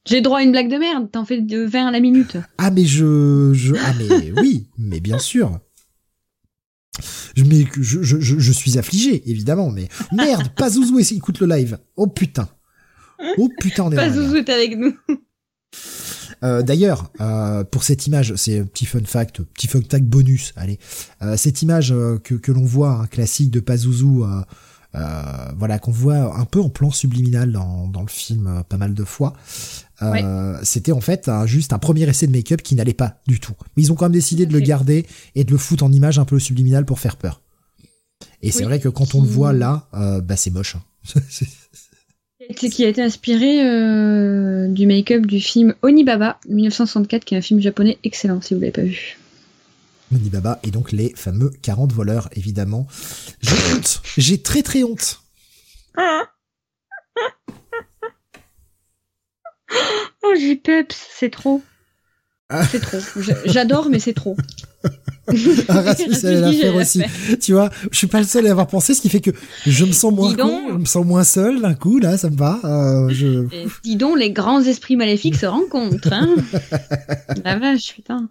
[0.07, 2.36] J'ai droit à une blague de merde, t'en fais de 20 à la minute.
[2.57, 5.60] Ah mais je, je ah mais oui, mais bien sûr.
[7.36, 11.78] Je, mais je, je, je, suis affligé, évidemment, mais merde, pas Zouzou écoute le live.
[11.97, 12.49] Oh putain.
[13.36, 14.97] Oh putain, on est Pas Zouzou est avec nous.
[16.42, 20.52] Euh, D'ailleurs, euh, pour cette image, c'est un petit fun fact, petit fun fact bonus.
[20.57, 20.78] Allez,
[21.23, 21.94] euh, cette image
[22.25, 24.23] que, que l'on voit, un classique de Pazuzu,
[24.92, 29.05] voilà, qu'on voit un peu en plan subliminal dans, dans le film pas mal de
[29.05, 29.34] fois.
[30.62, 33.55] C'était en fait juste un premier essai de make-up qui n'allait pas du tout.
[33.76, 36.18] Mais ils ont quand même décidé de le garder et de le foutre en image
[36.18, 37.42] un peu subliminal pour faire peur.
[38.42, 40.76] Et c'est vrai que quand on le voit là, bah c'est moche.
[40.76, 41.20] Hein.
[42.57, 47.60] Qui a été inspiré euh, du make-up du film Onibaba 1964, qui est un film
[47.60, 49.18] japonais excellent si vous l'avez pas vu.
[50.12, 52.86] Onibaba et donc les fameux 40 voleurs, évidemment.
[53.43, 55.20] J'ai honte, j'ai très très honte.
[60.23, 61.62] oh j'ai peps, c'est trop.
[62.70, 62.99] C'est trop.
[63.44, 64.36] J'adore, mais c'est trop.
[65.69, 67.03] ah, Rasmus, elle l'a faire aussi.
[67.41, 69.31] Tu vois, je suis pas le seul à avoir pensé, ce qui fait que
[69.67, 72.37] je me sens moins con, je me sens moins seul d'un coup, là, ça me
[72.37, 72.61] va.
[72.65, 73.47] Euh, je...
[73.83, 76.35] dis donc, les grands esprits maléfiques se rencontrent, hein.
[77.45, 78.29] La vache, putain.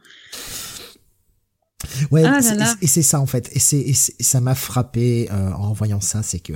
[2.11, 2.39] Ouais, ah
[2.81, 6.39] et c'est ça en fait, et c'est ça m'a frappé euh, en voyant ça, c'est
[6.39, 6.53] que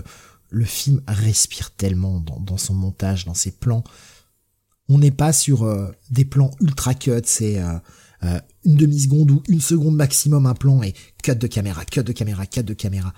[0.50, 3.84] le film respire tellement dans, dans son montage, dans ses plans.
[4.90, 7.61] On n'est pas sur euh, des plans ultra cut, c'est
[8.24, 10.93] euh, une demi-seconde ou une seconde maximum un plan et
[11.24, 13.14] cut de caméra, cut de caméra, cut de caméra.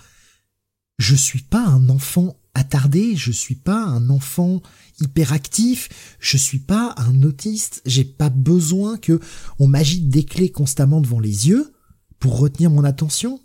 [0.97, 4.61] Je suis pas un enfant attardé, je suis pas un enfant
[5.01, 9.19] hyperactif, je suis pas un autiste, j'ai pas besoin que
[9.59, 11.73] on m'agite des clés constamment devant les yeux
[12.19, 13.41] pour retenir mon attention.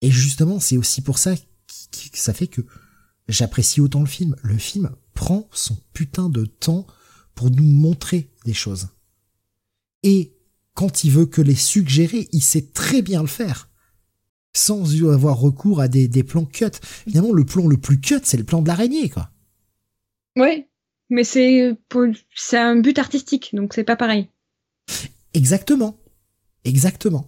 [0.00, 1.42] Et justement, c'est aussi pour ça que
[2.14, 2.62] ça fait que
[3.28, 4.36] j'apprécie autant le film.
[4.42, 6.86] Le film prend son putain de temps
[7.34, 8.88] pour nous montrer des choses.
[10.02, 10.36] Et
[10.74, 13.68] quand il veut que les suggérer, il sait très bien le faire.
[14.54, 16.70] Sans avoir recours à des, des plans cut.
[16.82, 19.30] Finalement, le plan le plus cut, c'est le plan de l'araignée, quoi.
[20.36, 20.68] Ouais,
[21.10, 21.76] mais c'est
[22.34, 24.28] c'est un but artistique, donc c'est pas pareil.
[25.34, 25.98] Exactement,
[26.64, 27.26] exactement.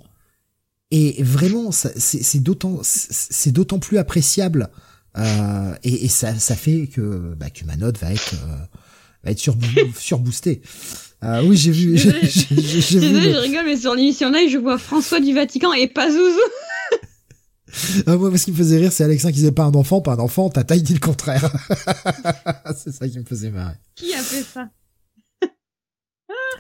[0.90, 4.70] Et vraiment, c'est d'autant c'est d'autant plus appréciable
[5.16, 8.56] euh, et, et ça, ça fait que bah, que ma note va être euh,
[9.22, 9.56] va être sur,
[9.98, 10.62] surboosté.
[11.26, 11.96] Ah oui, j'ai vu.
[11.96, 16.10] J'ai, vu je rigole, mais sur l'émission là, je vois François du Vatican et pas
[16.10, 16.38] Zouzou.
[18.06, 20.12] ah, moi, ce qui me faisait rire, c'est Alexin qui disait pas un enfant, pas
[20.12, 21.50] un enfant, Tata, il dit le contraire.
[22.76, 23.76] c'est ça qui me faisait marrer.
[23.94, 24.68] Qui a fait ça?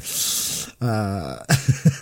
[0.84, 1.34] euh...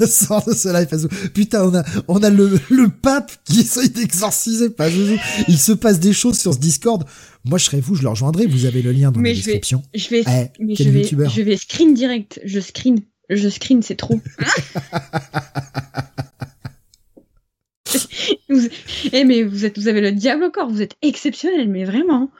[0.07, 4.71] Sors de ce live, Putain, on a, on a le, le pape qui essaye d'exorciser
[4.71, 5.19] Pazuzu.
[5.49, 7.05] Il se passe des choses sur ce Discord.
[7.45, 8.47] Moi, je serais vous, je le rejoindrai.
[8.47, 9.83] Vous avez le lien dans la description.
[9.95, 12.41] je vais, eh, mais je vais, je vais screen direct.
[12.45, 14.21] Je screen, je screen, c'est trop.
[19.13, 20.71] eh, mais vous êtes, vous avez le diable au corps.
[20.71, 22.31] Vous êtes exceptionnel, mais vraiment.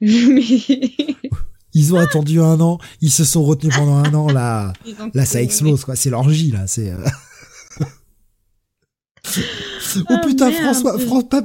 [1.74, 4.72] Ils ont attendu un an, ils se sont retenus pendant un an, là,
[5.14, 5.96] là ça explose, quoi.
[5.96, 6.90] C'est l'orgie, là, c'est.
[6.90, 6.98] Euh.
[9.36, 10.96] oh ah, putain, François,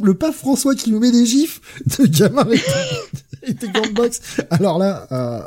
[0.03, 1.61] le pape François qui nous met des gifs
[1.97, 2.63] de gamins avec,
[3.59, 4.21] des gants box.
[4.49, 5.41] Alors là, euh...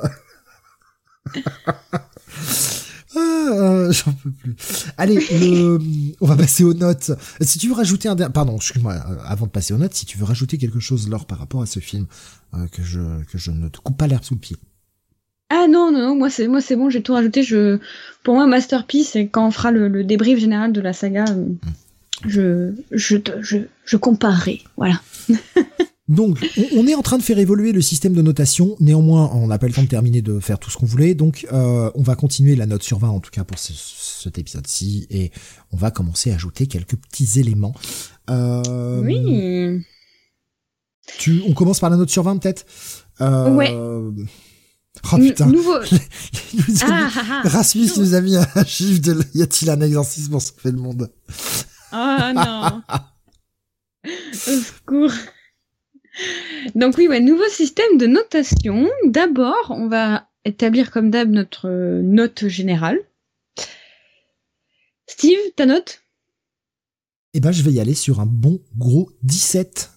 [3.14, 4.56] ah, euh, j'en peux plus.
[4.96, 5.18] Allez,
[6.20, 7.10] on va passer aux notes.
[7.42, 10.16] Si tu veux rajouter un, pardon, excuse-moi, euh, avant de passer aux notes, si tu
[10.16, 12.06] veux rajouter quelque chose, Laure, par rapport à ce film,
[12.72, 14.56] que je que je ne te coupe pas l'herbe sous le pied.
[15.50, 17.42] Ah non, non, non, moi c'est moi c'est bon, j'ai tout rajouté.
[17.42, 17.78] Je,
[18.22, 21.48] pour moi, Masterpiece, et quand on fera le, débrief général de la saga, euh,
[22.26, 24.62] je, je, je, je comparerai.
[24.76, 25.00] Voilà.
[26.10, 26.38] Donc,
[26.74, 28.76] on est en train de faire évoluer le système de notation.
[28.80, 31.14] Néanmoins, on n'a pas le temps de terminer de faire tout ce qu'on voulait.
[31.14, 35.06] Donc, euh, on va continuer la note sur 20, en tout cas pour cet épisode-ci.
[35.10, 35.30] Et
[35.70, 37.74] on va commencer à ajouter quelques petits éléments.
[38.28, 39.84] Euh, oui.
[41.18, 42.66] Tu, on commence par la note sur 20, peut-être?
[43.20, 43.72] Euh, Ouais.
[45.12, 45.46] Oh putain.
[45.46, 45.74] Nouveau.
[46.82, 50.42] ah, ah, ah, Rasmus nous a mis un chiffre de y a-t-il un exorcisme pour
[50.42, 51.10] sauver le monde?
[51.92, 52.82] Oh non.
[54.04, 55.12] Au secours.
[56.74, 58.88] Donc oui, ouais, nouveau système de notation.
[59.04, 61.68] D'abord, on va établir comme d'hab notre
[62.02, 62.98] note générale.
[65.06, 66.02] Steve, ta note?
[67.34, 69.90] Eh ben, je vais y aller sur un bon gros 17.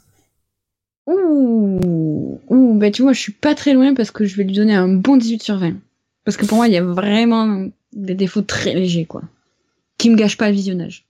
[1.08, 4.54] Ouh, ouh, bah tu vois, je suis pas très loin parce que je vais lui
[4.54, 5.76] donner un bon 18 sur 20.
[6.24, 9.24] Parce que pour moi, il y a vraiment des défauts très légers, quoi.
[9.98, 11.06] Qui me gâchent pas le visionnage.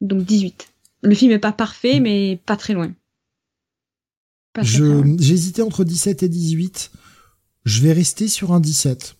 [0.00, 0.68] Donc 18.
[1.02, 2.92] Le film est pas parfait, mais pas très loin.
[4.60, 6.90] J'hésitais entre 17 et 18.
[7.64, 9.16] Je vais rester sur un 17.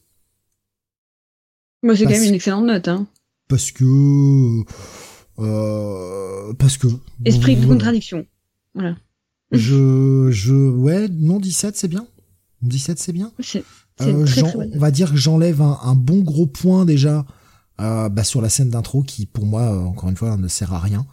[1.84, 3.06] Moi, c'est quand même une excellente note, hein.
[3.46, 4.64] Parce que...
[5.38, 6.88] Euh, parce que...
[7.24, 8.26] Esprit de contradiction.
[8.74, 8.96] Voilà.
[9.52, 12.06] Je, je, ouais, non, 17, c'est bien.
[12.62, 13.32] 17, c'est bien.
[14.00, 14.26] Euh,
[14.74, 17.24] on va dire que j'enlève un, bon gros point déjà
[17.80, 20.72] euh, bah, sur la scène d'intro qui, pour moi, euh, encore une fois, ne sert
[20.72, 21.06] à rien.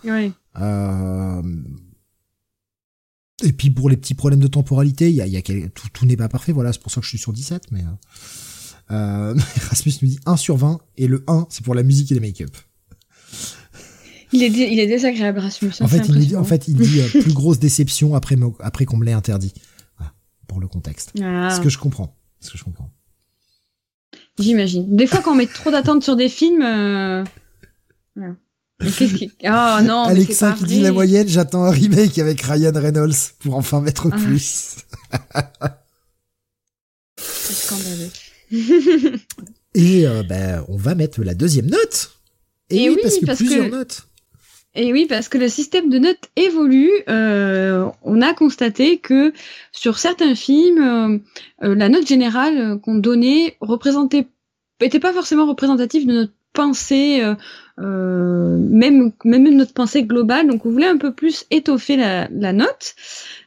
[3.44, 6.06] et puis pour les petits problèmes de temporalité, il y a, y a tout, tout
[6.06, 6.52] n'est pas parfait.
[6.52, 7.72] Voilà, c'est pour ça que je suis sur 17.
[7.72, 7.84] Mais
[8.90, 12.22] Erasmus nous dit 1 sur 20 et le 1, c'est pour la musique et les
[12.22, 12.56] make-up.
[14.36, 15.72] Il est, il est désagréable, Rasmus.
[15.80, 19.06] En fait, il dit, en fait, il dit plus grosse déception après, après qu'on me
[19.06, 19.54] l'ait interdit.
[20.48, 21.14] pour le contexte.
[21.24, 21.56] Ah.
[21.56, 22.16] Ce que je comprends.
[22.42, 22.90] Ce que je comprends.
[24.38, 24.96] J'imagine.
[24.96, 26.62] Des fois, quand on met trop d'attentes sur des films.
[26.62, 27.24] Euh...
[28.98, 29.32] Qui...
[29.44, 33.80] Oh non, Alexa qui dit la moyenne, j'attends un remake avec Ryan Reynolds pour enfin
[33.80, 34.18] mettre ah.
[34.18, 34.76] plus.
[37.18, 38.10] C'est scandaleux.
[39.76, 42.12] Et euh, ben, on va mettre la deuxième note.
[42.70, 44.08] Et, oui, parce que plusieurs notes.
[44.76, 46.92] Et oui, parce que le système de notes évolue.
[47.10, 49.34] Euh, on a constaté que
[49.72, 51.18] sur certains films, euh,
[51.66, 54.28] euh, la note générale qu'on donnait représentait,
[54.82, 57.22] était pas forcément représentative de notre pensée,
[57.78, 60.48] même même notre pensée globale.
[60.48, 62.96] Donc, on voulait un peu plus étoffer la, la note.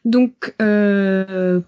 [0.04, 0.54] Donc,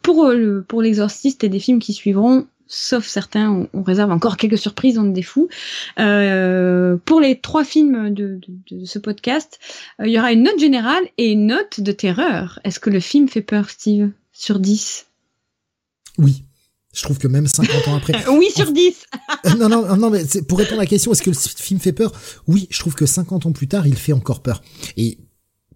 [0.02, 0.32] pour
[0.68, 5.10] pour l'exorciste et des films qui suivront, sauf certains, on, réserve encore quelques surprises, on
[5.10, 5.48] est des fous.
[5.98, 8.40] Euh, pour les trois films de,
[8.84, 9.58] ce podcast,
[10.00, 12.60] euh, il y aura une note générale et une note de terreur.
[12.64, 15.06] Est-ce que le film fait peur, Steve Sur 10
[16.18, 16.44] Oui.
[16.92, 18.28] Je trouve que même 50 ans après.
[18.30, 19.04] oui, sur 10
[19.58, 22.12] Non, non, non, mais pour répondre à la question, est-ce que le film fait peur?
[22.46, 24.62] Oui, je trouve que 50 ans plus tard, il fait encore peur.
[24.96, 25.18] Et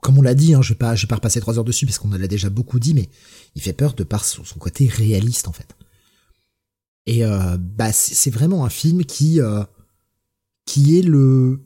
[0.00, 1.86] comme on l'a dit, hein, je vais pas, je vais pas repasser trois heures dessus
[1.86, 3.08] parce qu'on l'a déjà beaucoup dit, mais
[3.54, 5.76] il fait peur de par son côté réaliste en fait.
[7.06, 9.62] Et euh, bah c'est vraiment un film qui euh,
[10.64, 11.60] qui est le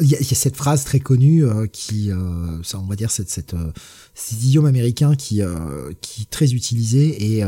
[0.00, 2.10] il y, a, cette phrase très connue euh, qui
[2.62, 3.54] ça on va dire cette cette
[4.14, 5.42] cet idiome américain qui
[6.00, 7.44] qui est très utilisé et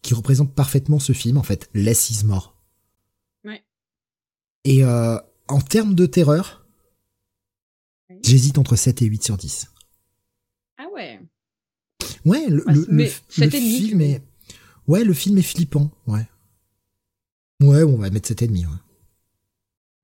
[0.00, 2.56] qui représente parfaitement ce film en fait less is more.
[3.44, 3.62] Ouais.
[4.64, 6.66] Et en termes de terreur,
[8.22, 9.66] j'hésite entre 7 et 8 sur 10.
[10.78, 11.20] Ah ouais.
[12.24, 14.22] Ouais, le, le, le film est
[14.88, 16.26] Ouais, le film est flippant, ouais.
[17.60, 18.58] Ouais, on va mettre 7,5.
[18.58, 18.66] Ouais.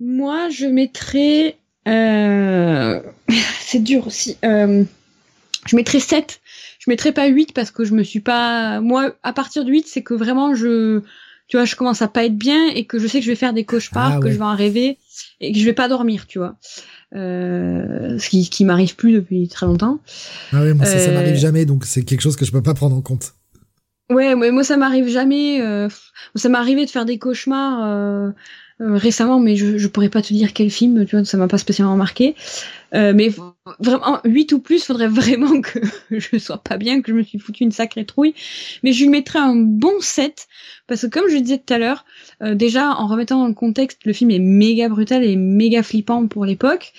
[0.00, 1.56] Moi, je mettrais.
[1.86, 3.00] Euh...
[3.60, 4.36] c'est dur aussi.
[4.44, 4.84] Euh...
[5.66, 6.40] Je mettrais 7.
[6.78, 8.80] Je mettrais pas 8 parce que je me suis pas.
[8.80, 11.00] Moi, à partir de 8, c'est que vraiment je.
[11.46, 13.36] Tu vois, je commence à pas être bien et que je sais que je vais
[13.36, 14.98] faire des cauchemars, ah que je vais en rêver
[15.40, 16.56] et que je vais pas dormir, tu vois.
[17.14, 20.00] Euh, ce qui, qui m'arrive plus depuis très longtemps.
[20.52, 22.72] Ah ouais, moi ça, ça m'arrive jamais, donc c'est quelque chose que je peux pas
[22.72, 23.34] prendre en compte.
[24.14, 25.60] Ouais, mais moi ça m'arrive jamais.
[25.60, 25.88] Euh,
[26.36, 28.30] ça m'est arrivé de faire des cauchemars euh,
[28.80, 31.04] euh, récemment, mais je, je pourrais pas te dire quel film.
[31.04, 32.36] Tu vois, ça m'a pas spécialement marqué.
[32.92, 33.30] mais
[33.80, 37.40] vraiment 8 ou plus, faudrait vraiment que je sois pas bien, que je me suis
[37.40, 38.34] foutu une sacrée trouille.
[38.84, 40.46] Mais je lui mettrais un bon 7
[40.86, 42.04] parce que comme je le disais tout à l'heure,
[42.40, 46.44] déjà en remettant dans le contexte, le film est méga brutal et méga flippant pour
[46.44, 46.92] l'époque.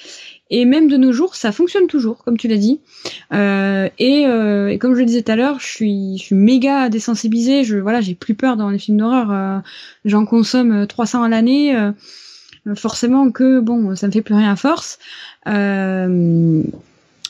[0.51, 2.79] Et même de nos jours, ça fonctionne toujours, comme tu l'as dit.
[3.33, 6.35] Euh, et, euh, et, comme je le disais tout à l'heure, je suis, je suis
[6.35, 7.63] méga désensibilisée.
[7.63, 9.31] Je, voilà, j'ai plus peur dans les films d'horreur.
[9.31, 9.59] Euh,
[10.05, 11.75] J'en consomme 300 à l'année.
[12.75, 14.99] Forcément que bon, ça me fait plus rien à force.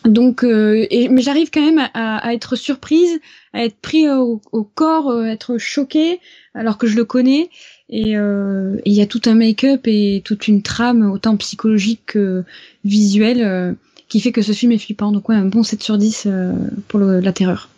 [0.05, 3.19] Euh, donc, et, mais j'arrive quand même à, être surprise,
[3.53, 4.39] à être pris au,
[4.75, 6.19] corps, à être choquée,
[6.53, 7.49] alors que je le connais.
[7.93, 12.43] Euh, et il y a tout un make-up et toute une trame, autant psychologique que
[12.83, 13.73] visuelle, euh,
[14.09, 15.11] qui fait que ce film est flippant.
[15.11, 16.53] Donc ouais, un bon 7 sur 10 euh,
[16.87, 17.69] pour la terreur.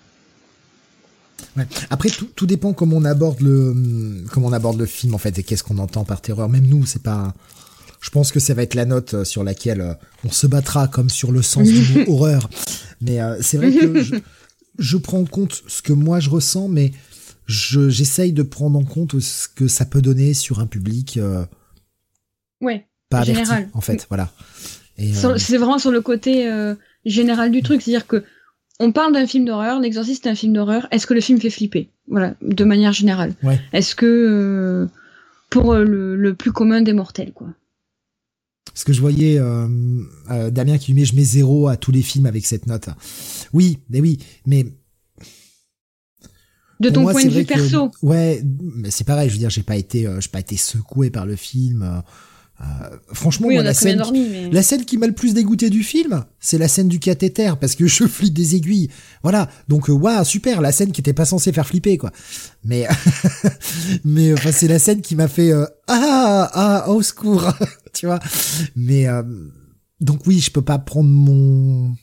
[1.56, 1.68] Ouais.
[1.90, 3.76] Après, tout, tout, dépend comment on aborde le,
[4.32, 6.50] comment on aborde le film en fait et qu'est-ce qu'on entend par terreur.
[6.50, 7.34] Même nous, c'est pas.
[8.00, 11.32] Je pense que ça va être la note sur laquelle on se battra comme sur
[11.32, 12.50] le sens du mot horreur.
[13.02, 14.16] Mais c'est vrai que je,
[14.78, 16.92] je, prends en compte ce que moi je ressens, mais
[17.48, 21.46] j'essaye de prendre en compte ce que ça peut donner sur un public euh,
[22.62, 23.70] ouais pas général.
[23.74, 24.32] en fait voilà.
[25.00, 28.24] Euh, c'est vraiment sur le côté euh, général du truc c'est-à-dire que
[28.80, 31.50] on parle d'un film d'horreur l'exorciste est un film d'horreur est-ce que le film fait
[31.50, 31.90] flipper?
[32.08, 33.34] Voilà de manière générale.
[33.44, 33.60] Ouais.
[33.72, 34.88] est-ce que
[35.50, 37.48] pour le, plus commun des mortels quoi?
[38.78, 39.40] Parce que je voyais
[40.52, 42.90] Damien qui lui met je mets zéro à tous les films avec cette note
[43.54, 44.68] oui mais oui mais
[46.80, 47.92] de ton point de vue perso.
[48.02, 48.42] ouais,
[48.76, 49.30] mais c'est pareil.
[49.30, 51.82] Je veux dire, j'ai pas été, euh, j'ai pas été secoué par le film.
[51.82, 52.02] Euh,
[52.60, 54.02] euh, franchement, la, scène,
[54.52, 57.76] la scène qui m'a le plus dégoûté du film, c'est la scène du cathéter parce
[57.76, 58.90] que je flippe des aiguilles.
[59.24, 59.50] Voilà.
[59.68, 62.12] Donc, waouh, super, la scène qui était pas censée faire flipper, quoi.
[62.64, 62.88] Mais,
[64.06, 65.52] mais enfin, c'est la scène qui m'a fait
[65.88, 67.54] ah ah au secours,
[67.98, 68.20] tu vois.
[68.76, 69.08] Mais
[70.00, 71.96] donc oui, je peux pas prendre mon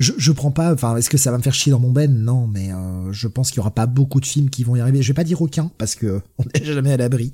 [0.00, 2.10] je, je prends pas, enfin, est-ce que ça va me faire chier dans mon ben?
[2.10, 4.80] Non, mais euh, je pense qu'il y aura pas beaucoup de films qui vont y
[4.80, 5.02] arriver.
[5.02, 7.32] Je vais pas dire aucun parce que on n'est jamais à l'abri.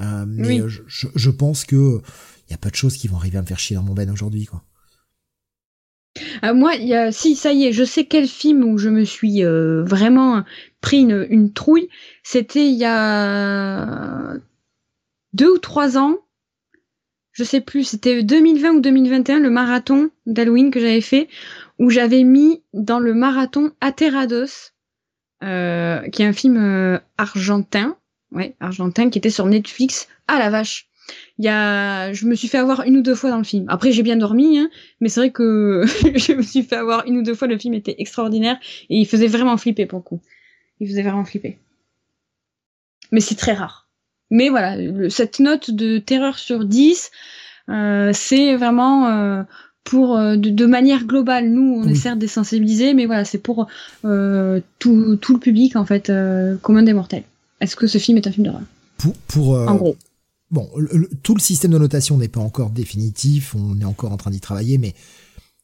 [0.00, 2.00] Euh, mais je, je, pense que
[2.48, 3.92] il y a pas de choses qui vont arriver à me faire chier dans mon
[3.92, 4.64] ben aujourd'hui, quoi.
[6.42, 9.04] Euh, moi, y a, si ça y est, je sais quel film où je me
[9.04, 10.42] suis euh, vraiment
[10.80, 11.88] pris une, une trouille.
[12.22, 14.34] C'était il y a
[15.34, 16.16] deux ou trois ans.
[17.32, 21.28] Je sais plus, c'était 2020 ou 2021, le marathon d'Halloween que j'avais fait,
[21.78, 24.72] où j'avais mis dans le marathon Aterados,
[25.42, 27.96] euh, qui est un film euh, argentin,
[28.32, 30.08] ouais, argentin, qui était sur Netflix.
[30.26, 30.90] Ah la vache
[31.38, 33.66] il y a, je me suis fait avoir une ou deux fois dans le film.
[33.68, 35.84] Après, j'ai bien dormi, hein, mais c'est vrai que
[36.14, 37.48] je me suis fait avoir une ou deux fois.
[37.48, 40.20] Le film était extraordinaire et il faisait vraiment flipper pour le coup.
[40.80, 41.58] Il faisait vraiment flipper.
[43.12, 43.89] Mais c'est très rare.
[44.30, 44.76] Mais voilà,
[45.10, 47.10] cette note de terreur sur 10,
[47.68, 49.42] euh, c'est vraiment euh,
[49.84, 53.66] pour euh, de, manière globale, nous, on essaie de désensibiliser, mais voilà, c'est pour
[54.04, 57.24] euh, tout, tout, le public en fait, euh, commun des mortels.
[57.60, 58.62] Est-ce que ce film est un film d'horreur?
[58.98, 59.96] Pour, pour en gros.
[60.50, 60.68] Bon,
[61.22, 64.40] tout le système de notation n'est pas encore définitif, on est encore en train d'y
[64.40, 64.94] travailler, mais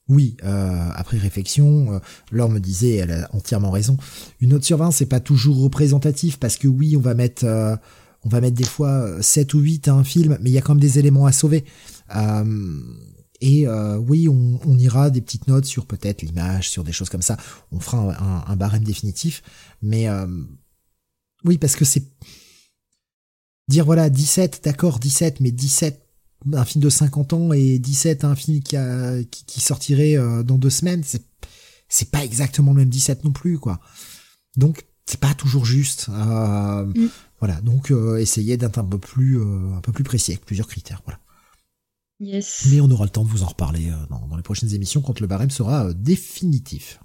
[0.08, 3.96] oui, après réflexion, Laure me disait, elle a entièrement raison,
[4.40, 7.44] une note sur 20, c'est pas toujours représentatif, parce que oui, on va mettre,
[8.26, 10.60] on va mettre des fois 7 ou 8 à un film, mais il y a
[10.60, 11.64] quand même des éléments à sauver.
[12.16, 12.80] Euh,
[13.40, 17.22] et euh, oui, on, ira des petites notes sur peut-être l'image, sur des choses comme
[17.22, 17.36] ça.
[17.70, 18.16] On fera
[18.50, 19.44] un, barème définitif.
[19.80, 20.26] Mais euh,
[21.44, 22.04] oui, parce que c'est...
[23.68, 26.04] Dire voilà, 17, d'accord, 17, mais 17,
[26.52, 31.02] un film de 50 ans et 17, un film qui, sortirait euh, dans deux semaines,
[31.04, 31.24] c'est,
[31.88, 33.80] c'est pas exactement le même 17 non plus, quoi.
[34.56, 36.08] Donc, c'est pas toujours juste.
[36.10, 37.08] Euh, mm.
[37.38, 41.02] Voilà, donc euh, essayez d'être un peu plus, un peu plus précis avec plusieurs critères,
[41.04, 41.20] voilà.
[42.18, 45.20] Mais on aura le temps de vous en reparler euh, dans, les prochaines émissions quand
[45.20, 47.00] le barème sera euh, définitif.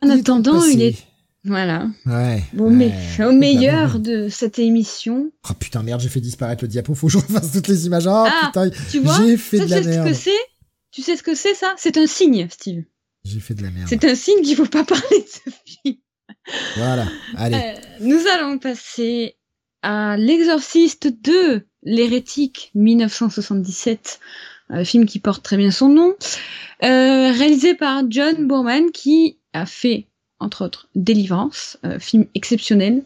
[0.00, 0.96] En attendant, il est
[1.42, 1.88] voilà.
[2.06, 2.42] Ouais.
[2.54, 5.30] Bon, mais au meilleur de cette émission.
[5.44, 6.92] Ah putain merde, j'ai fait disparaître le diapo.
[6.96, 8.08] Faut que je refasse toutes les images.
[8.08, 10.08] Oh, ah putain, tu vois, j'ai fait de la merde.
[10.08, 10.44] Ce que c'est?
[10.90, 11.72] Tu sais ce que c'est ça?
[11.78, 12.82] C'est un signe, Steve.
[13.22, 13.86] J'ai fait de la merde.
[13.88, 15.98] C'est un signe qu'il faut pas parler de ce film.
[16.76, 17.06] Voilà.
[17.36, 17.56] Allez.
[17.56, 19.36] Euh, nous allons passer
[19.82, 24.20] à L'Exorciste 2 L'hérétique 1977,
[24.70, 26.14] un film qui porte très bien son nom,
[26.82, 30.08] euh, réalisé par John Boorman qui a fait
[30.38, 33.02] entre autres Délivrance, euh, film exceptionnel.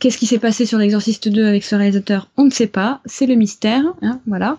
[0.00, 3.26] Qu'est-ce qui s'est passé sur l'Exorciste 2 avec ce réalisateur On ne sait pas, c'est
[3.26, 4.58] le mystère, hein, voilà.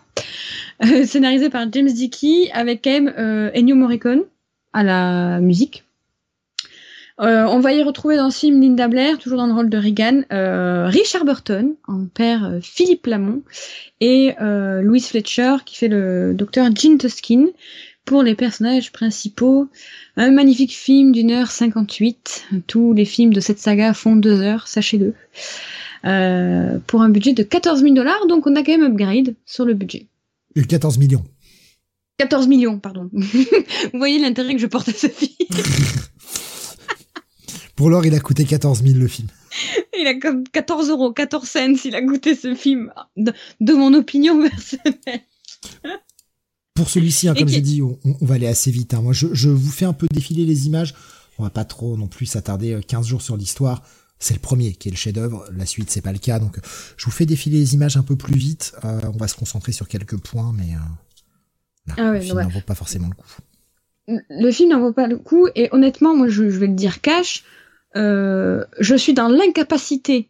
[0.84, 4.24] Euh, scénarisé par James Dickey avec quand même euh, Ennio Morricone
[4.74, 5.84] à la musique.
[7.20, 9.78] Euh, on va y retrouver dans ce film Linda Blair, toujours dans le rôle de
[9.78, 13.42] Regan, euh, Richard Burton, en père euh, Philippe Lamont,
[14.02, 17.48] et Louise Fletcher qui fait le docteur Jean Tuskin
[18.06, 19.68] pour les personnages principaux.
[20.16, 22.46] Un magnifique film d'une heure 58.
[22.68, 25.16] Tous les films de cette saga font deux heures, sachez-le.
[26.86, 29.74] pour un budget de 14 000 dollars, donc on a quand même upgrade sur le
[29.74, 30.06] budget.
[30.56, 31.24] Et 14 millions.
[32.20, 33.10] 14 millions, pardon.
[33.14, 35.32] Vous voyez l'intérêt que je porte à ce film.
[37.78, 39.28] Pour l'or, il a coûté 14 000 le film.
[40.00, 40.14] Il a
[40.52, 42.92] 14 euros, 14 cents, il a goûté ce film.
[43.16, 45.22] De, mon opinion personnelle.
[46.74, 48.94] Pour celui-ci, hein, comme j'ai dit, on, va aller assez vite.
[48.94, 49.02] Hein.
[49.02, 50.96] Moi, je, vous fais un peu défiler les images.
[51.38, 53.84] On va pas trop non plus s'attarder 15 euh, jours sur l'histoire.
[54.18, 55.46] C'est le premier qui est le chef-d'œuvre.
[55.56, 56.40] La suite, c'est pas le cas.
[56.40, 56.58] Donc,
[56.98, 58.74] je vous fais défiler les images un peu plus vite.
[58.86, 62.62] Euh, on va se concentrer sur quelques points, mais euh, ah le film n'en vaut
[62.62, 64.22] pas forcément le coup.
[64.30, 65.48] Le film n'en vaut pas le coup.
[65.54, 67.44] Et honnêtement, moi, je, je vais le dire cash.
[67.98, 70.30] Euh, je suis dans l'incapacité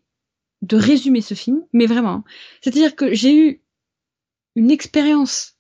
[0.62, 2.24] de résumer ce film, mais vraiment.
[2.62, 3.62] C'est-à-dire que j'ai eu
[4.56, 5.56] une expérience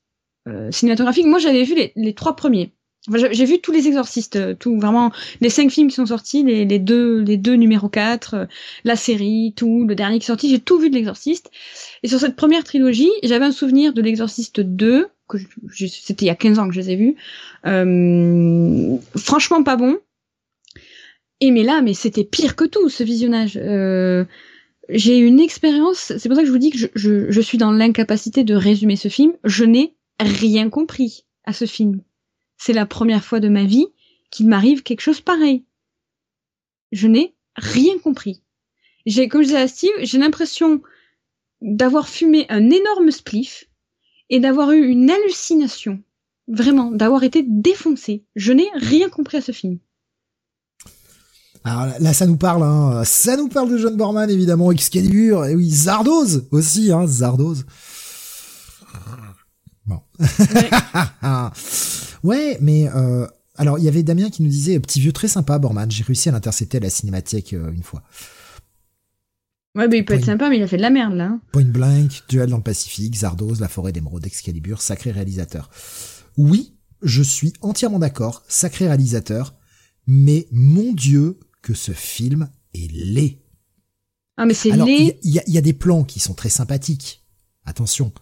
[0.47, 1.25] euh, cinématographique.
[1.25, 2.73] Moi, j'avais vu les, trois premiers.
[3.11, 5.11] j'ai vu tous les exorcistes, euh, tout vraiment
[5.41, 8.47] les cinq films qui sont sortis, les, deux les deux numéro 4,
[8.85, 11.51] la série, tout, le dernier qui est sorti, j'ai tout vu de l'exorciste.
[12.01, 15.37] Et sur cette première trilogie, j'avais un souvenir de l'exorciste 2, que
[15.75, 17.15] c'était il y a 15 ans que je les ai vus.
[19.15, 19.99] franchement pas bon.
[21.39, 23.57] Et mais là, mais c'était pire que tout ce visionnage.
[23.61, 24.25] Euh,
[24.89, 26.13] j'ai une expérience.
[26.17, 28.55] C'est pour ça que je vous dis que je, je, je suis dans l'incapacité de
[28.55, 29.33] résumer ce film.
[29.43, 32.01] Je n'ai rien compris à ce film.
[32.57, 33.87] C'est la première fois de ma vie
[34.31, 35.63] qu'il m'arrive quelque chose pareil.
[36.91, 38.41] je n'ai rien compris.
[39.05, 40.81] J'ai, comme je disais à Steve, j'ai l'impression
[41.61, 43.65] d'avoir fumé un énorme spliff
[44.29, 46.03] et d'avoir eu une hallucination.
[46.47, 48.25] Vraiment, d'avoir été défoncé.
[48.35, 49.79] Je n'ai rien compris à ce film.
[51.67, 53.03] Alors là, ça nous parle, hein.
[53.03, 57.65] ça nous parle de John Borman, évidemment, Excalibur, et oui, Zardoz aussi, hein, Zardoz.
[59.85, 59.99] Bon.
[60.19, 60.69] Ouais,
[62.23, 65.59] ouais mais euh, alors il y avait Damien qui nous disait petit vieux très sympa,
[65.59, 65.91] Borman.
[65.91, 68.01] J'ai réussi à l'intercepter à la cinémathèque euh, une fois.
[69.75, 71.25] Ouais, mais il peut être sympa, mais il a fait de la merde là.
[71.25, 71.41] Hein.
[71.51, 75.69] Point Blank, Duel dans le Pacifique, Zardoz, La Forêt d'émeraude, Excalibur, sacré réalisateur.
[76.37, 79.53] Oui, je suis entièrement d'accord, sacré réalisateur,
[80.07, 81.37] mais mon Dieu,
[81.67, 83.39] que ce film est laid.
[84.37, 85.19] Ah, mais c'est laid.
[85.21, 87.25] Il y, a des plans qui sont très sympathiques.
[87.65, 88.13] Attention.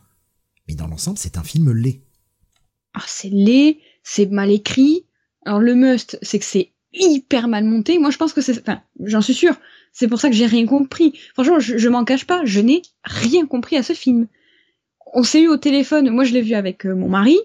[0.67, 2.01] Mais dans l'ensemble, c'est un film laid.
[2.95, 5.05] Ah, c'est laid, c'est mal écrit.
[5.45, 7.99] Alors, le must, c'est que c'est hyper mal monté.
[7.99, 9.55] Moi, je pense que c'est, enfin, j'en suis sûr.
[9.93, 11.13] C'est pour ça que j'ai rien compris.
[11.35, 12.43] Franchement, je, je m'en cache pas.
[12.45, 14.27] Je n'ai rien compris à ce film.
[15.13, 16.09] On s'est eu au téléphone.
[16.09, 17.37] Moi, je l'ai vu avec euh, mon mari.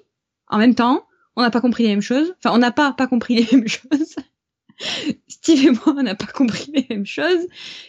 [0.48, 1.04] En même temps,
[1.36, 2.34] on n'a pas compris les mêmes choses.
[2.38, 4.16] Enfin, on n'a pas pas compris les mêmes choses.
[5.28, 7.46] Steve et moi, on n'a pas compris les mêmes choses.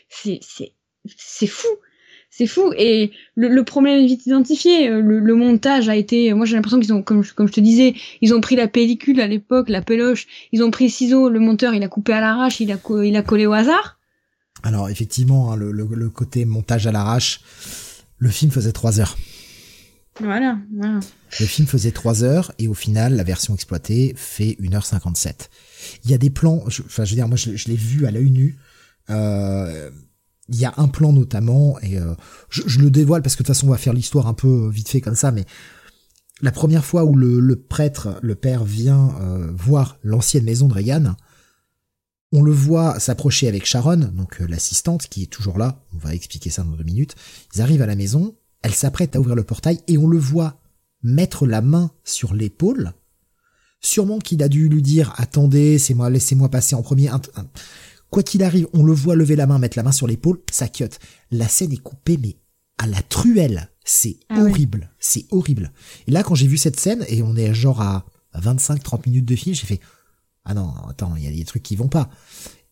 [0.09, 0.73] C'est, c'est,
[1.05, 1.67] c'est fou.
[2.29, 2.71] C'est fou.
[2.77, 4.89] Et le, problème est vite identifié.
[4.89, 8.33] Le, montage a été, moi j'ai l'impression qu'ils ont, comme, comme je te disais, ils
[8.33, 11.73] ont pris la pellicule à l'époque, la peloche, ils ont pris le ciseau, le monteur
[11.73, 13.99] il a coupé à l'arrache, il a, il a collé au hasard.
[14.63, 17.41] Alors effectivement, hein, le, le, côté montage à l'arrache,
[18.17, 19.17] le film faisait trois heures.
[20.19, 20.57] Voilà.
[21.39, 25.49] Le film faisait 3 heures et au final, la version exploitée fait 1h57.
[26.03, 28.29] Il y a des plans, enfin, je veux dire, moi, je, l'ai vu à l'œil
[28.29, 28.57] nu.
[29.09, 29.89] Euh,
[30.49, 32.13] il y a un plan notamment, et euh,
[32.49, 34.89] je, le dévoile parce que de toute façon, on va faire l'histoire un peu vite
[34.89, 35.45] fait comme ça, mais
[36.41, 41.15] la première fois où le, prêtre, le père, vient euh, voir l'ancienne maison de Reagan,
[42.33, 45.83] on le voit s'approcher avec Sharon, donc l'assistante qui est toujours là.
[45.93, 47.15] On va expliquer ça dans deux minutes.
[47.55, 50.61] Ils arrivent à la maison, elle s'apprête à ouvrir le portail et on le voit
[51.03, 52.93] mettre la main sur l'épaule.
[53.79, 57.09] Sûrement qu'il a dû lui dire attendez, c'est moi, laissez-moi passer en premier.
[58.11, 60.67] Quoi qu'il arrive, on le voit lever la main, mettre la main sur l'épaule, ça
[60.67, 60.89] cut.
[61.31, 62.35] La scène est coupée, mais
[62.77, 63.69] à la truelle.
[63.83, 64.91] C'est ah horrible.
[64.99, 65.71] C'est horrible.
[66.07, 69.35] Et là, quand j'ai vu cette scène, et on est genre à 25-30 minutes de
[69.35, 69.79] film, j'ai fait,
[70.45, 72.09] ah non, attends, il y a des trucs qui vont pas.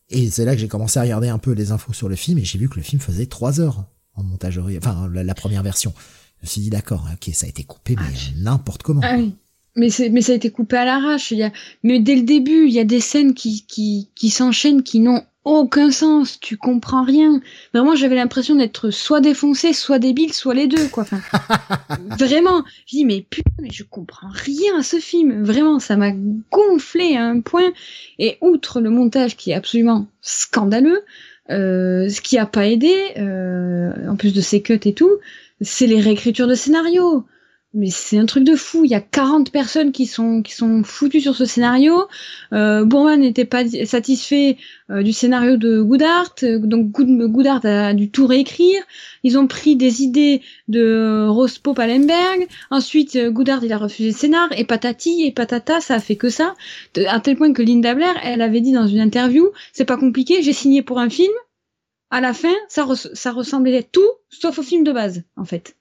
[0.08, 2.38] Et c'est là que j'ai commencé à regarder un peu les infos sur le film,
[2.38, 3.86] et j'ai vu que le film faisait 3 heures
[4.20, 5.92] en montagerie, enfin, la première version.
[6.40, 9.00] Je me suis dit d'accord, ok, ça a été coupé, mais ah, n'importe comment.
[9.04, 9.34] Ah oui.
[9.76, 11.30] Mais, mais ça a été coupé à l'arrache.
[11.30, 14.30] Il y a, mais dès le début, il y a des scènes qui, qui, qui
[14.30, 16.40] s'enchaînent, qui n'ont aucun sens.
[16.40, 17.40] Tu comprends rien.
[17.72, 21.04] Vraiment, j'avais l'impression d'être soit défoncé, soit débile, soit les deux, quoi.
[21.04, 21.20] Enfin,
[22.18, 22.64] vraiment.
[22.86, 25.44] Je dis, mais putain, mais je comprends rien à ce film.
[25.44, 26.10] Vraiment, ça m'a
[26.50, 27.72] gonflé à un point.
[28.18, 31.04] Et outre le montage qui est absolument scandaleux,
[31.48, 35.18] euh, ce qui a pas aidé, euh, en plus de ces cuts et tout,
[35.60, 37.24] c'est les réécritures de scénario.
[37.72, 38.84] Mais c'est un truc de fou.
[38.84, 42.08] Il y a 40 personnes qui sont qui sont foutues sur ce scénario.
[42.52, 42.84] Euh,
[43.16, 44.56] n'était pas satisfait
[44.90, 48.82] euh, du scénario de Goodart, donc Goodart a dû tout réécrire.
[49.22, 52.48] Ils ont pris des idées de Rospo Palenberg.
[52.70, 56.28] Ensuite, Goodart il a refusé le scénar et patati et patata, ça a fait que
[56.28, 56.56] ça.
[57.06, 60.42] À tel point que Linda Blair, elle avait dit dans une interview, c'est pas compliqué,
[60.42, 61.32] j'ai signé pour un film.
[62.10, 62.84] À la fin, ça,
[63.14, 65.76] ça ressemblait tout sauf au film de base, en fait.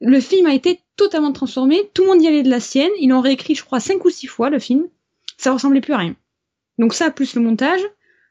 [0.00, 3.08] Le film a été totalement transformé, tout le monde y allait de la sienne, ils
[3.08, 4.86] l'ont réécrit, je crois, cinq ou six fois, le film.
[5.36, 6.16] Ça ressemblait plus à rien.
[6.78, 7.80] Donc ça, plus le montage.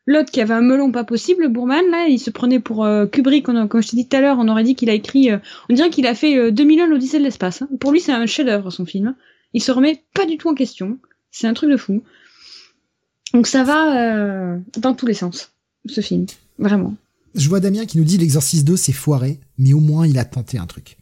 [0.06, 3.46] L'autre qui avait un melon pas possible, Bourman, là, il se prenait pour euh, Kubrick,
[3.46, 5.38] comme je t'ai dit tout à l'heure, on aurait dit qu'il a écrit, euh,
[5.70, 7.62] on dirait qu'il a fait euh, 2001 l'Odyssée de l'espace.
[7.62, 7.70] Hein.
[7.80, 9.16] Pour lui, c'est un chef-d'œuvre, son film.
[9.54, 10.98] Il se remet pas du tout en question.
[11.30, 12.02] C'est un truc de fou.
[13.34, 15.52] Donc ça va euh, dans tous les sens,
[15.86, 16.26] ce film.
[16.58, 16.96] Vraiment.
[17.36, 20.26] Je vois Damien qui nous dit l'exorciste 2 c'est foiré, mais au moins il a
[20.26, 20.98] tenté un truc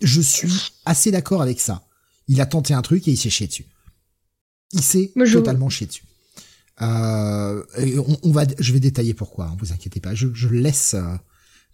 [0.00, 1.82] je suis assez d'accord avec ça.
[2.28, 3.66] Il a tenté un truc et il s'est chié dessus.
[4.72, 6.04] Il s'est totalement chié dessus.
[6.82, 7.62] Euh,
[8.22, 9.46] on, va, je vais détailler pourquoi.
[9.46, 10.14] Hein, vous inquiétez pas.
[10.14, 11.14] Je, laisse, euh,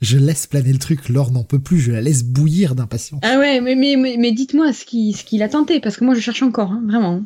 [0.01, 1.09] je laisse planer le truc.
[1.09, 1.79] Laure n'en peut plus.
[1.79, 3.21] Je la laisse bouillir d'impatience.
[3.23, 6.15] Ah ouais, mais mais mais, dites-moi ce qu'il ce qu'il a tenté parce que moi
[6.15, 7.25] je cherche encore, hein, vraiment.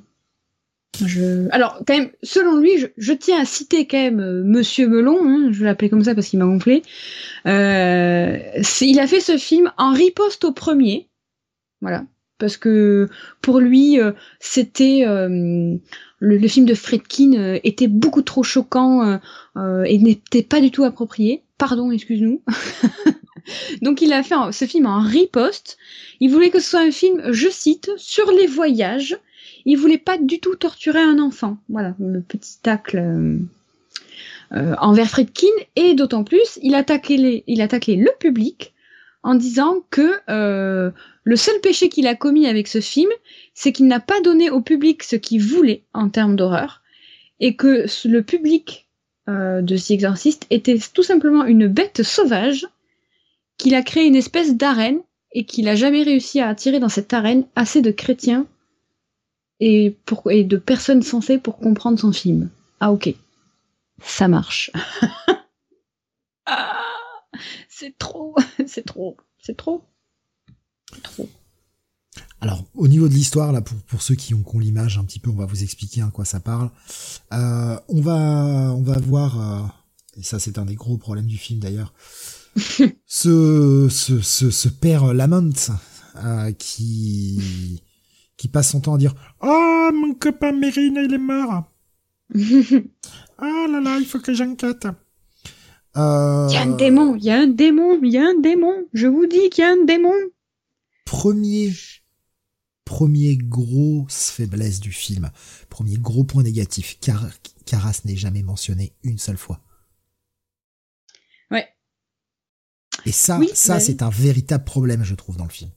[1.05, 1.49] Je...
[1.51, 5.49] Alors, quand même, selon lui, je, tiens à citer quand même euh, Monsieur Melon, hein,
[5.51, 6.83] je vais l'appeler comme ça parce qu'il m'a gonflé.
[7.47, 8.39] Euh,
[8.81, 11.09] il a fait ce film en riposte au premier,
[11.81, 12.05] voilà,
[12.39, 13.09] parce que
[13.41, 15.77] pour lui, euh, c'était euh,
[16.19, 19.19] le, film de Fredkin était beaucoup trop choquant
[19.57, 21.45] et n'était pas du tout approprié.
[21.57, 22.43] Pardon, excuse-nous.
[23.83, 25.79] Donc il a fait ce film en riposte.
[26.21, 29.19] Il voulait que ce soit un film, je cite, sur les voyages
[29.65, 31.59] il voulait pas du tout torturer un enfant.
[31.69, 32.99] Voilà, le petit tacle.
[34.53, 38.75] Euh, envers Friedkin et d'autant plus, il attaquait, les, il attaquait le public
[39.23, 43.11] en disant que le seul péché qu'il a commis avec ce film,
[43.55, 46.81] c'est qu'il n'a pas donné au public ce qu'il voulait en termes d'horreur
[47.41, 48.87] et que le public
[49.29, 52.67] euh, de The Exorcist était tout simplement une bête sauvage
[53.57, 55.01] qu'il a créé une espèce d'arène
[55.33, 58.47] et qu'il a jamais réussi à attirer dans cette arène assez de chrétiens
[59.61, 62.51] et, pour, et de personnes sensées pour comprendre son film.
[62.81, 63.15] Ah ok,
[64.03, 64.71] ça marche.
[66.47, 66.81] ah,
[67.69, 68.35] c'est trop,
[68.67, 69.85] c'est trop, c'est trop,
[71.03, 71.29] trop.
[72.41, 75.19] Alors, au niveau de l'histoire, là, pour, pour ceux qui ont, qui l'image un petit
[75.19, 76.71] peu, on va vous expliquer à hein, quoi ça parle.
[77.33, 78.17] Euh, on va,
[78.75, 79.67] on va voir, euh,
[80.17, 81.93] et ça c'est un des gros problèmes du film d'ailleurs,
[83.07, 85.53] ce, ce, ce, ce, père Lamont
[86.17, 87.83] euh, qui,
[88.41, 91.65] qui passe son temps à dire «Oh, mon copain Mérine, il est mort
[93.37, 94.87] Ah là là, il faut que j'enquête!»
[95.99, 98.41] euh, Il y a un démon, il y a un démon, il y a un
[98.41, 100.15] démon, je vous dis qu'il y a un démon
[101.05, 101.71] Premier
[102.87, 105.31] premier grosse faiblesse du film,
[105.69, 107.29] premier gros point négatif, car
[107.67, 109.61] Caras n'est jamais mentionné une seule fois.
[111.51, 111.69] Ouais.
[113.05, 115.71] Et ça, ça bah c'est un véritable problème, je trouve, dans le film.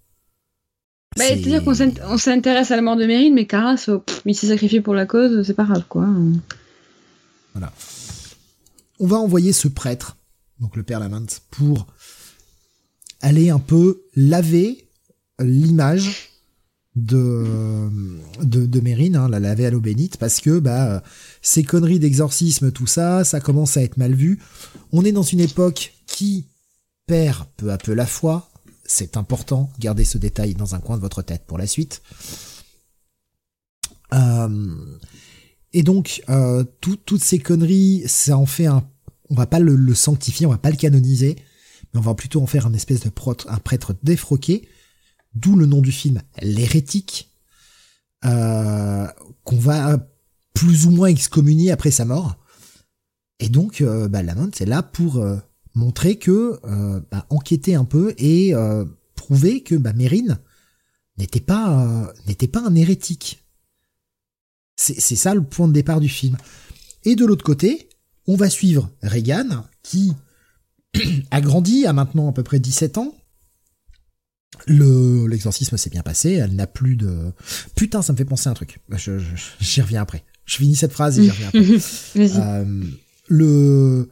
[1.17, 4.81] Bah, C'est-à-dire qu'on s'intéresse à la mort de Mérine, mais Caras, oh, il s'est sacrifié
[4.81, 6.07] pour la cause, c'est pas grave, quoi.
[7.53, 7.71] Voilà.
[8.99, 10.17] On va envoyer ce prêtre,
[10.59, 11.87] donc le père Lamont, pour
[13.21, 14.87] aller un peu laver
[15.39, 16.29] l'image
[16.95, 17.89] de
[18.41, 21.03] de, de Mérine, hein, la laver à l'eau bénite, parce que bah
[21.41, 24.39] ces conneries d'exorcisme, tout ça, ça commence à être mal vu.
[24.91, 26.45] On est dans une époque qui
[27.07, 28.49] perd peu à peu la foi.
[28.85, 32.01] C'est important, gardez ce détail dans un coin de votre tête pour la suite.
[34.13, 34.97] Euh,
[35.71, 38.83] et donc, euh, toutes ces conneries, ça en fait un...
[39.29, 41.37] On va pas le, sanctifier, on va pas le canoniser,
[41.93, 44.67] mais on va plutôt en faire un espèce de prêtre, défroqué,
[45.33, 47.31] d'où le nom du film, l'hérétique,
[48.25, 49.07] euh,
[49.43, 50.05] qu'on va
[50.53, 52.37] plus ou moins excommunier après sa mort.
[53.39, 55.25] Et donc, bah, Lamont est là pour
[55.75, 58.85] montrer que, euh, bah, enquêter un peu et euh,
[59.15, 60.39] prouver que bah, Mérine
[61.17, 63.43] n'était pas n'était pas un hérétique.
[64.75, 66.35] C'est ça le point de départ du film.
[67.05, 67.89] Et de l'autre côté,
[68.27, 70.13] on va suivre Reagan, qui
[71.31, 73.15] a grandi à maintenant à peu près 17 ans,
[74.67, 77.31] le l'exorcisme s'est bien passé, elle n'a plus de
[77.75, 78.79] putain, ça me fait penser à un truc.
[78.89, 79.19] Bah, je
[79.59, 80.23] j'y reviens après.
[80.45, 81.59] Je finis cette phrase et j'y reviens après.
[82.39, 82.83] euh,
[83.27, 84.09] le,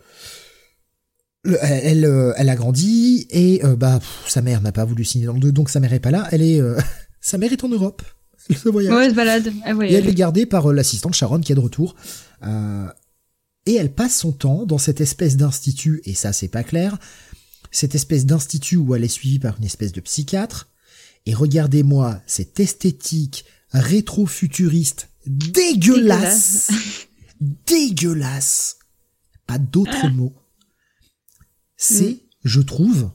[1.45, 5.33] elle, euh, elle a grandi et euh, bah sa mère n'a pas voulu signer dans
[5.33, 6.27] le donc sa mère est pas là.
[6.31, 6.79] Elle est euh,
[7.21, 8.01] sa mère est en Europe.
[8.49, 8.93] Elle se voyage.
[8.93, 9.47] Ouais, elle se balade.
[9.47, 11.95] et elle est gardée par l'assistante Sharon qui est de retour.
[13.67, 16.97] et elle passe son temps dans cette espèce d'institut et ça c'est pas clair
[17.71, 20.69] cette espèce d'institut où elle est suivie par une espèce de psychiatre.
[21.25, 26.71] Et regardez-moi cette esthétique rétro-futuriste dégueulasse.
[27.39, 28.77] Dégueulasse.
[29.47, 30.33] Pas d'autre mot.
[31.81, 32.19] C'est, mm.
[32.43, 33.11] je trouve,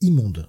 [0.00, 0.48] immonde.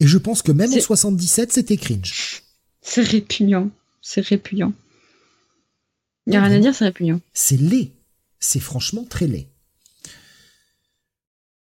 [0.00, 2.42] Et je pense que même en 77, c'était cringe.
[2.80, 3.70] C'est répugnant.
[4.02, 4.72] C'est répugnant.
[6.26, 7.20] Il n'y a rien à dire, c'est répugnant.
[7.32, 7.92] C'est laid.
[8.40, 9.48] C'est franchement très laid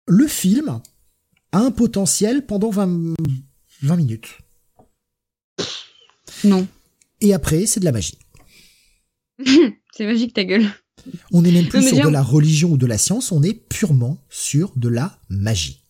[0.06, 0.80] le film
[1.52, 3.14] a un potentiel pendant 20,
[3.82, 4.38] 20 minutes.
[6.44, 6.66] Non.
[7.20, 8.18] Et après, c'est de la magie.
[9.92, 10.66] c'est magique ta gueule.
[11.32, 14.18] On n'est même plus sur de la religion ou de la science, on est purement
[14.30, 15.82] sur de la magie.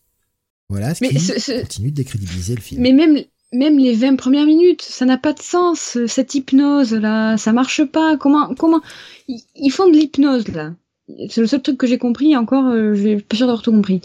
[0.69, 2.81] Voilà ce qui continue de décrédibiliser le film.
[2.81, 3.19] Mais même,
[3.53, 7.85] même les 20 premières minutes, ça n'a pas de sens, cette hypnose là, ça marche
[7.85, 8.17] pas.
[8.17, 8.81] Comment, comment,
[9.29, 10.73] ils font de l'hypnose là
[11.29, 13.73] c'est le seul truc que j'ai compris, encore, euh, je suis pas sûr d'avoir tout
[13.73, 14.01] compris.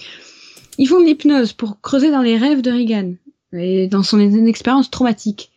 [0.77, 3.15] Ils font de l'hypnose pour creuser dans les rêves de Regan
[3.53, 5.51] et dans son expérience traumatique.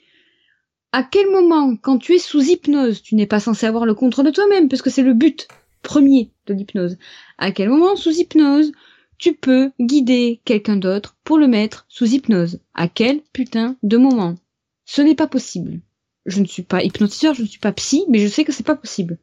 [0.92, 4.26] À quel moment, quand tu es sous hypnose, tu n'es pas censé avoir le contrôle
[4.26, 5.48] de toi-même, parce que c'est le but
[5.82, 6.98] premier de l'hypnose.
[7.38, 8.72] À quel moment, sous hypnose,
[9.18, 12.60] tu peux guider quelqu'un d'autre pour le mettre sous hypnose?
[12.74, 14.36] À quel putain de moment?
[14.84, 15.80] Ce n'est pas possible.
[16.26, 18.62] Je ne suis pas hypnotiseur, je ne suis pas psy, mais je sais que c'est
[18.62, 19.18] pas possible.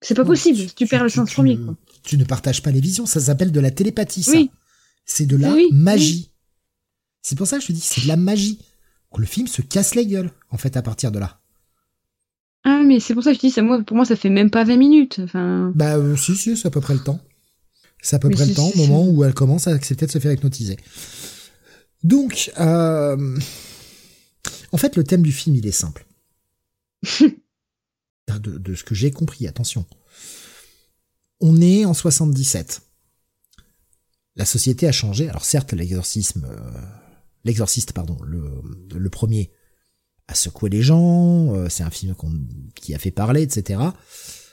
[0.00, 1.56] C'est pas possible, tu, perds le sens premier.
[1.56, 1.76] Quoi.
[2.04, 4.38] Tu ne partages pas les visions, ça s'appelle de la télépathie, ça.
[5.04, 6.30] C'est de la magie.
[7.22, 8.60] C'est pour ça que je te dis, c'est de la magie.
[9.16, 11.40] Le film se casse la gueule, en fait, à partir de là.
[12.64, 14.50] Ah, mais c'est pour ça que je dis, ça, moi, pour moi, ça fait même
[14.50, 15.20] pas 20 minutes.
[15.24, 15.72] Enfin...
[15.74, 17.20] Bah, euh, si, si, c'est à peu près le temps.
[18.02, 20.18] C'est à peu près le temps, au moment où elle commence à accepter de se
[20.18, 20.76] faire hypnotiser.
[22.04, 23.36] Donc, euh...
[24.72, 26.06] en fait, le thème du film, il est simple.
[28.40, 29.86] de, ce que j'ai compris, attention.
[31.40, 32.82] on est en 77.
[34.36, 35.28] La société a changé.
[35.28, 36.80] Alors certes, l'exorcisme, euh,
[37.44, 39.50] l'exorciste, pardon, le, premier
[40.26, 41.54] a secoué les gens.
[41.54, 42.14] Euh, c'est un film
[42.74, 43.80] qui a fait parler, etc.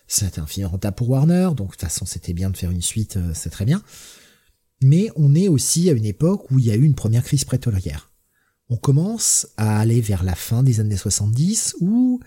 [0.08, 2.82] C'est un film rentable pour Warner, donc de toute façon c'était bien de faire une
[2.82, 3.82] suite, euh, c'est très bien.
[4.84, 7.44] Mais on est aussi à une époque où il y a eu une première crise
[7.44, 8.12] pétrolière.
[8.70, 12.20] On commence à aller vers la fin des années 70 où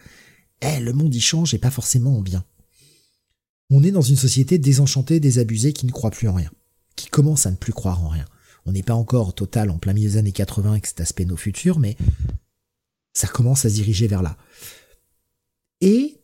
[0.61, 2.45] eh, le monde y change et pas forcément en bien.
[3.71, 6.51] On est dans une société désenchantée, désabusée, qui ne croit plus en rien,
[6.97, 8.25] qui commence à ne plus croire en rien.
[8.67, 11.37] On n'est pas encore total en plein milieu des années 80 avec cet aspect nos
[11.37, 11.97] futurs, mais
[13.13, 14.37] ça commence à se diriger vers là.
[15.81, 16.21] Et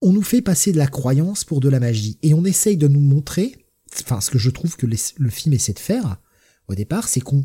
[0.00, 2.18] on nous fait passer de la croyance pour de la magie.
[2.22, 3.66] Et on essaye de nous montrer,
[4.00, 6.18] enfin ce que je trouve que le film essaie de faire
[6.68, 7.44] au départ, c'est qu'on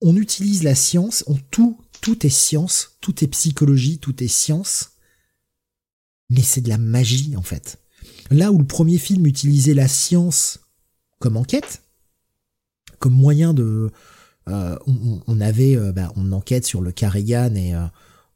[0.00, 4.92] on utilise la science, on, tout, tout est science, tout est psychologie, tout est science,
[6.30, 7.78] mais c'est de la magie en fait.
[8.30, 10.60] Là où le premier film utilisait la science
[11.18, 11.82] comme enquête,
[13.00, 13.90] comme moyen de,
[14.48, 14.78] euh,
[15.26, 17.86] on, avait, euh, bah, on enquête sur le cas Reagan et euh,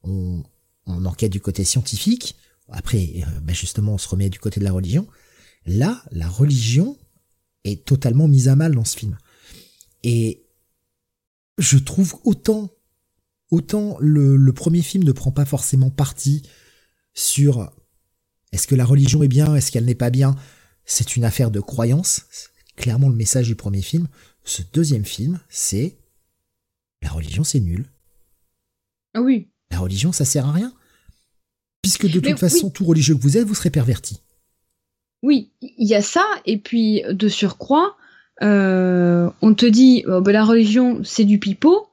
[0.02, 0.42] on,
[0.86, 2.36] on, enquête du côté scientifique.
[2.68, 5.06] Après, bah, justement, on se remet du côté de la religion.
[5.66, 6.98] Là, la religion
[7.64, 9.18] est totalement mise à mal dans ce film.
[10.02, 10.46] Et
[11.58, 12.70] je trouve autant,
[13.50, 16.42] autant le, le premier film ne prend pas forcément parti
[17.12, 17.70] sur
[18.52, 20.36] est-ce que la religion est bien, est-ce qu'elle n'est pas bien?
[20.84, 22.22] C'est une affaire de croyance.
[22.76, 24.08] Clairement le message du premier film.
[24.44, 25.96] Ce deuxième film, c'est
[27.02, 27.86] la religion, c'est nul.
[29.14, 29.48] Ah oui.
[29.70, 30.72] La religion, ça sert à rien.
[31.82, 34.20] Puisque de toute façon, tout religieux que vous êtes, vous serez perverti.
[35.22, 37.96] Oui, il y a ça, et puis de surcroît,
[38.42, 41.88] euh, on te dit oh, ben, la religion, c'est du pipeau,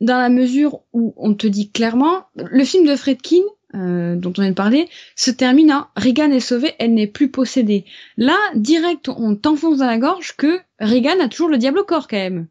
[0.00, 3.42] dans la mesure où on te dit clairement, le film de Fredkin,
[3.74, 7.30] euh, dont on vient de parler, se termine à Regan est sauvée, elle n'est plus
[7.30, 7.84] possédée.
[8.16, 12.08] Là, direct, on t'enfonce dans la gorge que Regan a toujours le diable au corps
[12.08, 12.46] quand même.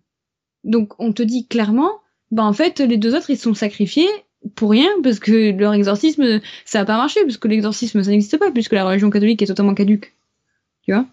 [0.64, 1.92] Donc on te dit clairement,
[2.32, 4.10] bah en fait les deux autres ils sont sacrifiés
[4.56, 8.38] pour rien parce que leur exorcisme ça a pas marché parce que l'exorcisme ça n'existe
[8.38, 10.14] pas puisque la religion catholique est totalement caduque.
[10.84, 11.06] Tu vois?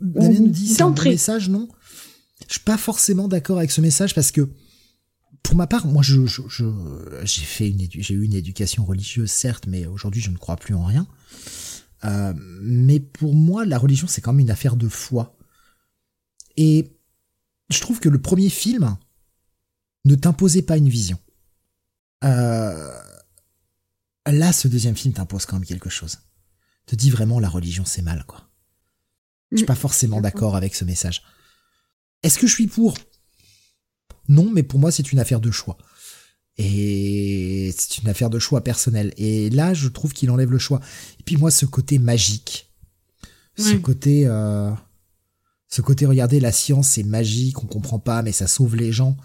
[0.00, 1.68] Daniel dit c'est un message non?
[2.48, 4.48] Je suis pas forcément d'accord avec ce message parce que
[5.46, 6.26] pour ma part, moi, je,
[7.22, 10.74] j'ai fait une, j'ai eu une éducation religieuse, certes, mais aujourd'hui, je ne crois plus
[10.74, 11.06] en rien.
[12.04, 15.36] Euh, mais pour moi, la religion, c'est quand même une affaire de foi.
[16.56, 16.98] Et
[17.70, 18.96] je trouve que le premier film
[20.04, 21.18] ne t'imposait pas une vision.
[22.24, 22.92] Euh,
[24.26, 26.18] là, ce deuxième film t'impose quand même quelque chose.
[26.86, 28.50] Te dit vraiment la religion, c'est mal, quoi.
[29.52, 29.68] Je suis mm.
[29.68, 31.22] pas forcément d'accord avec ce message.
[32.24, 32.96] Est-ce que je suis pour?
[34.28, 35.76] Non, mais pour moi, c'est une affaire de choix.
[36.58, 39.12] Et c'est une affaire de choix personnel.
[39.18, 40.80] Et là, je trouve qu'il enlève le choix.
[41.20, 42.70] Et puis moi, ce côté magique,
[43.58, 44.70] ce côté, euh,
[45.68, 49.16] ce côté, regardez, la science, c'est magique, on comprend pas, mais ça sauve les gens.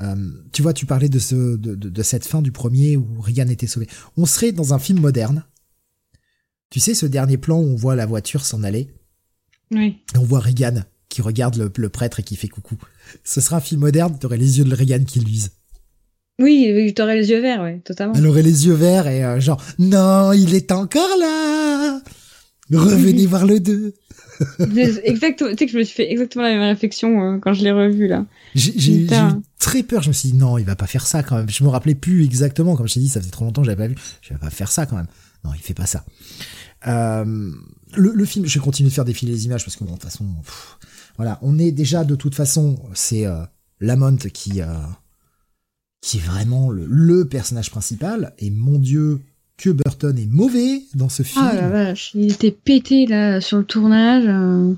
[0.00, 3.48] Euh, tu vois, tu parlais de ce, de, de, cette fin du premier où Regan
[3.48, 3.88] était sauvé.
[4.16, 5.44] On serait dans un film moderne.
[6.70, 8.92] Tu sais, ce dernier plan où on voit la voiture s'en aller.
[9.70, 9.98] Oui.
[10.14, 10.84] Et on voit Regan
[11.14, 12.76] qui regarde le, prêtre et qui fait coucou.
[13.22, 15.52] Ce sera un film moderne, t'aurais les yeux de Regan qui luisent.
[16.40, 18.14] Oui, t'aurais les yeux verts, oui, totalement.
[18.16, 22.00] Elle aurait les yeux verts et euh, genre, non, il est encore là
[22.72, 23.94] Revenez voir le 2
[25.04, 27.62] Exactement, tu sais que je me suis fait exactement la même réflexion euh, quand je
[27.62, 28.26] l'ai revu là.
[28.56, 29.08] J'ai eu
[29.60, 31.48] très peur, je me suis dit non, il va pas faire ça quand même.
[31.48, 33.84] Je me rappelais plus exactement, comme je t'ai dit, ça faisait trop longtemps que j'avais
[33.84, 33.94] pas vu.
[34.20, 35.06] Je vais pas faire ça quand même.
[35.44, 36.04] Non, il fait pas ça.
[36.88, 37.52] Euh,
[37.94, 39.96] le, le, film, je vais continuer de faire défiler les images parce que bon, de
[39.96, 40.26] toute façon,
[41.16, 43.42] voilà, on est déjà de toute façon, c'est euh,
[43.80, 44.66] Lamont qui euh,
[46.00, 48.34] qui est vraiment le, personnage principal.
[48.38, 49.20] Et mon Dieu,
[49.56, 51.44] que Burton est mauvais dans ce film.
[51.48, 54.24] Ah la vache, il était pété là sur le tournage.
[54.26, 54.74] Euh.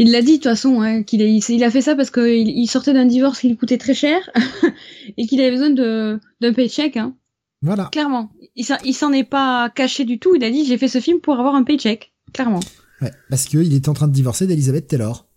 [0.00, 2.48] Il l'a dit de toute façon, hein, qu'il a, il a fait ça parce qu'il
[2.48, 4.18] il sortait d'un divorce qui lui coûtait très cher
[5.16, 6.96] et qu'il avait besoin de d'un paycheck.
[6.96, 7.14] Hein.
[7.62, 7.88] Voilà.
[7.90, 10.34] Clairement, il s'en est pas caché du tout.
[10.36, 12.12] Il a dit j'ai fait ce film pour avoir un paycheck.
[12.32, 12.60] Clairement.
[13.00, 15.27] Ouais, parce qu'il était en train de divorcer d'Elizabeth Taylor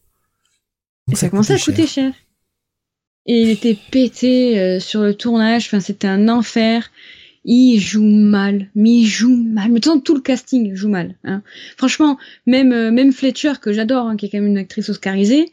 [1.12, 2.14] et ça, commençait à coûter cher.
[3.26, 6.92] Et il était pété euh, sur le tournage, enfin c'était un enfer.
[7.44, 9.72] Il joue mal, mais il joue mal.
[9.72, 11.16] Mais tout le casting joue mal.
[11.24, 11.42] Hein.
[11.76, 15.52] Franchement, même euh, même Fletcher que j'adore, hein, qui est quand même une actrice oscarisée,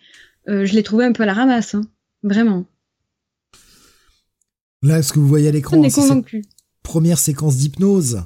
[0.49, 1.83] euh, je l'ai trouvé un peu à la ramasse, hein.
[2.23, 2.67] vraiment.
[4.83, 6.23] Là, ce que vous voyez à l'écran, c'est
[6.83, 8.23] première séquence d'hypnose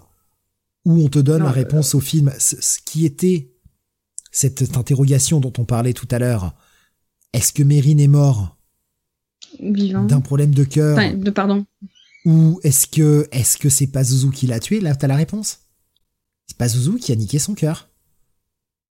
[0.84, 2.32] où on te donne la réponse au film.
[2.38, 3.52] Ce qui était
[4.30, 6.54] cette interrogation dont on parlait tout à l'heure
[7.32, 8.56] est-ce que Mérine est mort
[9.60, 10.04] Vivant.
[10.04, 11.66] D'un problème de cœur enfin, de pardon.
[12.24, 15.60] Ou est-ce que est-ce que c'est pas Zouzou qui l'a tué Là, t'as la réponse.
[16.46, 17.88] C'est pas Zouzou qui a niqué son cœur.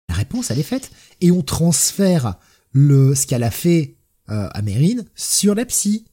[0.08, 0.90] La réponse, elle est faite.
[1.20, 2.38] Et on transfère
[2.72, 3.96] le, ce qu'elle a fait
[4.30, 6.06] euh, à Mérine sur la psy.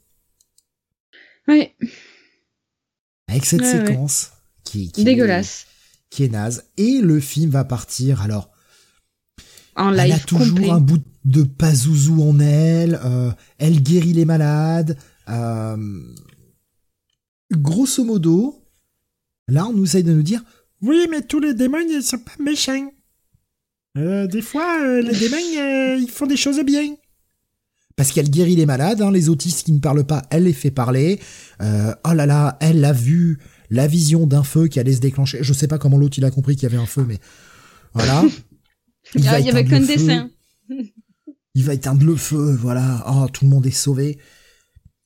[1.48, 1.70] Oui.
[3.28, 4.32] Avec cette séquence
[4.64, 5.68] Qui, qui, dégueulasse,
[6.10, 6.66] qui est naze.
[6.78, 8.22] Et le film va partir.
[8.22, 8.50] Alors,
[9.76, 11.13] en live elle a toujours un bout de
[11.58, 13.00] Pazouzou en elle.
[13.04, 14.98] Euh, elle guérit les malades.
[15.30, 15.78] Euh,
[17.52, 18.62] grosso modo,
[19.48, 20.44] là, on nous essaye de nous dire,
[20.82, 22.92] oui, mais tous les démons, ils sont pas méchants.
[23.98, 26.96] Euh, des fois, les démons, ils font des choses bien.
[27.96, 30.72] Parce qu'elle guérit les malades, hein, les autistes qui ne parlent pas, elle les fait
[30.72, 31.20] parler.
[31.62, 33.38] oh là là, elle a vu
[33.70, 35.40] la vision d'un feu qui allait se déclencher.
[35.42, 37.20] Je sais pas comment l'autre il a compris qu'il y avait un feu, mais
[37.94, 38.24] voilà.
[39.16, 40.30] Il, y avait qu'un dessin.
[41.56, 43.04] Il va éteindre le feu, voilà.
[43.08, 44.18] Oh, tout le monde est sauvé.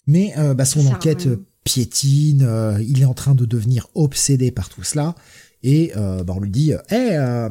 [0.06, 1.28] Mais bah, son enquête
[1.66, 2.48] piétine,
[2.88, 5.16] il est en train de devenir obsédé par tout cela.
[5.64, 7.50] Et euh, bah, on lui dit, eh, euh,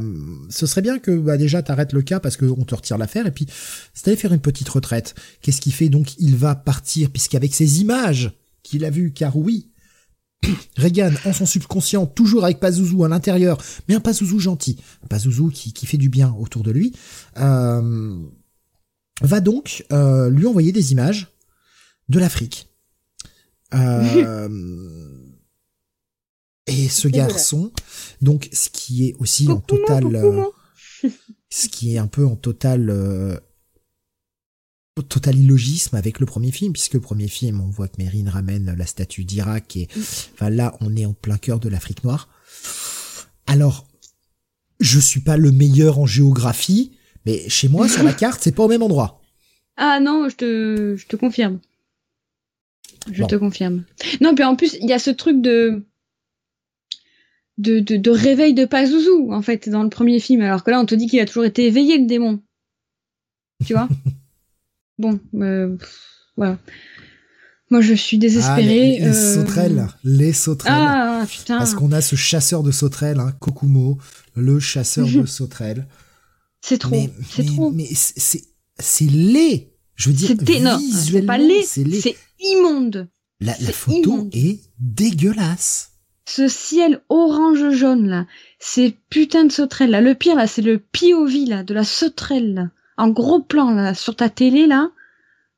[0.48, 3.26] ce serait bien que bah, déjà t'arrêtes le cas parce qu'on te retire l'affaire.
[3.26, 3.46] Et puis,
[3.94, 5.14] c'est allé faire une petite retraite.
[5.42, 5.88] Qu'est-ce qu'il fait?
[5.88, 9.70] Donc, il va partir puisqu'avec ces images qu'il a vues, car oui,
[10.76, 13.58] Reagan, en son subconscient, toujours avec Pazuzu à l'intérieur,
[13.88, 16.92] mais un Pazuzu gentil, un Pazuzu qui, qui fait du bien autour de lui,
[17.38, 18.18] euh,
[19.22, 21.28] va donc euh, lui envoyer des images
[22.08, 22.68] de l'Afrique.
[23.74, 24.48] Euh,
[26.66, 27.72] et ce garçon,
[28.20, 30.44] donc ce qui est aussi en total, euh,
[31.50, 33.36] ce qui est un peu en total, euh,
[35.08, 38.74] total illogisme avec le premier film, puisque le premier film, on voit que Mérine ramène
[38.76, 39.88] la statue d'Irak et,
[40.34, 42.28] enfin là, on est en plein cœur de l'Afrique noire.
[43.46, 43.86] Alors,
[44.80, 46.92] je suis pas le meilleur en géographie,
[47.26, 49.20] mais chez moi, sur la carte, c'est pas au même endroit.
[49.76, 51.58] Ah non, je te, je te confirme.
[53.12, 53.84] Je te confirme.
[54.20, 55.84] Non, puis en plus, il y a ce truc de,
[57.58, 60.80] de, de, de, réveil de Pazuzu, en fait, dans le premier film, alors que là,
[60.80, 62.40] on te dit qu'il a toujours été éveillé, le démon.
[63.64, 63.88] Tu vois
[64.98, 65.76] Bon, euh,
[66.36, 66.58] voilà.
[67.70, 68.98] Moi, je suis désespérée.
[69.00, 70.74] Ah, les, euh, sauterelles, les sauterelles.
[70.74, 71.58] Ah, putain.
[71.58, 73.98] Parce qu'on a ce chasseur de sauterelles, hein, Kokumo,
[74.36, 75.86] le chasseur de sauterelles.
[76.68, 77.70] C'est trop, c'est trop.
[77.70, 78.42] Mais c'est,
[78.76, 79.70] c'est laid.
[79.94, 80.36] Je veux dire,
[80.78, 83.08] visuellement, pas laid, c'est immonde.
[83.38, 85.92] La, la photo est dégueulasse
[86.28, 88.26] ce ciel orange jaune là,
[88.58, 90.00] ces putains de sauterelles là.
[90.00, 93.94] Le pire là, c'est le POV là de la sauterelle là, en gros plan là
[93.94, 94.90] sur ta télé là,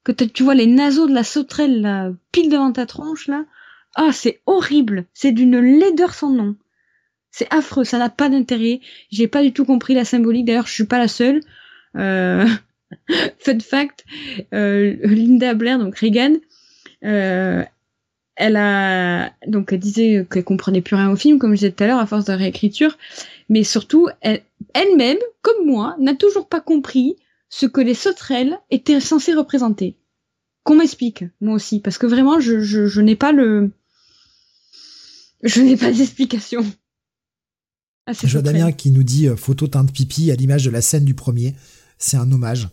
[0.05, 3.47] que tu vois les naseaux de la sauterelle là, pile devant ta tronche là.
[3.95, 6.55] Ah, c'est horrible, c'est d'une laideur sans nom.
[7.39, 8.81] C'est affreux, ça n'a pas d'intérêt.
[9.13, 10.45] J'ai pas du tout compris la symbolique.
[10.45, 11.41] D'ailleurs, je suis pas la seule.
[11.95, 12.45] Euh...
[13.39, 14.05] Fun fact,
[14.53, 16.35] euh, Linda Blair, donc Reagan,
[17.05, 17.63] euh,
[18.35, 21.85] elle a donc elle disait qu'elle comprenait plus rien au film, comme je disais tout
[21.85, 22.97] à l'heure, à force de réécriture,
[23.49, 24.43] mais surtout elle,
[24.75, 27.17] elle-même, comme moi, n'a toujours pas compris
[27.51, 29.95] ce que les sauterelles étaient censées représenter.
[30.65, 33.71] Qu'on m'explique, moi aussi, parce que vraiment, je, je, je n'ai pas le,
[35.43, 36.65] je n'ai pas d'explication.
[38.13, 41.05] Je vois Damien qui nous dit euh, photo teinte pipi à l'image de la scène
[41.05, 41.55] du premier.
[41.99, 42.69] C'est un hommage.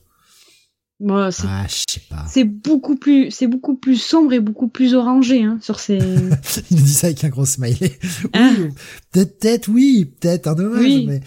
[1.01, 2.25] Moi, c'est, ah, je sais pas.
[2.29, 5.97] C'est beaucoup plus, c'est beaucoup plus sombre et beaucoup plus orangé, hein, sur ces.
[6.71, 7.99] Il nous dit ça avec un gros smiley.
[8.31, 8.53] Ah.
[9.11, 11.05] Peut-être, oui, peut-être un dommage, oui.
[11.05, 11.21] mais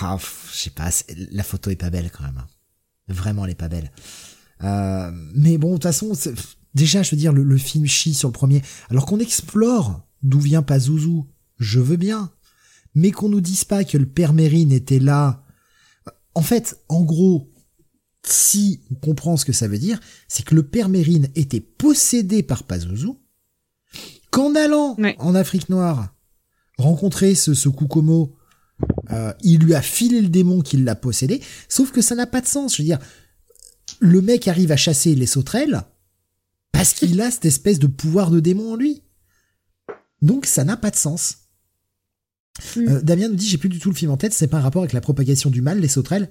[0.00, 0.18] ah,
[0.52, 0.90] je sais pas.
[1.30, 2.38] La photo est pas belle quand même.
[2.38, 2.46] Hein.
[3.08, 3.92] Vraiment, elle est pas belle.
[4.64, 6.12] Euh, mais bon, de toute façon,
[6.74, 8.60] déjà, je veux dire, le, le, film chie sur le premier,
[8.90, 11.22] alors qu'on explore d'où vient Pazuzu.
[11.58, 12.30] Je veux bien,
[12.94, 15.44] mais qu'on nous dise pas que le père Mérine était là.
[16.34, 17.52] En fait, en gros,
[18.24, 22.42] si on comprend ce que ça veut dire, c'est que le père Mérine était possédé
[22.42, 23.10] par Pazuzu,
[24.30, 26.14] qu'en allant en Afrique noire
[26.78, 28.34] rencontrer ce, ce Kukomo,
[29.10, 32.40] euh, il lui a filé le démon qui l'a possédé, sauf que ça n'a pas
[32.40, 32.76] de sens.
[32.76, 32.98] Je veux dire,
[33.98, 35.82] le mec arrive à chasser les sauterelles
[36.72, 39.02] parce qu'il a cette espèce de pouvoir de démon en lui.
[40.22, 41.49] Donc ça n'a pas de sens.
[42.76, 42.88] Mm.
[42.88, 44.62] Euh, Damien nous dit j'ai plus du tout le film en tête, c'est pas un
[44.62, 46.28] rapport avec la propagation du mal, les sauterelles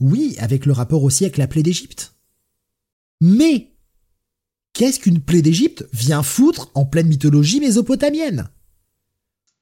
[0.00, 2.14] Oui, avec le rapport aussi avec la plaie d'Égypte.
[3.20, 3.72] Mais
[4.72, 8.48] qu'est-ce qu'une plaie d'Égypte vient foutre en pleine mythologie mésopotamienne?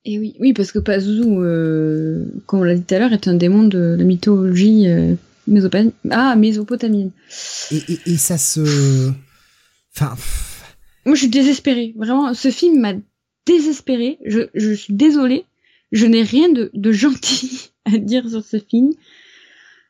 [0.05, 3.27] Et oui, oui, parce que Pazuzu, euh, comme on l'a dit tout à l'heure, est
[3.27, 5.15] un démon de la mythologie euh,
[5.47, 5.93] mésopotamienne.
[6.11, 7.11] Ah, mésopotamienne.
[7.71, 9.11] Et, et, ça se...
[9.97, 10.15] Enfin...
[11.07, 11.95] Moi, je suis désespérée.
[11.97, 12.93] Vraiment, ce film m'a
[13.47, 14.19] désespérée.
[14.27, 15.47] Je, je suis désolée
[15.95, 18.93] je n'ai rien de, de, gentil à dire sur ce film.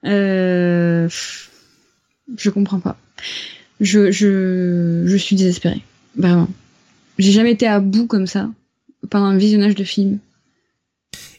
[0.04, 1.08] Euh,
[2.36, 2.96] je comprends pas.
[3.80, 5.82] Je, je, je suis désespérée.
[6.16, 6.48] Vraiment.
[7.18, 8.50] J'ai jamais été à bout comme ça
[9.10, 10.18] pendant un visionnage de film.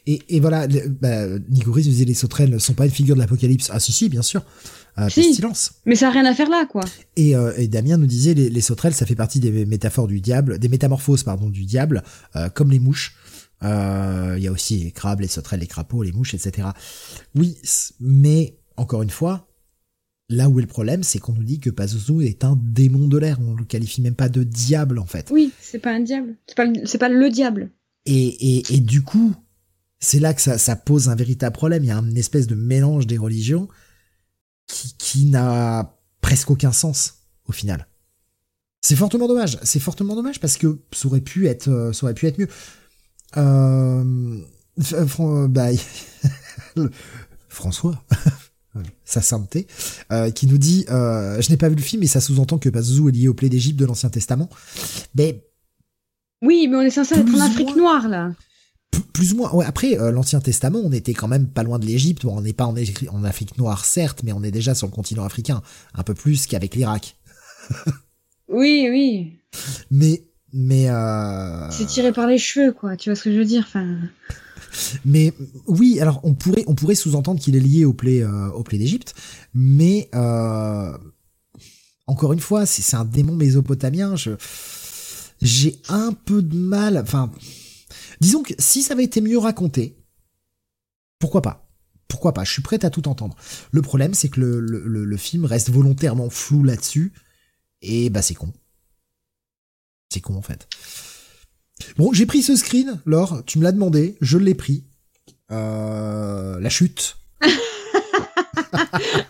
[0.06, 0.68] Et, et voilà,
[1.00, 3.70] bah, Nicoris disait les sauterelles ne sont pas une figure de l'apocalypse.
[3.72, 4.42] Ah si si, bien sûr.
[4.98, 5.72] Euh, pestilence.
[5.84, 6.82] Mais ça n'a rien à faire là, quoi.
[7.16, 10.20] Et, euh, et Damien nous disait les, les, sauterelles, ça fait partie des métaphores du
[10.20, 12.02] diable, des métamorphoses pardon du diable,
[12.34, 13.14] euh, comme les mouches.
[13.62, 16.68] Euh, il y a aussi les crabes, les sauterelles, les crapauds, les mouches, etc.
[17.34, 17.56] Oui,
[18.00, 19.48] mais encore une fois,
[20.28, 23.18] là où est le problème, c'est qu'on nous dit que Pazuzu est un démon de
[23.18, 23.38] l'air.
[23.40, 25.30] On le qualifie même pas de diable en fait.
[25.30, 26.36] Oui, c'est pas un diable.
[26.46, 27.70] C'est pas, c'est pas le diable.
[28.04, 29.34] Et, et, et du coup,
[29.98, 31.82] c'est là que ça, ça pose un véritable problème.
[31.84, 33.68] Il y a une espèce de mélange des religions
[34.66, 37.14] qui, qui n'a presque aucun sens
[37.46, 37.86] au final.
[38.82, 39.58] C'est fortement dommage.
[39.62, 42.48] C'est fortement dommage parce que ça aurait pu être, euh, ça aurait pu être mieux.
[43.36, 44.38] Euh,
[44.92, 45.68] euh bah,
[47.48, 48.02] François,
[49.04, 49.66] sa sainteté,
[50.12, 52.68] euh, qui nous dit euh, Je n'ai pas vu le film, mais ça sous-entend que
[52.68, 54.48] Pazuzu est lié au plaie d'Égypte de l'Ancien Testament.
[55.14, 55.42] Mais.
[56.42, 58.32] Oui, mais on est censé être en Afrique noire, là
[59.12, 59.52] plus ou moins.
[59.52, 62.24] Ouais, après, euh, l'Ancien Testament, on était quand même pas loin de l'Égypte.
[62.24, 62.74] on n'est pas en,
[63.10, 65.62] en, Afrique noire, certes, mais on est déjà sur le continent africain.
[65.94, 67.16] Un peu plus qu'avec l'Irak.
[68.48, 69.38] oui, oui.
[69.90, 70.22] Mais,
[70.56, 70.88] mais.
[70.88, 71.70] Euh...
[71.70, 72.96] C'est tiré par les cheveux, quoi.
[72.96, 73.86] Tu vois ce que je veux dire enfin...
[75.06, 75.32] Mais
[75.66, 79.14] oui, alors on pourrait, on pourrait sous-entendre qu'il est lié au plaies, euh, plaies d'Égypte,
[79.54, 80.92] mais euh,
[82.06, 84.16] encore une fois, c'est un démon mésopotamien.
[84.16, 84.32] Je,
[85.40, 86.98] j'ai un peu de mal.
[86.98, 87.30] Enfin,
[88.20, 89.98] Disons que si ça avait été mieux raconté,
[91.18, 91.68] pourquoi pas
[92.08, 93.36] Pourquoi pas Je suis prêt à tout entendre.
[93.70, 97.12] Le problème, c'est que le, le, le, film reste volontairement flou là-dessus,
[97.82, 98.52] et bah c'est con.
[100.08, 100.68] C'est con en fait.
[101.96, 104.84] Bon, j'ai pris ce screen, Laure, tu me l'as demandé, je l'ai pris.
[105.50, 107.16] Euh, la chute.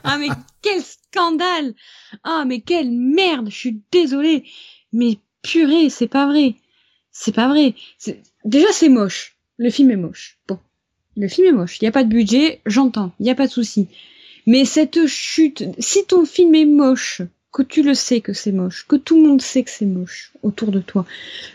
[0.04, 0.28] ah mais
[0.62, 1.74] quel scandale
[2.24, 4.44] Ah mais quelle merde Je suis désolée.
[4.92, 6.54] Mais purée, c'est pas vrai.
[7.10, 7.74] C'est pas vrai.
[8.44, 9.36] Déjà, c'est moche.
[9.58, 10.38] Le film est moche.
[10.48, 10.58] Bon.
[11.16, 11.78] Le film est moche.
[11.80, 13.12] Il n'y a pas de budget, j'entends.
[13.18, 13.88] Il n'y a pas de souci.
[14.46, 17.22] Mais cette chute, si ton film est moche,
[17.56, 20.34] que tu le sais que c'est moche, que tout le monde sait que c'est moche
[20.42, 21.06] autour de toi,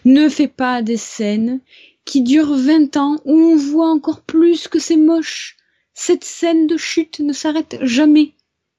[0.03, 1.59] ne fais pas des scènes
[2.05, 5.57] qui durent 20 ans où on voit encore plus que c'est moche.
[5.93, 8.31] Cette scène de chute ne s'arrête jamais.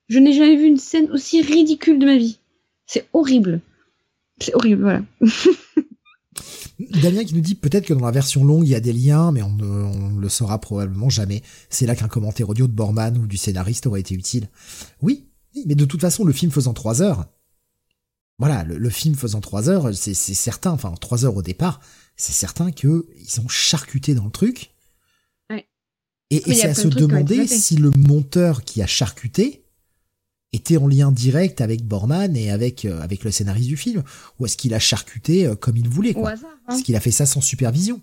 [0.08, 2.40] Je n'ai jamais vu une scène aussi ridicule de ma vie.
[2.86, 3.60] C'est horrible.
[4.40, 5.02] C'est horrible, voilà.
[6.80, 9.30] Damien qui nous dit peut-être que dans la version longue il y a des liens,
[9.30, 11.42] mais on ne le saura probablement jamais.
[11.70, 14.48] C'est là qu'un commentaire audio de Borman ou du scénariste aurait été utile.
[15.02, 15.28] Oui,
[15.66, 17.26] mais de toute façon le film faisant trois heures,
[18.38, 21.80] voilà, le, film faisant trois heures, c'est certain, enfin trois heures au départ,
[22.16, 24.70] c'est certain que ils ont charcuté dans le truc.
[26.30, 29.62] Et, et c'est à se demander si le monteur qui a charcuté
[30.52, 34.02] était en lien direct avec Borman et avec euh, avec le scénariste du film
[34.38, 36.74] ou est-ce qu'il a charcuté euh, comme il voulait quoi hein.
[36.74, 38.00] Est-ce qu'il a fait ça sans supervision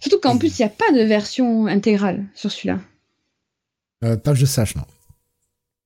[0.00, 2.80] Surtout qu'en plus il n'y a pas de version intégrale sur celui-là.
[4.02, 4.84] Euh, pas que je sache non.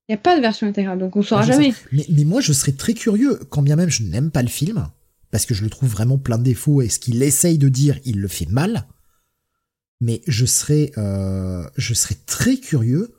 [0.08, 1.74] Il n'y a pas de version intégrale donc on saura jamais.
[1.92, 4.88] Mais, mais moi je serais très curieux quand bien même je n'aime pas le film
[5.30, 7.98] parce que je le trouve vraiment plein de défauts et ce qu'il essaye de dire
[8.04, 8.86] il le fait mal.
[10.00, 13.14] Mais je serais euh, je serais très curieux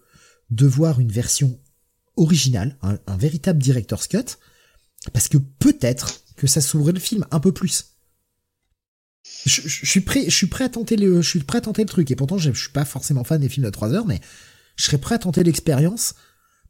[0.50, 1.59] de voir une version
[2.19, 4.38] original, un, véritable director's cut,
[5.14, 7.95] parce que peut-être que ça s'ouvre le film un peu plus.
[9.45, 11.88] Je, suis prêt, je suis prêt à tenter le, je suis prêt à tenter le
[11.88, 12.09] truc.
[12.11, 14.19] Et pourtant, je, suis pas forcément fan des films de 3 heures, mais
[14.76, 16.16] je serais prêt à tenter l'expérience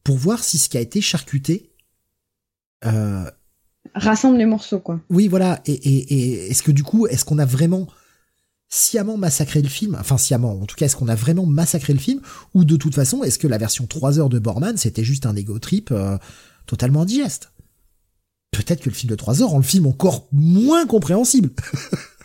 [0.03, 1.71] pour voir si ce qui a été charcuté
[2.85, 3.29] euh,
[3.95, 5.01] rassemble les morceaux, quoi.
[5.09, 5.61] Oui, voilà.
[5.65, 7.87] Et, et, et est-ce que du coup, est-ce qu'on a vraiment
[8.69, 11.99] sciemment massacré le film, enfin sciemment, en tout cas est-ce qu'on a vraiment massacré le
[11.99, 12.21] film,
[12.53, 15.35] ou de toute façon est-ce que la version 3 heures de Borman c'était juste un
[15.35, 16.17] ego trip euh,
[16.67, 17.51] totalement indigeste?
[18.51, 21.49] Peut-être que le film de 3 heures rend le film encore moins compréhensible.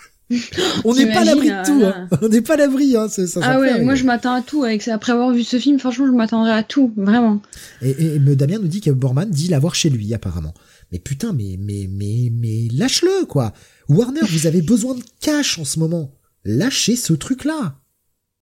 [0.85, 2.09] on n'est pas à l'abri de tout, hein.
[2.23, 2.97] on n'est pas à l'abri.
[2.97, 3.09] Hein.
[3.09, 4.65] Ça, ah ouais, moi je m'attends à tout.
[4.65, 7.43] Avec, après avoir vu ce film, franchement, je m'attendrai à tout, vraiment.
[7.83, 10.55] Et, et, Damien nous dit que Borman dit l'avoir chez lui, apparemment.
[10.93, 13.53] Mais putain, mais mais mais mais lâche-le quoi.
[13.89, 16.11] Warner, vous avez besoin de cash en ce moment
[16.45, 17.75] lâchez ce truc-là.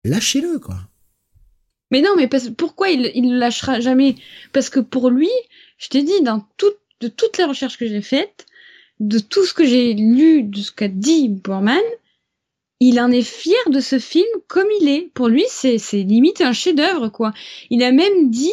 [0.05, 0.79] Lâchez-le, quoi.
[1.91, 4.17] Mais non, mais pourquoi il, il lâchera jamais?
[4.53, 5.31] Parce que pour lui,
[5.79, 8.47] je t'ai dit, dans tout, de toutes les recherches que j'ai faites,
[9.01, 11.81] de tout ce que j'ai lu, de ce qu'a dit Borman,
[12.81, 15.11] il en est fier de ce film comme il est.
[15.13, 17.33] Pour lui, c'est, limite un chef-d'œuvre, quoi.
[17.71, 18.53] Il a même dit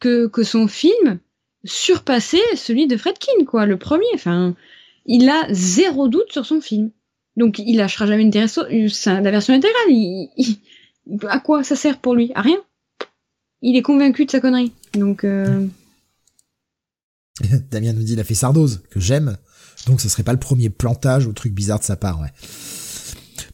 [0.00, 1.18] que, que son film
[1.64, 4.06] surpassait celui de Fredkin, quoi, le premier.
[4.14, 4.54] Enfin,
[5.06, 6.90] il a zéro doute sur son film.
[7.36, 10.28] Donc il lâchera jamais une la version intégrale.
[11.28, 12.30] à quoi ça sert pour lui?
[12.34, 12.58] À rien.
[13.62, 14.72] Il est convaincu de sa connerie.
[14.94, 15.24] Donc.
[15.24, 15.66] Euh...
[17.70, 19.36] Damien nous dit il a fait Sardose que j'aime.
[19.86, 22.32] Donc ce serait pas le premier plantage ou truc bizarre de sa part, ouais.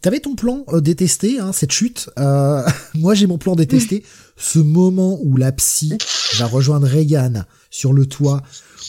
[0.01, 2.09] T'avais ton plan euh, détesté, hein, cette chute.
[2.19, 2.63] Euh,
[2.95, 4.05] moi, j'ai mon plan détesté.
[4.37, 5.93] Ce moment où la psy
[6.39, 8.43] va rejoindre Reagan sur le toit,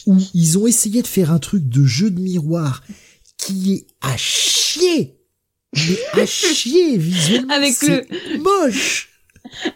[0.05, 2.83] où ils ont essayé de faire un truc de jeu de miroir
[3.37, 5.17] qui est à chier.
[5.75, 7.53] Mais à chier visuellement.
[7.53, 9.09] Avec le moche.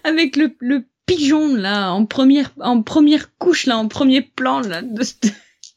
[0.06, 4.82] Avec le, le pigeon là en première en première couche là en premier plan là
[4.82, 5.04] de,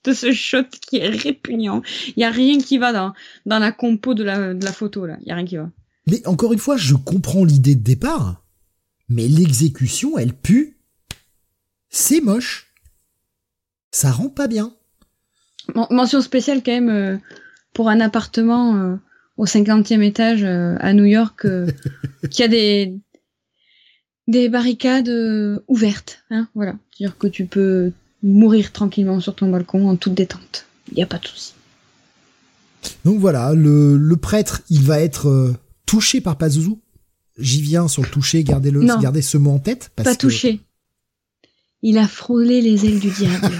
[0.05, 1.83] de ce shot qui est répugnant.
[2.17, 3.13] Il y a rien qui va dans
[3.47, 5.17] dans la compo de la de la photo là.
[5.23, 5.71] Il y a rien qui va.
[6.07, 8.43] Mais encore une fois, je comprends l'idée de départ,
[9.09, 10.79] mais l'exécution, elle pue.
[11.91, 12.73] C'est moche.
[13.91, 14.75] Ça rend pas bien.
[15.75, 17.19] Mention spéciale quand même euh,
[17.75, 18.97] pour un appartement euh,
[19.37, 21.47] au 50e étage euh, à New York
[22.31, 22.95] qui a des
[24.29, 25.11] des barricades
[25.69, 26.77] ouvertes, hein, voilà.
[26.91, 30.67] C'est-à-dire que tu peux mourir tranquillement sur ton balcon en toute détente.
[30.91, 31.55] Il n'y a pas de souci.
[33.05, 35.57] Donc voilà, le, le, prêtre, il va être euh,
[35.87, 36.75] touché par Pazuzu.
[37.39, 39.91] J'y viens sur le toucher, gardez-le, gardez ce mot en tête.
[39.95, 40.61] Parce pas touché.
[41.83, 43.53] Il a frôlé les ailes du diable.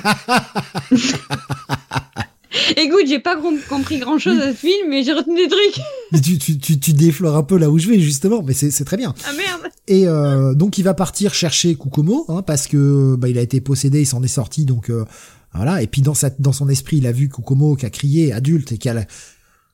[2.77, 3.37] Écoute, j'ai pas
[3.69, 5.85] compris grand chose à ce film, mais j'ai retenu des trucs.
[6.25, 8.97] tu, tu, tu, tu, déflores un peu là où je vais, justement, mais c'est très
[8.97, 9.15] bien.
[9.27, 13.39] Ah merde Et euh, donc il va partir chercher Kukomo, hein, parce que bah, il
[13.39, 15.05] a été possédé, il s'en est sorti, donc euh,
[15.53, 15.83] voilà.
[15.83, 18.73] Et puis dans, sa, dans son esprit, il a vu Kukomo qui a crié adulte
[18.73, 19.05] et qui a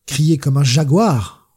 [0.06, 1.56] crié comme un jaguar.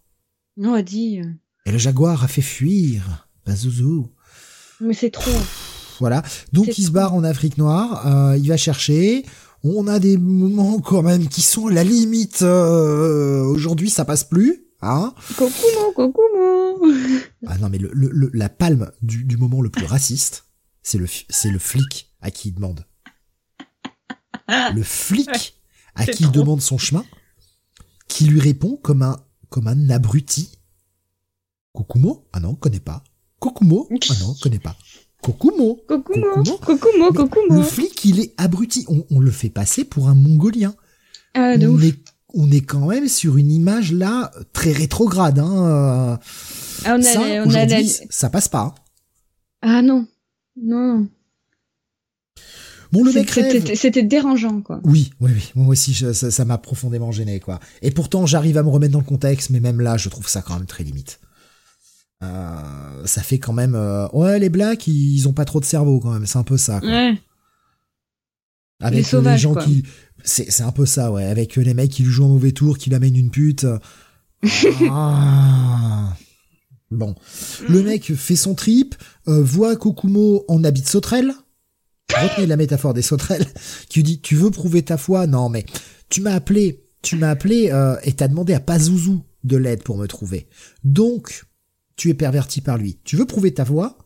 [0.57, 1.19] On a dit.
[1.19, 1.31] Euh.
[1.65, 4.07] Et le jaguar a fait fuir Bazouzou.
[4.81, 5.31] Mais c'est trop.
[5.99, 6.21] Voilà.
[6.53, 9.25] Donc il se barre en Afrique noire, il va chercher
[9.63, 12.41] on a des moments quand même qui sont à la limite.
[12.41, 14.63] Euh, aujourd'hui, ça passe plus.
[14.81, 16.85] Hein Kokumo, Kokumo.
[17.47, 20.45] Ah non, mais le, le, la palme du, du, moment le plus raciste,
[20.83, 22.85] c'est le, c'est le flic à qui il demande.
[24.47, 25.59] Le flic
[25.95, 27.03] à qui il demande son chemin,
[28.07, 29.17] qui lui répond comme un,
[29.49, 30.51] comme un abruti.
[31.73, 32.27] Kokumo?
[32.31, 33.03] Ah non, connais pas.
[33.39, 33.89] Kokumo?
[34.09, 34.77] Ah non, connais pas.
[35.21, 35.79] Kokumo.
[35.87, 36.43] Kokumo.
[36.43, 37.11] Kokumo.
[37.11, 37.55] Kokumo.
[37.55, 38.85] Le flic, il est abruti.
[39.09, 40.75] On, le fait passer pour un mongolien.
[41.33, 41.97] Ah, on, est,
[42.33, 45.39] on est quand même sur une image là très rétrograde.
[45.39, 46.19] Hein.
[46.85, 47.67] Ah, on ça, on a
[48.09, 48.75] ça passe pas.
[49.61, 50.05] Ah non,
[50.61, 51.07] non.
[52.91, 53.29] Bon, le mec
[53.75, 54.79] C'était dérangeant, quoi.
[54.83, 55.51] Oui, oui, oui.
[55.55, 57.59] Moi aussi, ça m'a profondément gêné, quoi.
[57.81, 60.41] Et pourtant, j'arrive à me remettre dans le contexte, mais même là, je trouve ça
[60.41, 61.19] quand même très limite.
[62.23, 65.99] Euh, ça fait quand même euh, ouais les blacks ils ont pas trop de cerveau
[65.99, 66.25] quand même.
[66.25, 66.89] C'est un peu ça quoi.
[66.89, 67.21] Ouais.
[68.79, 69.83] avec les, gens qui
[70.23, 71.25] c'est c'est un peu ça ouais.
[71.25, 73.65] Avec les mecs qui lui jouent un mauvais tour qui l'amènent une pute.
[74.89, 76.15] Ah.
[76.91, 77.15] bon.
[77.67, 78.95] Le mec fait son trip
[79.27, 81.33] euh, voit Kokumo en habit de sauterelle.
[82.15, 83.47] Retenez la métaphore des sauterelles.
[83.89, 85.25] Qui lui dit tu veux prouver ta foi?
[85.25, 85.65] Non mais
[86.09, 87.71] tu m'as appelé tu m'as appelé
[88.03, 90.47] et t'as demandé à Pazuzu de l'aide pour me trouver.
[90.83, 91.45] Donc
[91.97, 92.99] tu es perverti par lui.
[93.03, 93.97] Tu veux prouver ta voix?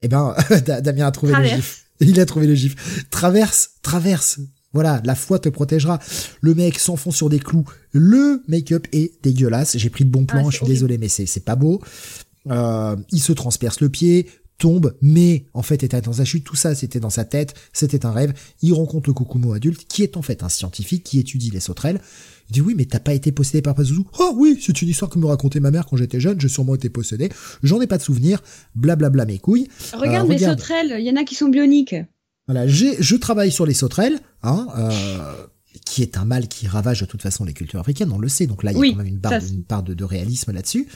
[0.00, 0.34] Eh ben,
[0.82, 1.84] Damien a trouvé le gif.
[2.00, 3.08] Il a trouvé le gif.
[3.10, 4.40] Traverse, traverse.
[4.72, 6.00] Voilà, la foi te protégera.
[6.40, 7.64] Le mec s'enfonce sur des clous.
[7.92, 9.76] Le make-up est dégueulasse.
[9.78, 11.80] J'ai pris de bons plans, ah, je suis désolé, mais c'est pas beau.
[12.50, 16.44] Euh, il se transperce le pied, tombe, mais en fait était dans sa chute.
[16.44, 17.54] Tout ça, c'était dans sa tête.
[17.72, 18.32] C'était un rêve.
[18.62, 22.00] Il rencontre le Kokumo adulte, qui est en fait un scientifique qui étudie les sauterelles.
[22.50, 25.10] Il dit oui, mais t'as pas été possédé par Pazuzu Oh oui, c'est une histoire
[25.10, 27.30] que me racontait ma mère quand j'étais jeune, j'ai sûrement été possédé,
[27.62, 28.42] j'en ai pas de souvenir,
[28.74, 29.68] blablabla mes couilles.
[29.94, 31.96] Regarde les euh, sauterelles, il y en a qui sont bioniques.
[32.46, 35.46] Voilà, j'ai, je travaille sur les sauterelles, hein, euh,
[35.86, 38.46] qui est un mal qui ravage de toute façon les cultures africaines, on le sait,
[38.46, 39.20] donc là il y a quand même une,
[39.64, 40.86] part, de, de, réalisme là-dessus.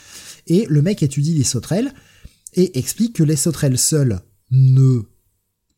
[0.47, 1.93] Et le mec étudie les sauterelles
[2.55, 4.21] et explique que les sauterelles seules
[4.51, 5.03] ne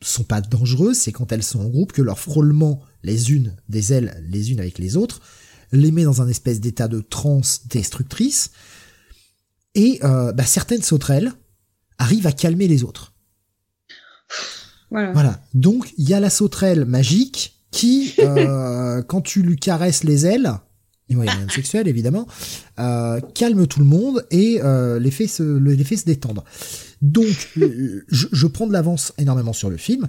[0.01, 3.93] sont pas dangereuses, c'est quand elles sont en groupe que leur frôlement les unes des
[3.93, 5.21] ailes les unes avec les autres
[5.73, 8.51] les met dans un espèce d'état de transe destructrice,
[9.75, 11.33] et euh, bah, certaines sauterelles
[11.99, 13.15] arrivent à calmer les autres.
[14.91, 15.13] Voilà.
[15.13, 15.41] voilà.
[15.55, 20.53] Donc il y a la sauterelle magique qui, euh, quand tu lui caresses les ailes,
[21.11, 22.27] il y a sexuel évidemment,
[22.79, 26.21] euh, calme tout le monde et euh, les, fait se, les.
[27.03, 30.09] Donc je, je prends de l'avance énormément sur le film.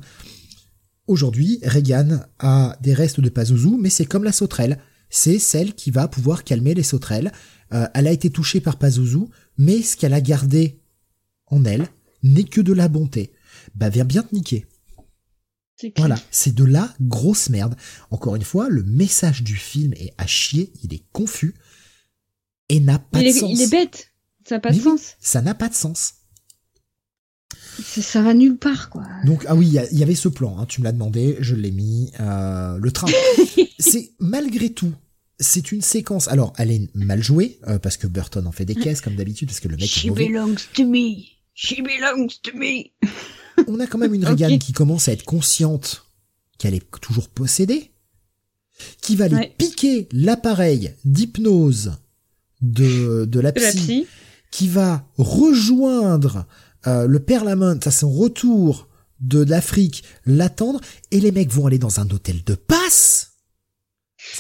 [1.07, 4.77] Aujourd'hui, Regan a des restes de Pazuzu, mais c'est comme la sauterelle
[5.11, 7.31] c'est celle qui va pouvoir calmer les sauterelles.
[7.73, 9.25] Euh, elle a été touchée par Pazuzu,
[9.57, 10.79] mais ce qu'elle a gardé
[11.47, 11.87] en elle
[12.23, 13.33] n'est que de la bonté.
[13.75, 14.65] Bah viens bien te niquer.
[15.97, 17.75] Voilà, c'est de la grosse merde.
[18.09, 21.55] Encore une fois, le message du film est à chier, il est confus
[22.69, 23.51] et n'a pas de sens.
[23.51, 24.11] Il est bête,
[24.47, 25.15] ça n'a pas de sens.
[25.19, 26.15] ça n'a pas de sens.
[27.83, 29.05] Ça, va nulle part, quoi.
[29.25, 31.71] Donc, ah oui, il y, avait ce plan, hein, tu me l'as demandé, je l'ai
[31.71, 32.11] mis.
[32.19, 33.07] Euh, le train.
[33.79, 34.93] c'est malgré tout,
[35.39, 36.27] c'est une séquence.
[36.27, 39.49] Alors, elle est mal jouée euh, parce que Burton en fait des caisses comme d'habitude
[39.49, 41.25] parce que le mec She est belongs to me.
[41.53, 42.91] She belongs to me.
[43.67, 46.05] On a quand même une Regan qui commence à être consciente
[46.57, 47.91] qu'elle est toujours possédée,
[49.01, 51.93] qui va aller piquer l'appareil d'hypnose
[52.61, 54.07] de de la psy,
[54.51, 56.45] qui va rejoindre
[56.87, 58.87] euh, le père Lamont à son retour
[59.19, 60.81] de l'Afrique, l'attendre,
[61.11, 63.30] et les mecs vont aller dans un hôtel de passe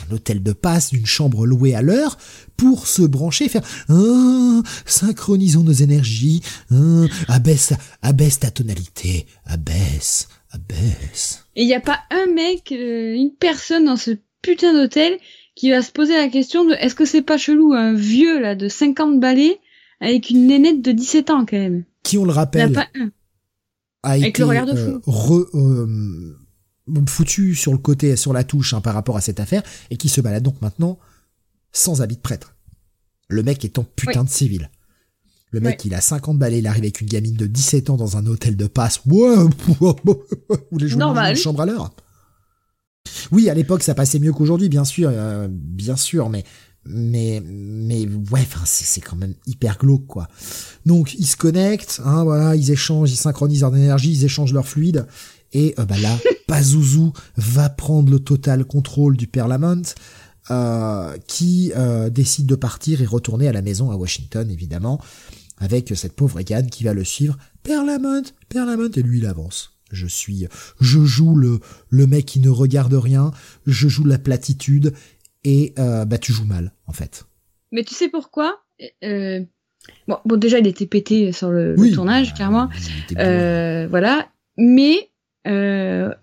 [0.09, 2.17] un hôtel de passe d'une chambre louée à l'heure
[2.57, 10.27] pour se brancher et faire ah, synchronisons nos énergies ah, abaisse abaisse ta tonalité abaisse
[10.51, 14.11] abaisse et il n'y a pas un mec euh, une personne dans ce
[14.41, 15.17] putain d'hôtel
[15.55, 18.55] qui va se poser la question de est-ce que c'est pas chelou un vieux là
[18.55, 19.59] de 50 balais
[19.99, 21.83] avec une nénette de 17 ans quand même?
[22.03, 23.11] Qui on le rappelle pas un.
[24.03, 25.11] a Avec été le regard de euh, fou.
[25.11, 26.37] re- euh,
[27.07, 30.09] foutu sur le côté, sur la touche hein, par rapport à cette affaire, et qui
[30.09, 30.99] se balade donc maintenant
[31.71, 32.55] sans habit de prêtre.
[33.29, 34.69] Le mec est en putain de civil.
[35.51, 38.15] Le mec, il a 50 balais, il arrive avec une gamine de 17 ans dans
[38.15, 39.01] un hôtel de passe.
[39.05, 39.35] Ouais,
[39.79, 39.95] vous
[40.71, 41.93] voulez jouer dans chambre à l'heure
[43.33, 46.45] Oui, à l'époque, ça passait mieux qu'aujourd'hui, bien sûr, euh, bien sûr, mais
[46.83, 50.27] mais mais ouais, enfin c'est quand même hyper glauque quoi.
[50.85, 54.67] Donc ils se connectent, hein, voilà, ils échangent, ils synchronisent leur énergie, ils échangent leur
[54.67, 55.05] fluide.
[55.53, 59.81] Et euh, bah là, Pazuzu va prendre le total contrôle du Père Lamont,
[60.49, 64.99] euh, qui euh, décide de partir et retourner à la maison à Washington, évidemment,
[65.59, 67.37] avec cette pauvre Egan qui va le suivre.
[67.63, 69.77] Père Lamont, Père Lamont, et lui il avance.
[69.91, 70.47] Je suis,
[70.79, 73.31] je joue le le mec qui ne regarde rien,
[73.67, 74.93] je joue la platitude,
[75.43, 77.25] et bah tu joues mal en fait.
[77.73, 78.61] Mais tu sais pourquoi?
[80.07, 82.69] Bon, bon, déjà, il était pété sur le, le tournage, euh, clairement.
[83.17, 84.27] Euh, voilà.
[84.57, 85.09] Mais
[85.47, 86.13] euh,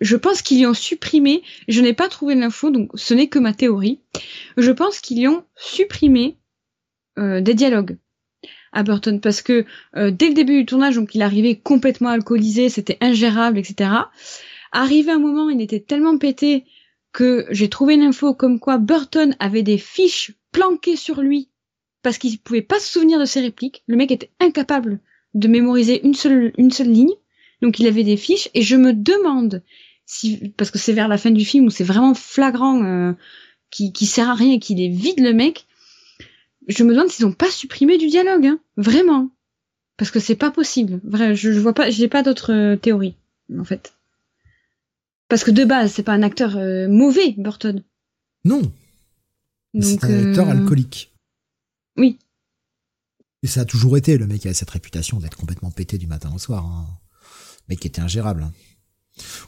[0.00, 1.42] je pense qu'ils y ont supprimé.
[1.68, 4.00] Je n'ai pas trouvé l'info, donc ce n'est que ma théorie.
[4.56, 6.36] Je pense qu'ils y ont supprimé
[7.18, 7.98] euh, des dialogues
[8.72, 9.64] à Burton parce que
[9.96, 13.90] euh, dès le début du tournage, donc il arrivait complètement alcoolisé, c'était ingérable, etc.
[14.72, 16.64] Arrivé un moment, il était tellement pété
[17.12, 21.48] que j'ai trouvé une info comme quoi Burton avait des fiches planquées sur lui
[22.02, 23.84] parce qu'il pouvait pas se souvenir de ses répliques.
[23.86, 24.98] Le mec était incapable
[25.34, 27.14] de mémoriser une seule une seule ligne.
[27.64, 29.62] Donc il avait des fiches et je me demande
[30.04, 33.14] si parce que c'est vers la fin du film où c'est vraiment flagrant euh,
[33.70, 35.66] qui qui sert à rien et qu'il est vide le mec.
[36.68, 39.30] Je me demande s'ils ont pas supprimé du dialogue, hein, vraiment,
[39.96, 41.00] parce que c'est pas possible.
[41.04, 43.16] Vrai, je, je vois pas, j'ai pas d'autres euh, théories
[43.58, 43.94] en fait.
[45.28, 47.82] Parce que de base, c'est pas un acteur euh, mauvais, Burton.
[48.44, 48.60] Non,
[49.80, 51.14] c'est un acteur alcoolique.
[51.96, 52.18] Oui.
[53.42, 56.30] Et ça a toujours été, le mec a cette réputation d'être complètement pété du matin
[56.34, 56.66] au soir.
[56.66, 57.00] Hein.
[57.68, 58.42] Le mec était ingérable.
[58.44, 58.52] hein.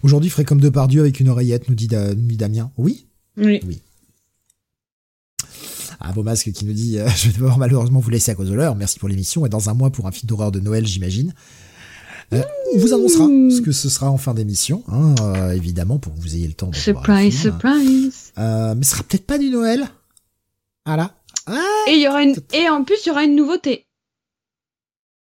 [0.03, 2.70] Aujourd'hui, il ferait comme Depardieu avec une oreillette, nous dit, Da- nous dit Damien.
[2.77, 3.07] Oui?
[3.36, 3.61] Oui.
[6.01, 8.49] Ah, vos masques qui nous dit euh, Je vais devoir malheureusement vous laisser à cause
[8.49, 8.77] de l'heure.
[8.77, 9.47] Merci pour l'émission.
[9.47, 11.35] Et dans un mois pour un film d'horreur de Noël, j'imagine.
[12.33, 12.43] Euh,
[12.75, 16.19] on vous annoncera ce que ce sera en fin d'émission, hein, euh, évidemment, pour que
[16.19, 17.53] vous ayez le temps de voir le Surprise, film.
[17.53, 18.33] surprise.
[18.39, 19.86] Euh, mais ce sera peut-être pas du Noël.
[20.85, 21.15] Voilà.
[21.47, 23.86] Ah Et il y aura une et en plus il y aura une nouveauté.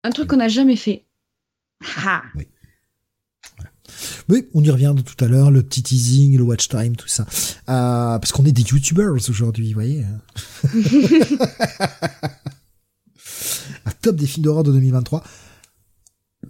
[0.04, 1.06] Un truc qu'on n'a jamais fait.
[2.04, 2.22] Ah.
[4.28, 7.24] Oui, on y revient tout à l'heure, le petit teasing, le watch time, tout ça.
[7.68, 10.04] Euh, parce qu'on est des youtubers aujourd'hui, vous voyez.
[13.84, 15.22] Un top des films d'horreur de 2023.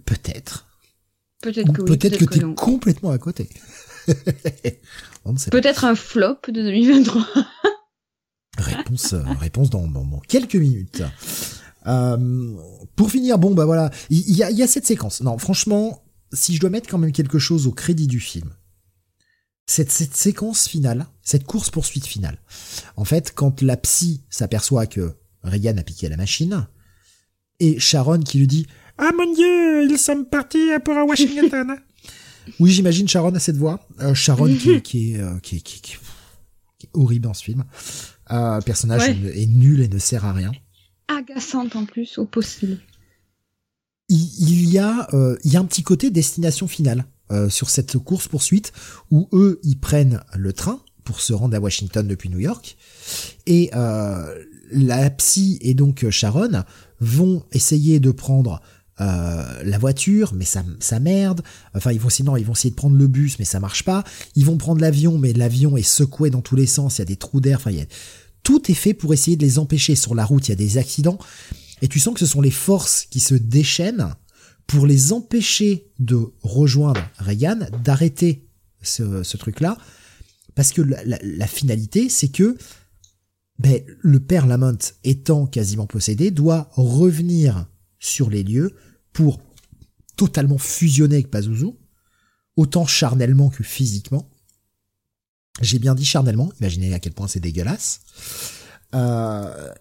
[0.05, 0.67] Peut-être.
[1.41, 3.49] Peut-être que oui, peut-être que t'es complètement à côté.
[5.51, 7.25] Peut-être un flop de 2023.
[8.57, 11.03] Réponse, euh, réponse dans, dans- dans quelques minutes.
[11.87, 12.55] Euh,
[12.95, 15.21] pour finir, bon bah voilà, il il y, a, il y a cette séquence.
[15.21, 16.03] Non, franchement,
[16.33, 18.49] si je dois mettre quand même quelque chose au crédit du film,
[19.65, 22.37] cette, cette séquence finale, cette course poursuite finale.
[22.97, 26.67] En fait, quand la psy s'aperçoit que Reagan a piqué la machine,
[27.59, 31.75] et Sharon qui lui dit Ah mon dieu, ils sont partis pour à Washington.
[32.59, 33.87] oui, j'imagine Sharon à cette voix.
[34.01, 35.97] Euh, Sharon qui, qui, est, euh, qui, est- qui, qui-
[36.79, 37.63] qui est horrible dans ce film.
[38.31, 39.41] Euh, le personnage Ouais.
[39.43, 40.51] est nul et ne sert à rien.
[41.07, 42.79] Agaçante en plus au possible.
[44.11, 47.97] Il, y a euh, il y a un petit côté destination finale euh, sur cette
[47.97, 48.73] course poursuite
[49.09, 52.75] où eux ils prennent le train pour se rendre à Washington depuis New York.
[53.47, 54.35] Et euh,
[54.71, 56.63] la psy et donc Sharon
[56.99, 58.61] vont essayer de prendre
[58.99, 61.41] euh, la voiture mais ça ça merde.
[61.73, 63.85] Enfin ils vont essayer non, ils vont essayer de prendre le bus mais ça marche
[63.85, 64.03] pas.
[64.35, 66.97] Ils vont prendre l'avion mais l'avion est secoué dans tous les sens.
[66.97, 67.59] Il y a des trous d'air.
[67.59, 67.85] Enfin a
[68.43, 70.47] tout est fait pour essayer de les empêcher sur la route.
[70.47, 71.19] Il y a des accidents
[71.81, 74.13] et tu sens que ce sont les forces qui se déchaînent
[74.67, 78.47] pour les empêcher de rejoindre Reagan, d'arrêter
[78.81, 79.77] ce, truc-là.
[80.55, 82.57] Parce que la finalité, c'est que
[83.59, 87.67] ben, le père Lamont, étant quasiment possédé, doit revenir
[87.99, 88.75] sur les lieux
[89.13, 89.39] pour
[90.15, 91.67] totalement fusionner avec Pazuzu,
[92.55, 94.29] autant charnellement que physiquement.
[95.61, 98.01] J'ai bien dit charnellement, imaginez à quel point c'est dégueulasse.
[98.95, 99.73] Euh,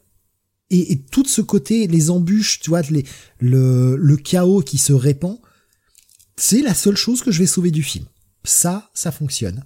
[0.70, 3.04] et, tout ce côté, les embûches, tu vois, les,
[3.40, 5.38] le, le chaos qui se répand,
[6.36, 8.06] c'est la seule chose que je vais sauver du film.
[8.44, 9.64] Ça, ça fonctionne.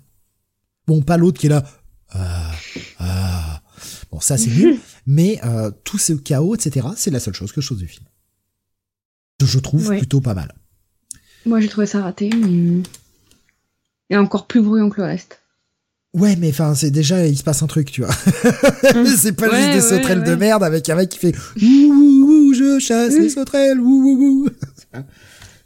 [0.87, 1.65] Bon, pas l'autre qui est là.
[2.11, 2.53] Ah,
[2.99, 3.63] ah.
[4.11, 4.79] Bon, ça c'est nul.
[5.07, 8.07] Mais euh, tout ce chaos, etc., c'est la seule chose que je sauve du film.
[9.43, 10.55] Je trouve plutôt pas mal.
[11.45, 12.83] Moi, j'ai trouvé ça raté, mais...
[14.09, 15.43] Et encore plus bruyant que le reste.
[16.15, 18.15] Ouais, mais enfin, c'est déjà, il se passe un truc, tu vois.
[19.17, 22.79] c'est pas juste des sauterelles de merde avec un mec qui fait ouh, ouh, je
[22.79, 24.49] chasse les sauterelles, ouh, ouh, ouh.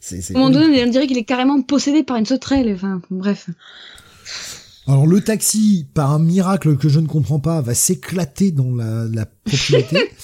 [0.01, 2.73] c'est, À un moment donné, on dirait qu'il est carrément possédé par une sauterelle.
[2.75, 3.51] Enfin, bref.
[4.87, 9.05] Alors le taxi, par un miracle que je ne comprends pas, va s'éclater dans la,
[9.13, 10.11] la propriété.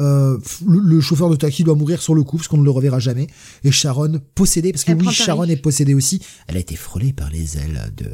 [0.00, 2.98] Euh, le, chauffeur de taxi doit mourir sur le coup parce qu'on ne le reverra
[2.98, 3.26] jamais.
[3.64, 6.22] Et Sharon possédée, parce que oui, Sharon est possédée aussi.
[6.46, 8.10] Elle a été frôlée par les ailes de,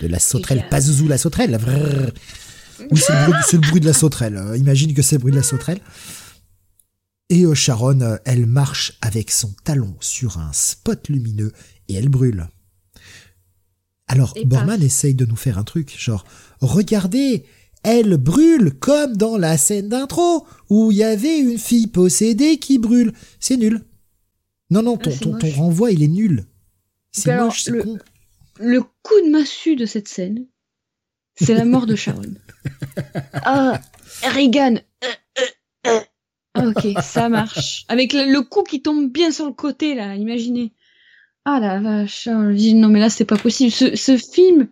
[0.00, 1.58] de la sauterelle, Pazuzu la sauterelle.
[2.90, 4.40] Oui, c'est le, bruit de la sauterelle.
[4.56, 5.80] Imagine que c'est le bruit de la sauterelle.
[7.28, 11.52] Et euh, Sharon, euh, elle marche avec son talon sur un spot lumineux
[11.88, 12.48] et elle brûle.
[14.06, 16.24] Alors, Borman essaye de nous faire un truc, genre,
[16.60, 17.44] regardez,
[17.82, 22.78] elle brûle comme dans la scène d'intro où il y avait une fille possédée qui
[22.78, 23.12] brûle.
[23.40, 23.84] C'est nul.
[24.70, 26.44] Non, non, ton, ah, ton, renvoi, il est nul.
[27.12, 27.98] C'est moche, c'est con.
[28.60, 30.46] Le coup de massue de cette scène,
[31.36, 32.34] c'est la mort de Sharon.
[33.32, 33.80] ah,
[34.22, 34.80] Regan.
[35.04, 35.46] Euh,
[35.86, 36.70] euh.
[36.70, 37.84] ok, ça marche.
[37.88, 40.72] Avec le, coup qui tombe bien sur le côté, là, imaginez.
[41.44, 42.26] Ah la vache.
[42.26, 43.72] Non, mais là, c'est pas possible.
[43.72, 44.68] Ce, ce film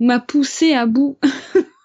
[0.00, 1.18] m'a poussé à bout.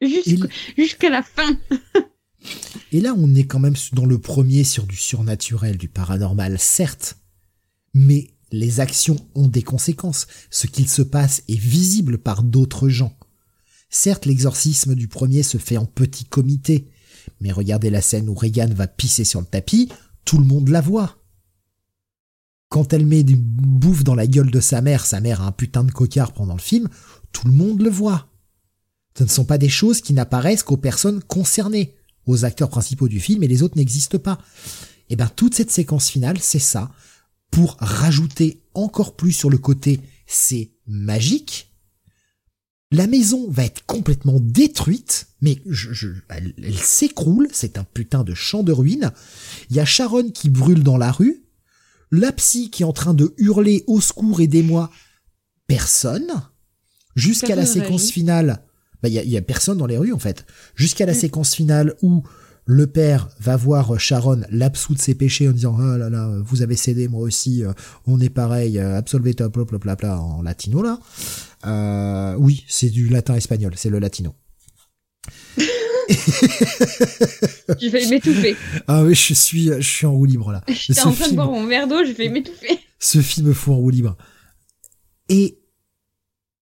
[0.00, 1.58] Jusqu'à la fin.
[2.92, 7.18] Et là, on est quand même dans le premier sur du surnaturel, du paranormal, certes,
[7.94, 10.26] mais les actions ont des conséquences.
[10.50, 13.16] Ce qu'il se passe est visible par d'autres gens.
[13.90, 16.88] Certes, l'exorcisme du premier se fait en petit comité,
[17.40, 19.90] mais regardez la scène où Regan va pisser sur le tapis,
[20.24, 21.16] tout le monde la voit.
[22.68, 25.52] Quand elle met du bouffe dans la gueule de sa mère, sa mère a un
[25.52, 26.88] putain de cocard pendant le film,
[27.32, 28.28] tout le monde le voit.
[29.18, 33.18] Ce ne sont pas des choses qui n'apparaissent qu'aux personnes concernées, aux acteurs principaux du
[33.18, 34.38] film et les autres n'existent pas.
[35.10, 36.92] Et eh bien toute cette séquence finale, c'est ça,
[37.50, 41.74] pour rajouter encore plus sur le côté c'est magique.
[42.92, 48.34] La maison va être complètement détruite, mais je, elle, elle s'écroule, c'est un putain de
[48.34, 49.10] champ de ruines.
[49.68, 51.42] Il y a Sharon qui brûle dans la rue,
[52.12, 54.92] la psy qui est en train de hurler au secours aidez-moi,
[55.66, 56.44] personne.
[57.16, 58.62] Jusqu'à la séquence finale,
[59.02, 60.44] bah, il y, a, personne dans les rues en fait.
[60.74, 61.16] Jusqu'à la mm.
[61.16, 62.22] séquence finale où
[62.68, 66.60] le père va voir Sharon l'absous de ses péchés en disant oh là là vous
[66.60, 67.72] avez cédé moi aussi euh,
[68.06, 69.56] on est pareil euh, absolvé top
[70.04, 71.00] en latino là.
[71.66, 74.34] Euh, oui c'est du latin espagnol c'est le latino.
[77.80, 78.54] Je vais m'étouffer.
[78.86, 80.62] Ah oui je suis je suis en roue libre là.
[80.68, 82.78] J'étais en train de boire mon verre d'eau je vais m'étouffer.
[82.98, 84.18] Ce film fout en roue libre.
[85.30, 85.58] Et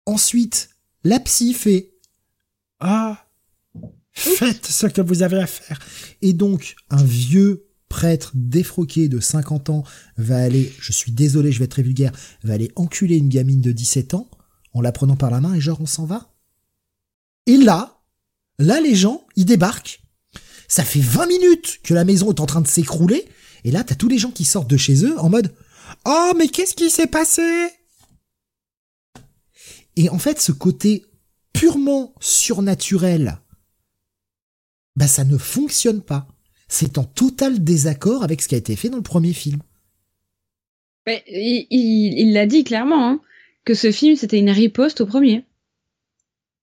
[0.05, 0.69] ensuite
[1.03, 1.88] la psy fait
[2.79, 3.25] ah,
[4.11, 5.79] faites ce que vous avez à faire.
[6.21, 9.83] Et donc, un vieux prêtre défroqué de 50 ans
[10.17, 12.11] va aller, je suis désolé, je vais être très vulgaire,
[12.43, 14.29] va aller enculer une gamine de 17 ans
[14.73, 16.31] en la prenant par la main et genre on s'en va.
[17.47, 18.01] Et là,
[18.59, 20.01] là les gens, ils débarquent.
[20.67, 23.27] Ça fait 20 minutes que la maison est en train de s'écrouler
[23.63, 25.51] et là t'as tous les gens qui sortent de chez eux en mode
[26.05, 27.41] "Oh mais qu'est-ce qui s'est passé?
[29.95, 31.05] Et en fait ce côté
[31.53, 33.39] purement surnaturel,
[34.95, 36.27] bah ça ne fonctionne pas.
[36.67, 39.59] C'est en total désaccord avec ce qui a été fait dans le premier film.
[41.07, 43.21] il l'a dit clairement, hein,
[43.65, 45.45] que ce film c'était une riposte au premier.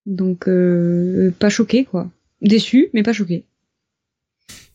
[0.06, 2.10] Donc euh, pas choqué quoi.
[2.42, 3.44] Déçu, mais pas choqué.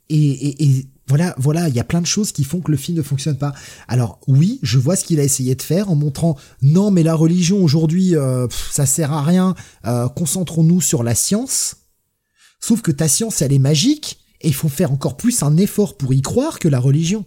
[0.10, 2.98] Et, et voilà, voilà, il y a plein de choses qui font que le film
[2.98, 3.52] ne fonctionne pas.
[3.90, 7.16] Alors oui, je vois ce qu'il a essayé de faire en montrant non, mais la
[7.16, 9.54] religion aujourd'hui, euh, ça sert à rien.
[9.86, 11.76] Euh, concentrons-nous sur la science.
[12.62, 15.98] Sauf que ta science, elle est magique et il faut faire encore plus un effort
[15.98, 17.26] pour y croire que la religion.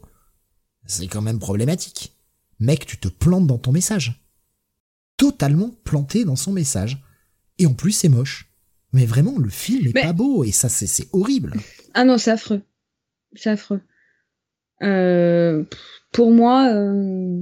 [0.87, 2.17] C'est quand même problématique.
[2.61, 4.25] Mec, tu te plantes dans ton message.
[5.19, 7.05] Totalement planté dans son message.
[7.59, 8.51] Et en plus, c'est moche.
[8.95, 11.53] Mais vraiment, le film est pas beau et ça, c'est horrible.
[11.93, 12.63] Ah non, c'est affreux
[13.37, 13.81] c'est affreux.
[14.83, 15.63] Euh,
[16.13, 17.41] pour moi, euh,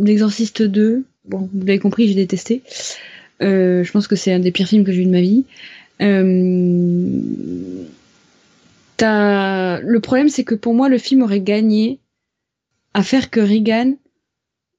[0.00, 2.62] L'Exorciste 2, bon, vous l'avez compris, j'ai détesté.
[3.42, 5.44] Euh, je pense que c'est un des pires films que j'ai eu de ma vie.
[6.00, 6.38] Le
[9.98, 11.98] problème, c'est que pour moi, le film aurait gagné
[12.94, 13.96] à faire que Regan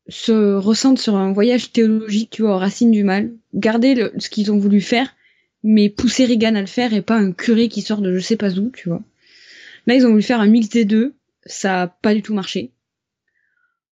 [0.07, 3.31] se ressente sur un voyage théologique, tu vois, aux racines du mal.
[3.53, 5.15] Garder ce qu'ils ont voulu faire,
[5.63, 8.35] mais pousser Regan à le faire et pas un curé qui sort de je sais
[8.35, 9.01] pas où, tu vois.
[9.87, 11.15] Là, ils ont voulu faire un mix des deux.
[11.45, 12.71] Ça a pas du tout marché.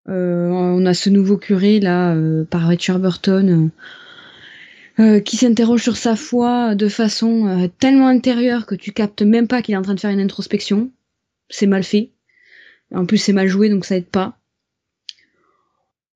[0.07, 3.69] Euh, on a ce nouveau curé là euh, par Richard Burton
[4.99, 9.61] euh, qui s'interroge sur sa foi de façon tellement intérieure que tu captes même pas
[9.61, 10.89] qu'il est en train de faire une introspection.
[11.49, 12.11] C'est mal fait.
[12.93, 14.35] En plus, c'est mal joué, donc ça aide pas.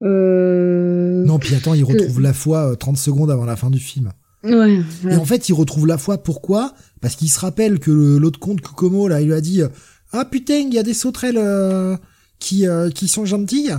[0.01, 4.11] Non, puis attends, il retrouve la foi 30 secondes avant la fin du film.
[4.43, 6.21] Ouais, Et en fait, il retrouve la foi.
[6.21, 6.73] Pourquoi?
[6.99, 9.61] Parce qu'il se rappelle que l'autre comte Kokomo, là, il lui a dit
[10.11, 11.37] Ah putain, il y a des sauterelles
[12.43, 13.73] qui, euh, qui sont gentilles.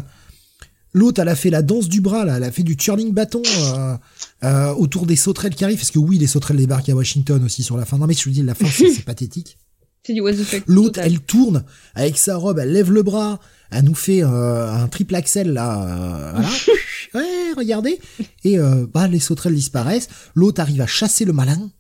[0.95, 2.37] L'autre, elle a fait la danse du bras, là.
[2.37, 3.97] Elle a fait du turning bâton euh,
[4.45, 5.79] euh, autour des sauterelles qui arrivent.
[5.79, 7.99] Parce que oui, les sauterelles débarquent à Washington aussi sur la fin.
[7.99, 9.59] Non, mais je vous dis, la fin, c'est pathétique.
[10.07, 10.23] C'est du
[10.67, 15.15] L'autre, elle tourne avec sa robe, elle lève le bras, elle nous fait un triple
[15.15, 16.33] axel là.
[16.35, 16.49] voilà.
[17.15, 17.99] ouais, regardez.
[18.45, 18.57] Et
[18.93, 20.09] bah, les sauterelles disparaissent.
[20.35, 21.71] L'autre arrive à chasser le malin.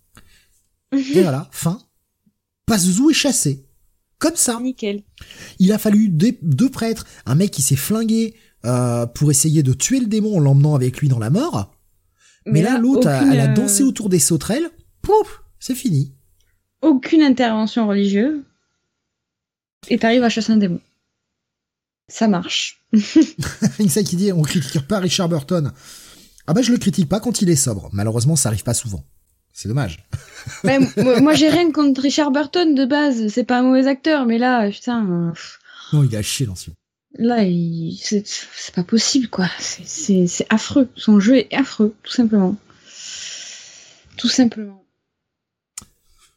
[0.92, 1.78] Et voilà, fin.
[2.66, 3.66] Pazuzu est chassé.
[4.18, 4.58] Comme ça.
[4.60, 5.02] Nickel.
[5.58, 10.00] Il a fallu deux prêtres, un mec qui s'est flingué euh, pour essayer de tuer
[10.00, 11.74] le démon en l'emmenant avec lui dans la mort.
[12.46, 14.70] Mais, là, l'autre, elle a dansé euh, autour des sauterelles.
[15.02, 16.14] Pouf, c'est fini.
[16.80, 18.42] Aucune intervention religieuse.
[19.88, 20.80] Et t'arrives à chasser un démon.
[22.08, 22.82] Ça marche.
[23.88, 25.72] ça qui dit, on critique pas Richard Burton.
[26.46, 27.88] Ah bah je le critique pas quand il est sobre.
[27.92, 29.04] Malheureusement, ça arrive pas souvent.
[29.52, 30.04] C'est dommage.
[30.64, 33.28] moi, j'ai rien contre Richard Burton de base.
[33.28, 35.32] C'est pas un mauvais acteur, mais là, putain.
[35.92, 36.76] Non, il a chier dans ce film.
[37.16, 37.44] Là,
[38.02, 39.48] c'est pas possible, quoi.
[39.60, 40.88] C'est affreux.
[40.96, 42.56] Son jeu est affreux, tout simplement.
[44.16, 44.83] Tout simplement.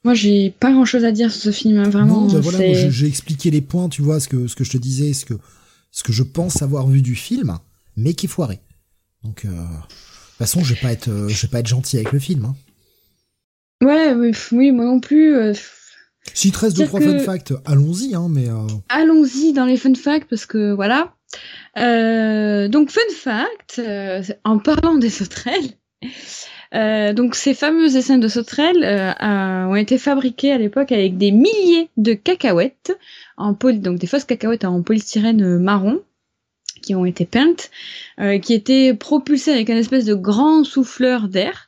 [0.08, 2.22] Moi, j'ai pas grand chose à dire sur ce film, hein, vraiment.
[2.22, 5.12] Non, voilà, j'ai expliqué les points, tu vois, ce que, ce que je te disais,
[5.12, 5.34] ce que,
[5.92, 7.58] ce que je pense avoir vu du film,
[7.98, 8.62] mais qui est foiré.
[9.26, 11.98] Donc, euh, de toute façon, je vais pas être, euh, je vais pas être gentil
[11.98, 12.46] avec le film.
[12.46, 12.56] Hein.
[13.86, 14.14] Ouais,
[14.54, 15.36] oui, moi non plus.
[15.36, 15.54] Euh,
[16.34, 18.48] si te reste deux trois fun facts, allons-y, hein, mais.
[18.48, 18.66] Euh...
[18.88, 21.16] Allons-y dans les fun facts parce que voilà.
[21.76, 23.82] Donc fun fact,
[24.46, 25.74] en parlant des sauterelles,
[26.76, 31.90] euh, donc ces fameux essaims de sauterelles ont été fabriqués à l'époque avec des milliers
[31.98, 32.98] de cacahuètes
[33.38, 36.02] en poly, donc des fausses cacahuètes en polystyrène marron
[36.82, 37.72] qui ont été peintes,
[38.42, 41.68] qui étaient propulsées avec un espèce de grand souffleur d'air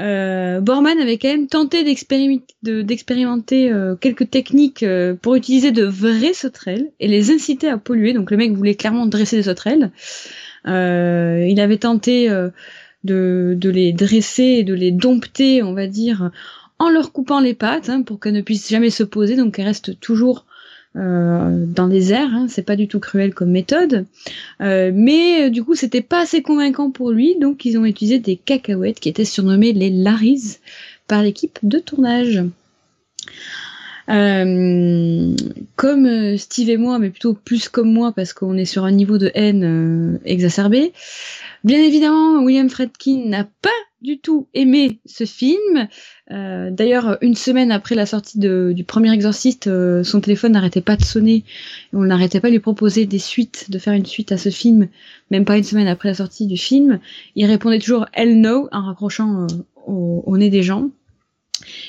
[0.00, 6.34] euh, Borman avait quand même tenté d'expérimenter euh, quelques techniques euh, pour utiliser de vraies
[6.34, 8.12] sauterelles et les inciter à polluer.
[8.12, 9.92] Donc le mec voulait clairement dresser des sauterelles.
[10.66, 12.28] Euh, il avait tenté
[13.04, 16.30] de, les dresser et de les dompter, on va dire,
[16.78, 19.66] en leur coupant les pattes hein, pour qu'elles ne puissent jamais se poser, donc elles
[19.66, 20.44] restent toujours
[20.96, 22.32] euh, dans les airs.
[22.32, 24.06] Hein, c'est pas du tout cruel comme méthode,
[24.60, 28.20] euh, mais euh, du coup c'était pas assez convaincant pour lui, donc ils ont utilisé
[28.20, 30.58] des cacahuètes qui étaient surnommées les Larrys
[31.08, 32.42] par l'équipe de tournage.
[34.06, 39.16] Comme Steve et moi, mais plutôt plus comme moi parce qu'on est sur un niveau
[39.16, 40.92] de haine exacerbé.
[41.64, 43.70] Bien évidemment, William Fredkin n'a pas
[44.02, 45.88] du tout aimé ce film.
[46.30, 50.96] Euh, d'ailleurs, une semaine après la sortie du premier Exorciste, euh, son téléphone n'arrêtait pas
[50.96, 51.42] de sonner.
[51.94, 54.88] On n'arrêtait pas de lui proposer des suites, de faire une suite à ce film,
[55.30, 57.00] même pas une semaine après la sortie du film.
[57.34, 59.46] Il répondait toujours Hell no en raccrochant euh,
[59.86, 60.90] au, nez des gens.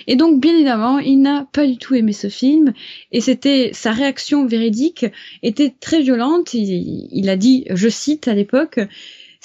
[0.08, 2.72] Et donc, bien évidemment, il n'a pas du tout aimé ce film,
[3.12, 5.06] et c'était sa réaction véridique
[5.44, 6.54] était très violente.
[6.54, 8.80] il a dit, je cite à l'époque,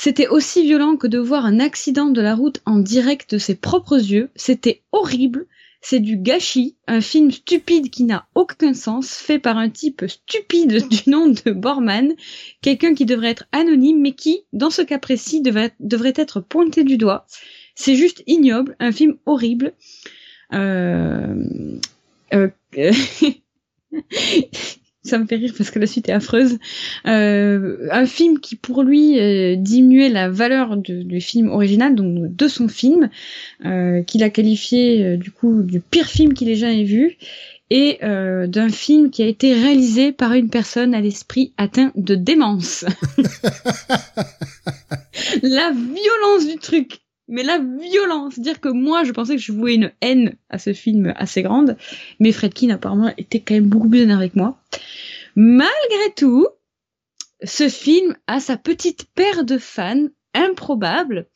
[0.02, 3.54] c'était aussi violent que de voir un accident de la route en direct de ses
[3.54, 4.30] propres yeux.
[4.34, 5.44] C'était horrible.
[5.82, 10.88] C'est du gâchis, un film stupide qui n'a aucun sens, fait par un type stupide
[10.88, 12.14] du nom de Borman,
[12.62, 15.74] quelqu'un qui devrait être anonyme, mais qui, dans ce cas précis, devrait,
[16.16, 17.26] être pointé du doigt.
[17.74, 19.74] C'est juste ignoble, un film horrible.
[20.54, 21.44] Euh,
[22.32, 22.48] euh,
[25.02, 26.58] ça me fait rire parce que la suite est affreuse.
[27.06, 32.48] Euh, un film qui pour lui euh, diminuait la valeur du film original, donc de
[32.48, 33.08] son film,
[33.64, 37.16] euh, qu'il a qualifié euh, du coup du pire film qu'il ait jamais vu,
[37.72, 42.84] et d'un film qui a été réalisé par une personne à l'esprit atteint de démence.
[45.42, 47.00] la violence du truc
[47.30, 48.38] mais la violence.
[48.38, 51.76] Dire que moi, je pensais que je vouais une haine à ce film assez grande,
[52.18, 54.60] mais Fredkin apparemment était quand même beaucoup plus énervé que moi.
[55.36, 56.46] Malgré tout,
[57.42, 61.26] ce film a sa petite paire de fans improbable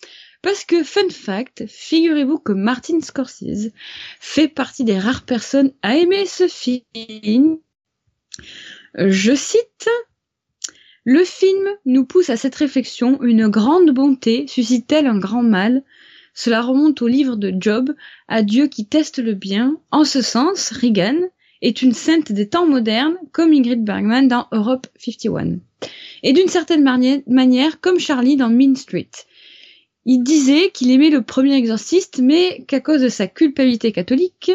[0.42, 3.72] parce que, fun fact, figurez-vous que Martin Scorsese
[4.20, 7.58] fait partie des rares personnes à aimer ce film.
[8.96, 9.88] Je cite,
[11.04, 15.82] le film nous pousse à cette réflexion, une grande bonté suscite-t-elle un grand mal?
[16.32, 17.94] Cela remonte au livre de Job,
[18.26, 19.76] à Dieu qui teste le bien.
[19.90, 21.16] En ce sens, Reagan
[21.60, 25.58] est une sainte des temps modernes, comme Ingrid Bergman dans Europe 51.
[26.22, 29.10] Et d'une certaine manière, comme Charlie dans Mean Street.
[30.06, 34.52] Il disait qu'il aimait le premier exorciste, mais qu'à cause de sa culpabilité catholique,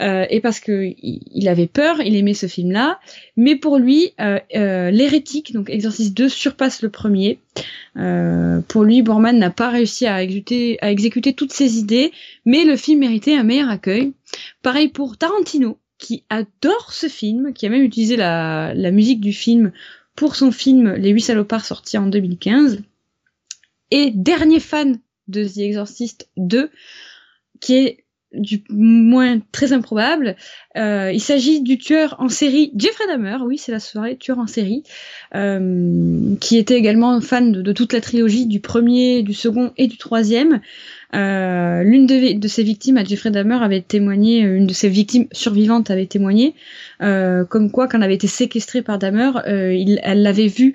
[0.00, 3.00] euh, et parce que il avait peur, il aimait ce film-là,
[3.36, 7.38] mais pour lui, euh, euh, l'hérétique, donc Exorciste 2, surpasse le premier.
[8.68, 12.12] pour lui, Borman n'a pas réussi à exécuter, toutes ses idées,
[12.44, 14.12] mais le film méritait un meilleur accueil.
[14.62, 19.32] Pareil pour Tarantino, qui adore ce film, qui a même utilisé la, la musique du
[19.32, 19.72] film
[20.14, 22.82] pour son film Les Huit Salopards sorti en 2015
[23.90, 26.70] et dernier fan de The Exorcist 2,
[27.60, 28.05] qui est
[28.36, 30.36] du moins très improbable.
[30.76, 34.46] Euh, il s'agit du tueur en série Jeffrey Dahmer, oui c'est la soirée tueur en
[34.46, 34.82] série,
[35.34, 39.96] euh, qui était également fan de, toute la trilogie du premier, du second et du
[39.96, 40.60] troisième.
[41.14, 45.90] Euh, l'une de, ses victimes à Jeffrey Dahmer avait témoigné, une de ses victimes survivantes
[45.90, 46.54] avait témoigné,
[47.00, 50.74] comme quoi quand elle avait été séquestrée par Dahmer, elle l'avait vu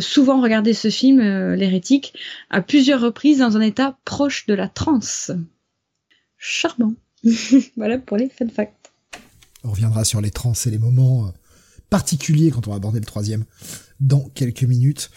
[0.00, 1.20] souvent regarder ce film,
[1.54, 2.12] l'hérétique,
[2.50, 5.32] à plusieurs reprises dans un état proche de la transe
[6.44, 6.94] charmant.
[7.76, 8.92] voilà pour les fun facts.
[9.64, 11.30] On reviendra sur les trans et les moments euh,
[11.88, 13.44] particuliers quand on va aborder le troisième
[13.98, 15.10] dans quelques minutes.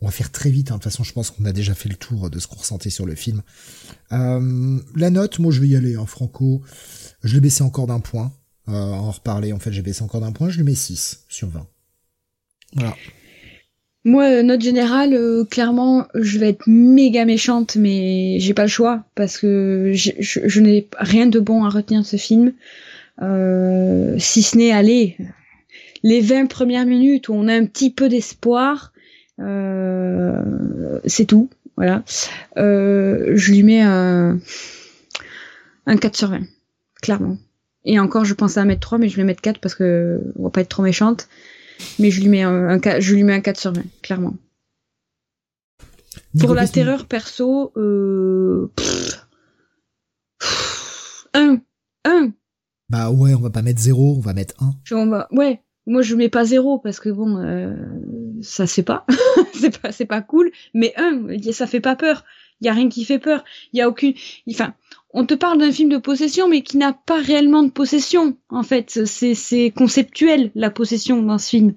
[0.00, 0.76] On va faire très vite, hein.
[0.76, 2.90] de toute façon je pense qu'on a déjà fait le tour de ce qu'on ressentait
[2.90, 3.42] sur le film.
[4.12, 6.62] Euh, la note, moi je vais y aller, hein, Franco.
[7.22, 8.32] Je l'ai baissé encore d'un point.
[8.68, 11.48] Euh, en reparler, en fait j'ai baissé encore d'un point, je lui mets 6 sur
[11.50, 11.66] 20.
[12.74, 12.96] Voilà.
[14.04, 18.68] Moi, euh, note générale, euh, clairement, je vais être méga méchante, mais j'ai pas le
[18.68, 22.52] choix parce que je, n'ai rien de bon à retenir de ce film,
[23.22, 25.16] euh, si ce n'est aller
[26.02, 28.92] les 20 premières minutes où on a un petit peu d'espoir,
[29.38, 31.48] c'est tout.
[31.76, 32.02] Voilà.
[32.56, 34.38] je lui mets un,
[35.86, 36.40] un 4 sur 20,
[37.02, 37.38] clairement.
[37.84, 40.44] Et encore, je pensais à mettre 3, mais je vais mettre 4 parce que on
[40.44, 41.28] va pas être trop méchante
[41.98, 44.34] mais je lui mets un, je lui mets un 4 sur 20, clairement.
[46.38, 48.70] Pour la terreur perso, euh,
[51.34, 51.60] 1,
[52.04, 52.32] 1.
[52.88, 54.54] Bah ouais, on va pas mettre 0, on va mettre
[54.90, 55.26] 1.
[55.32, 57.74] ouais, moi je mets pas 0 parce que bon, euh,
[58.42, 59.06] ça c'est pas,
[59.54, 62.24] c'est pas, c'est pas cool, mais 1, ça fait pas peur.
[62.60, 63.44] Il y a rien qui fait peur.
[63.72, 64.14] Il y a aucune,
[64.48, 64.74] enfin,
[65.14, 68.36] on te parle d'un film de possession, mais qui n'a pas réellement de possession.
[68.48, 71.74] En fait, c'est conceptuel la possession dans ce film.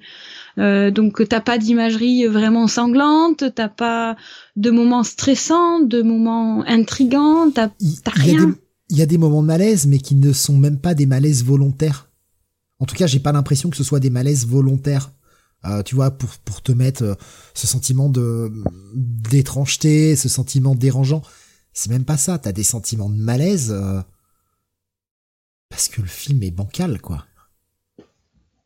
[0.58, 4.16] Euh, donc t'as pas d'imagerie vraiment sanglante, t'as pas
[4.56, 7.72] de moments stressants, de moments intrigants, t'as
[8.06, 8.56] rien.
[8.90, 11.44] Il y a des moments de malaise, mais qui ne sont même pas des malaises
[11.44, 12.10] volontaires.
[12.80, 15.12] En tout cas, j'ai pas l'impression que ce soit des malaises volontaires.
[15.66, 17.16] Euh, tu vois, pour, pour te mettre euh,
[17.56, 18.52] ce sentiment de
[18.94, 21.24] d'étrangeté, ce sentiment dérangeant.
[21.76, 24.02] C'est même pas ça, t'as des sentiments de malaise euh,
[25.70, 27.26] parce que le film est bancal, quoi.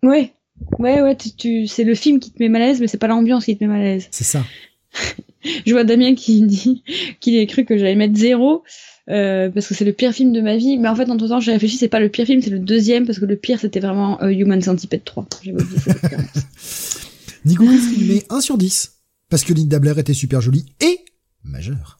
[0.03, 0.31] Ouais,
[0.77, 3.57] ouais, ouais, tu, c'est le film qui te met malaise, mais c'est pas l'ambiance qui
[3.57, 4.07] te met malaise.
[4.11, 4.45] C'est ça.
[5.65, 6.83] Je vois Damien qui dit
[7.19, 8.63] qu'il a cru que j'allais mettre zéro.
[9.09, 11.39] Euh, parce que c'est le pire film de ma vie, mais en fait entre temps
[11.39, 13.79] j'ai réfléchi c'est pas le pire film c'est le deuxième parce que le pire c'était
[13.79, 15.67] vraiment euh, Human Centipede 3 j'ai oublié
[17.45, 17.63] Nico
[17.97, 20.98] il met 1 sur 10 parce que Linda Blair était super jolie et
[21.43, 21.97] majeure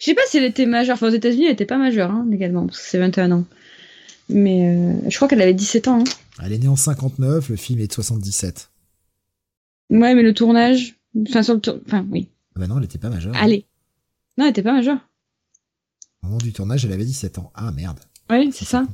[0.00, 0.94] je sais pas si elle était majeure.
[0.94, 3.44] Enfin, aux États-Unis, elle était pas majeure, hein, légalement, parce que c'est 21 ans.
[4.28, 6.00] Mais euh, je crois qu'elle avait 17 ans.
[6.00, 6.04] Hein.
[6.42, 8.70] Elle est née en 59, le film est de 77.
[9.90, 10.96] Ouais, mais le tournage.
[11.28, 11.78] Enfin, sur le tour...
[11.86, 12.28] Enfin, oui.
[12.54, 13.34] Ah bah non, elle était pas majeure.
[13.36, 13.66] Allez.
[14.38, 14.98] Non, elle était pas majeure.
[16.22, 17.50] Au moment du tournage, elle avait 17 ans.
[17.54, 17.98] Ah merde.
[18.30, 18.86] Ouais, c'est ça.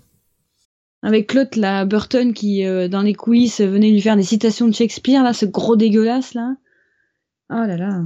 [1.03, 4.75] Avec Claude, la Burton, qui, euh, dans les coulisses, venait lui faire des citations de
[4.75, 6.57] Shakespeare, là, ce gros dégueulasse, là.
[7.51, 8.03] Oh là là.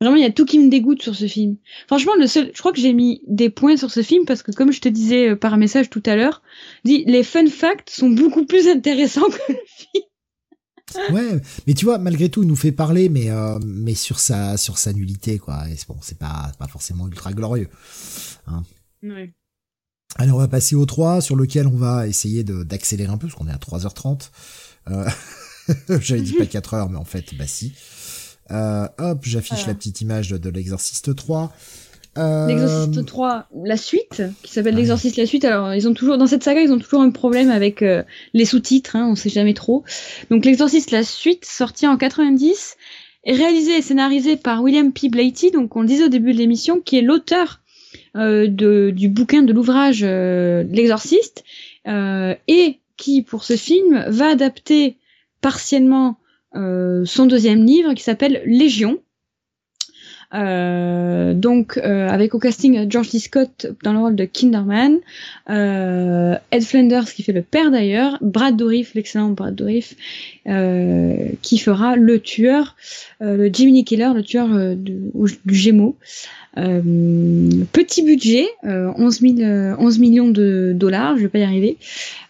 [0.00, 1.56] Vraiment, il y a tout qui me dégoûte sur ce film.
[1.86, 4.52] Franchement, le seul, je crois que j'ai mis des points sur ce film parce que,
[4.52, 6.42] comme je te disais euh, par message tout à l'heure,
[6.84, 10.04] les fun facts sont beaucoup plus intéressants que le film.
[11.12, 14.56] Ouais, mais tu vois, malgré tout, il nous fait parler, mais euh, mais sur sa
[14.56, 15.68] sur sa nullité, quoi.
[15.68, 17.68] Et bon, c'est pas pas forcément ultra glorieux.
[18.46, 18.62] Hein.
[19.02, 19.32] Ouais.
[20.14, 23.38] Allez, on va passer au 3, sur lequel on va essayer d'accélérer un peu, parce
[23.38, 24.30] qu'on est à 3h30.
[24.88, 25.08] Euh...
[26.00, 27.72] J'avais dit pas 4 heures, mais en fait, bah si.
[28.50, 31.52] Euh, hop, j'affiche la petite image de, l'Exorciste 3.
[32.16, 35.44] L'Exorciste 3, la suite, qui s'appelle L'Exorciste la suite.
[35.44, 37.84] Alors, ils ont toujours, dans cette saga, ils ont toujours un problème avec
[38.32, 39.84] les sous-titres, hein, on sait jamais trop.
[40.30, 42.76] Donc, L'Exorciste la suite, sorti en 90,
[43.26, 45.08] est réalisé et scénarisé par William P.
[45.08, 47.60] Blatty, donc on le disait au début de l'émission, qui est l'auteur
[48.16, 51.44] euh, du bouquin de l'ouvrage euh, L'Exorciste,
[51.86, 54.96] euh, et qui, pour ce film, va adapter
[55.46, 56.18] partiellement
[56.54, 58.98] son deuxième livre qui s'appelle Légion,
[60.36, 63.18] euh, donc euh, avec au casting George D.
[63.18, 64.98] Scott dans le rôle de Kinderman,
[65.48, 69.94] euh, Ed Flanders qui fait le père d'ailleurs, Brad Dourif, l'excellent Brad Dourif,
[70.44, 72.76] qui fera le tueur,
[73.20, 75.10] le Jiminy Killer, le tueur du,
[75.44, 75.96] du Gémeaux.
[76.54, 78.96] petit budget, 11,
[79.78, 81.78] 11, millions de dollars, je vais pas y arriver,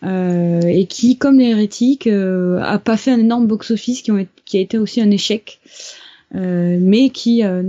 [0.03, 4.13] et qui, comme les hérétiques, a pas fait un énorme box-office, qui,
[4.45, 5.61] qui a été aussi un échec.
[6.35, 7.63] Euh, mais qui euh,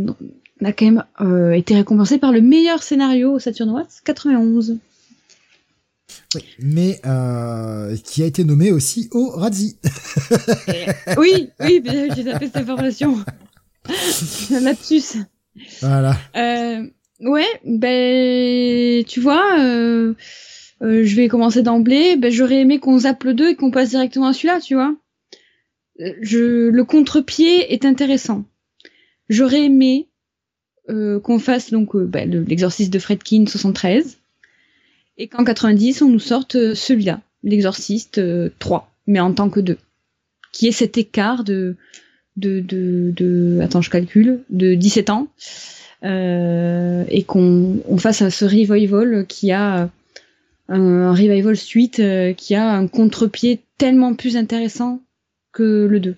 [0.63, 4.77] a quand même euh, été récompensé par le meilleur scénario au Saturn Awards 91.
[6.35, 6.99] Oui, mais
[8.03, 9.77] qui a été nommé aussi au Razzie.
[11.17, 11.81] oui, oui,
[12.15, 13.17] j'ai tapé cette information.
[14.61, 15.19] Lapsus.
[15.81, 16.17] Voilà.
[16.35, 19.57] ouais, ben, tu vois,
[20.81, 22.17] je vais commencer d'emblée.
[22.17, 24.95] Ben, j'aurais aimé qu'on zappe le 2 et qu'on passe directement à celui-là, tu vois
[25.99, 28.45] je, le contre-pied est intéressant.
[29.29, 30.07] J'aurais aimé
[30.89, 34.17] euh, qu'on fasse donc euh, bah, l'exorciste de Fredkin 73
[35.17, 38.21] et qu'en 90 on nous sorte euh, celui-là, l'exorciste
[38.59, 39.77] 3, mais en tant que 2,
[40.53, 41.75] qui est cet écart de
[42.37, 45.27] de, de, de attends je calcule de 17 ans
[46.03, 49.89] et qu'on on fasse à ce revival qui a
[50.69, 52.01] un, revival suite
[52.37, 55.01] qui a un contre-pied tellement plus intéressant
[55.57, 56.15] que le 2.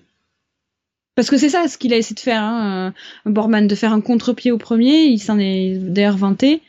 [1.14, 2.92] Parce que c'est ça ce qu'il a essayé de faire, hein,
[3.26, 6.60] euh, Borman, de faire un contre-pied au premier, il s'en est d'ailleurs vanté.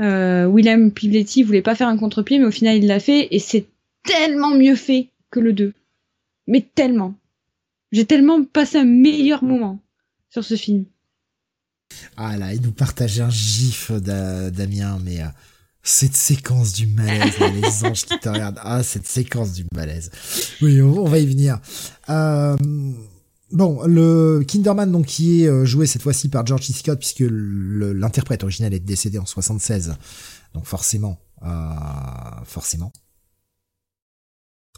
[0.00, 3.40] Euh, William Pibletti voulait pas faire un contre-pied, mais au final il l'a fait, et
[3.40, 3.66] c'est
[4.04, 5.72] tellement mieux fait que le 2.
[6.46, 7.14] Mais tellement.
[7.90, 9.80] J'ai tellement passé un meilleur moment
[10.30, 10.84] sur ce film.
[12.16, 15.28] Ah là, il nous partageait un gif Damien, mais euh,
[15.86, 18.58] cette séquence du malaise, les anges qui te regardent.
[18.62, 20.10] Ah, cette séquence du malaise.
[20.60, 21.60] Oui, on, va y venir.
[22.08, 22.56] Euh,
[23.52, 26.72] bon, le Kinderman, donc, qui est euh, joué cette fois-ci par George C.
[26.72, 29.94] Scott, puisque l'interprète original est décédé en 76.
[30.54, 31.46] Donc, forcément, euh,
[32.44, 32.92] forcément.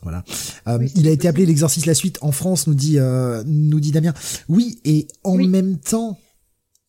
[0.03, 0.25] Voilà.
[0.69, 3.93] Euh, il a été appelé l'exorciste la suite en France, nous dit, euh, nous dit
[3.93, 4.13] Damien.
[4.49, 6.21] Oui, et en même temps,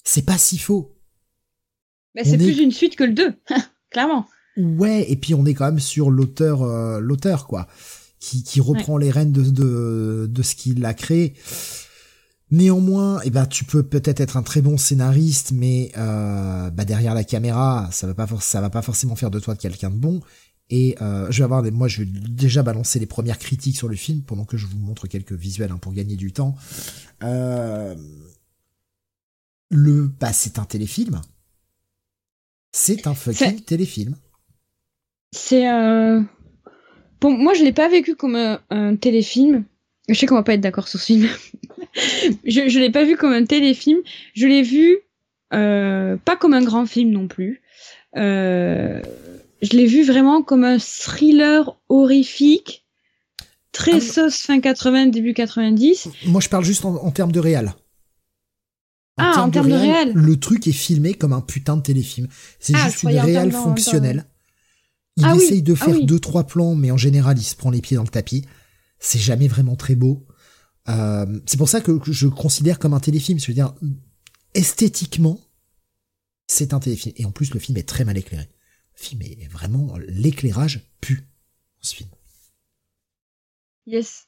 [0.03, 0.93] c'est pas si faux.
[2.15, 3.33] Mais c'est plus une suite que le 2.
[3.89, 4.27] clairement.
[4.57, 7.67] Ouais, et puis on est quand même sur l'auteur, euh, l'auteur quoi,
[8.19, 11.35] qui, qui reprend les rênes de, de, de ce qu'il a créé.
[12.51, 17.13] Néanmoins, eh ben, tu peux peut-être être un très bon scénariste, mais euh, bah, derrière
[17.13, 20.19] la caméra, ça va pas ça va pas forcément faire de toi quelqu'un de bon.
[20.71, 23.87] Et euh, je vais avoir des, moi, je vais déjà balancer les premières critiques sur
[23.87, 26.55] le film pendant que je vous montre quelques visuels hein, pour gagner du temps.
[27.23, 27.95] Euh,
[29.69, 31.21] le, bah, c'est un téléfilm.
[32.71, 34.15] C'est un fucking téléfilm.
[35.31, 35.69] C'est.
[35.69, 36.21] Euh,
[37.21, 39.65] bon, moi, je l'ai pas vécu comme un, téléfilm.
[40.07, 41.27] Je sais qu'on va pas être d'accord sur ce film.
[42.45, 43.99] je, je l'ai pas vu comme un téléfilm.
[44.33, 44.99] Je l'ai vu
[45.53, 47.61] euh, pas comme un grand film non plus.
[48.15, 49.01] Euh,
[49.61, 52.85] je l'ai vu vraiment comme un thriller horrifique,
[53.71, 56.09] très ah, sauce fin 80, début 90.
[56.25, 57.73] Moi, je parle juste en, termes de réal.
[59.19, 62.27] Ah, en termes de réel, Le truc est filmé comme un putain de téléfilm.
[62.59, 64.25] C'est ah, juste une réelle fonctionnelle.
[65.17, 67.81] Il ah essaye de faire deux trois plans, mais en général, il se prend les
[67.81, 68.45] pieds dans le tapis.
[68.99, 70.25] C'est jamais vraiment très beau.
[70.87, 73.39] Euh, c'est pour ça que, je considère comme un téléfilm.
[73.39, 73.73] Je veux dire,
[74.53, 75.39] esthétiquement,
[76.47, 77.13] c'est un téléfilm.
[77.17, 78.49] Et en plus, le film est très mal éclairé.
[78.97, 81.27] Le film est vraiment l'éclairage pue
[81.81, 82.09] ce film.
[83.85, 84.27] Yes.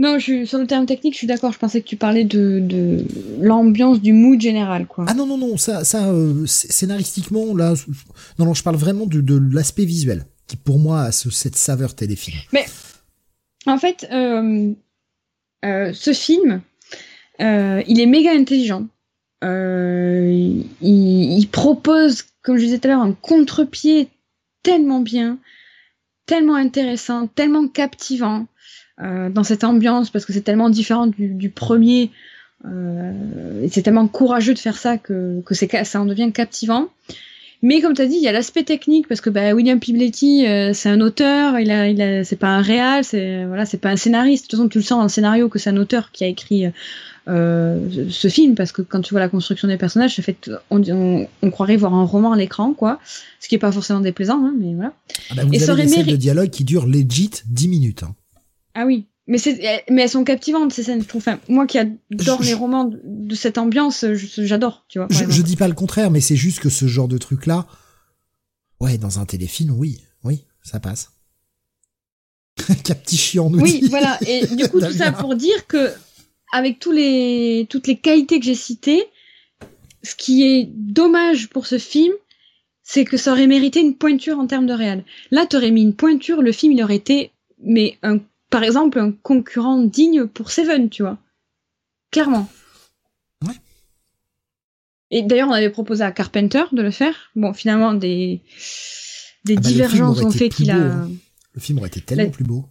[0.00, 1.52] Non, je suis, sur le terme technique, je suis d'accord.
[1.52, 3.04] Je pensais que tu parlais de, de
[3.38, 5.04] l'ambiance, du mood général, quoi.
[5.06, 7.74] Ah non, non, non, ça, ça euh, scénaristiquement, là,
[8.38, 11.54] non, non, je parle vraiment de, de l'aspect visuel, qui pour moi a ce, cette
[11.54, 12.38] saveur téléfilm.
[12.54, 12.64] Mais,
[13.66, 14.72] en fait, euh,
[15.66, 16.62] euh, ce film,
[17.38, 18.86] il est méga intelligent.
[19.42, 24.08] Il, il, propose, comme je disais tout à l'heure, un contre-pied
[24.62, 25.36] tellement bien,
[26.24, 28.46] tellement intéressant, tellement captivant.
[29.02, 32.10] Euh, dans cette ambiance parce que c'est tellement différent du, du premier
[32.66, 36.88] euh, et c'est tellement courageux de faire ça que, que c'est ça en devient captivant.
[37.62, 40.46] Mais comme tu as dit, il y a l'aspect technique parce que bah, William Pibletti,
[40.46, 43.78] euh, c'est un auteur, il a, il a, c'est pas un réal, c'est voilà, c'est
[43.78, 44.44] pas un scénariste.
[44.44, 46.26] De toute façon, tu le sens dans le scénario que c'est un auteur qui a
[46.26, 46.66] écrit
[47.28, 51.26] euh, ce film parce que quand tu vois la construction des personnages, ça fait on,
[51.42, 52.98] on, croirait voir un roman à l'écran, quoi.
[53.40, 54.94] Ce qui est pas forcément déplaisant, hein, mais voilà.
[55.30, 58.02] Ah bah, vous Et avez des scènes de dialogue qui durent legit 10 minutes.
[58.02, 58.14] Hein.
[58.74, 59.06] Ah oui.
[59.26, 61.22] Mais, c'est, mais elles sont captivantes ces scènes, je trouve.
[61.22, 64.04] Enfin, moi qui adore les romans de, cette ambiance,
[64.38, 65.06] j'adore, tu vois.
[65.10, 67.66] Je, je, dis pas le contraire, mais c'est juste que ce genre de truc-là,
[68.80, 71.12] ouais, dans un téléfilm, oui, oui, ça passe.
[72.84, 74.18] Cap petit chiant, nous Oui, voilà.
[74.26, 75.92] Et du coup, tout ça pour dire que,
[76.52, 79.04] avec tous les, toutes les qualités que j'ai citées,
[80.02, 82.12] ce qui est dommage pour ce film,
[82.82, 85.04] c'est que ça aurait mérité une pointure en termes de réel.
[85.30, 87.30] Là, t'aurais mis une pointure, le film, il aurait été,
[87.62, 88.18] mais un,
[88.50, 91.18] par exemple, un concurrent digne pour Seven, tu vois.
[92.10, 92.48] Clairement.
[93.46, 93.54] Ouais.
[95.10, 97.30] Et d'ailleurs, on avait proposé à Carpenter de le faire.
[97.36, 98.40] Bon, finalement, des,
[99.44, 100.76] des ah bah, divergences ont fait qu'il a.
[100.76, 101.10] Hein.
[101.54, 102.64] Le film aurait été tellement plus beau.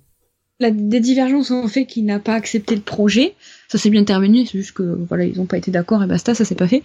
[0.59, 3.35] La, des divergences ont fait qu'il n'a pas accepté le projet.
[3.69, 6.35] Ça s'est bien terminé, c'est juste que voilà, ils n'ont pas été d'accord et basta,
[6.35, 6.83] ça s'est pas fait.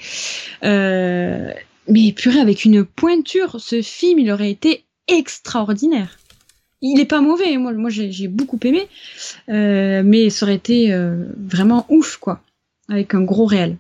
[0.63, 1.53] Euh,
[1.89, 6.19] mais purée, avec une pointure, ce film, il aurait été extraordinaire.
[6.87, 8.87] Il est pas mauvais, moi, moi j'ai beaucoup aimé,
[9.49, 12.43] euh, mais ça aurait été euh, vraiment ouf, quoi,
[12.91, 13.79] avec un gros réel.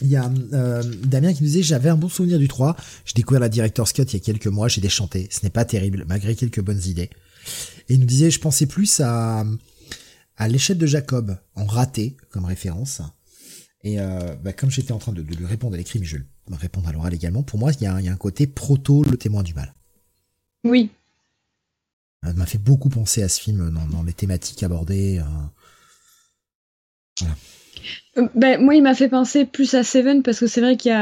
[0.00, 2.76] Il y a euh, Damien qui nous disait j'avais un bon souvenir du 3.
[3.04, 5.28] J'ai découvert la Director's Cut il y a quelques mois, j'ai déchanté.
[5.30, 7.10] Ce n'est pas terrible, malgré quelques bonnes idées.
[7.88, 9.44] Et il nous disait je pensais plus à
[10.36, 13.02] à l'échelle de Jacob en raté comme référence.
[13.82, 16.24] Et euh, bah, comme j'étais en train de, lui répondre à l'écrit, mais je vais
[16.52, 19.04] répondre à l'oral également, pour moi, il y, a, il y a un côté proto
[19.04, 19.74] le témoin du mal.
[20.64, 20.90] Oui.
[22.24, 25.18] Ça m'a fait beaucoup penser à ce film dans, les thématiques abordées.
[25.18, 25.24] Euh,
[27.20, 27.34] voilà.
[28.16, 30.90] Euh, ben, moi, il m'a fait penser plus à Seven parce que c'est vrai qu'il
[30.90, 30.94] y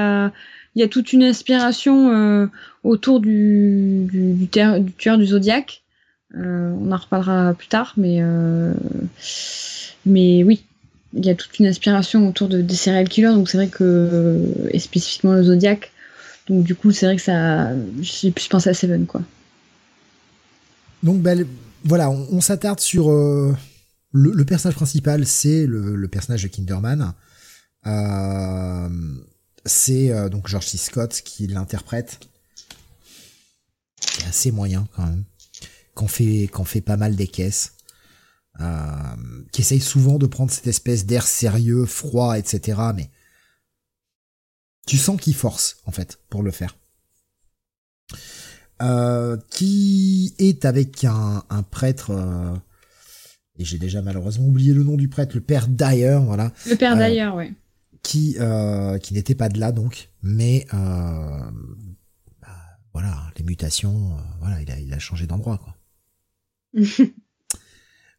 [0.82, 2.46] a, toute une inspiration euh,
[2.82, 5.82] autour du, tueur du Zodiac.
[6.36, 8.72] Euh, on en reparlera plus tard, mais, euh,
[10.06, 10.64] mais oui,
[11.12, 14.40] il y a toute une inspiration autour de, des serial killers, donc c'est vrai que,
[14.70, 15.92] et spécifiquement le Zodiac.
[16.48, 17.68] Donc du coup, c'est vrai que ça,
[18.00, 19.20] j'ai plus pensé à Seven, quoi.
[21.02, 21.46] Donc, ben,
[21.84, 23.10] voilà, on, s'attarde sur
[24.12, 27.14] le, personnage principal, c'est le, personnage de Kinderman.
[27.86, 28.88] Euh,
[29.64, 30.78] c'est euh, donc George C.
[30.78, 32.20] Scott qui l'interprète.
[34.00, 35.24] C'est assez moyen quand même.
[35.94, 37.74] Qu'on fait, fait pas mal des caisses.
[38.60, 39.16] Euh,
[39.50, 42.80] qui essaye souvent de prendre cette espèce d'air sérieux, froid, etc.
[42.94, 43.10] Mais
[44.86, 46.76] tu sens qu'il force en fait pour le faire.
[49.50, 52.12] Qui est avec un, un prêtre
[53.58, 56.52] et j'ai déjà malheureusement oublié le nom du prêtre, le père d'ailleurs, voilà.
[56.68, 57.52] Le père euh, d'ailleurs, oui.
[58.02, 61.38] Qui euh, qui n'était pas de là donc, mais euh,
[62.40, 62.48] bah,
[62.92, 65.76] voilà, les mutations, euh, voilà, il a il a changé d'endroit quoi.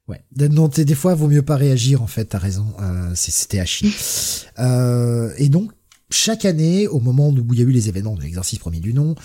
[0.07, 0.23] ouais.
[0.31, 2.25] Donc des fois, vaut mieux pas réagir en fait.
[2.25, 3.91] T'as raison, euh, c'était chier.
[5.37, 5.73] et donc
[6.13, 8.93] chaque année, au moment où il y a eu les événements de l'exercice premier du
[8.93, 9.15] nom,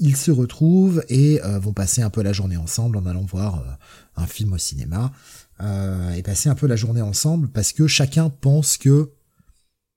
[0.00, 3.78] ils se retrouvent et vont passer un peu la journée ensemble en allant voir
[4.16, 5.12] un film au cinéma
[5.60, 9.10] euh, et passer un peu la journée ensemble parce que chacun pense que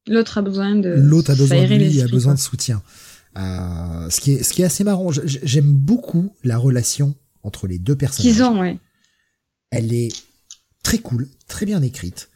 [0.06, 2.84] l'autre a besoin de l'autre a besoin de lui, a besoin de soutien.
[3.38, 5.10] Euh, ce qui est ce qui est assez marrant.
[5.12, 8.32] J'aime beaucoup la relation entre les deux personnages.
[8.32, 8.78] Qu'ils ont, ouais.
[9.72, 10.10] Elle est
[10.84, 12.30] très cool, très bien écrite.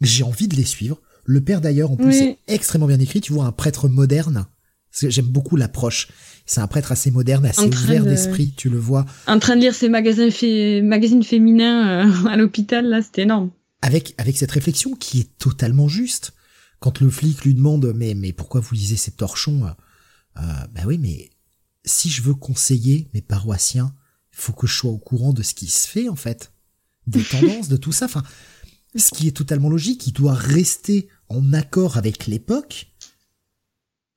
[0.00, 1.00] J'ai envie de les suivre.
[1.30, 3.20] Le père d'ailleurs, en plus, est extrêmement bien écrit.
[3.20, 4.46] Tu vois un prêtre moderne.
[4.90, 6.08] J'aime beaucoup l'approche.
[6.44, 9.06] C'est un prêtre assez moderne, assez ouvert d'esprit, tu le vois.
[9.28, 13.52] En train de lire ses magazines, magazines féminins euh, à l'hôpital, là, c'était énorme.
[13.80, 16.32] Avec, avec cette réflexion qui est totalement juste.
[16.80, 19.66] Quand le flic lui demande, mais, mais pourquoi vous lisez ces torchons?
[20.36, 20.40] Euh,
[20.74, 21.30] bah oui, mais
[21.84, 23.94] si je veux conseiller mes paroissiens,
[24.32, 26.50] il faut que je sois au courant de ce qui se fait, en fait.
[27.06, 28.06] Des tendances, de tout ça.
[28.06, 28.24] Enfin,
[28.96, 32.88] ce qui est totalement logique, il doit rester en accord avec l'époque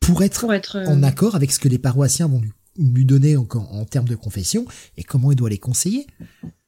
[0.02, 2.42] pour être, en euh, accord avec ce que les paroissiens vont
[2.78, 4.66] lui, donner en, en, termes de confession
[4.98, 6.08] et comment il doit les conseiller.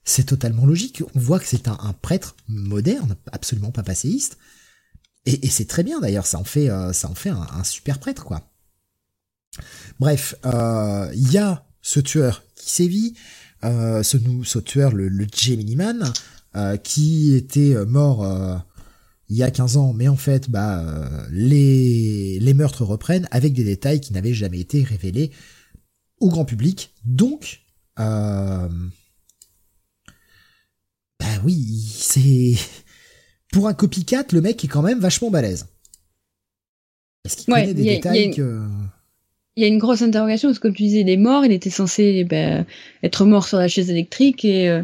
[0.06, 1.04] C'est totalement logique.
[1.16, 4.38] On voit que c'est un, prêtre moderne, absolument pas passéiste.
[5.26, 8.24] Et, c'est très bien d'ailleurs, ça en fait, euh, ça en fait un, super prêtre,
[8.24, 8.42] quoi.
[10.00, 13.16] Bref, euh, il y a ce tueur qui sévit,
[13.64, 16.14] ce, ce tueur, le, le Gemini Man,
[16.84, 18.64] qui était mort
[19.30, 23.54] il y a 15 ans, mais en fait, bah, euh, les, les meurtres reprennent avec
[23.54, 25.32] des détails qui n'avaient jamais été révélés
[26.20, 26.94] au grand public.
[27.06, 27.62] Donc,
[28.00, 28.70] euh,
[31.20, 32.56] bah oui, c'est
[33.52, 35.68] pour un copycat, le mec est quand même vachement balèze.
[37.26, 38.62] Est-ce qu'il connaît des détails que
[39.58, 41.52] il y a une grosse interrogation parce que comme tu disais, il est mort, il
[41.54, 42.66] était censé bah,
[43.04, 44.84] être mort sur la chaise électrique et euh,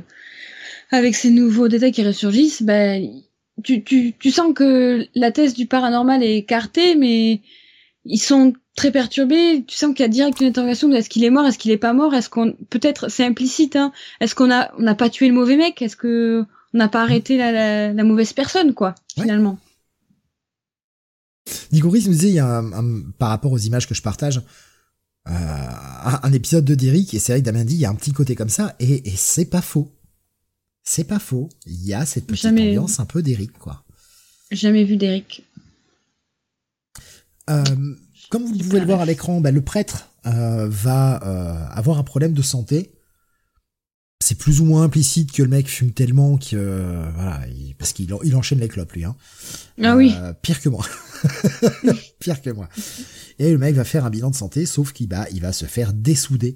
[0.91, 2.95] avec ces nouveaux détails qui ressurgissent, bah,
[3.63, 7.41] tu, tu, tu sens que la thèse du paranormal est écartée, mais
[8.05, 9.63] ils sont très perturbés.
[9.67, 11.71] Tu sens qu'il y a direct une interrogation de est-ce qu'il est mort, est-ce qu'il
[11.71, 15.09] est pas mort, est-ce qu'on peut-être c'est implicite, hein, est-ce qu'on a on n'a pas
[15.09, 18.73] tué le mauvais mec, est-ce que on n'a pas arrêté la, la, la, mauvaise personne
[18.73, 19.57] quoi finalement?
[21.71, 24.41] Nigoris nous disait il y a un, par rapport aux images que je partage.
[25.29, 27.95] Euh, un, épisode de Derrick et c'est vrai que Damien dit il y a un
[27.95, 29.91] petit côté comme ça et, et c'est pas faux
[30.91, 33.83] c'est pas faux il y a cette petite ambiance un peu d'Eric quoi
[34.51, 35.43] jamais vu d'Eric
[37.49, 37.63] euh,
[38.29, 42.03] comme vous pouvez le voir à l'écran, bah, le prêtre euh, va euh, avoir un
[42.03, 42.91] problème de santé.
[44.23, 47.41] C'est plus ou moins implicite que le mec fume tellement que voilà,
[47.79, 49.03] parce qu'il il enchaîne les clopes lui.
[49.03, 49.15] Hein.
[49.81, 50.15] Ah oui.
[50.43, 50.85] Pire que moi.
[52.19, 52.69] pire que moi.
[53.39, 55.65] Et le mec va faire un bilan de santé, sauf qu'il va, il va se
[55.65, 56.55] faire dessouder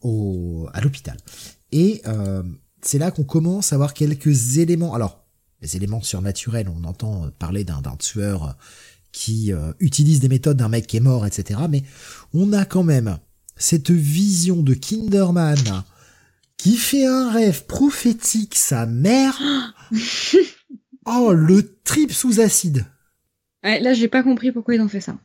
[0.00, 1.18] au, à l'hôpital.
[1.72, 2.02] Et
[2.82, 4.94] c'est là qu'on commence à avoir quelques éléments.
[4.94, 5.22] Alors
[5.62, 6.68] les éléments surnaturels.
[6.68, 8.56] On entend parler d'un tueur
[9.12, 11.60] qui euh, utilise des méthodes d'un mec qui est mort, etc.
[11.70, 11.84] Mais
[12.34, 13.18] on a quand même
[13.56, 15.84] cette vision de Kinderman
[16.56, 19.40] qui fait un rêve prophétique, sa mère.
[21.06, 22.86] oh, le trip sous acide.
[23.64, 25.16] Ouais, là, j'ai pas compris pourquoi ils ont fait ça.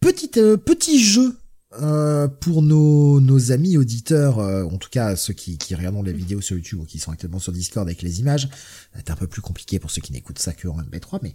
[0.00, 1.38] Petit, euh, petit jeu
[1.82, 6.12] euh, pour nos, nos amis auditeurs, euh, en tout cas ceux qui, qui regardent les
[6.12, 8.48] vidéos sur YouTube ou qui sont actuellement sur Discord avec les images,
[8.94, 11.34] c'est un peu plus compliqué pour ceux qui n'écoutent ça que en MP3, mais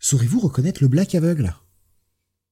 [0.00, 1.54] saurez-vous reconnaître le Black Aveugle?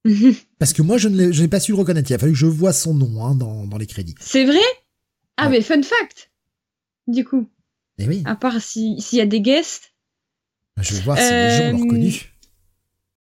[0.59, 2.47] Parce que moi je ne l'ai pas su le reconnaître, il a fallu que je
[2.47, 4.15] vois son nom hein, dans, dans les crédits.
[4.21, 4.59] C'est vrai?
[5.37, 6.31] Ah mais fun fact
[7.07, 7.49] Du coup.
[7.99, 8.23] Eh oui.
[8.25, 9.93] À part s'il y a des guests.
[10.81, 12.09] Je vais voir si les gens l'ont reconnu.
[12.09, 12.47] Euh,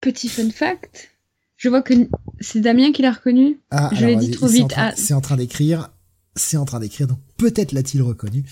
[0.01, 1.09] petit fun fact.
[1.55, 1.93] Je vois que
[2.39, 3.59] c'est Damien qui l'a reconnu.
[3.71, 4.73] Ah, je l'ai dit trop vite.
[4.75, 4.93] Ah.
[4.95, 5.89] C'est en train d'écrire.
[6.35, 7.07] C'est en train d'écrire.
[7.07, 8.43] Donc peut-être l'a-t-il reconnu.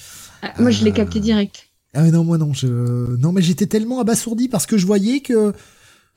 [0.41, 1.69] Ah, moi, je l'ai euh, capté direct.
[1.93, 2.53] Ah mais non, moi non.
[2.53, 2.67] Je...
[3.17, 5.53] Non, mais j'étais tellement abasourdi parce que je voyais que.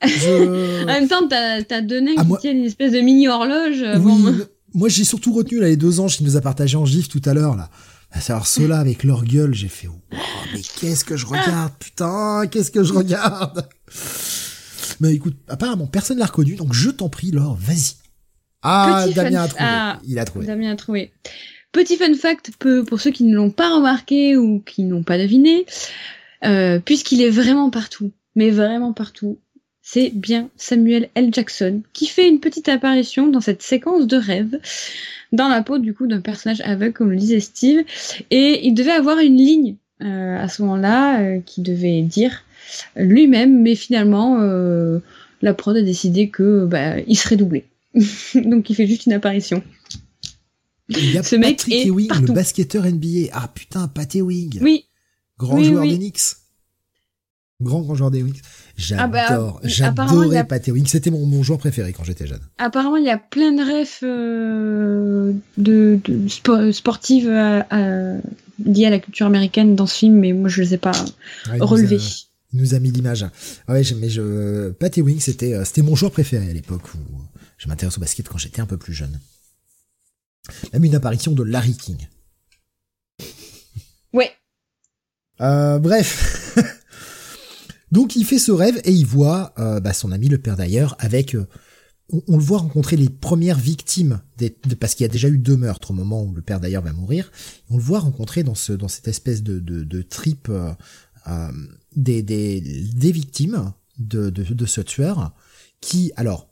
[0.03, 0.83] Je...
[0.83, 2.37] en même temps, t'as as donné qui moi...
[2.39, 3.81] tient une espèce de mini horloge.
[3.81, 6.85] Euh, oui, moi, j'ai surtout retenu là, les deux anges qui nous a partagé en
[6.85, 7.69] gif tout à l'heure là.
[8.11, 10.15] À savoir ceux-là avec leur gueule, j'ai fait oh,
[10.53, 13.67] mais qu'est-ce que je regarde, putain, qu'est-ce que je regarde?
[14.99, 17.95] Mais écoute, apparemment, personne l'a reconnu, donc je t'en prie, Laure, vas-y.
[18.61, 19.63] Ah, Damien a trouvé.
[19.65, 20.45] Ah, il a trouvé.
[20.45, 21.11] Damien a trouvé.
[21.71, 22.51] Petit fun fact
[22.87, 25.65] pour ceux qui ne l'ont pas remarqué ou qui n'ont pas deviné,
[26.43, 29.37] euh, puisqu'il est vraiment partout, mais vraiment partout,
[29.81, 31.33] c'est bien Samuel L.
[31.33, 34.59] Jackson qui fait une petite apparition dans cette séquence de rêve
[35.31, 37.83] dans la peau du coup d'un personnage aveugle comme le disait Steve
[38.29, 42.43] et il devait avoir une ligne euh, à ce moment-là euh, qui devait dire
[42.95, 44.99] lui-même, mais finalement, euh,
[45.41, 47.65] la prod a décidé que bah, il serait doublé.
[48.35, 49.63] Donc il fait juste une apparition.
[50.89, 53.29] Il y a Ce mec est Ewing, le basketteur NBA.
[53.31, 54.59] Ah putain, Pat Ewing.
[54.61, 54.85] Oui.
[55.37, 56.21] Grand joueur des Knicks.
[57.61, 58.23] Grand grand joueur des.
[58.77, 60.85] J'adore, ah bah, j'adorais Pat Ewing.
[60.87, 62.39] C'était mon, mon joueur préféré quand j'étais jeune.
[62.57, 68.19] Apparemment, il y a plein de refs euh, de, de sportives euh,
[68.65, 70.93] liées à la culture américaine dans ce film, mais moi je les ai pas
[71.59, 71.99] relevés
[72.53, 73.25] nous a mis l'image.
[73.67, 76.99] Ah ouais, mais je, Patty Wing, c'était, euh, c'était mon joueur préféré à l'époque où
[77.57, 79.19] je m'intéresse au basket quand j'étais un peu plus jeune.
[80.73, 82.07] Même une apparition de Larry King.
[84.13, 84.31] Ouais.
[85.41, 86.55] Euh, bref.
[87.91, 90.95] Donc il fait ce rêve et il voit euh, bah, son ami le père d'ailleurs
[90.99, 91.35] avec
[92.27, 95.57] on, le voit rencontrer les premières victimes des, parce qu'il y a déjà eu deux
[95.57, 97.31] meurtres au moment où le père d'ailleurs va mourir.
[97.69, 100.73] On le voit rencontrer dans ce dans cette espèce de de, de trip euh,
[101.95, 105.33] des, des, des, victimes de, de, de, ce tueur
[105.81, 106.49] qui, alors,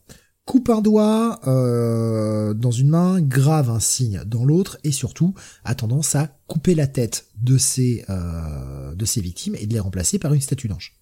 [0.48, 5.34] coupe un doigt euh, dans une main, grave un signe dans l'autre, et surtout
[5.64, 9.80] a tendance à couper la tête de ses, euh, de ses victimes et de les
[9.80, 10.96] remplacer par une statue d'ange.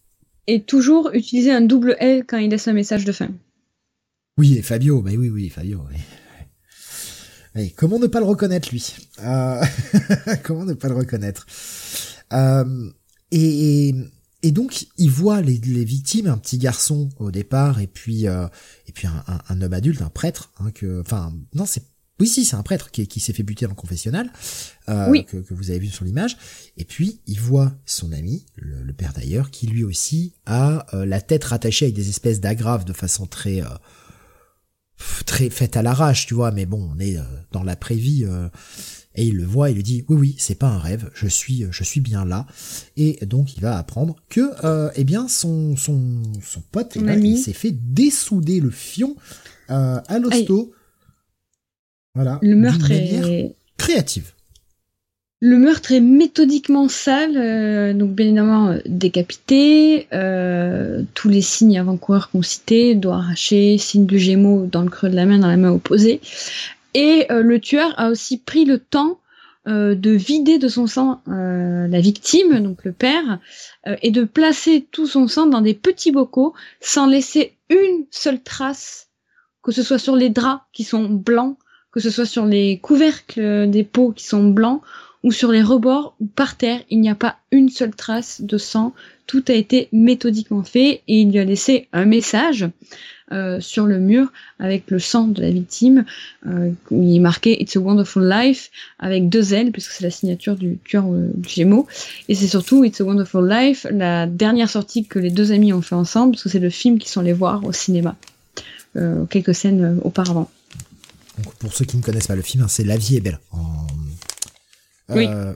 [0.48, 3.30] Et toujours utiliser un double L quand il laisse un message de fin.
[4.36, 5.84] Oui, et Fabio, mais oui, oui, Fabio.
[7.54, 7.72] Oui.
[7.76, 8.94] comment ne pas le reconnaître, lui?
[9.22, 9.64] Euh...
[10.42, 11.46] Comment ne pas le reconnaître?
[12.32, 12.90] Euh,
[13.30, 13.94] et,
[14.42, 18.46] et donc il voit les, les, victimes, un petit garçon au départ, et puis euh,
[18.86, 21.82] et puis un, un, homme adulte, un prêtre, hein, que, enfin non c'est
[22.18, 24.30] oui si c'est un prêtre qui, qui s'est fait buter dans le confessionnal,
[24.88, 26.36] euh, que, que, vous avez vu sur l'image,
[26.76, 31.20] et puis il voit son ami, le, père d'ailleurs, qui lui aussi a euh, la
[31.20, 33.68] tête rattachée avec des espèces d'agraves de façon très euh,
[35.26, 37.18] très faite à l'arrache, tu vois, mais bon on est
[37.52, 38.26] dans l'après-vie
[39.16, 41.66] et il le voit, il lui dit oui oui c'est pas un rêve, je suis
[41.70, 42.46] je suis bien là
[42.96, 47.24] et donc il va apprendre que euh, eh bien son son son pote eh ben,
[47.24, 49.16] il s'est fait dessouder le fion
[49.70, 50.72] euh, à l'hosto.
[52.14, 52.38] Voilà.
[52.42, 54.32] Le meurtre est créative.
[55.40, 61.78] Le meurtre est méthodiquement sale, euh, donc bien évidemment euh, décapité, euh, tous les signes
[61.78, 65.48] avant-coureurs qu'on citait, doigts arrachés, signe de gémeaux dans le creux de la main, dans
[65.48, 66.22] la main opposée.
[66.98, 69.20] Et le tueur a aussi pris le temps
[69.66, 73.38] de vider de son sang la victime, donc le père,
[74.00, 79.08] et de placer tout son sang dans des petits bocaux sans laisser une seule trace,
[79.62, 81.58] que ce soit sur les draps qui sont blancs,
[81.92, 84.80] que ce soit sur les couvercles des pots qui sont blancs,
[85.26, 88.58] ou sur les rebords ou par terre, il n'y a pas une seule trace de
[88.58, 88.94] sang.
[89.26, 92.68] Tout a été méthodiquement fait et il lui a laissé un message
[93.32, 96.04] euh, sur le mur avec le sang de la victime.
[96.46, 100.54] Euh, il est marqué It's a Wonderful Life avec deux L puisque c'est la signature
[100.54, 101.88] du tueur euh, du Gémeaux.
[102.28, 105.82] Et c'est surtout It's a Wonderful Life, la dernière sortie que les deux amis ont
[105.82, 108.14] fait ensemble parce que c'est le film qu'ils sont allés voir au cinéma.
[109.28, 110.50] Quelques scènes auparavant.
[111.58, 113.38] Pour ceux qui ne connaissent pas le film, hein, c'est La vie est belle
[115.10, 115.26] oui.
[115.28, 115.54] Euh,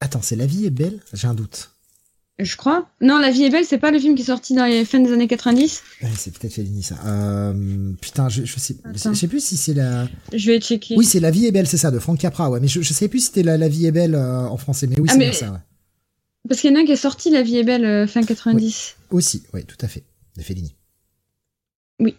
[0.00, 1.00] attends, c'est La vie est belle?
[1.12, 1.70] J'ai un doute.
[2.38, 2.88] Je crois.
[3.02, 5.00] Non, La vie est belle, c'est pas le film qui est sorti dans les fins
[5.00, 5.82] des années 90
[6.16, 6.96] C'est peut-être Fellini ça.
[7.04, 10.08] Euh, putain, je, je sais, je sais plus si c'est la.
[10.32, 10.94] Je vais checker.
[10.96, 12.50] Oui, c'est La vie est belle, c'est ça, de Frank Capra.
[12.50, 14.56] Ouais, mais je, je sais plus si c'était la, la vie est belle euh, en
[14.56, 14.86] français.
[14.86, 15.50] Mais oui, ah, c'est ça.
[15.52, 15.58] Ouais.
[16.48, 18.96] Parce qu'il y en a un qui est sorti La vie est belle fin 90.
[19.10, 20.04] Aussi, oui, tout à fait,
[20.36, 20.74] de Fellini.
[21.98, 22.16] Oui.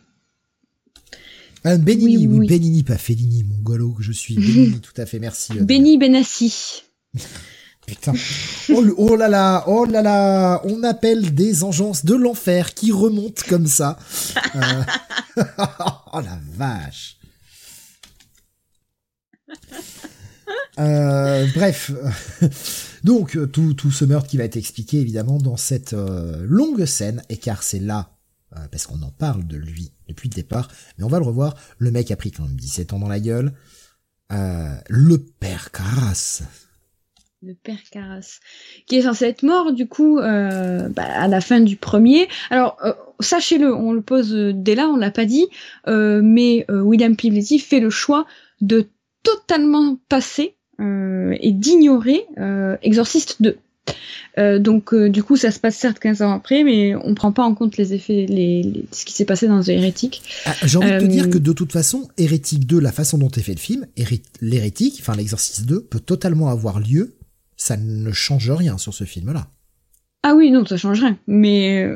[1.64, 4.35] Ah, Benini, oui, Benini, pas Fellini, mon golo que je suis.
[4.35, 5.53] Benini, tout à fait, merci.
[5.53, 6.83] Euh, Benny Benassi.
[7.85, 8.14] Putain.
[8.69, 13.41] Oh, oh, là là, oh là là, on appelle des engences de l'enfer qui remontent
[13.49, 13.98] comme ça.
[14.56, 14.83] Euh,
[16.14, 17.17] oh la vache.
[20.80, 21.91] Euh, bref,
[23.03, 27.38] donc tout, tout ce meurtre qui va être expliqué évidemment dans cette longue scène, et
[27.38, 28.11] car c'est là
[28.57, 31.56] euh, parce qu'on en parle de lui depuis le départ, mais on va le revoir.
[31.77, 33.53] Le mec a pris quand même 17 ans dans la gueule.
[34.31, 36.43] Euh, le père Carras.
[37.43, 38.40] Le père Carras,
[38.85, 42.27] qui est censé être mort du coup euh, bah, à la fin du premier.
[42.51, 42.77] Alors
[43.19, 45.48] sachez-le, on le pose dès là, on l'a pas dit,
[45.88, 48.27] mais William Pibletti fait le choix
[48.61, 48.88] de
[49.23, 52.27] totalement passer et d'ignorer
[52.83, 53.57] Exorciste 2.
[54.38, 57.34] Euh, donc euh, du coup ça se passe certes 15 ans après mais on prend
[57.34, 60.24] pas en compte les effets les, ce qui s'est passé dans The Hérétique.
[60.45, 63.18] Ah, j'ai envie de te dire euh, que de toute façon Hérétique 2 la façon
[63.18, 63.88] dont est fait le film
[64.42, 67.16] l'hérétique enfin l'exorciste 2 peut totalement avoir lieu
[67.58, 69.48] ça ne change rien sur ce film là.
[70.24, 71.90] Ah oui non ça change rien mais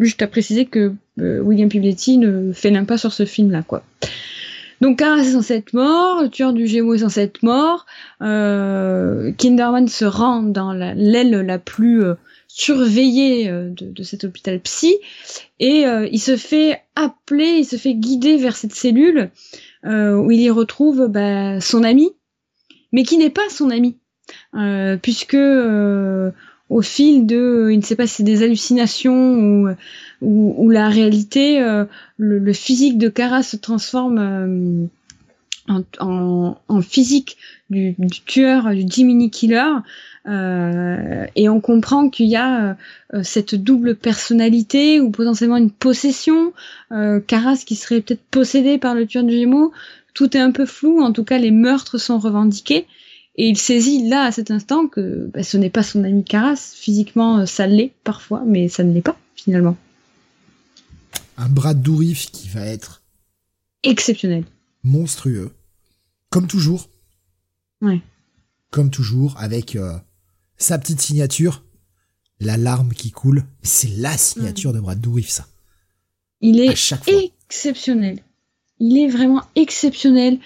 [0.00, 3.84] juste à préciser que William Pibletti ne fait pas sur ce film là quoi.
[4.80, 7.86] Donc Kara est censé être mort, le tueur du Gémeaux est censé mort,
[8.22, 12.14] euh, Kinderman se rend dans l'aile la, plus euh,
[12.46, 14.96] surveillée euh, de, cet hôpital psy,
[15.58, 19.30] et euh, il se fait appeler, il se fait guider vers cette cellule
[19.84, 22.10] où il y retrouve bah, son ami,
[22.92, 23.96] mais qui n'est pas son ami,
[25.02, 25.36] puisque
[26.68, 29.68] au fil de, il ne sait pas si c'est des hallucinations ou
[30.20, 31.84] où, la réalité, euh,
[32.16, 37.36] le, physique de Kara se transforme euh, en, physique
[37.70, 37.94] du,
[38.26, 39.70] tueur, du Jiminy Killer,
[40.26, 42.76] euh, et on comprend qu'il y a
[43.22, 46.52] cette double personnalité ou potentiellement une possession,
[46.92, 49.72] euh, Caras qui serait peut-être possédé par le tueur de Gémeaux.
[50.14, 52.86] Tout est un peu flou, en tout cas les meurtres sont revendiqués.
[53.36, 56.74] Et il saisit là, à cet instant, que bah, ce n'est pas son ami Caras.
[56.74, 59.76] Physiquement, ça l'est parfois, mais ça ne l'est pas, finalement
[61.38, 63.02] un Brad Dourif qui va être
[63.84, 64.44] exceptionnel,
[64.82, 65.52] monstrueux,
[66.30, 66.90] comme toujours.
[67.80, 68.00] Ouais.
[68.70, 69.96] Comme toujours, avec euh,
[70.58, 71.64] sa petite signature,
[72.40, 73.44] la larme qui coule.
[73.62, 75.46] C'est la signature de Brad Dourif, ça.
[76.40, 78.20] Il est exceptionnel.
[78.80, 80.38] Il est vraiment exceptionnel.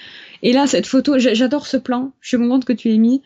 [0.43, 2.13] Et là, cette photo, j'adore ce plan.
[2.21, 3.23] Je suis contente que tu l'aies mis.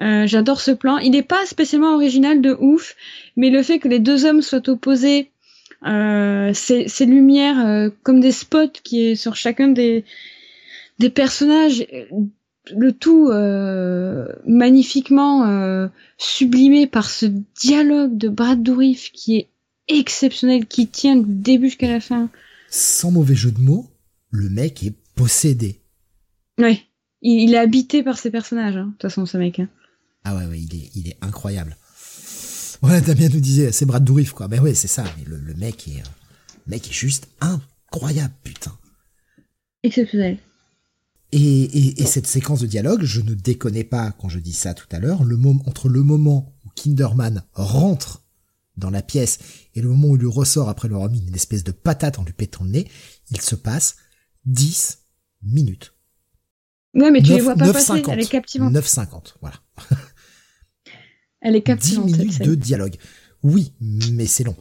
[0.00, 0.98] Euh, j'adore ce plan.
[0.98, 2.94] Il n'est pas spécialement original de ouf,
[3.36, 5.30] mais le fait que les deux hommes soient opposés
[5.86, 10.04] euh, ces, lumières euh, comme des spots qui est sur chacun des,
[10.98, 11.86] des personnages,
[12.76, 17.26] le tout euh, magnifiquement sublimé par ce
[17.60, 19.48] dialogue de Brad Dourif qui est
[19.88, 22.28] exceptionnel, qui tient du début jusqu'à la fin.
[22.68, 23.90] Sans mauvais jeu de mots,
[24.30, 25.80] le mec est possédé.
[26.58, 26.80] Ouais,
[27.22, 29.58] il, est habité par ses personnages, hein, de toute façon, ce mec.
[29.58, 29.68] Hein.
[30.24, 31.76] Ah ouais, ouais, il est, il est incroyable.
[32.82, 34.48] Ouais, Damien nous disait, c'est Brad Dourif, quoi.
[34.48, 35.04] Mais ouais, c'est ça.
[35.18, 36.04] Mais le, mec est, euh,
[36.66, 38.76] mec est juste incroyable, putain.
[39.82, 40.38] Exceptionnel.
[41.32, 44.88] Et, et, cette séquence de dialogue, je ne déconnais pas quand je dis ça tout
[44.90, 48.24] à l'heure, le moment, entre le moment où Kinderman rentre
[48.76, 49.38] dans la pièce
[49.74, 52.32] et le moment où il ressort après leur mis une espèce de patate en lui
[52.32, 52.88] pétant le nez,
[53.30, 53.96] il se passe
[54.46, 54.98] 10
[55.42, 55.94] minutes.
[56.94, 58.02] Ouais, mais tu les vois pas passer.
[58.08, 58.72] Elle est captivante.
[58.72, 59.56] 9,50, voilà.
[61.40, 62.06] Elle est captivante.
[62.06, 62.96] 10 minutes de dialogue.
[63.42, 64.56] Oui, mais c'est long.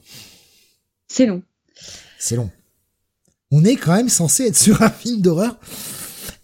[1.07, 1.41] C'est long.
[2.17, 2.49] C'est long.
[3.51, 5.57] On est quand même censé être sur un film d'horreur.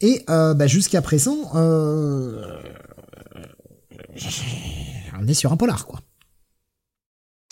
[0.01, 2.59] Et euh, bah, jusqu'à présent, euh,
[5.19, 5.99] on est sur un polar, quoi.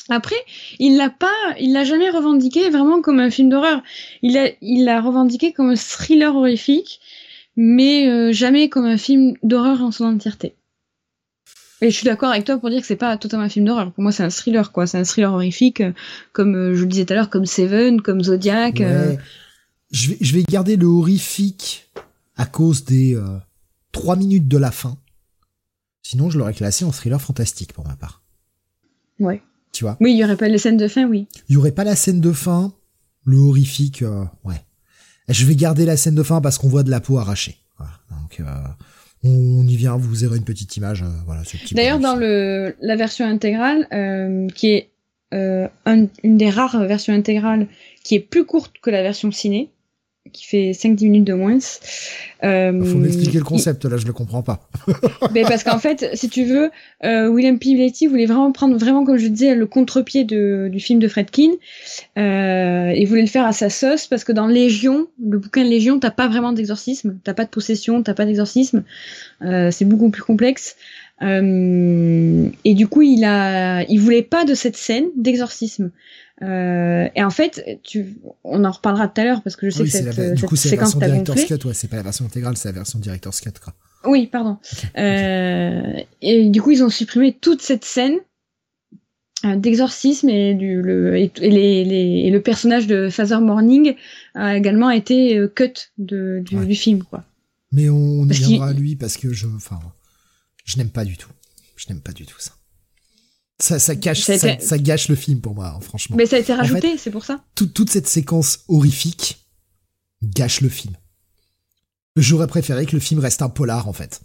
[0.09, 0.35] Après,
[0.79, 3.81] il l'a pas, il l'a jamais revendiqué vraiment comme un film d'horreur.
[4.21, 6.99] Il l'a, il l'a revendiqué comme un thriller horrifique,
[7.55, 10.55] mais euh, jamais comme un film d'horreur en son entièreté.
[11.83, 13.91] Et je suis d'accord avec toi pour dire que c'est pas totalement un film d'horreur.
[13.91, 14.87] Pour moi, c'est un thriller, quoi.
[14.87, 15.91] C'est un thriller horrifique, euh,
[16.31, 18.77] comme euh, je le disais tout à l'heure, comme Seven, comme Zodiac.
[19.91, 21.91] Je, vais, je vais garder le horrifique
[22.35, 23.15] à cause des
[23.91, 24.97] trois minutes de la fin.
[26.01, 28.23] Sinon, je l'aurais classé en thriller fantastique pour ma part.
[29.19, 29.41] Ouais.
[29.71, 29.97] Tu vois?
[29.99, 31.27] Oui, il y aurait pas les scènes de fin, oui.
[31.47, 32.73] Il y aurait pas la scène de fin,
[33.25, 34.61] le horrifique, euh, ouais.
[35.29, 37.57] Je vais garder la scène de fin parce qu'on voit de la peau arrachée.
[37.77, 37.93] Voilà.
[38.09, 38.67] Donc, euh,
[39.23, 41.03] on, y vient, vous verrez une petite image.
[41.03, 43.87] Euh, voilà, D'ailleurs, dans le, la version intégrale,
[44.53, 44.89] qui est
[45.31, 47.67] une des rares versions intégrales
[48.03, 49.69] qui est plus courte que la version ciné,
[50.33, 51.59] qui fait 5-10 minutes de moins.
[52.43, 54.67] Euh, Faut m'expliquer le concept, là, je le comprends pas.
[55.33, 56.71] mais parce qu'en fait, si tu veux,
[57.05, 57.75] euh, William P.
[58.07, 61.51] voulait vraiment prendre, vraiment, comme je disais, le contre-pied du film de Fredkin.
[62.17, 65.69] Euh, il voulait le faire à sa sauce, parce que dans Légion, le bouquin de
[65.69, 68.83] Légion, t'as pas vraiment d'exorcisme, t'as pas de possession, t'as pas d'exorcisme.
[69.43, 70.75] Euh, c'est beaucoup plus complexe.
[71.21, 75.91] Euh, et du coup, il a, il voulait pas de cette scène d'exorcisme.
[76.41, 79.83] Euh, et en fait, tu, on en reparlera tout à l'heure parce que je sais
[79.83, 82.25] que cette, la, du coup, c'est la version Director's Cut, ouais, c'est pas la version
[82.25, 83.73] intégrale, c'est la version Director's Cut, quoi.
[84.05, 84.57] Oui, pardon.
[84.97, 88.17] Euh, et du coup, ils ont supprimé toute cette scène
[89.45, 93.95] euh, d'exorcisme et, du, le, et, les, les, et le personnage de Father Morning
[94.35, 97.23] a également été euh, cut de, du, du, film, quoi.
[97.71, 99.79] Mais on, y viendra à lui parce que je, enfin,
[100.65, 101.31] je n'aime pas du tout.
[101.75, 102.51] Je n'aime pas du tout ça.
[103.59, 106.15] Ça, ça, cache, ça, gâche le film pour moi, franchement.
[106.17, 107.43] Mais ça a été rajouté, c'est pour ça.
[107.55, 109.37] toute cette séquence horrifique
[110.23, 110.93] gâche le film.
[112.15, 114.21] J'aurais préféré que le film reste un polar, en fait.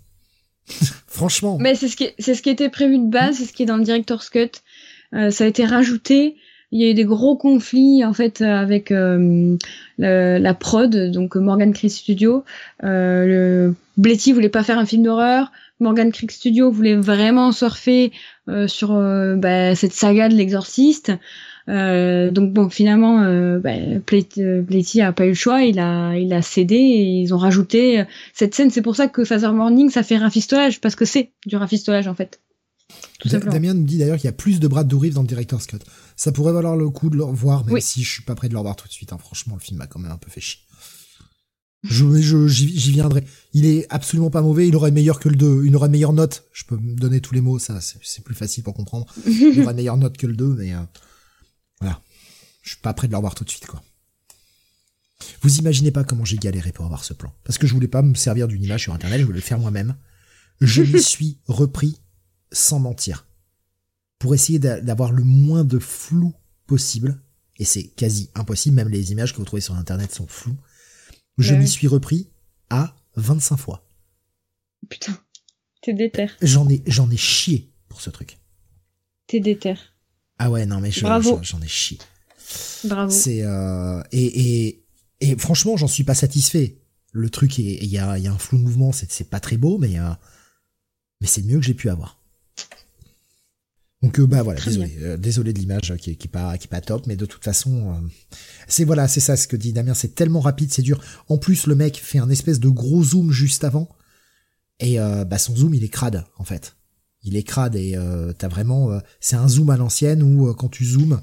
[1.07, 1.59] franchement.
[1.61, 3.67] Mais c'est ce qui, c'est ce qui était prévu de base, c'est ce qui est
[3.67, 4.51] dans le director's cut.
[5.15, 6.37] Euh, ça a été rajouté.
[6.71, 9.57] Il y a eu des gros conflits en fait avec euh,
[9.97, 12.45] la, prod, donc Morgan Creek Studio.
[12.85, 15.51] Euh, le Bletty voulait pas faire un film d'horreur.
[15.81, 18.13] Morgan Creek Studio voulait vraiment surfer
[18.49, 21.13] euh, sur euh, bah, cette saga de l'exorciste.
[21.69, 26.43] Euh, donc bon, finalement, euh, bah, a pas eu le choix, il a, il a
[26.43, 28.71] cédé et ils ont rajouté cette scène.
[28.71, 32.15] C'est pour ça que Father Morning, ça fait rafistolage parce que c'est du rafistolage en
[32.15, 32.41] fait.
[33.25, 35.79] Damien nous dit d'ailleurs qu'il y a plus de Brad Dourif dans le Director's Cut.
[36.17, 38.55] Ça pourrait valoir le coup de le revoir, même si je suis pas prêt de
[38.55, 39.13] le revoir tout de suite.
[39.13, 39.19] Hein.
[39.19, 40.61] Franchement, le film m'a quand même un peu fait chier.
[41.85, 43.25] Je, j'y viendrai.
[43.53, 44.67] Il est absolument pas mauvais.
[44.67, 45.65] Il aurait meilleur que le 2.
[45.67, 46.45] Il aurait meilleure note.
[46.53, 47.59] Je peux me donner tous les mots.
[47.59, 49.07] Ça, c'est plus facile pour comprendre.
[49.27, 50.81] Il aurait meilleure note que le 2, mais euh,
[51.81, 52.01] voilà.
[52.63, 53.83] Je suis pas prêt de le revoir tout de suite, quoi.
[55.41, 57.33] Vous imaginez pas comment j'ai galéré pour avoir ce plan.
[57.45, 59.21] Parce que je voulais pas me servir d'une image sur internet.
[59.21, 59.97] Je voulais le faire moi-même.
[60.61, 62.01] Je me suis repris
[62.53, 63.27] sans mentir.
[64.19, 66.35] Pour essayer d'avoir le moins de flou
[66.67, 67.21] possible.
[67.59, 68.77] Et c'est quasi impossible.
[68.77, 70.57] Même les images que vous trouvez sur internet sont floues
[71.39, 72.29] je m'y suis repris
[72.71, 73.85] à 25 fois.
[74.89, 75.19] Putain,
[75.83, 76.27] t'es déter.
[76.43, 78.39] J'en ai, j'en ai chié pour ce truc.
[79.27, 79.75] T'es déter.
[80.39, 81.21] Ah ouais, non mais j'en
[81.63, 81.99] ai chié.
[82.85, 83.11] Bravo.
[83.11, 84.85] C'est euh, et, et,
[85.21, 86.79] et franchement, j'en suis pas satisfait.
[87.13, 89.79] Le truc, il y a, y a un flou de mouvement, c'est pas très beau,
[89.79, 90.11] mais euh,
[91.21, 92.18] mais c'est mieux que j'ai pu avoir.
[94.03, 96.71] Donc euh, bah voilà, désolé, euh, désolé de l'image qui, qui est pas qui est
[96.71, 98.09] pas top, mais de toute façon, euh,
[98.69, 101.03] c'est voilà, c'est ça ce que dit Damien, c'est tellement rapide, c'est dur.
[101.29, 103.89] En plus, le mec fait un espèce de gros zoom juste avant,
[104.79, 106.77] et bah son zoom il est crade en fait.
[107.25, 107.99] Il est crade et
[108.39, 111.21] t'as vraiment, c'est un zoom à l'ancienne où quand tu zoomes,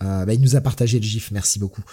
[0.00, 1.84] bah, il nous a partagé le gif, merci beaucoup.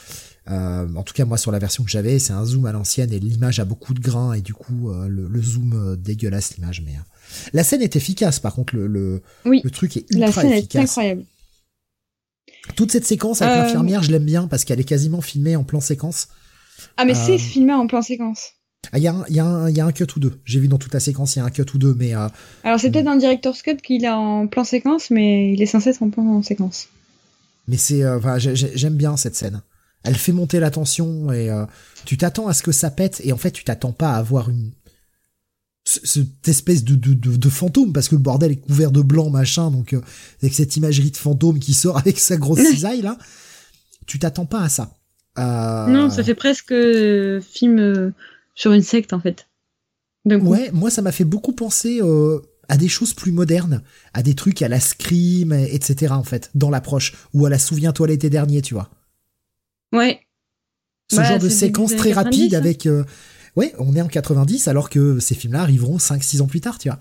[0.47, 3.19] en tout cas moi sur la version que j'avais, c'est un zoom à l'ancienne et
[3.19, 6.95] l'image a beaucoup de grains et du coup le, le, zoom dégueulasse l'image, mais
[7.53, 10.81] la scène est efficace, par contre, le, le, le truc est ultra la scène efficace.
[10.81, 11.25] Est incroyable.
[12.75, 15.63] Toute cette séquence avec euh, l'infirmière, je l'aime bien parce qu'elle est quasiment filmée en
[15.63, 16.29] plan séquence.
[16.97, 18.53] Ah, mais c'est euh, filmé en plan séquence.
[18.91, 20.39] Ah, il y, a un, y, a y a un cut ou deux.
[20.45, 22.15] J'ai vu dans toute la séquence, il y a un cut ou deux, mais.
[22.15, 22.27] Euh,
[22.63, 25.91] Alors, c'est peut-être un director's cut qu'il est en plan séquence, mais il est censé
[25.91, 26.87] être en plan séquence.
[27.67, 28.07] Mais c'est.
[28.07, 29.61] Enfin, j'aime bien cette scène.
[30.03, 31.49] Elle fait monter la tension et
[32.05, 34.51] tu t'attends à ce que ça pète et en fait, tu t'attends pas à avoir
[34.51, 34.71] une,
[35.87, 39.69] cette espèce de, de, de, fantôme parce que le bordel est couvert de blanc machin
[39.69, 40.01] donc euh,
[40.41, 43.17] avec cette imagerie de fantôme qui sort avec sa grosse cisaille là
[44.07, 44.95] tu t'attends pas à ça
[45.37, 45.85] euh...
[45.87, 48.11] non ça fait presque euh, film euh,
[48.55, 49.47] sur une secte en fait
[50.25, 53.83] Ouais, moi ça m'a fait beaucoup penser euh, à des choses plus modernes,
[54.13, 56.13] à des trucs à la Scream, etc.
[56.13, 58.89] en fait, dans l'approche, ou à la Souviens-toi l'été dernier, tu vois.
[59.93, 60.19] Ouais.
[61.11, 62.59] Ce genre de séquence très rapide hein.
[62.59, 62.85] avec...
[62.87, 63.03] Euh,
[63.55, 66.89] ouais, on est en 90 alors que ces films-là arriveront 5-6 ans plus tard, tu
[66.89, 66.99] vois.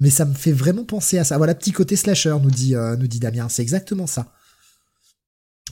[0.00, 1.36] Mais ça me fait vraiment penser à ça.
[1.38, 3.48] Voilà, petit côté slasher, nous dit, euh, nous dit Damien.
[3.48, 4.32] C'est exactement ça.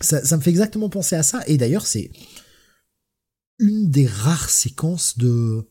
[0.00, 0.24] ça.
[0.24, 1.42] Ça me fait exactement penser à ça.
[1.46, 2.10] Et d'ailleurs, c'est
[3.58, 5.68] une des rares séquences de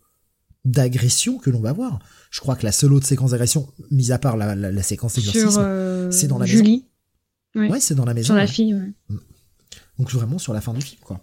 [0.63, 1.99] d'agression que l'on va voir.
[2.31, 5.59] Je crois que la seule autre séquence d'agression, mis à part la, la, séquence d'exorcisme,
[5.59, 6.87] euh, c'est dans la Julie.
[7.53, 7.71] maison.
[7.71, 8.27] Ouais, c'est dans la maison.
[8.27, 8.93] Sur la fille, ouais.
[9.09, 9.19] Mm.
[9.99, 11.21] Donc vraiment sur la fin du film, quoi.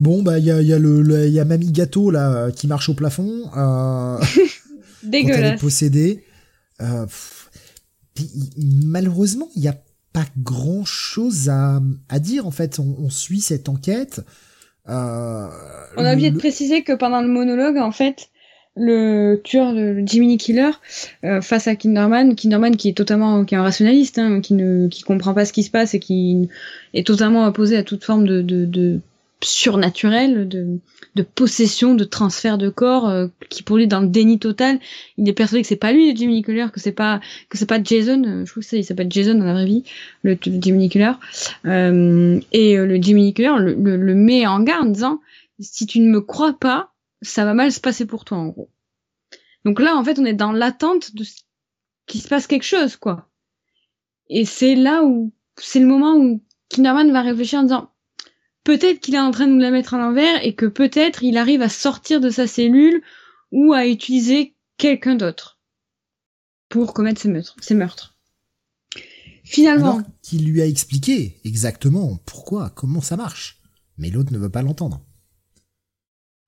[0.00, 2.88] Bon, bah, il y a, y, a le, y a Mamie Gâteau, là, qui marche
[2.88, 3.50] au plafond.
[3.56, 4.18] Euh,
[5.02, 5.36] Dégueulasse.
[5.40, 6.24] Quand elle est possédée.
[6.80, 7.06] Euh,
[8.56, 9.76] malheureusement, il n'y a
[10.12, 12.78] pas grand chose à, à dire, en fait.
[12.78, 14.20] On, on suit cette enquête.
[14.88, 15.48] Euh,
[15.96, 18.28] on a oublié de préciser que pendant le monologue, en fait,
[18.76, 20.70] le tueur, le Jiminy Killer,
[21.24, 24.88] euh, face à Kinderman, Kinderman qui est totalement, qui est un rationaliste, hein, qui ne,
[24.88, 26.48] qui comprend pas ce qui se passe et qui
[26.92, 29.00] est totalement opposé à toute forme de, de, de
[29.46, 30.80] surnaturel, de,
[31.14, 34.80] de possession, de transfert de corps, euh, qui pour lui dans le déni total,
[35.16, 37.82] il est persuadé que c'est pas lui le Jimmy que c'est pas que c'est pas
[37.82, 39.84] Jason, euh, je trouve que ça il s'appelle Jason dans la vraie vie,
[40.22, 41.12] le, Jimmy Killer,
[41.66, 45.20] euh, et le Jimmy Killer le, le, met en garde en disant
[45.60, 46.92] si tu ne me crois pas,
[47.22, 48.70] ça va mal se passer pour toi en gros.
[49.64, 51.24] Donc là en fait on est dans l'attente de
[52.06, 53.28] qu'il se passe quelque chose quoi.
[54.28, 57.90] Et c'est là où c'est le moment où Kinderman va réfléchir en disant
[58.64, 61.36] peut-être qu'il est en train de nous la mettre à l'envers et que peut-être il
[61.36, 63.02] arrive à sortir de sa cellule
[63.52, 65.60] ou à utiliser quelqu'un d'autre
[66.68, 67.56] pour commettre ses meurtres.
[67.60, 68.16] Ses meurtres.
[69.44, 69.98] Finalement.
[69.98, 73.60] Alors qu'il lui a expliqué exactement pourquoi, comment ça marche.
[73.98, 75.04] Mais l'autre ne veut pas l'entendre.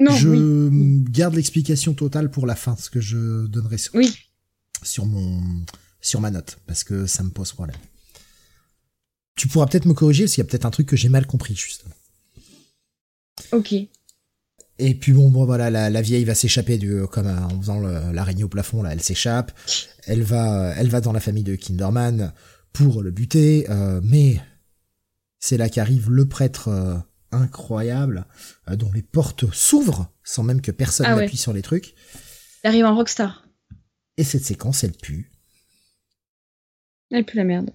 [0.00, 4.14] Non, je garde l'explication totale pour la fin, ce que je donnerai sur, oui.
[4.82, 5.64] sur mon
[6.00, 7.76] sur ma note, parce que ça me pose problème.
[9.36, 11.26] Tu pourras peut-être me corriger, parce qu'il y a peut-être un truc que j'ai mal
[11.26, 11.94] compris, justement.
[13.52, 13.74] Ok.
[14.78, 18.44] Et puis bon, bon voilà, la, vieille va s'échapper du, comme euh, en faisant l'araignée
[18.44, 19.52] au plafond, là, elle s'échappe.
[20.06, 22.32] Elle va, elle va dans la famille de Kinderman
[22.72, 24.38] pour le buter, euh, mais
[25.38, 26.96] c'est là qu'arrive le prêtre euh,
[27.32, 28.26] incroyable,
[28.70, 31.94] dont les portes s'ouvrent sans même que personne ah n'appuie sur les trucs.
[32.62, 33.48] Il arrive en rockstar.
[34.18, 35.30] Et cette séquence, elle pue.
[37.10, 37.70] Elle pue la merde.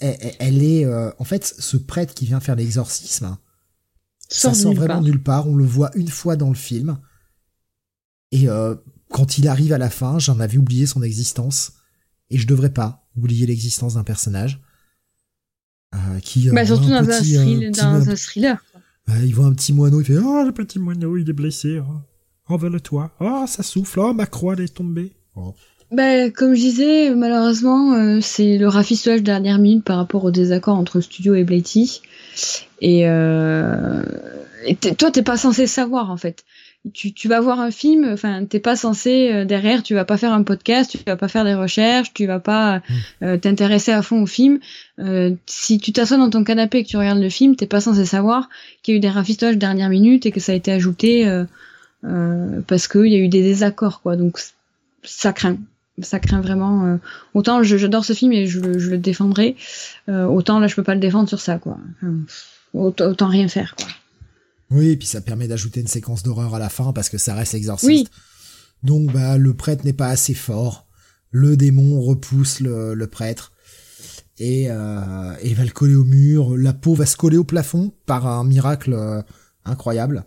[0.00, 3.36] Elle, est, en fait, ce prêtre qui vient faire l'exorcisme
[4.28, 5.48] ça sort vraiment nulle part.
[5.48, 6.98] On le voit une fois dans le film.
[8.32, 8.74] Et euh,
[9.10, 11.74] quand il arrive à la fin, j'en avais oublié son existence.
[12.30, 14.60] Et je devrais pas oublier l'existence d'un personnage.
[15.94, 18.62] Euh, qui, euh, bah, surtout dans, un, dans un, thriller.
[19.08, 21.78] il voit un petit moineau, il fait Oh, le petit moineau, il est blessé.
[21.78, 23.12] Oh, envole-toi.
[23.20, 24.00] Oh, ça souffle.
[24.00, 25.12] Oh, ma croix, elle est tombée.
[25.36, 25.54] Oh.
[25.92, 31.00] Bah, comme je disais, malheureusement, c'est le rafistolage dernière minute par rapport au désaccord entre
[31.00, 32.02] Studio et Blighty.
[32.80, 34.02] Et, euh,
[34.64, 36.44] et toi, t'es pas censé savoir en fait.
[36.94, 40.16] Tu, tu vas voir un film, enfin, t'es pas censé euh, derrière, tu vas pas
[40.16, 42.82] faire un podcast, tu vas pas faire des recherches, tu vas pas mmh.
[43.24, 44.60] euh, t'intéresser à fond au film.
[45.00, 47.80] Euh, si tu t'assois dans ton canapé et que tu regardes le film, t'es pas
[47.80, 48.48] censé savoir
[48.82, 51.26] qu'il y a eu des rafistolages dernière minute et que ça a été ajouté
[52.04, 54.14] euh, parce qu'il y a eu des désaccords, quoi.
[54.14, 54.38] Donc
[55.02, 55.56] ça craint
[56.02, 56.84] ça craint vraiment.
[56.84, 56.96] Euh,
[57.34, 59.56] autant j'adore ce film et je, je le défendrai,
[60.08, 61.78] euh, autant là je peux pas le défendre sur ça quoi.
[62.74, 63.88] autant, rien faire quoi.
[64.70, 67.34] Oui, et puis ça permet d'ajouter une séquence d'horreur à la fin parce que ça
[67.34, 68.10] reste exorciste.
[68.82, 70.86] Donc bah le prêtre n'est pas assez fort.
[71.30, 73.52] Le démon repousse le, le prêtre
[74.38, 76.56] et, euh, et va le coller au mur.
[76.56, 79.22] La peau va se coller au plafond par un miracle euh,
[79.64, 80.24] incroyable.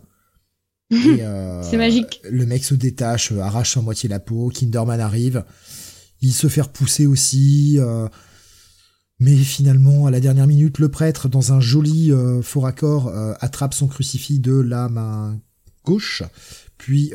[1.20, 2.20] Euh, c'est magique.
[2.28, 5.44] Le mec se détache, euh, arrache à moitié la peau, Kinderman arrive,
[6.20, 8.08] il se fait repousser aussi, euh,
[9.20, 12.10] mais finalement, à la dernière minute, le prêtre, dans un joli
[12.42, 15.38] faux raccord, attrape son crucifix de la main
[15.84, 16.22] gauche,
[16.78, 17.12] puis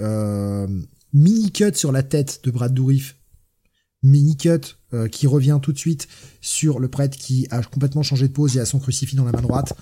[1.14, 3.18] mini cut sur la tête de Brad Dourif,
[4.04, 4.78] mini cut
[5.12, 6.08] qui revient tout de suite
[6.42, 9.32] sur le prêtre qui a complètement changé de pose et a son crucifix dans la
[9.32, 9.74] main droite,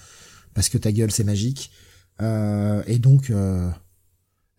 [0.53, 1.71] parce que ta gueule c'est magique.
[2.21, 3.33] et donc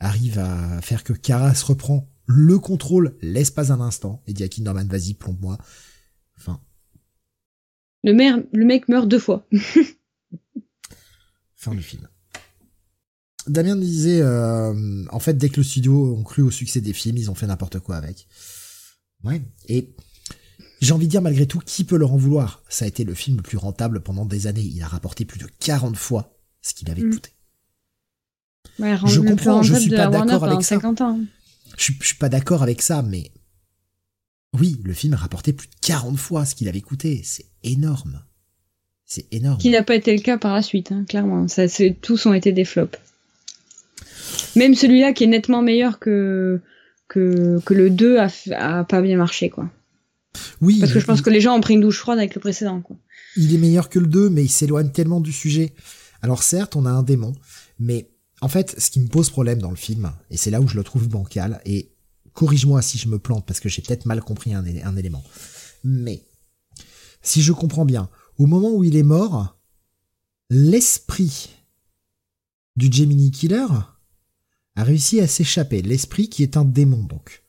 [0.05, 4.89] arrive à faire que Karas reprend le contrôle l'espace d'un instant et dit à Kinderman
[4.89, 5.59] vas-y plombe-moi.
[6.39, 6.61] Enfin.
[8.03, 9.47] Le, le mec meurt deux fois.
[11.57, 12.07] fin du film.
[13.47, 17.19] Damien disait, euh, en fait, dès que le studio ont cru au succès des films,
[17.19, 18.27] ils ont fait n'importe quoi avec.
[19.23, 19.43] Ouais.
[19.69, 19.95] Et
[20.81, 22.63] j'ai envie de dire malgré tout, qui peut leur en vouloir?
[22.69, 24.63] Ça a été le film le plus rentable pendant des années.
[24.63, 27.11] Il a rapporté plus de 40 fois ce qu'il avait mm.
[28.79, 29.07] Coûté.
[29.07, 30.79] je comprends, je suis pas d'accord avec ça.
[30.79, 31.21] Ans.
[31.77, 33.31] Je, je suis pas d'accord avec ça, mais
[34.55, 37.21] oui, le film a rapporté plus de 40 fois ce qu'il avait coûté.
[37.25, 38.23] C'est énorme.
[39.05, 39.59] C'est énorme.
[39.59, 41.49] Qui n'a pas été le cas par la suite, hein, clairement.
[41.49, 41.65] Ça,
[42.01, 42.99] tous ont été des flops.
[44.57, 46.61] Même celui-là qui est nettement meilleur que,
[47.09, 49.69] que, que le 2 a, a pas bien marché, quoi.
[50.61, 50.79] Oui.
[50.81, 52.81] Parce que je pense que les gens ont pris une douche froide avec le précédent,
[52.81, 52.97] quoi.
[53.37, 55.75] Il est meilleur que le 2, mais il s'éloigne tellement du sujet.
[56.23, 57.35] Alors certes, on a un démon,
[57.81, 58.09] mais
[58.45, 60.77] en fait, ce qui me pose problème dans le film, et c'est là où je
[60.77, 61.95] le trouve bancal, et
[62.35, 65.25] corrige-moi si je me plante parce que j'ai peut-être mal compris un, un élément,
[65.83, 66.23] mais
[67.23, 69.59] si je comprends bien, au moment où il est mort,
[70.51, 71.57] l'esprit
[72.77, 73.67] du Gemini Killer
[74.77, 75.81] a réussi à s'échapper.
[75.81, 77.45] L'esprit qui est un démon donc,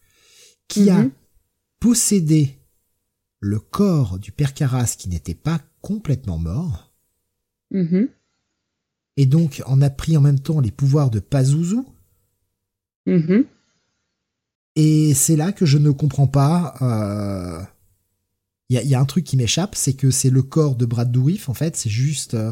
[0.70, 1.12] qui a mhm.
[1.82, 2.58] possédé
[3.42, 6.94] le corps du père Carras qui n'était pas complètement mort.
[7.72, 8.08] Mhm.
[9.18, 11.80] Et donc en a pris en même temps les pouvoirs de Pazuzu.
[13.06, 13.46] Mhm.
[14.76, 16.76] Et c'est là que je ne comprends pas.
[16.82, 17.62] Euh,
[18.70, 21.50] il y, a, un truc qui m'échappe, c'est que c'est le corps de Brad Dourif,
[21.50, 22.34] en fait, c'est juste...
[22.34, 22.52] Euh,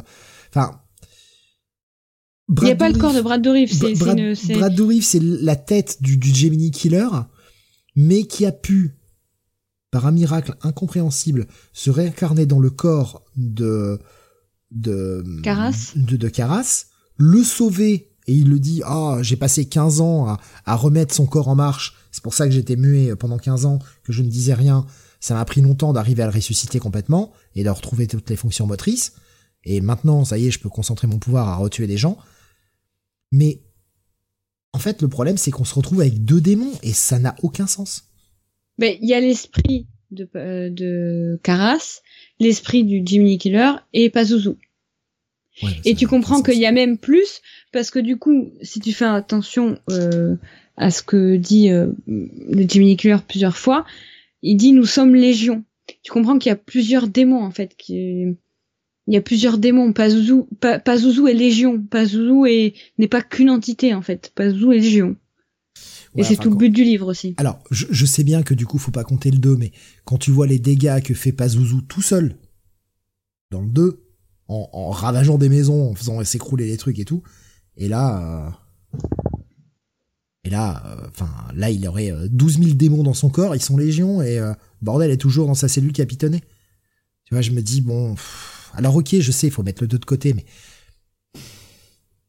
[0.49, 0.79] enfin...
[2.49, 3.95] il n'y a pas le corps de Brad Dourif, c'est...
[3.95, 4.19] Brad,
[4.51, 7.07] Brad Dourif, c'est la tête du, du Gemini Killer,
[7.95, 8.91] mais qui a pu,
[9.89, 13.99] par un miracle incompréhensible, se réincarner dans le corps de...
[14.73, 15.93] de Caras.
[15.95, 16.85] De, de Caras,
[17.17, 21.25] le sauver, et il le dit, ah, j'ai passé 15 ans à, à remettre son
[21.25, 24.29] corps en marche, c'est pour ça que j'étais muet pendant 15 ans, que je ne
[24.29, 24.85] disais rien,
[25.23, 28.67] ça m'a pris longtemps d'arriver à le ressusciter complètement et de retrouver toutes les fonctions
[28.67, 29.13] motrices.
[29.63, 32.17] Et maintenant, ça y est, je peux concentrer mon pouvoir à retuer des gens.
[33.31, 33.61] Mais
[34.73, 37.67] en fait, le problème, c'est qu'on se retrouve avec deux démons et ça n'a aucun
[37.67, 38.09] sens.
[38.77, 42.01] Mais il y a l'esprit de, euh, de Karas,
[42.43, 44.51] l'esprit du Jimmy Killer et Pazuzu.
[45.85, 47.41] et tu comprends qu'il y a même plus
[47.71, 50.35] parce que du coup, si tu fais attention euh,
[50.77, 53.85] à ce que dit euh, le Jimmy Killer plusieurs fois,
[54.41, 55.63] il dit nous sommes légion.
[56.03, 57.75] Tu comprends qu'il y a plusieurs démons en fait.
[57.75, 58.35] Qui...
[59.07, 59.91] Il y a plusieurs démons.
[59.91, 61.81] Pazuzu, pa, Pazuzu est légion.
[61.81, 64.31] Pazuzu est n'est pas qu'une entité en fait.
[64.35, 65.15] Pazuzu est légion.
[66.15, 67.33] Et c'est tout le but du livre aussi.
[67.37, 69.71] Alors, je, sais bien que du coup, faut pas compter le 2, mais
[70.05, 72.37] quand tu vois les dégâts que fait Pazuzu tout seul,
[73.51, 73.99] dans le 2,
[74.47, 77.23] en, ravageant des maisons, en faisant s'écrouler les trucs et tout,
[77.75, 78.53] et là,
[78.95, 78.99] euh,
[80.43, 83.61] et là, euh, enfin, là, il aurait 12 euh, 000 démons dans son corps, ils
[83.61, 86.41] sont légion, et euh, bordel est toujours dans sa cellule capitonnée.
[87.25, 88.15] Tu vois, je me dis, bon,
[88.73, 90.45] alors ok, je sais, il faut mettre le 2 de côté, mais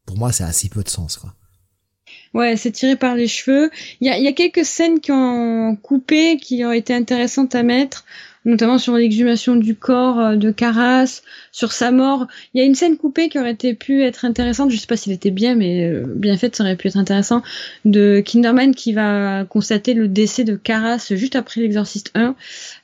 [0.07, 1.35] pour moi, ça a assez peu de sens, quoi.
[2.35, 3.71] Ouais, c'est tiré par les cheveux.
[4.01, 8.05] Il y a, quelques scènes qui ont coupé, qui ont été intéressantes à mettre
[8.45, 11.23] notamment sur l'exhumation du corps euh, de Caras,
[11.53, 12.27] sur sa mort.
[12.53, 15.13] Il y a une scène coupée qui aurait pu être intéressante, je sais pas s'il
[15.13, 17.43] était bien, mais euh, bien faite, ça aurait pu être intéressant,
[17.85, 22.37] de Kinderman qui va constater le décès de Caras juste après l'exorciste 1.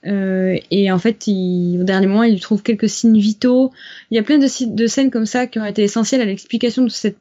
[0.06, 3.70] Euh, et en fait, il, au dernier moment, il trouve quelques signes vitaux.
[4.10, 6.88] Il y a plein de scènes comme ça qui auraient été essentielles à l'explication de
[6.88, 7.18] cette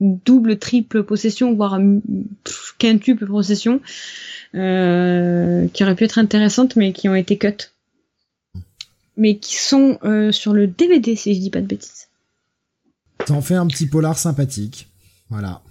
[0.00, 1.78] double, triple possession, voire
[2.78, 3.80] quintuple possession.
[4.56, 7.70] Euh, qui auraient pu être intéressantes, mais qui ont été cut.
[9.16, 12.08] Mais qui sont euh, sur le DVD, si je dis pas de bêtises.
[13.26, 14.88] T'en fais un petit polar sympathique.
[15.28, 15.62] Voilà.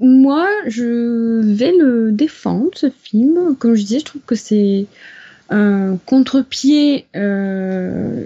[0.00, 3.56] Moi, je vais le défendre, ce film.
[3.56, 4.86] Comme je disais, je trouve que c'est
[5.50, 8.24] un contre-pied euh,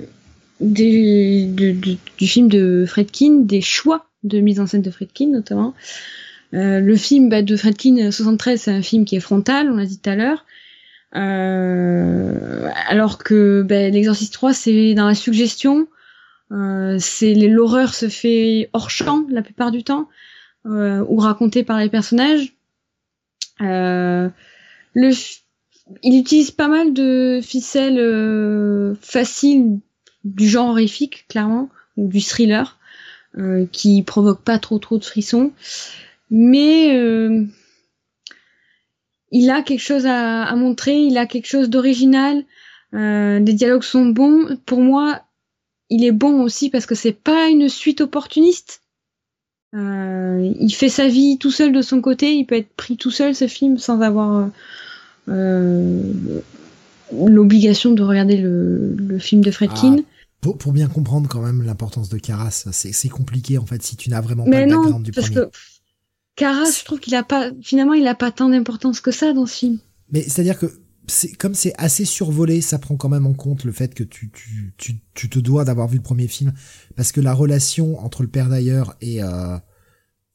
[0.60, 5.74] du, film de Fredkin, des choix de mise en scène de Fredkin notamment.
[6.54, 9.86] Euh, le film bah, de Fredkin 73, c'est un film qui est frontal, on l'a
[9.86, 10.44] dit tout à l'heure.
[11.14, 15.86] Euh, alors que bah, l'Exorciste 3, c'est dans la suggestion.
[16.50, 20.08] Euh, c'est l'horreur se fait hors champ la plupart du temps,
[20.66, 22.54] euh, ou racontée par les personnages.
[23.60, 24.28] Euh,
[24.94, 25.10] le,
[26.02, 29.78] il utilise pas mal de ficelles euh, faciles
[30.24, 32.77] du genre horrifique, clairement, ou du thriller,
[33.72, 35.52] qui provoque pas trop trop de frissons
[36.30, 37.44] mais euh,
[39.30, 42.44] il a quelque chose à, montrer, il a quelque chose d'original.
[42.94, 44.56] Euh, les dialogues sont bons.
[44.66, 45.22] Pour moi,
[45.90, 48.82] il est bon aussi parce que c'est pas une suite opportuniste.
[49.74, 52.34] Euh, il fait sa vie tout seul de son côté.
[52.34, 54.48] Il peut être pris tout seul ce film sans avoir
[57.12, 59.96] l'obligation de regarder le, film de Fredkin.
[59.98, 60.02] Ah,
[60.40, 64.20] pour, bien comprendre quand même l'importance de Caras, c'est compliqué en fait si tu n'as
[64.20, 65.50] vraiment pas le background du parce Que
[66.36, 69.46] Caras, je trouve qu'il a pas, finalement, il a pas tant d'importance que ça dans
[69.46, 69.78] ce film.
[70.12, 73.72] Mais c'est-à-dire que c'est comme c'est assez survolé, ça prend quand même en compte le
[73.72, 76.52] fait que tu tu tu, tu te dois d'avoir vu le premier film
[76.94, 79.58] parce que la relation entre le père d'ailleurs et euh,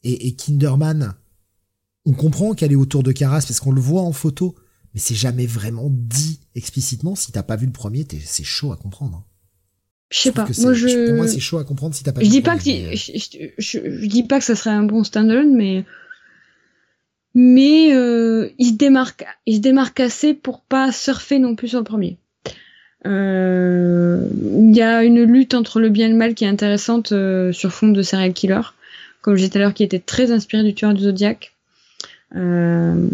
[0.03, 1.13] Et, et Kinderman,
[2.05, 4.55] on comprend qu'elle est autour de Caras parce qu'on le voit en photo,
[4.93, 7.15] mais c'est jamais vraiment dit explicitement.
[7.15, 9.25] Si t'as pas vu le premier, c'est chaud à comprendre.
[10.13, 10.45] Je sais pas.
[10.59, 11.07] Moi, je...
[11.07, 12.21] Pour moi, c'est chaud à comprendre si t'as pas.
[12.21, 15.85] Je dis pas que je, dis pas que ça serait un bon standalone, mais
[17.33, 21.79] mais euh, il se démarque, il se démarque assez pour pas surfer non plus sur
[21.79, 22.17] le premier.
[23.07, 27.11] Euh, il y a une lutte entre le bien et le mal qui est intéressante
[27.11, 28.61] euh, sur fond de serial killer,
[29.23, 31.55] comme je disais tout à l'heure, qui était très inspiré du tueur du Zodiac.
[32.35, 33.07] Euh,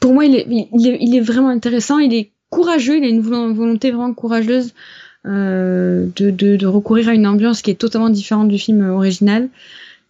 [0.00, 1.98] pour moi, il est, il, est, il est, vraiment intéressant.
[1.98, 2.96] Il est courageux.
[2.96, 4.72] Il a une volonté vraiment courageuse euh,
[5.24, 9.48] de, de, de, recourir à une ambiance qui est totalement différente du film original.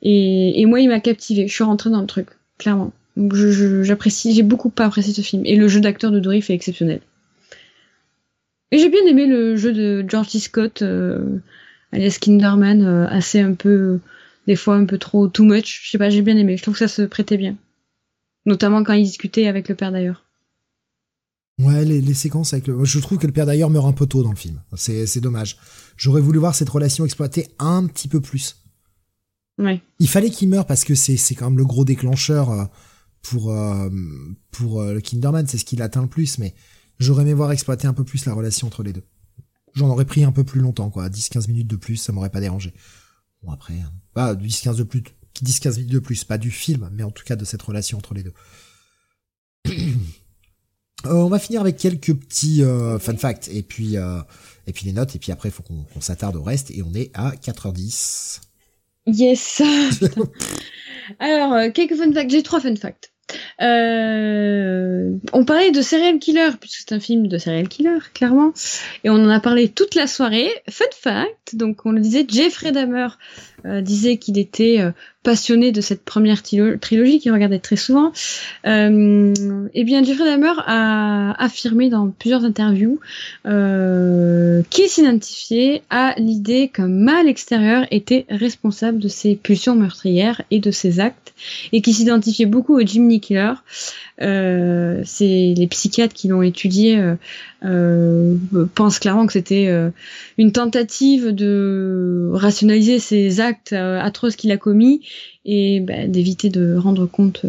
[0.02, 1.46] Et, et moi, il m'a captivé.
[1.48, 2.28] Je suis rentrée dans le truc,
[2.58, 2.92] clairement.
[3.16, 5.42] Donc, j'apprécie, j'ai beaucoup pas apprécié ce film.
[5.46, 7.00] Et le jeu d'acteur de Dorif est exceptionnel.
[8.72, 10.40] Et j'ai bien aimé le jeu de George C.
[10.40, 11.38] Scott, euh,
[11.92, 14.00] alias Kinderman, euh, assez un peu,
[14.48, 15.82] des fois un peu trop too much.
[15.84, 16.56] Je sais pas, j'ai bien aimé.
[16.56, 17.56] Je trouve que ça se prêtait bien.
[18.46, 20.23] Notamment quand il discutait avec le père d'ailleurs.
[21.58, 22.84] Ouais, les, les, séquences avec le...
[22.84, 24.60] Je trouve que le père d'ailleurs meurt un peu tôt dans le film.
[24.76, 25.56] C'est dommage.
[25.96, 28.64] J'aurais voulu voir cette relation exploitée un petit peu plus.
[29.58, 29.80] Ouais.
[30.00, 32.64] Il fallait qu'il meure parce que c'est quand même le gros déclencheur euh,
[33.22, 33.88] pour, euh,
[34.50, 35.46] pour le Kinderman.
[35.46, 36.54] C'est ce qui l'atteint le plus, mais
[36.98, 39.04] J'aurais aimé voir exploiter un peu plus la relation entre les deux.
[39.74, 41.08] J'en aurais pris un peu plus longtemps, quoi.
[41.08, 42.72] 10-15 minutes de plus, ça m'aurait pas dérangé.
[43.42, 43.92] Bon, après, hein.
[44.14, 45.02] bah, 10-15 de plus,
[45.42, 48.14] 10-15 minutes de plus, pas du film, mais en tout cas de cette relation entre
[48.14, 48.34] les deux.
[51.06, 54.20] Euh, on va finir avec quelques petits euh, fun facts, et puis, euh,
[54.66, 56.94] et puis les notes, et puis après, il faut qu'on s'attarde au reste, et on
[56.94, 58.40] est à 4h10.
[59.06, 59.62] Yes!
[61.18, 62.30] Alors, quelques fun facts.
[62.30, 63.10] J'ai trois fun facts.
[63.60, 68.52] On parlait de Serial Killer, puisque c'est un film de Serial Killer, clairement.
[69.02, 70.50] Et on en a parlé toute la soirée.
[70.70, 73.08] Fun fact, donc on le disait, Jeffrey Dahmer
[73.82, 74.80] disait qu'il était
[75.24, 78.12] passionné de cette première trilogie qu'il regardait très souvent.
[78.66, 79.34] Euh,
[79.74, 83.00] eh bien, Jeffrey Dahmer a affirmé dans plusieurs interviews
[83.46, 90.60] euh, qu'il s'identifiait à l'idée qu'un mal extérieur était responsable de ses pulsions meurtrières et
[90.60, 91.32] de ses actes,
[91.72, 93.54] et qu'il s'identifiait beaucoup au Jimmy Killer.
[94.20, 97.02] Euh, c'est les psychiatres qui l'ont étudié
[97.64, 99.90] euh, euh, pensent clairement que c'était euh,
[100.38, 105.06] une tentative de rationaliser ses actes atroces qu'il a commis
[105.44, 107.44] et bah, d'éviter de rendre compte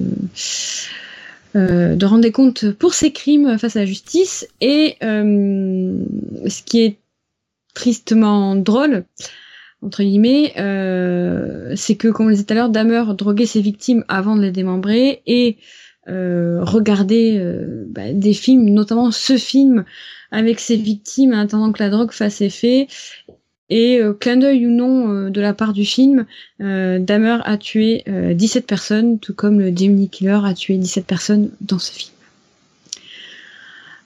[1.55, 4.45] de rendre des comptes pour ses crimes face à la justice.
[4.59, 6.97] Et ce qui est
[7.73, 9.05] tristement drôle
[9.85, 13.61] entre guillemets, euh, c'est que, comme on le disait tout à l'heure, Dahmer droguait ses
[13.61, 15.57] victimes avant de les démembrer et
[16.07, 19.85] euh, regarder euh, bah, des films, notamment ce film
[20.31, 22.87] avec ses victimes en attendant que la drogue fasse effet.
[23.69, 26.25] Et euh, clin d'œil ou non euh, de la part du film,
[26.59, 31.79] Dahmer a tué 17 personnes, tout comme le Jimmy Killer a tué 17 personnes dans
[31.79, 32.11] ce film.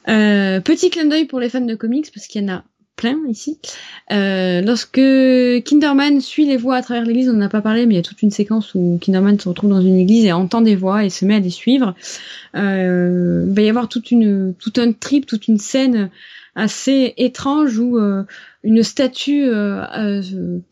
[0.05, 2.63] petit clin d'œil pour les fans de comics, parce qu'il y en a
[2.99, 3.57] plein ici.
[4.11, 4.99] Euh, lorsque
[5.63, 7.99] Kinderman suit les voix à travers l'église, on n'en a pas parlé, mais il y
[7.99, 11.05] a toute une séquence où Kinderman se retrouve dans une église et entend des voix
[11.05, 11.95] et se met à les suivre.
[12.55, 16.09] Euh, il va y avoir toute une, tout un trip, toute une scène
[16.55, 18.23] assez étrange où euh,
[18.63, 19.49] une statue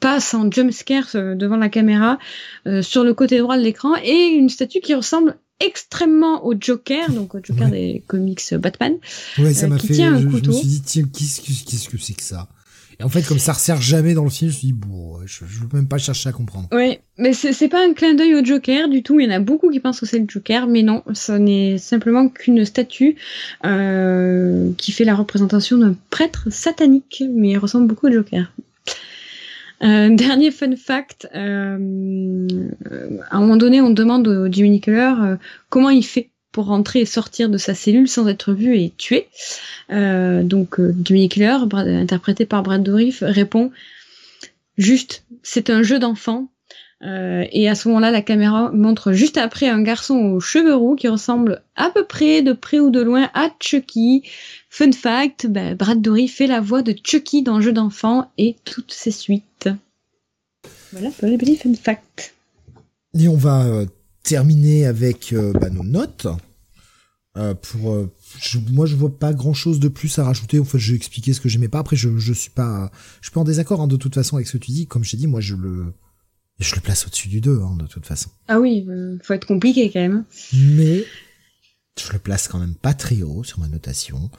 [0.01, 2.19] passe en jumpscare devant la caméra
[2.81, 7.35] sur le côté droit de l'écran et une statue qui ressemble extrêmement au Joker, donc
[7.35, 8.93] au Joker des comics Batman.
[9.37, 9.93] Ouais, ça euh, m'a fait.
[9.93, 10.43] Tient un je, couteau.
[10.43, 12.47] je me suis dit, tiens, qu'est-ce que c'est que ça?
[12.99, 15.19] Et en fait, comme ça resserre jamais dans le film, je me suis dit, bon,
[15.25, 16.67] je, je veux même pas chercher à comprendre.
[16.71, 19.19] Oui, mais c'est pas un clin d'œil au Joker du tout.
[19.19, 21.77] Il y en a beaucoup qui pensent que c'est le Joker, mais non, ce n'est
[21.77, 23.15] simplement qu'une statue
[23.65, 28.51] euh, qui fait la représentation d'un prêtre satanique, mais il ressemble beaucoup au Joker.
[29.83, 32.47] Euh, dernier fun fact, euh,
[33.29, 35.35] à un moment donné, on demande au Jimmy Killer euh,
[35.69, 39.27] comment il fait pour rentrer et sortir de sa cellule sans être vu et tué.
[39.91, 43.71] Euh, donc Jimmy Killer, interprété par Brad Dourif, répond
[44.77, 46.49] juste, c'est un jeu d'enfant.
[47.03, 51.07] et à ce moment-là, la caméra montre juste après un garçon aux cheveux roux qui
[51.07, 54.23] ressemble à peu près, de près ou de loin, à Chucky.
[54.77, 58.91] Fun fact, bah, Brad Dourif fait la voix de Chucky dans Jeu d'enfant et toutes
[58.91, 59.69] ses suites.
[60.91, 62.35] Voilà pour les petits fun facts.
[63.17, 63.87] Et on va euh,
[64.21, 66.27] terminer avec euh, bah, nos notes.
[67.37, 68.07] Euh, pour
[68.69, 71.33] moi je vois pas grand chose de plus à rajouter en fait je vais expliquer
[71.33, 72.91] ce que j'aimais pas après je je suis pas
[73.21, 75.03] je suis pas en désaccord hein, de toute façon avec ce que tu dis comme
[75.03, 75.93] je t'ai dit moi je le
[76.59, 78.87] je le place au-dessus du 2 hein, de toute façon ah oui
[79.21, 81.03] faut être compliqué quand même mais
[81.99, 84.31] je le place quand même pas très haut sur ma notation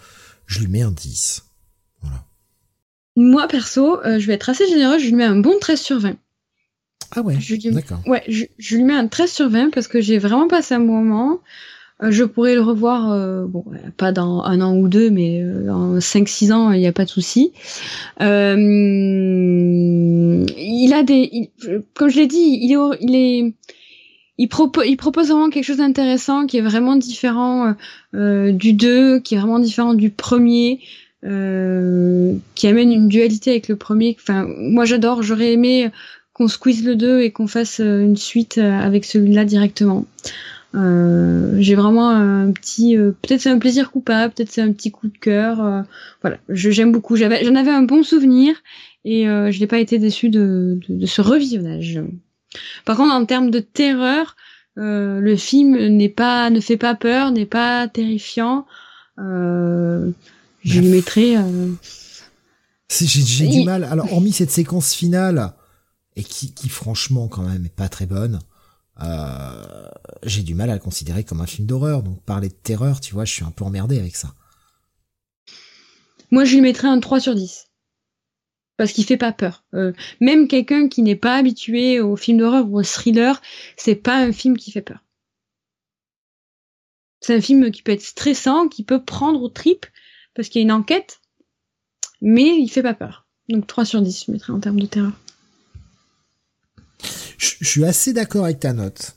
[0.49, 1.45] je lui mets un 10
[2.03, 2.25] voilà
[3.15, 6.17] moi perso je vais être assez généreux je lui mets un bon 13 sur 20
[7.15, 7.39] Ah ouais,
[7.71, 8.01] d'accord.
[8.07, 10.81] Ouais, je, je, lui mets un 13 sur 20 parce que j'ai vraiment passé un
[10.81, 11.41] moment.
[12.03, 13.65] Euh, je pourrais le revoir, euh, bon,
[13.97, 17.05] pas dans un an ou deux, mais euh, dans 5-6 ans, il n'y a pas
[17.05, 17.53] de souci.
[18.21, 18.57] Euh,
[20.57, 21.51] il a des,
[21.95, 23.55] comme je l'ai dit, il est, il est,
[24.39, 27.75] il, propose, il propose vraiment quelque chose d'intéressant, qui est vraiment différent
[28.13, 30.81] du 2, qui est vraiment différent du premier.
[31.23, 34.17] qui amène une dualité avec le premier.
[34.21, 35.23] Enfin, moi j'adore.
[35.23, 35.91] J'aurais aimé
[36.33, 40.07] qu'on squeeze le 2 et qu'on fasse une suite avec celui-là directement.
[40.75, 44.91] Euh, j'ai vraiment un petit, euh, peut-être c'est un plaisir coupable, peut-être c'est un petit
[44.91, 45.65] coup de cœur.
[45.65, 45.83] Euh,
[46.23, 47.17] voilà, j'aime beaucoup.
[47.17, 48.57] J'avais, j'en avais un bon souvenir
[49.05, 52.01] et je n'ai pas été déçu de, de, de, ce revisionnage.
[52.85, 54.37] Par contre, en termes de terreur,
[54.77, 58.67] le film n'est pas, ne fait pas peur, n'est pas terrifiant.
[59.17, 60.13] je
[60.65, 61.37] lui mettrais.
[62.91, 63.85] J'ai du mal.
[63.85, 65.53] Alors, hormis cette séquence finale
[66.17, 68.41] et qui, qui franchement quand même est pas très bonne.
[69.01, 69.89] Euh,
[70.25, 72.03] j'ai du mal à le considérer comme un film d'horreur.
[72.03, 74.35] Donc parler de terreur, tu vois, je suis un peu emmerdé avec ça.
[76.31, 77.68] Moi, je lui mettrais un 3 sur 10.
[78.79, 79.65] Parce qu'il fait pas peur.
[79.75, 83.43] Euh, même quelqu'un qui n'est pas habitué aux films d'horreur ou aux thrillers,
[83.77, 85.05] c'est pas un film qui fait peur.
[87.21, 89.85] C'est un film qui peut être stressant, qui peut prendre au trip
[90.35, 91.21] parce qu'il y a une enquête,
[92.23, 93.27] mais il fait pas peur.
[93.51, 95.13] Donc 3 sur 10, je mettrais en termes de terreur
[97.39, 99.17] je, suis assez d'accord avec ta note.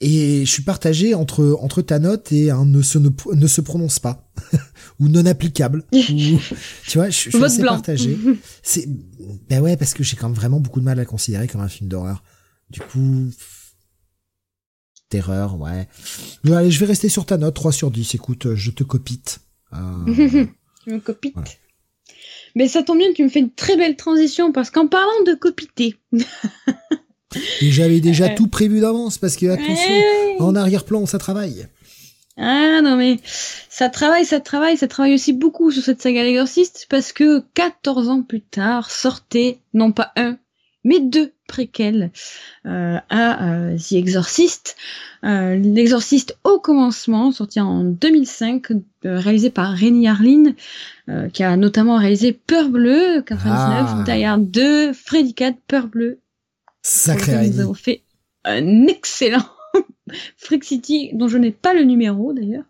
[0.00, 4.00] Et je suis partagé entre entre ta note et un ne se ne, se prononce
[4.00, 4.28] pas
[5.02, 5.84] ou non applicable.
[5.92, 6.38] tu
[6.94, 8.16] vois, je, suis assez partagé.
[8.62, 8.86] C'est
[9.48, 11.60] ben ouais parce que j'ai quand même vraiment beaucoup de mal à le considérer comme
[11.60, 12.22] un film d'horreur.
[12.70, 13.28] Du coup,
[15.08, 15.88] terreur, ouais.
[16.44, 18.14] Mais allez, je vais rester sur ta note 3 sur 10.
[18.14, 19.40] Écoute, je te copite.
[19.72, 20.06] Euh...
[20.86, 21.34] je me copite.
[22.54, 25.34] Mais ça tombe bien, tu me fais une très belle transition parce qu'en parlant de
[25.34, 25.96] copiter.
[27.60, 29.94] Et j'avais déjà tout prévu d'avance parce que attention,
[30.38, 31.66] en arrière-plan, ça travaille.
[32.38, 36.86] Ah non mais ça travaille, ça travaille, ça travaille aussi beaucoup sur cette saga l'exorciste
[36.88, 40.38] parce que 14 ans plus tard sortait non pas un
[40.84, 42.10] mais deux préquels
[42.66, 44.76] euh, à euh, The Exorcist.
[45.24, 48.68] Euh, L'exorciste au commencement, sorti en 2005,
[49.04, 50.54] réalisé par Rémi Harlin,
[51.32, 54.36] qui a notamment réalisé Peur Bleu, 99, ah.
[54.38, 56.20] 2, Freddy Cat, Peur Bleu.
[56.82, 58.02] Sacré Nous avons fait
[58.44, 59.44] un excellent
[60.36, 62.64] Freak City, dont je n'ai pas le numéro d'ailleurs,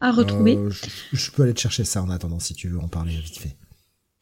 [0.00, 0.58] à retrouver.
[0.68, 3.38] Je, je, peux aller te chercher ça en attendant si tu veux en parler vite
[3.38, 3.56] fait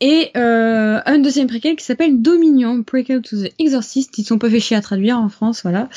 [0.01, 4.51] et euh, un deuxième préquel qui s'appelle Dominion, Prequel to the Exorcist, ils sont pas
[4.51, 5.89] fait chier à traduire en France, voilà.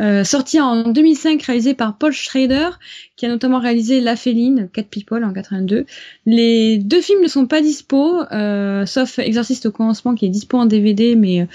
[0.00, 2.68] Euh, sorti en 2005, réalisé par Paul Schrader,
[3.16, 5.84] qui a notamment réalisé La Féline, Cat People en 82.
[6.26, 10.56] Les deux films ne sont pas dispo, euh, sauf Exorcist au commencement qui est dispo
[10.56, 11.48] en DVD, mais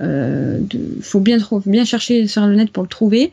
[0.00, 0.60] euh,
[1.00, 3.30] faut bien bien chercher sur le net pour le trouver.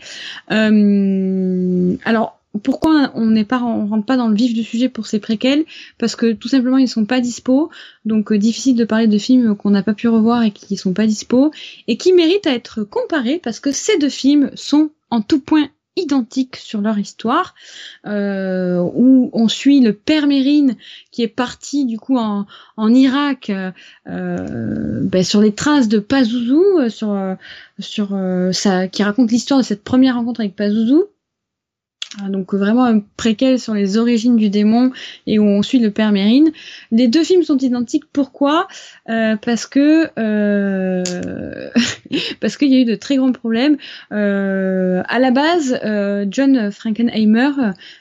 [0.51, 5.07] Euh, alors pourquoi on n'est pas on rentre pas dans le vif du sujet pour
[5.07, 5.65] ces préquels?
[5.97, 7.69] Parce que tout simplement ils sont pas dispo.
[8.05, 10.93] Donc euh, difficile de parler de films qu'on n'a pas pu revoir et qui sont
[10.93, 11.51] pas dispo
[11.87, 15.69] et qui méritent à être comparés parce que ces deux films sont en tout point
[15.97, 17.55] identiques sur leur histoire.
[18.05, 20.75] Euh, où on suit le père Mérine
[21.11, 22.45] qui est parti du coup en,
[22.77, 27.17] Irak euh, ben, sur les traces de Pazuzu sur
[27.79, 28.09] sur
[28.91, 31.05] qui raconte l'histoire de cette première rencontre avec Pazuzu
[32.29, 34.91] donc vraiment un préquel sur les origines du démon
[35.27, 36.51] et où on suit le père Mérine.
[36.91, 38.05] Les deux films sont identiques.
[38.11, 38.67] Pourquoi?
[39.09, 41.03] Euh, Parce que euh,
[42.39, 43.77] parce qu'il y a eu de très grands problèmes.
[44.11, 47.51] Euh, à la base, euh, John Frankenheimer,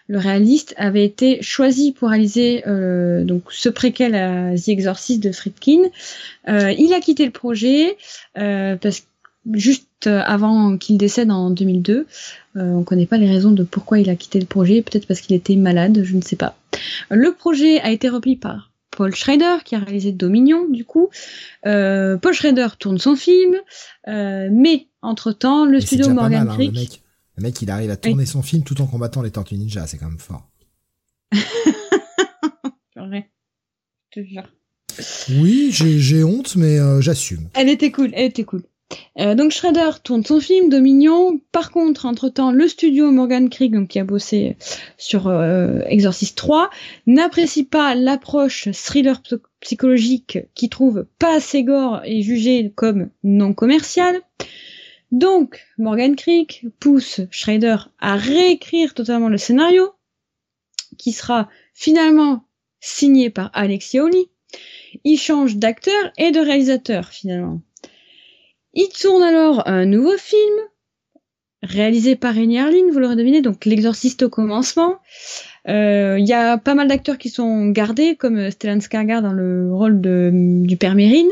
[0.08, 5.32] le réaliste, avait été choisi pour réaliser euh, donc ce préquel à The Exorcist de
[5.32, 5.82] Friedkin.
[6.46, 7.96] il a quitté le projet
[8.34, 9.06] parce
[9.52, 12.06] juste avant qu'il décède en 2002.
[12.56, 15.06] Euh, on ne connaît pas les raisons de pourquoi il a quitté le projet, peut-être
[15.06, 16.56] parce qu'il était malade, je ne sais pas.
[17.10, 21.10] Le projet a été repris par Paul Schrader, qui a réalisé Dominion, du coup.
[21.66, 23.56] Euh, Paul Schrader tourne son film,
[24.06, 26.72] euh, mais entre-temps, le studio Morgan hein, Creek...
[26.72, 27.02] le, mec,
[27.36, 29.98] le, mec, il arrive à tourner son film tout en combattant les Tortues Ninja, c'est
[29.98, 30.48] quand même fort.
[32.96, 33.28] vrai.
[34.14, 34.48] Je te jure.
[35.40, 37.48] Oui, j'ai honte, mais j'assume.
[37.54, 38.62] Elle était cool, elle était cool.
[39.18, 41.40] Euh, donc Shredder tourne son film Dominion.
[41.52, 44.56] Par contre, entre-temps, le studio Morgan Krieg, qui a bossé
[44.96, 46.70] sur euh, Exorcist 3,
[47.06, 49.22] n'apprécie pas l'approche thriller
[49.60, 54.20] psychologique qui trouve pas assez gore et jugé comme non commercial.
[55.12, 59.92] Donc, Morgan Creek pousse Schrader à réécrire totalement le scénario,
[60.98, 62.44] qui sera finalement
[62.80, 64.28] signé par Alexi Oli.
[65.04, 67.60] Il change d'acteur et de réalisateur finalement.
[68.74, 70.54] Il tourne alors un nouveau film
[71.62, 74.98] réalisé par Rémi Harlin, vous l'aurez deviné, donc L'exorciste au commencement.
[75.66, 80.00] Il y a pas mal d'acteurs qui sont gardés, comme Stellan Skarsgård dans le rôle
[80.00, 81.30] du père Mérine,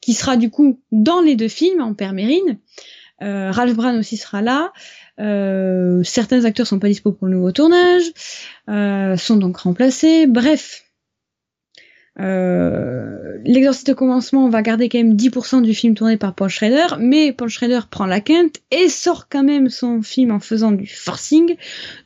[0.00, 2.58] qui sera du coup dans les deux films en père Mérine.
[3.20, 4.72] Ralph Brand aussi sera là.
[5.18, 8.04] Euh, certains acteurs sont pas dispo pour le nouveau tournage,
[8.68, 10.26] euh, sont donc remplacés.
[10.26, 10.84] Bref,
[12.18, 16.96] euh, L'exorciste au commencement va garder quand même 10% du film tourné par Paul Schrader,
[16.98, 20.86] mais Paul Schrader prend la quinte et sort quand même son film en faisant du
[20.86, 21.56] forcing.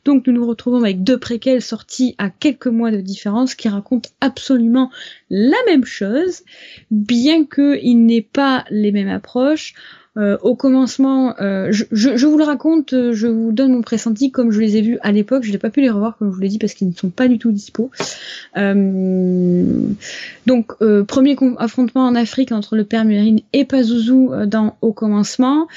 [0.05, 4.09] Donc nous nous retrouvons avec deux préquels sortis à quelques mois de différence qui racontent
[4.19, 4.91] absolument
[5.29, 6.43] la même chose,
[6.91, 9.73] bien qu'ils n'aient pas les mêmes approches.
[10.17, 14.51] Euh, au commencement, euh, je, vous le raconte, euh, je vous donne mon pressenti comme
[14.51, 15.43] je les ai vus à l'époque.
[15.43, 17.09] Je n'ai pas pu les revoir comme je vous l'ai dit parce qu'ils ne sont
[17.09, 17.91] pas du tout dispo.
[20.45, 20.75] donc
[21.07, 25.67] premier affrontement en Afrique entre le père Murine et Pazuzu dans Au commencement.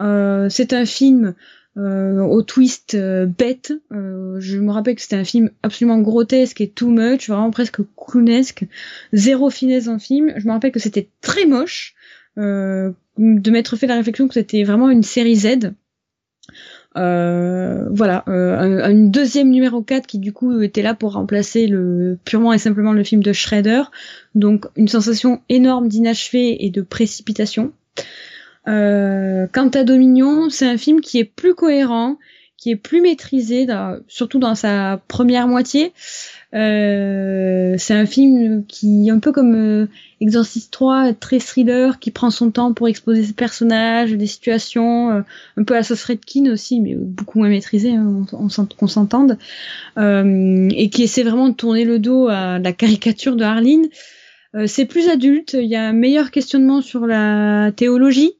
[0.00, 1.34] C'est un film
[1.76, 3.72] au twist bête.
[3.90, 8.66] je me rappelle que c'était un film absolument grotesque et too much, vraiment presque clownesque,
[9.12, 10.32] zéro finesse en film.
[10.36, 11.94] Je me rappelle que c'était très moche.
[12.38, 15.72] Euh, de m'être fait la réflexion que c'était vraiment une série Z.
[16.96, 22.18] Euh, voilà, euh, une deuxième numéro 4 qui du coup était là pour remplacer le
[22.24, 23.82] purement et simplement le film de Shredder.
[24.34, 27.72] Donc une sensation énorme d'inachevé et de précipitation.
[28.66, 32.18] Euh, quant à Dominion, c'est un film qui est plus cohérent,
[32.56, 33.66] qui est plus maîtrisé,
[34.08, 35.92] surtout dans sa première moitié.
[36.54, 39.86] Euh, c'est un film qui, un peu comme euh,
[40.20, 45.20] Exorcist 3, très thriller, qui prend son temps pour exposer ses personnages, des situations, euh,
[45.56, 49.36] un peu à sauce Redkin aussi, mais beaucoup moins maîtrisé, hein, on, qu'on s'entende,
[49.96, 53.88] et qui essaie vraiment de tourner le dos à la caricature de Harleen.
[54.66, 58.34] c'est plus adulte, il y a un meilleur questionnement sur la théologie,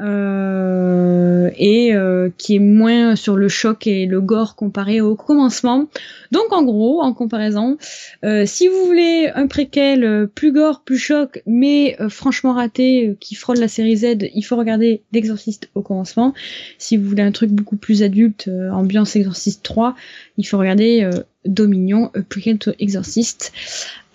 [0.00, 5.88] euh, et euh, qui est moins sur le choc et le gore comparé au commencement.
[6.30, 7.78] Donc en gros, en comparaison,
[8.24, 13.58] euh, si vous voulez un préquel plus gore, plus choc, mais franchement raté, qui frôle
[13.58, 16.34] la série Z, il faut regarder L'Exorciste au commencement.
[16.78, 19.94] Si vous voulez un truc beaucoup plus adulte, ambiance Exorciste 3,
[20.36, 21.08] il faut regarder
[21.44, 23.52] Dominion, Prequel to Exorcist.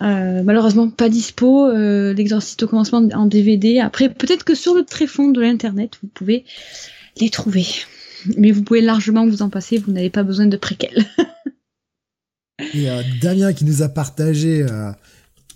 [0.02, 3.80] Euh, malheureusement pas dispo, euh, l'exorciste au commencement en DVD.
[3.80, 6.44] Après, peut-être que sur le tréfonds de l'internet, vous pouvez
[7.20, 7.66] les trouver.
[8.36, 11.06] Mais vous pouvez largement vous en passer, vous n'avez pas besoin de préquels.
[12.72, 14.92] Et euh, Damien qui nous a partagé euh,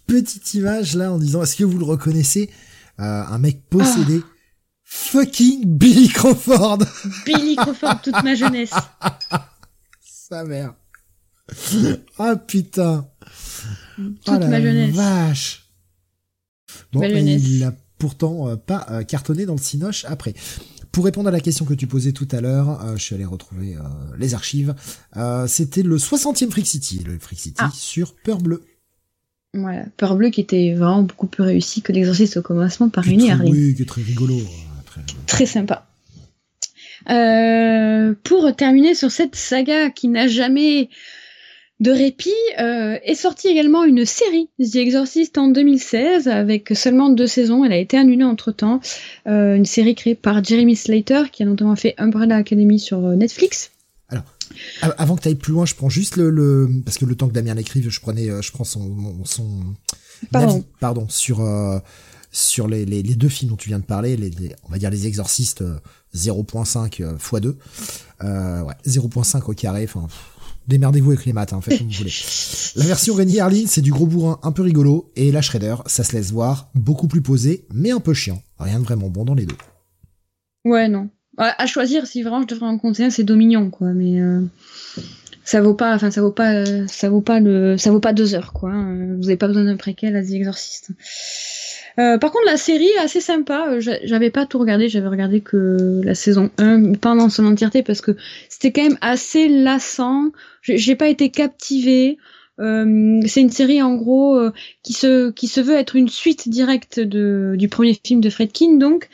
[0.07, 2.51] petite image là en disant est-ce que vous le reconnaissez?
[3.01, 4.21] Un mec possédé.
[4.25, 4.29] Ah.
[4.83, 6.79] Fucking Billy Crawford
[7.27, 8.73] Billy Crawford, toute ma jeunesse.
[10.01, 10.75] Sa mère.
[12.19, 13.09] Ah putain
[13.99, 14.95] toute oh ma jeunesse.
[14.95, 15.65] Vache.
[16.93, 20.35] Bon, il a pourtant euh, pas euh, cartonné dans le Cinoche après.
[20.93, 23.25] Pour répondre à la question que tu posais tout à l'heure, euh, je suis allé
[23.25, 23.77] retrouver
[24.17, 24.75] les archives.
[25.47, 27.71] C'était le 60e Freak City, le Freak City ah.
[27.75, 28.63] sur Peur Bleu.
[29.55, 33.21] Voilà, Peur Bleu qui était vraiment beaucoup plus réussi que l'exercice au commencement par une
[33.43, 34.39] Oui, qui est très rigolo.
[35.27, 35.87] Très sympa.
[38.25, 40.89] pour terminer sur cette saga qui n'a jamais
[41.81, 47.29] de répit euh, est sortie également une série, The Exorcist en 2016, avec seulement deux
[47.29, 47.65] saisons.
[47.65, 48.81] Elle a été annulée entre-temps.
[49.29, 53.15] Euh, une série créée par Jeremy Slater, qui a notamment fait Umbrella Academy sur euh,
[53.15, 53.71] Netflix.
[54.09, 54.25] Alors,
[54.97, 57.35] avant que tu ailles plus loin, je prends juste le, parce que le temps que
[57.35, 59.61] Damien l'écrive, je prenais, je prends son son
[60.33, 61.47] pardon, pardon sur
[62.33, 64.31] sur les, les, deux films dont tu viens de parler, les,
[64.67, 65.63] on va dire les Exorcistes
[66.15, 67.59] 0.5 x 2,
[68.23, 70.09] ouais 0.5 au carré, enfin
[70.69, 72.13] Démerdez-vous avec les maths, hein, faites comme vous voulez.
[72.77, 76.05] La version Rennie Harlin, c'est du gros bourrin un peu rigolo, et la Shredder, ça
[76.05, 78.43] se laisse voir, beaucoup plus posé, mais un peu chiant.
[78.59, 79.57] Rien de vraiment bon dans les deux.
[80.67, 81.09] Ouais, non.
[81.39, 84.43] À choisir, si vraiment je devrais en conseiller c'est Dominion, quoi, mais euh,
[85.45, 88.35] ça vaut pas, enfin ça vaut pas, ça vaut pas le, ça vaut pas deux
[88.35, 88.73] heures, quoi.
[88.73, 89.17] Hein.
[89.19, 90.91] Vous avez pas besoin d'un préquel à The Exorcist.
[91.99, 93.69] Euh, par contre, la série est assez sympa.
[93.71, 97.83] Euh, j'avais pas tout regardé, j'avais regardé que la saison 1, pas dans son entièreté,
[97.83, 98.13] parce que
[98.49, 100.31] c'était quand même assez lassant.
[100.63, 102.19] J'ai pas été captivée.
[102.61, 104.53] Euh, c'est une série en gros euh,
[104.83, 108.79] qui se qui se veut être une suite directe de, du premier film de Fredkin,
[108.79, 109.09] donc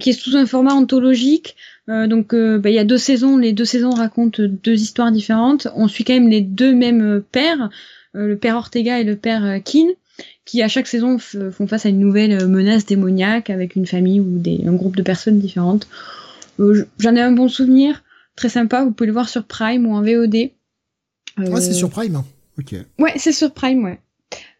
[0.00, 1.56] qui est sous un format anthologique.
[1.88, 5.68] donc bah, il y a deux saisons, les deux saisons racontent deux histoires différentes.
[5.76, 7.70] On suit quand même les deux mêmes pères,
[8.14, 9.92] le père Ortega et le père Keane
[10.44, 14.20] qui à chaque saison font face à une nouvelle euh, menace démoniaque avec une famille
[14.20, 15.88] ou des, un groupe de personnes différentes.
[16.60, 18.02] Euh, j'en ai un bon souvenir,
[18.36, 20.34] très sympa, vous pouvez le voir sur Prime ou en VOD.
[21.38, 22.22] Euh, ouais, c'est sur Prime,
[22.58, 22.74] ok.
[22.98, 24.00] Ouais, c'est sur Prime, ouais.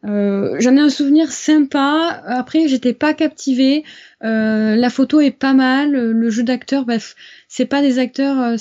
[0.03, 2.23] J'en ai un souvenir sympa.
[2.27, 3.83] Après, j'étais pas captivée.
[4.21, 5.93] la photo est pas mal.
[5.93, 7.17] Le jeu d'acteur, bref,
[7.49, 8.57] c'est pas des acteurs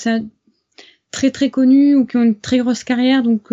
[1.11, 3.51] très très connus ou qui ont une très grosse carrière, donc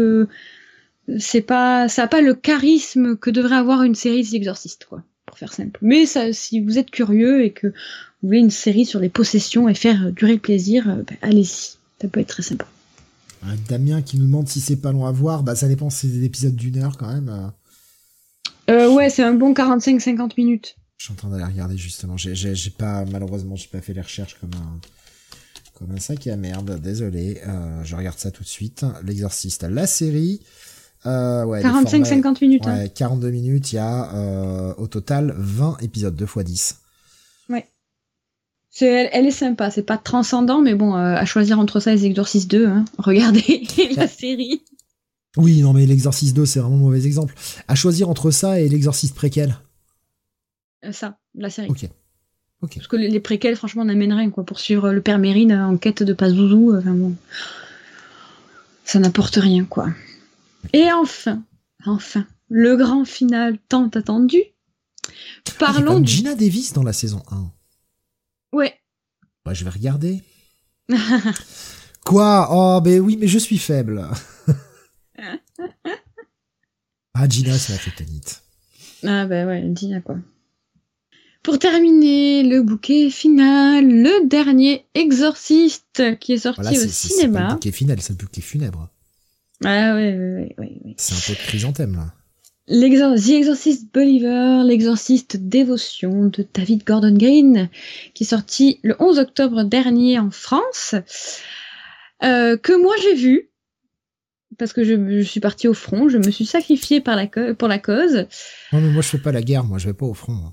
[1.19, 5.39] c'est pas, ça a pas le charisme que devrait avoir une série d'exorcistes, quoi, pour
[5.39, 5.79] faire simple.
[5.83, 9.69] Mais ça, si vous êtes curieux et que vous voulez une série sur les possessions
[9.69, 12.67] et faire durer le plaisir, euh, bah, allez-y, ça peut être très sympa.
[13.69, 16.25] Damien qui nous demande si c'est pas long à voir, bah ça dépend, c'est des
[16.25, 17.29] épisodes d'une heure quand même.
[17.29, 17.51] Euh
[18.69, 20.77] ouais, c'est un bon 45-50 minutes.
[20.99, 22.17] Je suis en train d'aller regarder justement.
[22.17, 24.81] J'ai pas, malheureusement, j'ai pas fait les recherches comme un,
[25.75, 26.81] comme un sac à merde.
[26.81, 27.41] Désolé.
[27.47, 28.85] Euh, je regarde ça tout de suite.
[29.05, 30.41] L'exorciste, la série.
[31.07, 32.67] Euh, ouais, 45-50 minutes.
[32.67, 36.81] Ouais, 42 minutes, il y a euh, au total 20 épisodes, 2 x 10.
[37.49, 37.69] Ouais.
[38.71, 41.97] C'est, elle, est sympa, c'est pas transcendant, mais bon, euh, à choisir entre ça et
[41.97, 42.85] les Exorcist 2, hein.
[42.99, 43.67] regardez
[43.97, 44.63] la série.
[45.37, 47.35] Oui, non, mais l'Exorcist 2, c'est vraiment un mauvais exemple.
[47.67, 49.57] À choisir entre ça et l'Exorcist préquel
[50.85, 51.69] euh, Ça, la série.
[51.69, 51.89] Ok.
[52.77, 56.05] Parce que les, préquels, franchement, n'amènent rien, quoi, pour suivre le père Mérine en quête
[56.05, 57.17] de Pazouzou, enfin bon.
[58.85, 59.89] Ça n'apporte rien, quoi.
[60.73, 61.43] Et enfin,
[61.87, 64.43] enfin, le grand final tant attendu.
[65.59, 67.51] Parlons de Gina Davis dans la saison 1.
[68.53, 68.75] Ouais.
[69.45, 70.23] Bah, je vais regarder.
[72.05, 72.49] Quoi?
[72.51, 74.07] Oh, ben oui, mais je suis faible.
[77.15, 78.43] ah, Gina, c'est la fétanite.
[79.05, 80.17] Ah, ben ouais, Gina, quoi.
[81.43, 86.91] Pour terminer, le bouquet final, le dernier exorciste qui est sorti au cinéma.
[86.91, 88.89] C'est le bouquet final, c'est le bouquet funèbre.
[89.65, 90.95] Ah ouais, ouais, ouais.
[90.97, 92.13] C'est un peu de chrysanthème là.
[92.69, 97.69] The Exorcist Believer, l'exorciste dévotion de David Gordon Green,
[98.15, 100.95] qui est sorti le 11 octobre dernier en France,
[102.23, 103.51] euh, que moi j'ai vu,
[104.59, 107.79] parce que je, suis partie au front, je me suis sacrifiée par la pour la
[107.79, 108.27] cause.
[108.73, 110.53] Non mais moi je fais pas la guerre, moi je vais pas au front.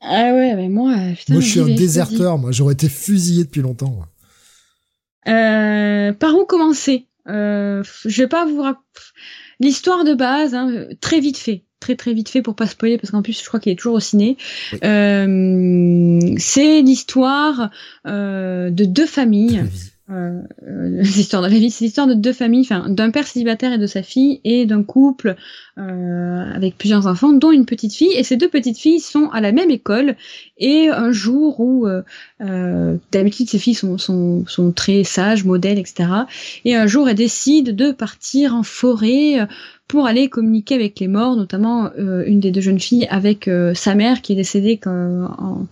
[0.00, 3.62] Ah ouais, mais moi, putain, Moi je suis un déserteur, moi j'aurais été fusillé depuis
[3.62, 4.00] longtemps.
[5.26, 7.06] Euh, par où commencer?
[7.28, 8.64] Euh, je vais pas vous
[9.60, 13.10] l'histoire de base, hein, très vite fait, très très vite fait pour pas spoiler parce
[13.10, 14.36] qu'en plus je crois qu'il est toujours au ciné.
[14.82, 17.70] Euh, c'est l'histoire
[18.06, 19.64] euh, de deux familles
[20.10, 23.72] euh, euh l'histoire de la vie, c'est l'histoire de deux familles, enfin d'un père célibataire
[23.72, 25.36] et de sa fille, et d'un couple
[25.78, 28.12] euh, avec plusieurs enfants, dont une petite fille.
[28.14, 30.16] Et ces deux petites filles sont à la même école.
[30.58, 32.02] Et un jour où euh,
[32.42, 36.08] euh d'habitude ces filles sont, sont, sont, très sages, modèles, etc.
[36.64, 39.46] Et un jour elles décident de partir en forêt
[39.88, 43.74] pour aller communiquer avec les morts, notamment euh, une des deux jeunes filles avec euh,
[43.74, 45.66] sa mère qui est décédée quand,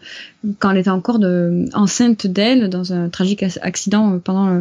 [0.59, 4.61] quand elle était encore de, enceinte d'elle dans un tragique accident pendant euh,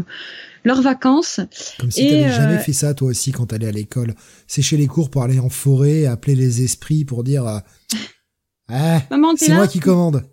[0.63, 1.41] leurs vacances.
[1.79, 4.15] Comme si t'avais jamais fait ça toi aussi quand t'allais à l'école.
[4.47, 7.43] Sécher les cours pour aller en forêt, appeler les esprits pour dire
[8.69, 9.01] ah,
[9.37, 10.23] c'est moi qui commande.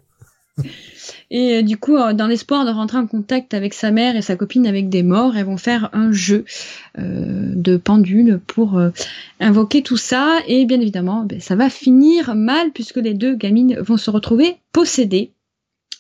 [1.30, 4.22] Et euh, du coup, euh, dans l'espoir de rentrer en contact avec sa mère et
[4.22, 6.44] sa copine avec des morts, elles vont faire un jeu
[6.98, 8.80] euh, de pendule pour
[9.40, 10.38] invoquer tout ça.
[10.46, 14.56] Et bien évidemment, ben, ça va finir mal puisque les deux gamines vont se retrouver
[14.72, 15.32] possédées.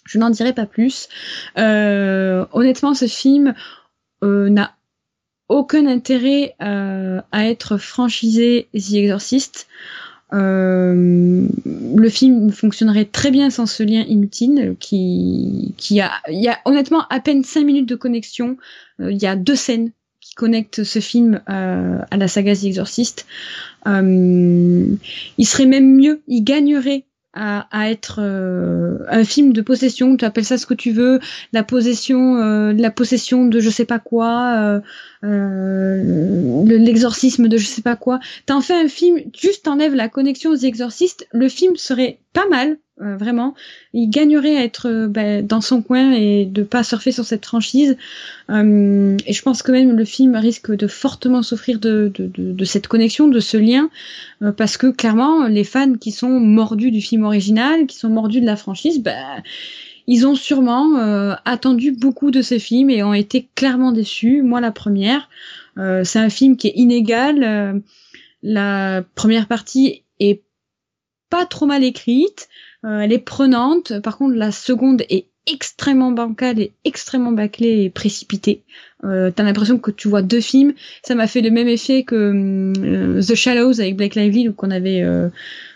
[0.06, 1.08] Je n'en dirai pas plus.
[1.56, 3.54] honnêtement, ce film
[4.22, 4.74] n'a
[5.48, 9.66] aucun intérêt à être franchisé The Exorcist.
[10.34, 11.46] Euh,
[11.96, 16.58] le film fonctionnerait très bien sans ce lien inutile qui, qui a, il y a
[16.64, 18.56] honnêtement à peine 5 minutes de connexion.
[19.00, 22.64] Euh, il y a deux scènes qui connectent ce film euh, à la saga The
[22.64, 23.26] Exorcist.
[23.86, 24.98] il
[25.44, 30.58] serait même mieux, il gagnerait à, être euh, un film de possession, tu appelles ça
[30.58, 31.20] ce que tu veux,
[31.52, 34.80] la possession, euh, la possession de je sais pas quoi,
[35.24, 38.18] euh, l'exorcisme de je sais pas quoi.
[38.46, 42.78] T'en fais un film, juste t'enlèves la connexion aux exorcistes, le film serait pas mal,
[43.00, 43.54] euh, vraiment.
[43.92, 47.46] Il gagnerait à être euh, bah, dans son coin et de pas surfer sur cette
[47.46, 47.96] franchise.
[48.50, 52.64] Euh, et je pense que même le film risque de fortement souffrir de, de, de,
[52.64, 53.88] cette connexion, de ce lien,
[54.56, 58.46] parce que clairement, les fans qui sont mordus du film original, qui sont mordus de
[58.46, 59.42] la franchise, bah,
[60.06, 60.96] ils ont sûrement
[61.44, 64.42] attendu beaucoup de ces films et ont été clairement déçus.
[64.42, 65.28] Moi, la première,
[65.76, 67.82] c'est un film qui est inégal.
[68.42, 70.42] la première partie est
[71.30, 72.48] pas trop mal écrite.
[72.84, 74.00] Euh, elle est prenante.
[74.00, 78.62] Par contre, la seconde est extrêmement bancale et extrêmement bâclée et précipitée.
[79.04, 80.74] Euh, T'as l'impression que tu vois deux films.
[81.02, 82.14] Ça m'a fait le même effet que
[82.78, 85.28] euh, The Shallows avec Blake Lively, qu'on avait euh,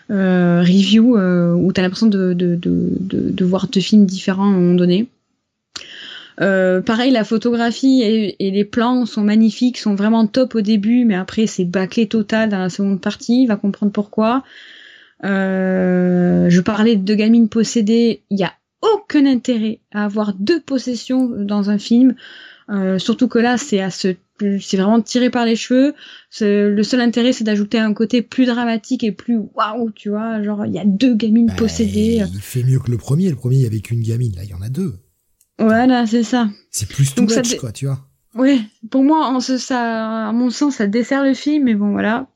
[0.09, 5.07] review, où t'as l'impression de, de, de, voir deux films différents à un moment donné.
[6.37, 11.47] Pareil, la photographie et, les plans sont magnifiques, sont vraiment top au début, mais après
[11.47, 13.45] c'est bâclé total dans la seconde partie.
[13.47, 14.43] va comprendre pourquoi.
[15.23, 18.23] Euh, je parlais de gamines possédées.
[18.29, 22.15] Il y a aucun intérêt à avoir deux possessions dans un film.
[22.69, 25.93] Euh, surtout que là, c'est à se, c'est vraiment tiré par les cheveux.
[26.41, 30.41] Le seul intérêt, c'est d'ajouter un côté plus dramatique et plus waouh, tu vois.
[30.43, 32.23] Genre, il y a deux gamines bah, possédées.
[32.33, 33.29] Il fait mieux que le premier.
[33.29, 34.35] Le premier, il y avait qu'une gamine.
[34.35, 34.95] Là, il y en a deux.
[35.59, 36.49] Voilà, c'est ça.
[36.71, 37.99] C'est plus tout much, quoi, tu vois.
[38.35, 41.91] Ouais, pour moi, en ce, ça, à mon sens, ça dessert le film, mais bon,
[41.91, 42.27] voilà.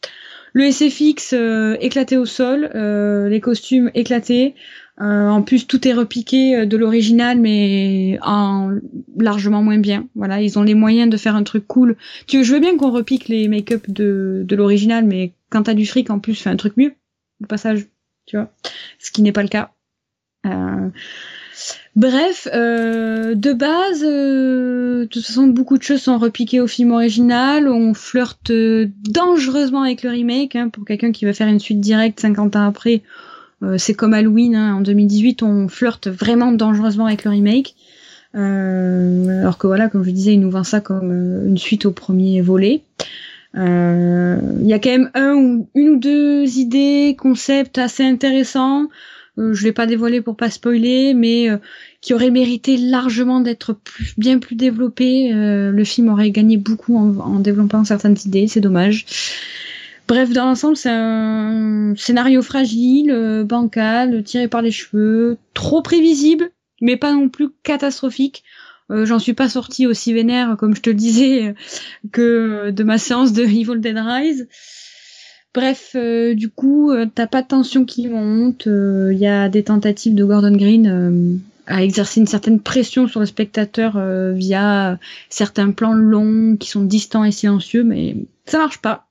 [0.58, 4.56] Le SFX euh, éclaté au sol, euh, les costumes éclatés.
[5.00, 8.72] Euh, en plus, tout est repiqué de l'original, mais en
[9.20, 10.08] largement moins bien.
[10.16, 11.96] Voilà, ils ont les moyens de faire un truc cool.
[12.26, 15.86] Tu, je veux bien qu'on repique les make-up de, de l'original, mais quand t'as du
[15.86, 16.96] fric, en plus, fais un truc mieux.
[17.44, 17.86] Au passage,
[18.26, 18.52] tu vois.
[18.98, 19.76] Ce qui n'est pas le cas.
[20.48, 20.90] Euh,
[21.98, 26.92] Bref, euh, de base, euh, de toute façon, beaucoup de choses sont repiquées au film
[26.92, 27.68] original.
[27.68, 28.52] On flirte
[29.10, 30.56] dangereusement avec le remake.
[30.56, 33.02] Hein, pour quelqu'un qui veut faire une suite directe 50 ans après,
[33.64, 34.56] euh, c'est comme Halloween.
[34.56, 37.74] Hein, en 2018, on flirte vraiment dangereusement avec le remake.
[38.36, 42.42] alors que voilà, comme je disais, il nous vend ça comme une suite au premier
[42.42, 42.84] volet.
[43.56, 48.88] Il y a quand même une ou deux idées, concepts assez intéressants.
[49.38, 51.58] Euh, je vais pas dévoiler pour pas spoiler, mais euh,
[52.02, 53.78] qui aurait mérité largement d'être
[54.18, 55.34] bien plus développé.
[55.34, 59.06] Euh, le film aurait gagné beaucoup en, développant certaines idées, c'est dommage.
[60.08, 66.50] Bref, dans l'ensemble, c'est un scénario fragile, bancal, tiré par les cheveux, trop prévisible,
[66.82, 68.44] mais pas non plus catastrophique.
[68.90, 71.56] J'en suis pas sortie aussi vénère, comme je te le disais,
[72.14, 74.48] que de ma séance de Evil Dead Rise.
[75.58, 78.68] Bref, euh, du coup, euh, t'as pas de tension qui monte.
[78.68, 83.20] Il euh, y a des tentatives de Gordon Green à exercer une certaine pression sur
[83.20, 84.00] le spectateur
[84.34, 89.08] via certains plans longs qui sont distants et silencieux, mais ça marche pas.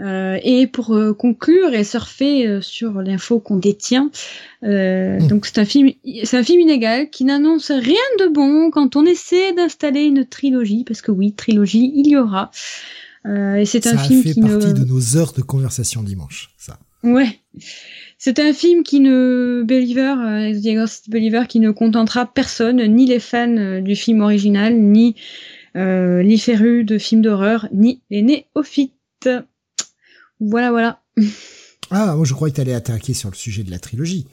[0.00, 4.10] et pour conclure et surfer sur l'info qu'on détient,
[4.62, 5.26] hmm.
[5.28, 5.90] donc c'est un film,
[6.24, 10.84] c'est un film inégal qui n'annonce rien de bon quand on essaie d'installer une trilogie,
[10.84, 12.52] parce que oui, trilogie, il y aura.
[13.26, 16.78] Euh, et c'est un film fait qui partie de nos heures de conversation dimanche, ça.
[17.02, 17.40] Ouais.
[18.18, 23.56] C'est un film qui ne Believer, euh, Believer, qui ne contentera personne, ni les fans
[23.56, 25.14] euh, du film original, ni
[25.76, 29.28] euh, les férus de films d'horreur, ni les néophytes.
[30.40, 31.02] Voilà, voilà.
[31.90, 34.26] Ah, moi je croyais que tu allais attaquer sur le sujet de la trilogie.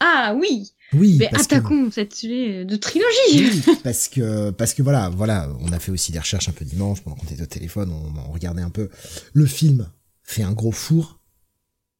[0.00, 0.71] Ah oui.
[0.94, 3.62] Oui, mais attaquons cette sujet de trilogie.
[3.84, 7.00] parce que parce que voilà, voilà, on a fait aussi des recherches un peu dimanche
[7.00, 8.90] pendant qu'on était au téléphone, on, regardait un peu.
[9.32, 9.88] Le film
[10.22, 11.18] fait un gros four.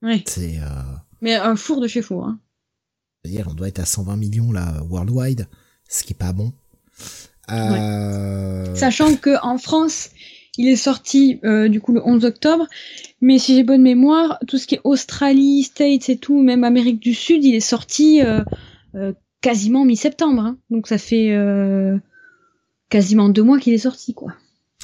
[0.02, 0.22] Oui.
[0.26, 0.58] C'est.
[0.58, 0.82] Euh...
[1.20, 2.26] Mais un four de chez four.
[2.26, 2.38] Hein.
[3.22, 5.46] C'est-à-dire, on doit être à 120 millions là worldwide,
[5.88, 6.52] ce qui est pas bon.
[7.50, 8.74] Euh...
[8.74, 10.10] Sachant que en France,
[10.58, 12.66] il est sorti euh, du coup le 11 octobre,
[13.20, 17.00] mais si j'ai bonne mémoire, tout ce qui est Australie, States et tout, même Amérique
[17.00, 18.42] du Sud, il est sorti euh,
[19.42, 20.40] quasiment mi-septembre.
[20.40, 20.58] Hein.
[20.70, 21.98] Donc ça fait euh,
[22.88, 24.32] quasiment deux mois qu'il est sorti, quoi.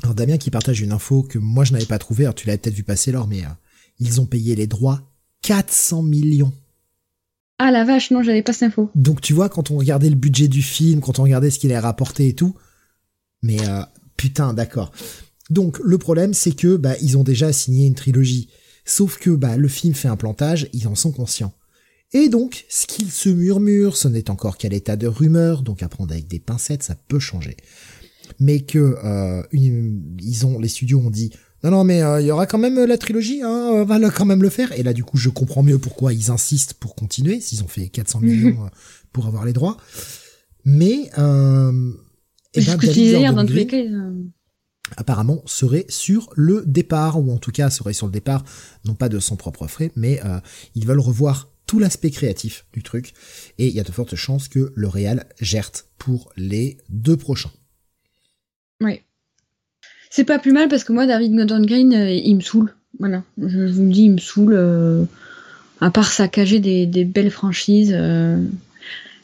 [0.02, 2.58] Alors Damien qui partage une info que moi je n'avais pas trouvée, alors tu l'avais
[2.58, 3.48] peut-être vu passer lors, mais euh,
[3.98, 5.00] ils ont payé les droits
[5.42, 6.52] 400 millions.
[7.58, 8.90] Ah la vache, non, j'avais pas cette info.
[8.94, 11.72] Donc tu vois, quand on regardait le budget du film, quand on regardait ce qu'il
[11.72, 12.54] a rapporté et tout,
[13.42, 13.58] mais
[14.16, 14.92] putain, d'accord.
[15.50, 18.48] Donc le problème c'est que bah ils ont déjà signé une trilogie.
[18.84, 21.52] Sauf que bah le film fait un plantage, ils en sont conscients.
[22.12, 25.88] Et donc, ce qu'il se murmure, ce n'est encore qu'à l'état de rumeur, donc à
[25.88, 27.56] prendre avec des pincettes, ça peut changer.
[28.40, 31.30] Mais que euh, ils ont, les studios ont dit
[31.64, 34.24] non non mais euh, il y aura quand même la trilogie, hein, on va quand
[34.24, 34.72] même le faire.
[34.78, 37.88] Et là du coup je comprends mieux pourquoi ils insistent pour continuer, s'ils ont fait
[37.88, 38.68] 400 millions euh,
[39.12, 39.76] pour avoir les droits.
[40.64, 41.92] Mais euh,
[42.54, 43.76] et ben, David dans tous les cas,
[44.96, 48.44] apparemment serait sur le départ, ou en tout cas serait sur le départ,
[48.84, 50.38] non pas de son propre frais, mais euh,
[50.74, 53.12] ils veulent revoir tout l'aspect créatif du truc,
[53.58, 57.52] et il y a de fortes chances que le Real gère pour les deux prochains.
[58.80, 59.02] Oui.
[60.10, 62.74] C'est pas plus mal parce que moi, David Gordon Green, euh, il me saoule.
[62.98, 64.54] Voilà, je, vous le dis, il me saoule.
[64.54, 65.04] Euh,
[65.80, 67.94] à part saccager des, des belles franchises.
[67.94, 68.42] Euh.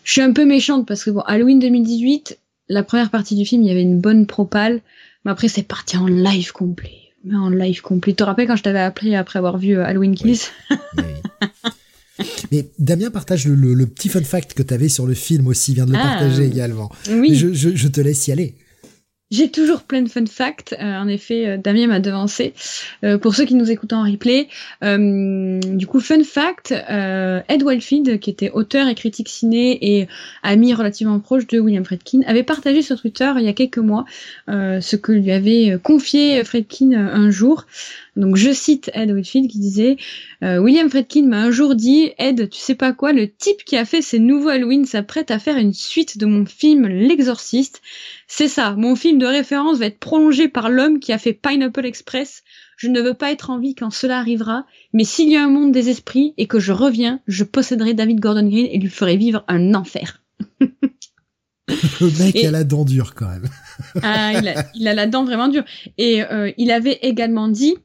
[0.04, 3.62] Je suis un peu méchante parce que bon, Halloween 2018, la première partie du film,
[3.62, 4.82] il y avait une bonne propale,
[5.24, 6.92] mais après c'est parti en live complet.
[7.24, 8.12] Mais en live complet.
[8.12, 10.42] Tu te rappelles quand je t'avais appris après avoir vu Halloween Kills?
[12.52, 15.86] Mais Damien partage le, petit fun fact que tu avais sur le film aussi, vient
[15.86, 16.02] de le ah.
[16.02, 16.90] partager également.
[17.10, 17.34] Oui.
[17.34, 18.54] Je, te laisse y aller.
[19.34, 20.76] J'ai toujours plein de fun facts.
[20.80, 22.54] Euh, en effet, euh, Damien m'a devancé.
[23.02, 24.46] Euh, pour ceux qui nous écoutent en replay,
[24.80, 30.08] du coup, fun fact, Ed Wildfield, qui était auteur et critique ciné et
[30.44, 34.04] ami relativement proche de William Fredkin, avait partagé sur Twitter il y a quelques mois
[34.46, 37.66] ce que lui avait confié Fredkin un jour.
[38.16, 39.96] Donc je cite Ed Whitfield qui disait
[40.42, 43.84] William Fredkin m'a un jour dit Ed, tu sais pas quoi, le type qui a
[43.84, 47.80] fait ces nouveaux Halloween s'apprête à faire une suite de mon film L'Exorciste.
[48.36, 51.86] C'est ça, mon film de référence va être prolongé par l'homme qui a fait Pineapple
[51.86, 52.42] Express.
[52.76, 55.48] Je ne veux pas être en vie quand cela arrivera, mais s'il y a un
[55.48, 59.16] monde des esprits et que je reviens, je posséderai David Gordon Green et lui ferai
[59.16, 60.20] vivre un enfer.
[61.68, 63.48] Le mec a la dent dure quand même.
[64.02, 64.32] ah,
[64.74, 65.64] il a, la dent vraiment dure.
[65.96, 67.76] Et euh, il avait également dit,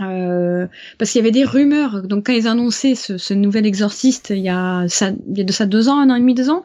[0.00, 0.66] euh,
[0.98, 4.38] parce qu'il y avait des rumeurs, donc quand ils annonçaient ce, ce nouvel exorciste il
[4.38, 6.48] y, a ça, il y a de ça deux ans, un an et demi, deux
[6.48, 6.64] ans,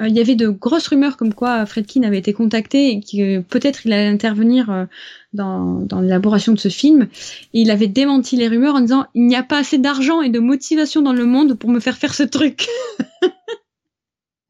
[0.00, 3.40] euh, il y avait de grosses rumeurs comme quoi Fredkin avait été contacté et que
[3.40, 4.86] peut-être il allait intervenir euh,
[5.34, 7.08] dans, dans l'élaboration de ce film.
[7.52, 10.30] Et il avait démenti les rumeurs en disant il n'y a pas assez d'argent et
[10.30, 12.68] de motivation dans le monde pour me faire faire ce truc.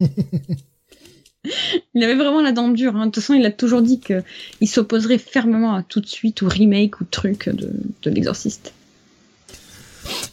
[1.94, 2.96] il avait vraiment la dent dure.
[2.96, 3.06] Hein.
[3.06, 6.48] De toute façon, il a toujours dit qu'il s'opposerait fermement à tout de suite ou
[6.48, 7.70] remake ou truc de,
[8.02, 8.72] de l'exorciste.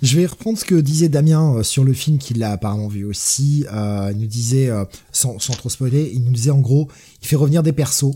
[0.02, 3.06] Je vais reprendre ce que disait Damien euh, sur le film qu'il a apparemment vu
[3.06, 3.66] aussi.
[3.72, 6.90] Euh, il nous disait, euh, sans, sans, trop spoiler, il nous disait en gros,
[7.22, 8.16] il fait revenir des persos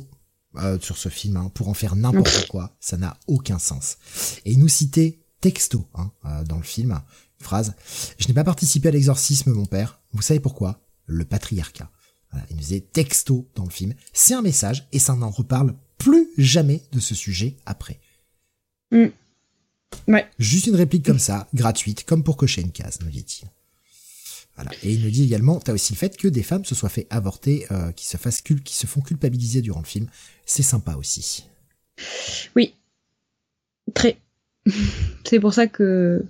[0.82, 2.76] sur ce film hein, pour en faire n'importe quoi.
[2.80, 3.98] Ça n'a aucun sens.
[4.46, 6.12] Et il nous citait texto hein,
[6.48, 7.02] dans le film,
[7.40, 7.74] phrase,
[8.20, 10.00] je n'ai pas participé à l'exorcisme, mon père.
[10.12, 10.80] Vous savez pourquoi?
[11.08, 11.90] Le patriarcat.
[12.34, 13.94] Voilà, il nous disait texto dans le film.
[14.12, 18.00] C'est un message et ça n'en reparle plus jamais de ce sujet après.
[18.92, 19.08] Mm.
[20.40, 23.48] Juste une réplique comme ça, gratuite, comme pour cocher une case, nous dit-il.
[24.56, 24.72] Voilà.
[24.84, 27.08] Et il nous dit également, t'as aussi le fait que des femmes se soient fait
[27.10, 30.08] avorter, euh, qui se fassent qui se font culpabiliser durant le film.
[30.46, 31.46] C'est sympa aussi.
[32.56, 32.74] Oui.
[33.94, 34.18] Très.
[35.24, 36.26] C'est pour ça que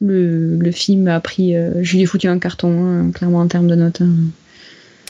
[0.00, 3.48] le, le film a pris, euh, je lui ai foutu un carton, hein, clairement en
[3.48, 4.00] termes de notes.
[4.00, 4.14] Hein.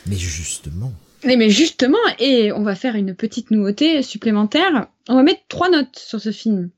[0.07, 0.93] Mais justement.
[1.25, 4.87] Mais, mais justement, et on va faire une petite nouveauté supplémentaire.
[5.09, 6.70] On va mettre trois notes sur ce film.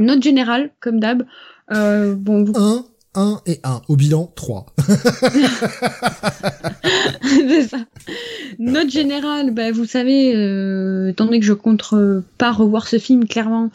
[0.00, 1.24] Note générale, comme d'hab.
[1.72, 3.82] Euh, bon, 1, 1 et 1.
[3.88, 4.66] Au bilan, 3.
[7.22, 7.78] c'est ça.
[8.58, 11.82] Note générale, bah, vous savez, euh, étant donné que je compte
[12.38, 13.70] pas revoir ce film, clairement,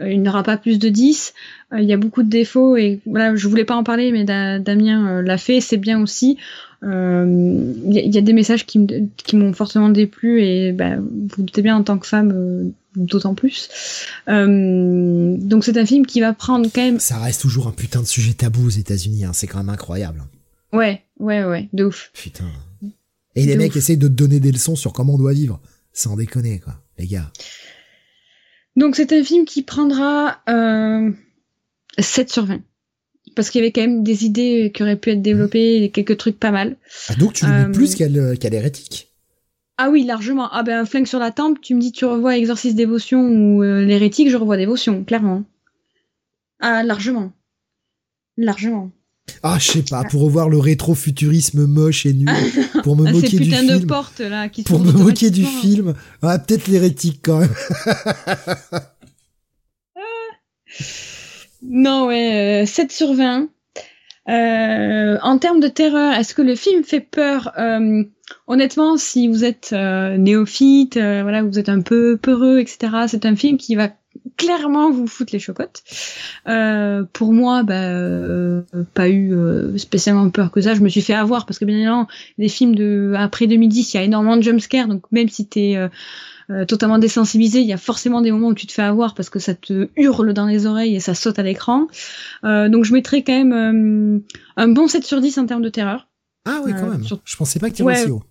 [0.00, 1.34] euh, il n'aura pas plus de 10.
[1.72, 4.24] Euh, il y a beaucoup de défauts et voilà, je voulais pas en parler, mais
[4.24, 6.38] Damien euh, l'a fait, c'est bien aussi.
[6.84, 8.78] Il y, y, a des messages qui
[9.34, 13.68] m'ont fortement déplu et bah, vous doutez bien en tant que femme d'autant plus.
[14.28, 17.00] Euh, donc c'est un film qui va prendre quand même.
[17.00, 19.32] Ça reste toujours un putain de sujet tabou aux États-Unis, hein.
[19.32, 20.22] c'est quand même incroyable.
[20.72, 22.10] Ouais, ouais, ouais, de ouf.
[22.14, 22.44] Putain.
[23.36, 25.60] Et les mecs essayent de te donner des leçons sur comment on doit vivre,
[25.92, 27.30] sans déconner quoi, les gars.
[28.76, 31.10] Donc c'est un film qui prendra euh,
[31.98, 32.60] 7 sur 20.
[33.34, 36.16] Parce qu'il y avait quand même des idées qui auraient pu être développées, et quelques
[36.16, 36.76] trucs pas mal.
[37.08, 39.08] Ah donc tu le euh, plus qu'à l'hérétique
[39.76, 40.48] ah oui, largement.
[40.52, 43.64] Ah ben, un flingue sur la tempe, tu me dis tu revois Exorciste Dévotion ou
[43.64, 45.42] euh, l'hérétique, je revois Dévotion, clairement.
[46.60, 47.32] Ah, largement.
[48.36, 48.92] Largement.
[49.42, 52.28] Ah, je sais pas, pour revoir le rétro-futurisme moche et nul,
[52.84, 53.66] pour me ah, moquer du film.
[53.66, 55.94] de portes, là, qui Pour me moquer du film.
[56.22, 57.50] Ah, peut-être l'hérétique, quand même.
[61.68, 63.48] non, ouais, 7 euh, sur 20.
[64.26, 67.52] Euh, en termes de terreur, est-ce que le film fait peur?
[67.58, 68.04] Euh,
[68.46, 73.26] honnêtement, si vous êtes euh, néophyte, euh, voilà, vous êtes un peu peureux, etc., c'est
[73.26, 73.90] un film qui va
[74.36, 75.82] clairement vous foutre les chocottes.
[76.48, 78.62] Euh, pour moi, bah,
[78.94, 79.34] pas eu
[79.76, 80.74] spécialement peur que ça.
[80.74, 83.96] Je me suis fait avoir parce que bien évidemment, les films de après 2010, il
[83.96, 85.76] y a énormément de jumpscares, donc même si t'es
[86.50, 89.30] euh, totalement désensibilisé, il y a forcément des moments où tu te fais avoir parce
[89.30, 91.86] que ça te hurle dans les oreilles et ça saute à l'écran.
[92.42, 94.22] donc je mettrais quand même
[94.56, 96.08] un bon 7 sur 10 en termes de terreur.
[96.44, 97.02] Ah oui, quand même.
[97.24, 98.02] Je pensais pas qu'il y ouais.
[98.02, 98.22] aussi haut.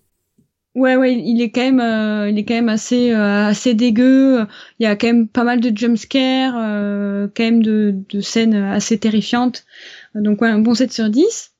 [0.74, 4.44] Ouais, ouais, il est quand même, euh, il est quand même assez, euh, assez dégueu.
[4.80, 8.54] Il y a quand même pas mal de jumpscares, euh, quand même de, de scènes
[8.54, 9.64] assez terrifiantes.
[10.16, 11.53] Donc ouais, un bon 7 sur 10.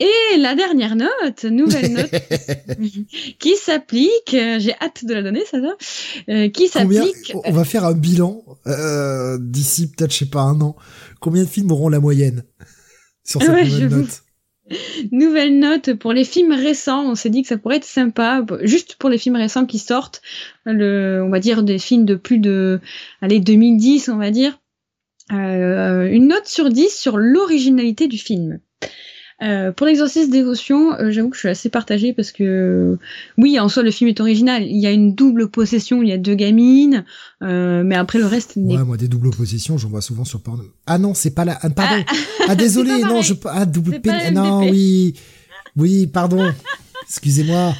[0.00, 2.10] Et la dernière note, nouvelle note,
[3.38, 7.32] qui s'applique, j'ai hâte de la donner, ça va, qui s'applique...
[7.44, 8.44] On va faire un bilan
[9.38, 10.76] d'ici peut-être, je sais pas, un an.
[11.20, 12.44] Combien de films auront la moyenne
[13.24, 14.22] sur cette nouvelle note?
[15.12, 17.04] Nouvelle note pour les films récents.
[17.04, 20.22] On s'est dit que ça pourrait être sympa, juste pour les films récents qui sortent,
[20.64, 22.80] le, on va dire des films de plus de,
[23.20, 24.58] allez, 2010, on va dire.
[25.32, 28.60] Euh, une note sur 10 sur l'originalité du film.
[29.42, 32.96] Euh, pour l'exorcisme dévotion, euh, j'avoue que je suis assez partagée parce que
[33.36, 34.62] oui, en soi le film est original.
[34.62, 37.04] Il y a une double possession, il y a deux gamines,
[37.42, 38.52] euh, mais après le reste.
[38.56, 40.62] Ouais, moi des doubles possessions, j'en vois souvent sur porno.
[40.86, 41.58] Ah non, c'est pas la.
[41.62, 42.04] Ah, pardon.
[42.06, 44.10] Ah, ah désolé, non, je ah double p...
[44.32, 45.14] Non, oui,
[45.76, 46.52] oui, pardon.
[47.02, 47.74] Excusez-moi.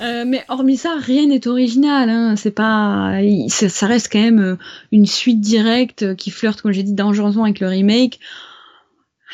[0.00, 2.08] Euh, mais hormis ça, rien n'est original.
[2.08, 2.34] Hein.
[2.36, 3.18] C'est pas,
[3.48, 4.56] ça reste quand même
[4.90, 8.20] une suite directe qui flirte, comme j'ai dit, dangereusement avec le remake.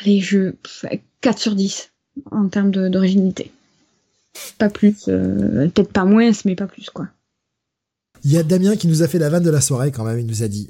[0.01, 0.53] Allez, je
[1.21, 1.91] 4 sur 10
[2.31, 3.51] en termes d'originalité.
[4.57, 7.07] Pas plus, euh, peut-être pas moins, mais pas plus, quoi.
[8.23, 10.19] Il y a Damien qui nous a fait la vanne de la soirée quand même.
[10.19, 10.69] Il nous a dit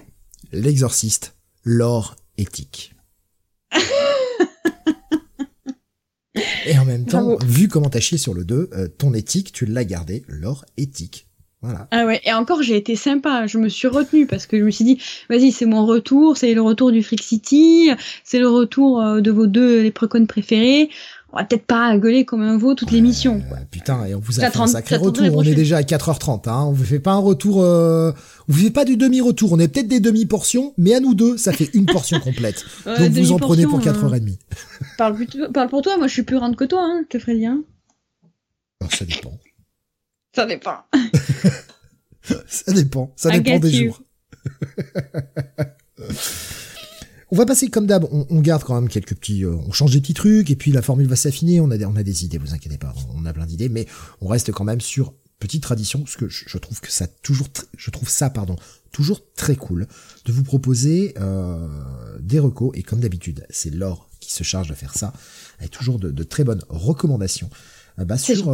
[0.51, 2.93] L'exorciste, l'or éthique.
[6.65, 9.65] Et en même temps, vu comment t'as chié sur le 2, euh, ton éthique, tu
[9.65, 11.27] l'as gardé, l'or éthique.
[11.65, 11.87] Voilà.
[11.89, 14.69] Ah ouais, et encore j'ai été sympa, je me suis retenue parce que je me
[14.69, 17.89] suis dit, vas-y, c'est mon retour, c'est le retour du Freak City,
[18.23, 20.89] c'est le retour euh, de vos deux les précones préférés.
[21.33, 23.41] On va peut-être pas gueuler comme un veau toute l'émission.
[23.69, 25.25] putain, et on vous a fait un sacré retour.
[25.35, 26.63] On est déjà à 4h30, hein.
[26.67, 28.13] On vous fait pas un retour, euh...
[28.47, 29.51] on vous fait pas du demi-retour.
[29.51, 32.63] On est peut-être des demi-portions, mais à nous deux, ça fait une portion complète.
[32.85, 34.29] Donc vous en prenez pour 4h30.
[34.29, 34.35] Euh...
[34.97, 35.17] parle,
[35.51, 37.63] parle pour toi, moi je suis plus rente que toi, hein, te ferais bien.
[38.89, 39.33] ça dépend.
[40.35, 40.85] Ça dépend.
[42.47, 43.13] ça dépend.
[43.15, 44.01] Ça dépend des jours.
[47.31, 48.05] on va passer comme d'hab.
[48.11, 49.45] On, garde quand même quelques petits.
[49.45, 51.61] Euh, on change des petits trucs et puis la formule va s'affiner.
[51.61, 52.37] On a des, on a des idées.
[52.37, 52.93] Vous inquiétez pas.
[53.15, 53.85] On a plein d'idées, mais
[54.21, 57.47] on reste quand même sur petite tradition parce que je, trouve que ça toujours.
[57.77, 58.55] Je trouve ça pardon
[58.91, 59.87] toujours très cool
[60.25, 64.73] de vous proposer euh, des recos et comme d'habitude c'est Laure qui se charge de
[64.73, 65.13] faire ça
[65.59, 67.49] avec toujours de, très bonnes recommandations
[67.99, 68.49] euh, bah, sur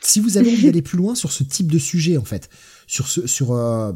[0.00, 2.48] si vous avez envie d'aller plus loin sur ce type de sujet en fait,
[2.86, 3.92] sur ce, sur, euh,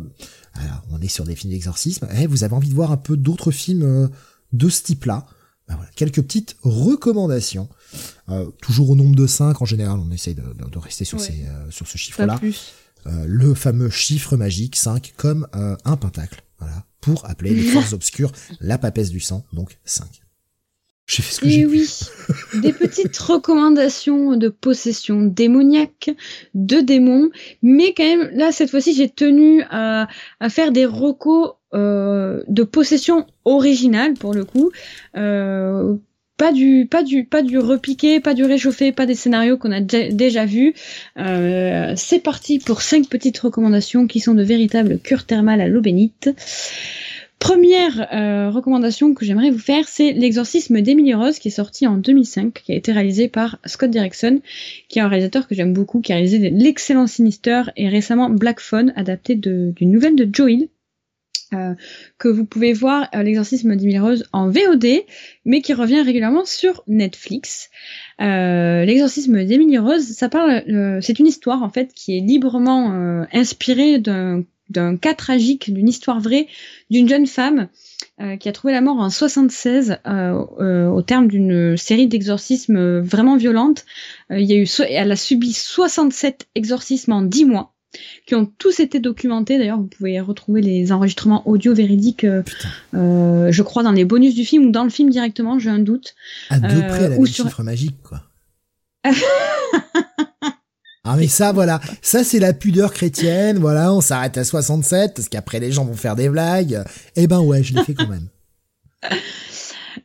[0.90, 3.50] on est sur des films d'exorcisme, eh, vous avez envie de voir un peu d'autres
[3.50, 4.08] films euh,
[4.52, 5.26] de ce type-là,
[5.68, 7.68] ben voilà, quelques petites recommandations,
[8.28, 11.44] euh, toujours au nombre de 5 en général, on essaye de, de, rester sur ces,
[11.46, 12.40] euh, sur ce chiffre-là.
[13.06, 18.32] Euh, le fameux chiffre magique 5 comme un pentacle, voilà, pour appeler les forces obscures
[18.60, 20.23] la papesse du sang, donc 5.
[21.06, 21.86] J'ai fait ce que j'ai oui,
[22.62, 26.10] des petites recommandations de possession démoniaque,
[26.54, 27.30] de démons,
[27.62, 30.08] mais quand même, là, cette fois-ci, j'ai tenu à,
[30.40, 34.70] à, faire des recos euh, de possession originale, pour le coup.
[35.16, 35.96] Euh,
[36.36, 39.80] pas du, pas du, pas du repiqué, pas du réchauffé, pas des scénarios qu'on a
[39.80, 40.74] déjà vus.
[41.18, 45.80] Euh, c'est parti pour cinq petites recommandations qui sont de véritables cures thermales à l'eau
[45.80, 46.30] bénite.
[47.38, 51.96] Première euh, recommandation que j'aimerais vous faire, c'est L'exorcisme d'Emily Rose qui est sorti en
[51.96, 54.40] 2005, qui a été réalisé par Scott Derrickson,
[54.88, 58.60] qui est un réalisateur que j'aime beaucoup, qui a réalisé l'excellent Sinister et récemment Black
[58.60, 60.68] Phone, adapté d'une nouvelle de Joe Hill.
[61.54, 61.74] Euh,
[62.18, 64.86] que vous pouvez voir euh, l'exorcisme d'Emily Rose en VOD,
[65.44, 67.70] mais qui revient régulièrement sur Netflix.
[68.20, 70.62] Euh, l'exorcisme d'Emily Rose, ça parle,
[71.02, 76.20] c'est une histoire en fait qui est librement inspirée d'un d'un cas tragique, d'une histoire
[76.20, 76.46] vraie,
[76.90, 77.68] d'une jeune femme
[78.20, 83.00] euh, qui a trouvé la mort en 76 euh, euh, au terme d'une série d'exorcismes
[83.00, 83.84] vraiment violentes.
[84.30, 87.74] il y a eu, elle a subi 67 exorcismes en 10 mois
[88.26, 89.58] qui ont tous été documentés.
[89.58, 92.26] D'ailleurs, vous pouvez retrouver les enregistrements audio véridiques,
[92.92, 96.14] je crois, dans les bonus du film ou dans le film directement, j'ai un doute.
[96.50, 97.44] À deux près, elle a sur...
[97.44, 98.22] chiffre magique, quoi.
[101.04, 105.28] Ah mais ça voilà, ça c'est la pudeur chrétienne, voilà, on s'arrête à 67 parce
[105.28, 106.82] qu'après les gens vont faire des blagues.
[107.14, 108.28] Eh ben ouais, je l'ai fait quand même.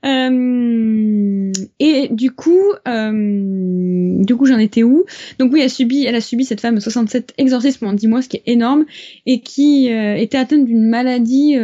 [0.05, 5.05] Euh, et du coup, euh, du coup, j'en étais où?
[5.39, 8.21] Donc oui, elle a subi, elle a subi cette femme 67 exorcismes en 10 mois,
[8.21, 8.85] ce qui est énorme,
[9.25, 11.57] et qui euh, était atteinte d'une maladie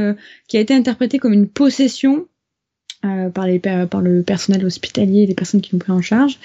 [0.48, 2.26] qui a été interprétée comme une possession
[3.06, 6.40] euh, par, les, par le personnel hospitalier et les personnes qui l'ont pris en charge.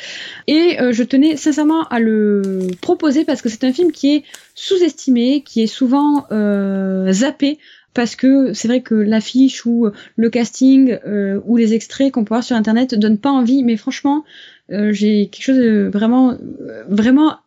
[0.47, 4.25] Et euh, je tenais sincèrement à le proposer parce que c'est un film qui est
[4.55, 7.59] sous-estimé, qui est souvent euh, zappé
[7.95, 10.97] parce que c'est vrai que l'affiche ou le casting
[11.45, 14.25] ou les extraits qu'on peut voir sur internet donnent pas envie mais franchement
[14.69, 16.37] j'ai quelque chose de vraiment
[16.89, 17.39] vraiment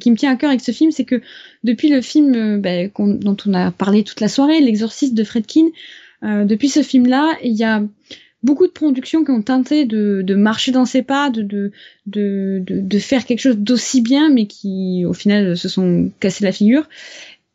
[0.00, 1.22] qui me tient à cœur avec ce film c'est que
[1.62, 5.68] depuis le film ben, dont on a parlé toute la soirée l'exorciste de Fredkin
[6.22, 7.80] depuis ce film là il y a
[8.44, 11.72] beaucoup de productions qui ont tenté de, de marcher dans ses pas, de, de,
[12.06, 16.52] de, de faire quelque chose d'aussi bien, mais qui au final se sont cassés la
[16.52, 16.88] figure.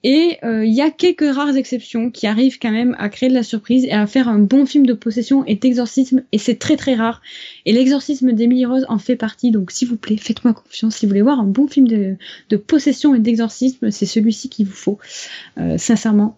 [0.01, 3.34] Et euh, il y a quelques rares exceptions qui arrivent quand même à créer de
[3.34, 6.77] la surprise et à faire un bon film de possession et d'exorcisme, et c'est très
[6.77, 7.22] très rare.
[7.66, 10.95] Et l'exorcisme d'Emily Rose en fait partie, donc s'il vous plaît, faites-moi confiance.
[10.95, 12.16] Si vous voulez voir un bon film de,
[12.50, 15.00] de possession et d'exorcisme, c'est celui-ci qu'il vous faut.
[15.58, 16.38] Euh, sincèrement,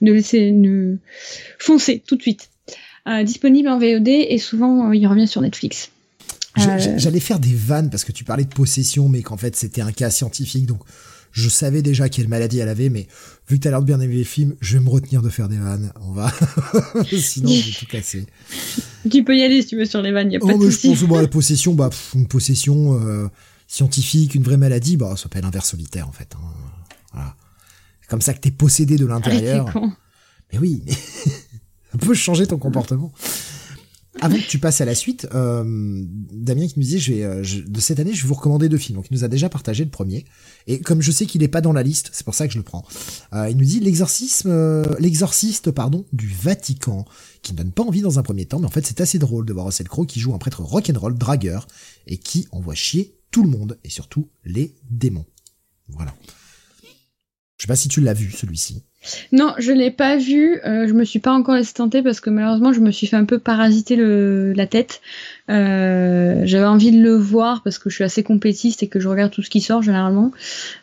[0.00, 0.96] ne laissez, ne
[1.58, 2.48] foncez tout de suite.
[3.08, 5.90] Euh, disponible en VOD et souvent euh, il revient sur Netflix.
[6.56, 9.92] J'allais faire des vannes parce que tu parlais de possession, mais qu'en fait c'était un
[9.92, 10.80] cas scientifique, donc
[11.32, 13.06] je savais déjà quelle maladie elle avait, mais
[13.48, 15.48] vu que t'as l'air de bien aimer les films, je vais me retenir de faire
[15.48, 15.92] des vannes.
[16.02, 16.30] On va,
[17.16, 18.26] sinon je vais tout casser.
[19.10, 20.70] Tu peux y aller si tu veux sur les vannes, y a pas oh, de
[20.70, 20.94] souci.
[20.94, 23.28] Je pense, bon, la possession, bah, une possession euh,
[23.68, 26.34] scientifique, une vraie maladie, bah, ça s'appelle un ver solitaire en fait.
[26.34, 26.44] Hein.
[27.12, 27.36] Voilà.
[28.02, 29.72] C'est comme ça que t'es possédé de l'intérieur.
[30.52, 30.92] mais oui, mais
[32.00, 33.12] peut changer ton comportement.
[34.20, 35.62] Avant que tu passes à la suite, euh,
[36.32, 38.78] Damien qui nous disait, je vais, euh, de cette année, je vais vous recommander deux
[38.78, 38.96] films.
[38.96, 40.24] Donc il nous a déjà partagé le premier.
[40.66, 42.58] Et comme je sais qu'il n'est pas dans la liste, c'est pour ça que je
[42.58, 42.84] le prends.
[43.32, 47.04] Euh, il nous dit l'exorcisme, euh, l'exorciste, pardon, du Vatican,
[47.42, 49.46] qui ne donne pas envie dans un premier temps, mais en fait c'est assez drôle
[49.46, 51.68] de voir Russell Crowe qui joue un prêtre rock'n'roll dragueur
[52.06, 55.26] et qui envoie chier tout le monde et surtout les démons.
[55.88, 56.14] Voilà.
[57.56, 58.82] Je sais pas si tu l'as vu celui-ci.
[59.32, 60.60] Non, je l'ai pas vu.
[60.64, 63.16] Euh, je me suis pas encore laissé tenter parce que malheureusement, je me suis fait
[63.16, 65.00] un peu parasiter le, la tête.
[65.50, 69.08] Euh, J'avais envie de le voir parce que je suis assez compétiste et que je
[69.08, 70.32] regarde tout ce qui sort généralement.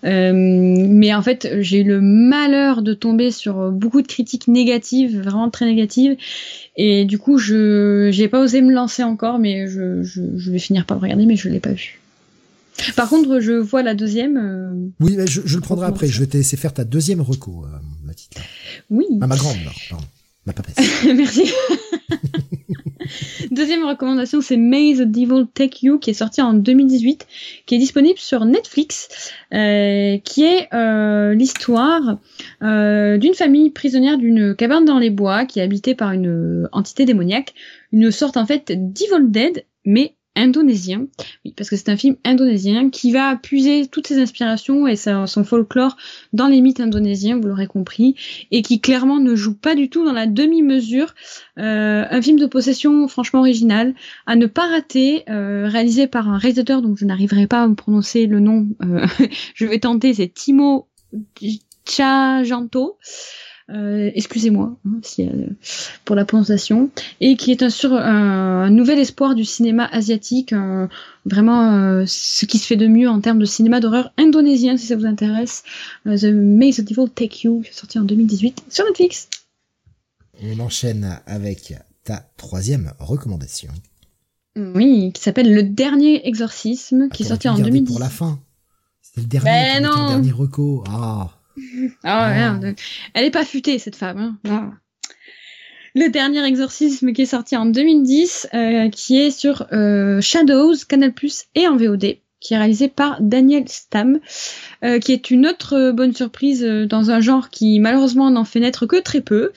[0.05, 5.21] Euh, mais en fait, j'ai eu le malheur de tomber sur beaucoup de critiques négatives,
[5.21, 6.15] vraiment très négatives.
[6.77, 10.59] Et du coup, je j'ai pas osé me lancer encore, mais je, je, je vais
[10.59, 11.99] finir par le regarder, mais je l'ai pas vu.
[12.95, 14.37] Par contre, je vois la deuxième.
[14.37, 16.07] Euh, oui, mais je, je le prendrai après.
[16.07, 18.35] Je vais te laisser faire ta deuxième reco, euh, ma petite.
[18.89, 19.05] Oui.
[19.21, 19.57] Ah, ma grande,
[19.89, 20.03] pardon.
[20.45, 20.75] Ma papesse.
[21.05, 21.51] Merci.
[23.51, 27.27] Deuxième recommandation, c'est May the Devil Take You, qui est sorti en 2018,
[27.65, 32.17] qui est disponible sur Netflix, euh, qui est euh, l'histoire
[32.63, 37.05] euh, d'une famille prisonnière d'une caverne dans les bois, qui est habitée par une entité
[37.05, 37.53] démoniaque,
[37.91, 41.07] une sorte en fait d'Evil Dead, mais indonésien,
[41.43, 45.43] oui, parce que c'est un film indonésien qui va puiser toutes ses inspirations et son
[45.43, 45.97] folklore
[46.33, 48.15] dans les mythes indonésiens, vous l'aurez compris,
[48.51, 51.13] et qui clairement ne joue pas du tout dans la demi-mesure.
[51.57, 56.37] Euh, un film de possession franchement original, à ne pas rater, euh, réalisé par un
[56.37, 59.05] réalisateur dont je n'arriverai pas à me prononcer le nom, euh,
[59.55, 60.87] je vais tenter, c'est Timo
[61.87, 62.97] Chajanto.
[63.71, 65.47] Euh, excusez-moi hein, si, euh,
[66.03, 70.87] pour la prononciation, et qui est un, sur, un, nouvel espoir du cinéma asiatique, euh,
[71.25, 74.85] vraiment euh, ce qui se fait de mieux en termes de cinéma d'horreur indonésien, si
[74.85, 75.63] ça vous intéresse.
[76.05, 79.29] Euh, The May the Devil Take You, sorti en 2018 sur Netflix.
[80.43, 83.71] On enchaîne avec ta troisième recommandation.
[84.55, 87.85] Oui, qui s'appelle Le Dernier Exorcisme, qui est sorti en 2018.
[87.85, 88.39] pour la fin.
[89.01, 90.07] C'était le dernier, ben non.
[90.09, 90.83] dernier reco.
[90.87, 91.34] Ah.
[92.03, 92.75] Ah, merde.
[93.13, 94.37] Elle est pas futée, cette femme.
[94.45, 94.49] Hein.
[94.49, 94.71] Ah.
[95.95, 101.13] Le dernier exorcisme qui est sorti en 2010, euh, qui est sur euh, Shadows, Canal
[101.13, 104.19] Plus et en VOD, qui est réalisé par Daniel Stam,
[104.83, 108.85] euh, qui est une autre bonne surprise dans un genre qui malheureusement n'en fait naître
[108.85, 109.51] que très peu.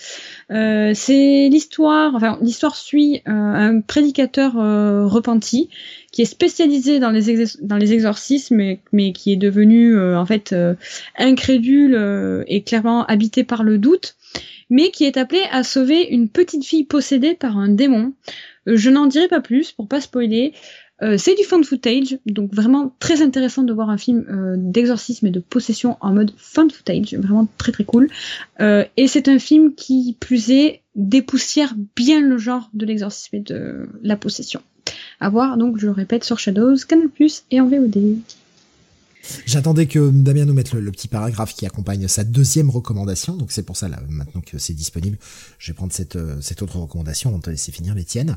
[0.48, 5.68] c'est l'histoire, enfin l'histoire suit un prédicateur repenti
[6.12, 10.74] qui est spécialisé dans les, exorcismes, mais, mais qui est devenu euh, en fait euh,
[11.16, 14.16] incrédule euh, et clairement habité par le doute,
[14.70, 18.14] mais qui est appelé à sauver une petite fille possédée par un démon.
[18.66, 20.54] je n'en dirai pas plus pour pas spoiler.
[21.16, 24.24] C'est du fan footage, donc vraiment très intéressant de voir un film
[24.56, 28.08] d'exorcisme et de possession en mode fan footage, vraiment très très cool.
[28.60, 33.88] et c'est un film qui, plus est, dépoussière bien le genre de l'exorcisme et de
[34.02, 34.60] la possession.
[35.20, 38.18] À voir, donc, je le répète, sur Shadows, Canal Plus et en VOD.
[39.46, 43.62] J'attendais que Damien nous mette le, petit paragraphe qui accompagne sa deuxième recommandation, donc c'est
[43.62, 45.18] pour ça là maintenant que c'est disponible,
[45.58, 48.36] je vais prendre cette, euh, cette autre recommandation de te laisser finir les tiennes.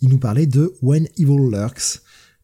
[0.00, 2.00] Il nous parlait de When Evil Lurks,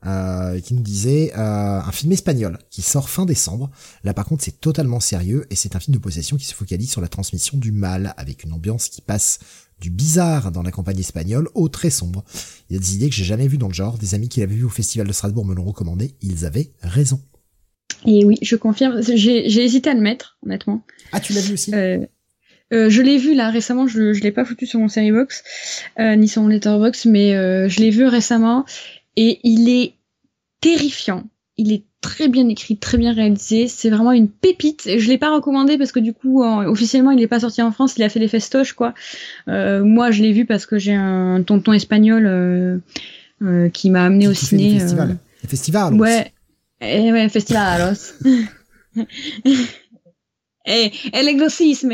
[0.07, 3.71] euh, qui nous disait euh, un film espagnol qui sort fin décembre.
[4.03, 6.91] Là par contre c'est totalement sérieux et c'est un film de possession qui se focalise
[6.91, 9.41] sur la transmission du mal avec une ambiance qui passe
[9.79, 12.25] du bizarre dans la campagne espagnole au très sombre.
[12.69, 14.41] Il y a des idées que j'ai jamais vues dans le genre, des amis qui
[14.41, 17.21] l'avaient vu au Festival de Strasbourg me l'ont recommandé, ils avaient raison.
[18.07, 20.83] Et oui, je confirme, j'ai hésité à le mettre, honnêtement.
[21.13, 21.75] Ah, tu l'as vu aussi?
[21.75, 21.99] Euh,
[22.73, 25.43] euh, je l'ai vu là récemment, je, je l'ai pas foutu sur mon Seriebox,
[25.99, 28.65] euh, ni sur mon Letterbox, mais euh, je l'ai vu récemment
[29.17, 29.95] et il est
[30.61, 31.25] terrifiant.
[31.57, 33.69] Il est très bien écrit, très bien réalisé.
[33.69, 34.89] C'est vraiment une pépite.
[34.99, 37.95] Je l'ai pas recommandé parce que du coup, officiellement, il n'est pas sorti en France.
[37.99, 38.95] Il a fait les festoches, quoi.
[39.49, 42.79] Euh, moi, je l'ai vu parce que j'ai un tonton espagnol euh,
[43.43, 44.73] euh, qui m'a amené au ciné.
[44.73, 45.17] Les festivals.
[45.43, 45.95] Les festivals.
[45.95, 46.33] Ouais.
[46.81, 48.15] Ouais, festivalos.
[50.67, 51.91] eh, el exorcisme.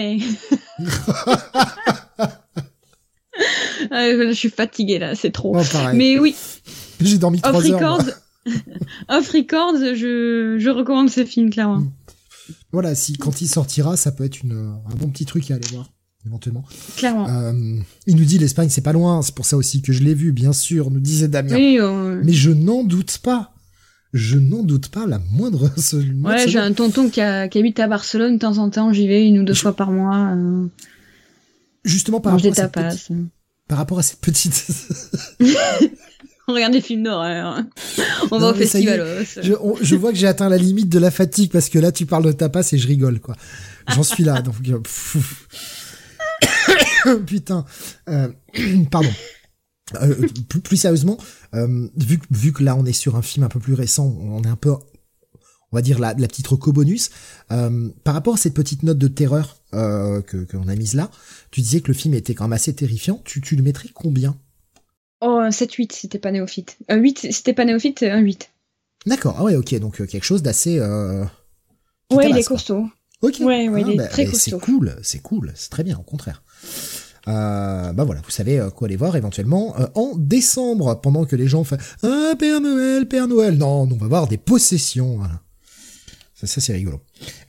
[3.91, 5.57] je suis fatiguée là, c'est trop.
[5.57, 5.63] Oh,
[5.95, 6.35] Mais oui.
[7.01, 7.99] J'ai dormi trois heures.
[9.09, 11.83] Off Records, je, je recommande ce film clairement.
[12.73, 15.67] Voilà, si quand il sortira, ça peut être une, un bon petit truc à aller
[15.73, 15.91] voir.
[16.27, 16.65] éventuellement.
[16.97, 17.29] Clairement.
[17.29, 20.15] Euh, il nous dit l'Espagne c'est pas loin, c'est pour ça aussi que je l'ai
[20.15, 21.57] vu, bien sûr, nous disait Damien.
[21.57, 23.53] Oui, euh, Mais je n'en doute pas.
[24.13, 25.71] Je n'en doute pas la moindre.
[26.15, 26.65] moindre ouais, j'ai seconde.
[26.65, 29.41] un tonton qui, a, qui habite à Barcelone, de temps en temps, j'y vais une
[29.41, 30.33] ou deux Je- fois par mois.
[30.35, 30.67] Euh,
[31.85, 32.69] Justement par rapport, à
[33.69, 34.67] par rapport à cette petite.
[36.49, 37.61] On regarde des films d'horreur.
[38.31, 39.25] On va au est, festivalos.
[39.43, 41.91] je, on- je vois que j'ai atteint la limite de la fatigue parce que là
[41.91, 43.35] tu parles de tapas et je rigole quoi.
[43.89, 44.55] J'en suis là donc.
[44.69, 44.79] euh.
[47.27, 47.65] Putain.
[48.09, 48.29] Euh,
[48.91, 49.11] pardon.
[49.95, 51.17] Euh, plus, plus sérieusement,
[51.55, 54.07] euh, vu, que- vu que là on est sur un film un peu plus récent,
[54.21, 57.11] on est un peu, on va dire la, la petite reco bonus.
[57.53, 61.11] Euh, par rapport à cette petite note de terreur que qu'on a mise là,
[61.51, 63.21] tu disais que le film était quand même assez terrifiant.
[63.25, 64.37] Tu, tu le mettrais combien?
[65.21, 66.79] Oh, un 7-8, c'était pas néophyte.
[66.89, 68.51] Un 8, c'était pas néophyte, un 8.
[69.07, 69.37] D'accord.
[69.39, 69.75] Ah ouais, ok.
[69.79, 70.81] Donc quelque chose d'assez.
[70.81, 72.87] Ouais, il est costaud.
[73.23, 73.37] Ok.
[73.41, 74.59] Ouais, ouais, il est très mais costaud.
[74.61, 76.43] C'est cool, c'est cool, c'est très bien, au contraire.
[77.29, 81.35] Euh, bah voilà, vous savez euh, quoi aller voir éventuellement euh, en décembre, pendant que
[81.35, 83.57] les gens font Ah, Père Noël, Père Noël.
[83.57, 85.17] Non, on va voir des possessions.
[85.17, 85.41] Voilà.
[86.35, 87.01] Ça, ça c'est rigolo.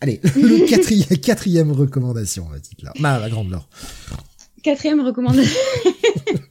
[0.01, 2.93] Allez, le quatrième, quatrième recommandation, ma petite là.
[2.99, 3.69] Ma, ma grande Laure.
[4.63, 5.59] Quatrième recommandation.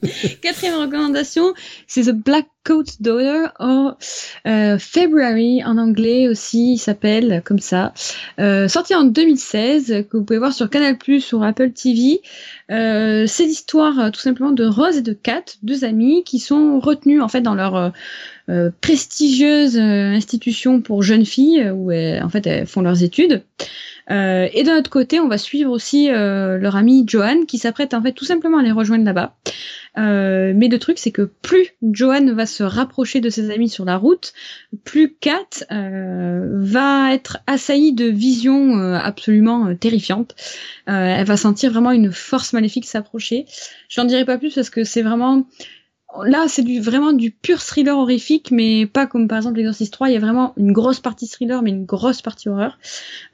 [0.41, 1.53] Quatrième recommandation,
[1.87, 3.91] c'est The Black Coat Daughter, ou
[4.47, 7.93] euh, February en anglais aussi, il s'appelle comme ça.
[8.39, 12.21] Euh, sorti en 2016, que vous pouvez voir sur Canal Plus ou Apple TV.
[12.69, 17.21] Euh, c'est l'histoire tout simplement de Rose et de Kat, deux amies qui sont retenues
[17.21, 17.91] en fait dans leur
[18.79, 23.43] prestigieuse institution pour jeunes filles où en fait elles font leurs études.
[24.09, 27.93] Euh, et d'un autre côté, on va suivre aussi euh, leur amie Joanne qui s'apprête
[27.93, 29.35] en fait tout simplement à les rejoindre là-bas.
[29.97, 33.83] Euh, mais le truc, c'est que plus Joanne va se rapprocher de ses amis sur
[33.83, 34.33] la route,
[34.83, 40.35] plus Kat va être assaillie de visions absolument terrifiantes.
[40.85, 43.45] Elle va sentir vraiment une force maléfique s'approcher.
[43.89, 45.47] J'en dirai pas plus parce que c'est vraiment
[46.23, 50.09] là, c'est vraiment du pur thriller horrifique, mais pas comme par exemple l'Exorcist 3.
[50.09, 52.77] Il y a vraiment une grosse partie thriller, mais une grosse partie horreur,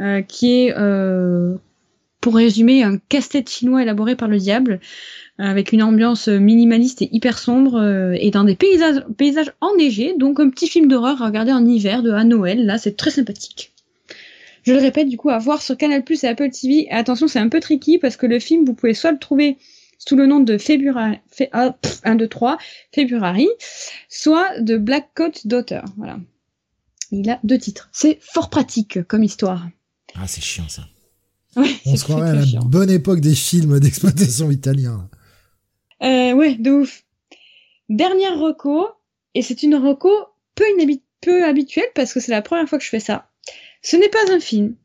[0.01, 1.55] euh, qui est, euh,
[2.21, 4.79] pour résumer, un casse-tête chinois élaboré par le diable,
[5.39, 10.39] euh, avec une ambiance minimaliste et hyper sombre, et dans des paysages, paysages enneigés, donc
[10.39, 12.65] un petit film d'horreur à regarder en hiver, de à Noël.
[12.65, 13.71] Là, c'est très sympathique.
[14.63, 16.85] Je le répète, du coup, à voir sur Canal Plus et Apple TV.
[16.85, 19.57] Et attention, c'est un peu tricky parce que le film, vous pouvez soit le trouver
[20.05, 22.57] sous le nom de February, Fe- ah, pff, 1, 2, 3,
[22.93, 23.47] February,
[24.09, 25.81] soit de Black Coat Daughter.
[25.97, 26.19] Voilà.
[27.11, 27.89] Il a deux titres.
[27.91, 29.67] C'est fort pratique comme histoire.
[30.15, 30.83] Ah, c'est chiant ça.
[31.55, 32.61] Ouais, On c'est se croirait à la chiant.
[32.65, 35.09] bonne époque des films d'exploitation italiens.
[36.01, 37.03] Euh, ouais, de ouf.
[37.89, 38.87] Dernière reco,
[39.35, 40.09] et c'est une reco
[40.55, 43.29] peu, inhabi- peu habituelle parce que c'est la première fois que je fais ça.
[43.81, 44.75] Ce n'est pas un film,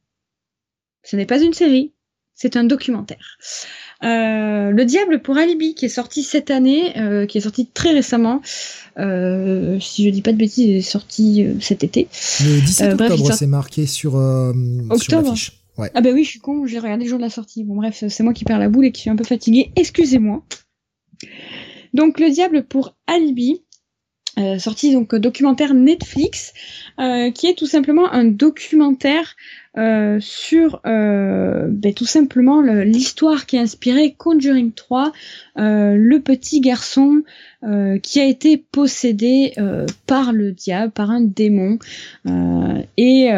[1.03, 1.93] ce n'est pas une série,
[2.35, 3.39] c'est un documentaire.
[4.05, 7.91] Euh, le Diable pour Alibi qui est sorti cette année, euh, qui est sorti très
[7.93, 8.41] récemment,
[8.99, 12.09] euh, si je dis pas de bêtises, il est sorti euh, cet été.
[12.41, 14.53] Le 17 Euh, octobre, c'est marqué sur, euh,
[15.01, 15.55] sur l'affiche.
[15.79, 15.91] Ouais.
[15.95, 17.65] Ah bah oui, je suis con, j'ai regardé le jour de la sortie.
[17.65, 19.71] Bon bref, c'est moi qui perds la boule et qui suis un peu fatiguée.
[19.77, 20.43] Excusez-moi.
[21.95, 23.63] Donc le diable pour Alibi,
[24.39, 26.53] euh, sorti donc documentaire Netflix,
[27.01, 29.35] euh, qui est tout simplement un documentaire
[29.79, 35.13] euh, sur euh, ben, tout simplement le- l'histoire qui a inspiré Conjuring 3,
[35.59, 37.23] euh, le petit garçon
[37.65, 41.79] euh, qui a été possédé euh, par le diable, par un démon,
[42.97, 43.31] et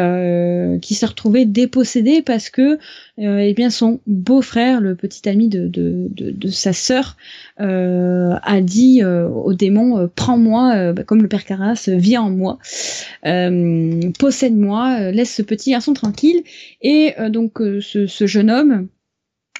[0.81, 2.77] qui s'est retrouvé dépossédé parce que
[3.17, 7.17] eh bien son beau-frère, le petit ami de, de, de, de sa sœur,
[7.57, 12.57] a dit au démon prends-moi bah, comme le père Carras, viens en moi,
[14.19, 16.30] possède-moi, laisse ce petit garçon tranquille.
[16.81, 18.87] Et euh, donc euh, ce, jeune homme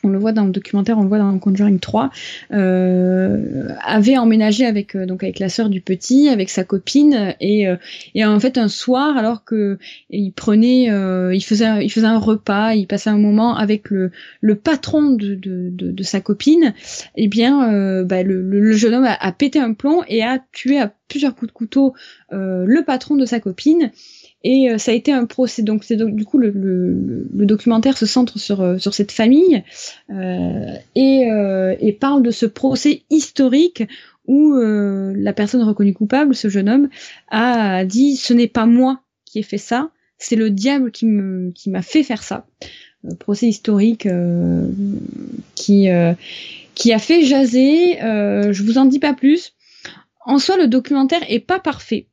[0.04, 2.10] on le voit dans le documentaire, on le voit dans Conjuring 3,
[2.54, 7.68] euh, avait emménagé avec donc avec la sœur du petit, avec sa copine, et,
[8.26, 9.78] en fait un soir, alors que
[10.10, 14.12] il prenait, il faisait, il faisait un repas, il passait un moment avec le,
[14.56, 16.74] patron de, sa copine,
[17.16, 20.92] et bien euh, bah, le, jeune homme a, pété un plomb et a tué à
[21.10, 21.94] plusieurs coups de couteau
[22.32, 23.92] le patron de sa copine.
[24.44, 25.62] Et euh, ça a été un procès.
[25.62, 29.64] Donc, c'est du coup le, le, le documentaire se centre sur euh, sur cette famille
[30.10, 31.28] euh, et,
[31.80, 33.84] et parle de ce procès historique
[34.28, 36.90] où euh, la personne reconnue coupable, ce jeune homme,
[37.30, 41.52] a dit ce n'est pas moi qui ai fait ça, c'est le diable qui me
[41.52, 42.46] qui m'a fait faire ça.
[43.20, 44.68] Procès historique euh,
[45.56, 46.14] qui euh,
[46.76, 47.98] qui a fait jaser.
[48.00, 49.54] je vous en dis pas plus.
[50.24, 52.06] En soi, le documentaire est pas parfait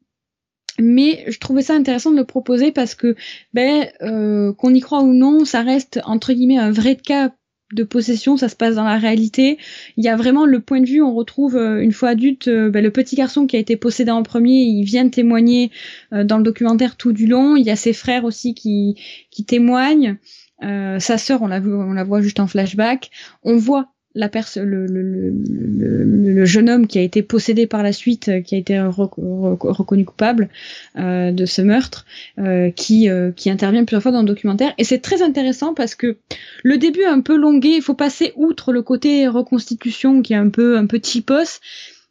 [0.79, 3.17] mais je trouvais ça intéressant de le proposer parce que
[3.53, 7.33] ben euh, qu'on y croit ou non ça reste entre guillemets un vrai cas
[7.75, 9.59] de possession, ça se passe dans la réalité.
[9.99, 12.71] Il y a vraiment le point de vue, on retrouve euh, une fois adulte euh,
[12.71, 15.71] ben, le petit garçon qui a été possédé en premier, il vient témoigner
[16.11, 17.57] dans le documentaire tout du long.
[17.57, 18.97] Il y a ses frères aussi qui,
[19.31, 20.17] qui témoignent.
[20.63, 23.11] sa sœur, on la, on la voit juste en flashback.
[23.43, 27.93] On voit la le, le, le, le, jeune homme qui a été possédé par la
[27.93, 30.49] suite, euh, qui a été reconnu coupable
[30.97, 32.07] euh, de ce meurtre,
[32.39, 34.73] euh, qui, euh, qui intervient plusieurs fois dans le documentaire.
[34.79, 36.17] Et c'est très intéressant parce que
[36.63, 40.37] le début est un peu longué, il faut passer outre le côté reconstitution qui est
[40.37, 41.61] un peu un peu typos,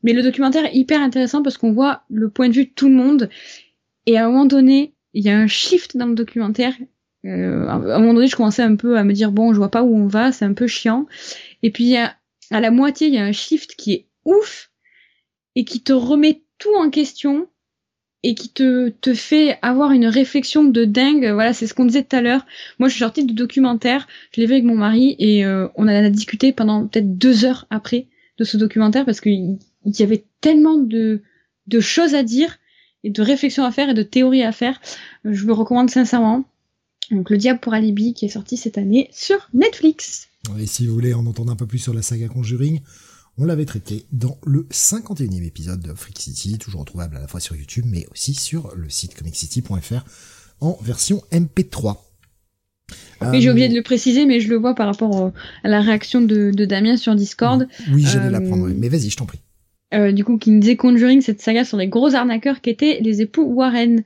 [0.04, 2.90] mais le documentaire est hyper intéressant parce qu'on voit le point de vue de tout
[2.90, 3.30] le monde.
[4.06, 6.74] Et à un moment donné, il y a un shift dans le documentaire.
[7.26, 9.72] Euh, à un moment donné, je commençais un peu à me dire bon, je vois
[9.72, 11.08] pas où on va, c'est un peu chiant.
[11.64, 12.16] Et puis à
[12.52, 14.72] la moitié, il y a un shift qui est ouf
[15.56, 17.48] et qui te remet tout en question
[18.24, 21.30] et qui te, te fait avoir une réflexion de dingue.
[21.32, 22.46] Voilà, c'est ce qu'on disait tout à l'heure.
[22.80, 25.84] Moi, je suis sortie du documentaire, je l'ai vu avec mon mari et euh, on
[25.84, 28.08] en a discuté pendant peut-être deux heures après
[28.38, 31.22] de ce documentaire parce qu'il y avait tellement de,
[31.68, 32.58] de choses à dire
[33.04, 34.82] et de réflexions à faire et de théories à faire.
[35.24, 36.46] Je me recommande sincèrement.
[37.12, 40.27] Donc, Le Diable pour Alibi qui est sorti cette année sur Netflix.
[40.60, 42.82] Et si vous voulez en entendre un peu plus sur la saga Conjuring,
[43.38, 47.40] on l'avait traité dans le 51e épisode de Freak City, toujours retrouvable à la fois
[47.40, 50.04] sur YouTube, mais aussi sur le site comiccity.fr
[50.60, 51.98] en version MP3.
[53.22, 55.32] Oui, j'ai oublié de le préciser, mais je le vois par rapport
[55.64, 57.68] à la réaction de, Damien sur Discord.
[57.92, 59.40] Oui, j'allais la prendre, mais vas-y, je t'en prie.
[59.94, 63.00] Euh, du coup, qui nous disait Conjuring, cette saga sur les gros arnaqueurs qui étaient
[63.02, 64.04] les époux Warren.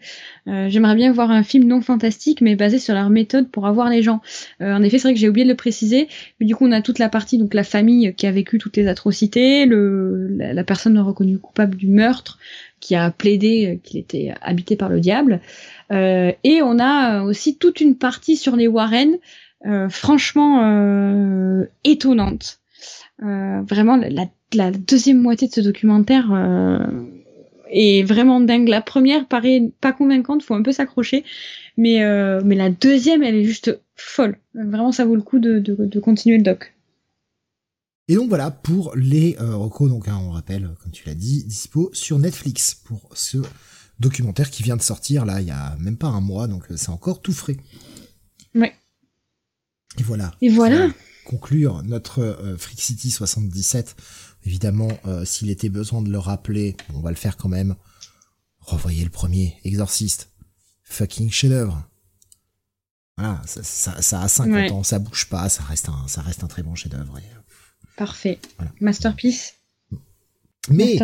[0.47, 3.89] Euh, j'aimerais bien voir un film non fantastique, mais basé sur leur méthode pour avoir
[3.89, 4.21] les gens.
[4.61, 6.07] Euh, en effet, c'est vrai que j'ai oublié de le préciser,
[6.39, 8.77] mais du coup, on a toute la partie, donc la famille qui a vécu toutes
[8.77, 12.37] les atrocités, le, la, personne reconnue coupable du meurtre,
[12.79, 15.39] qui a plaidé qu'il était habité par le diable,
[15.91, 19.17] et on a aussi toute une partie sur les Warren,
[19.89, 22.60] franchement étonnante.
[23.21, 26.79] Vraiment, la la deuxième moitié de ce documentaire euh,
[27.69, 28.67] est vraiment dingue.
[28.67, 31.23] La première paraît pas convaincante, faut un peu s'accrocher,
[31.77, 34.37] mais euh, mais la deuxième, elle est juste folle.
[34.53, 36.73] Vraiment, ça vaut le coup de, de, continuer le doc.
[38.07, 41.43] Et donc voilà pour les euh, recos, donc hein, on rappelle, comme tu l'as dit,
[41.45, 43.37] dispo sur Netflix pour ce
[43.99, 46.89] documentaire qui vient de sortir là il y a même pas un mois, donc c'est
[46.89, 47.57] encore tout frais.
[48.55, 48.73] Ouais.
[49.99, 50.31] Et voilà.
[50.41, 50.89] Et voilà.
[51.31, 53.95] Conclure notre Freak City 77
[54.45, 57.75] Évidemment, euh, s'il était besoin de le rappeler, on va le faire quand même.
[58.59, 60.29] Revoyez le premier, Exorciste.
[60.83, 61.87] Fucking chef-d'œuvre.
[63.17, 66.47] Voilà, ça, ça, a 50 ans, ça bouge pas, ça reste un, ça reste un
[66.47, 67.19] très bon chef-d'œuvre.
[67.97, 68.39] Parfait.
[68.79, 69.53] Masterpiece.
[70.69, 70.99] Mais,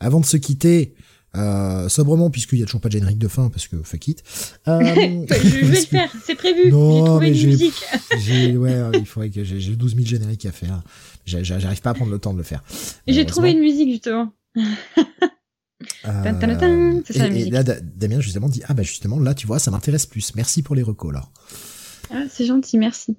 [0.00, 0.94] avant de se quitter,
[1.36, 4.22] euh, sobrement, puisqu'il y a toujours pas de générique de fin, parce que fuck it.
[4.68, 4.84] Euh, je
[5.66, 6.64] vais le faire, c'est prévu.
[6.64, 7.84] j'ai trouvé une musique.
[8.58, 10.82] ouais, il faudrait que j'ai 12 000 génériques à faire.
[11.26, 12.62] J'arrive pas à prendre le temps de le faire.
[13.06, 14.32] J'ai trouvé une musique justement.
[16.06, 19.58] Euh, c'est ça, et, et, là, Damien justement dit ah bah justement là tu vois
[19.58, 20.34] ça m'intéresse plus.
[20.34, 21.28] Merci pour les recos là.
[22.10, 23.16] Ah c'est gentil, merci.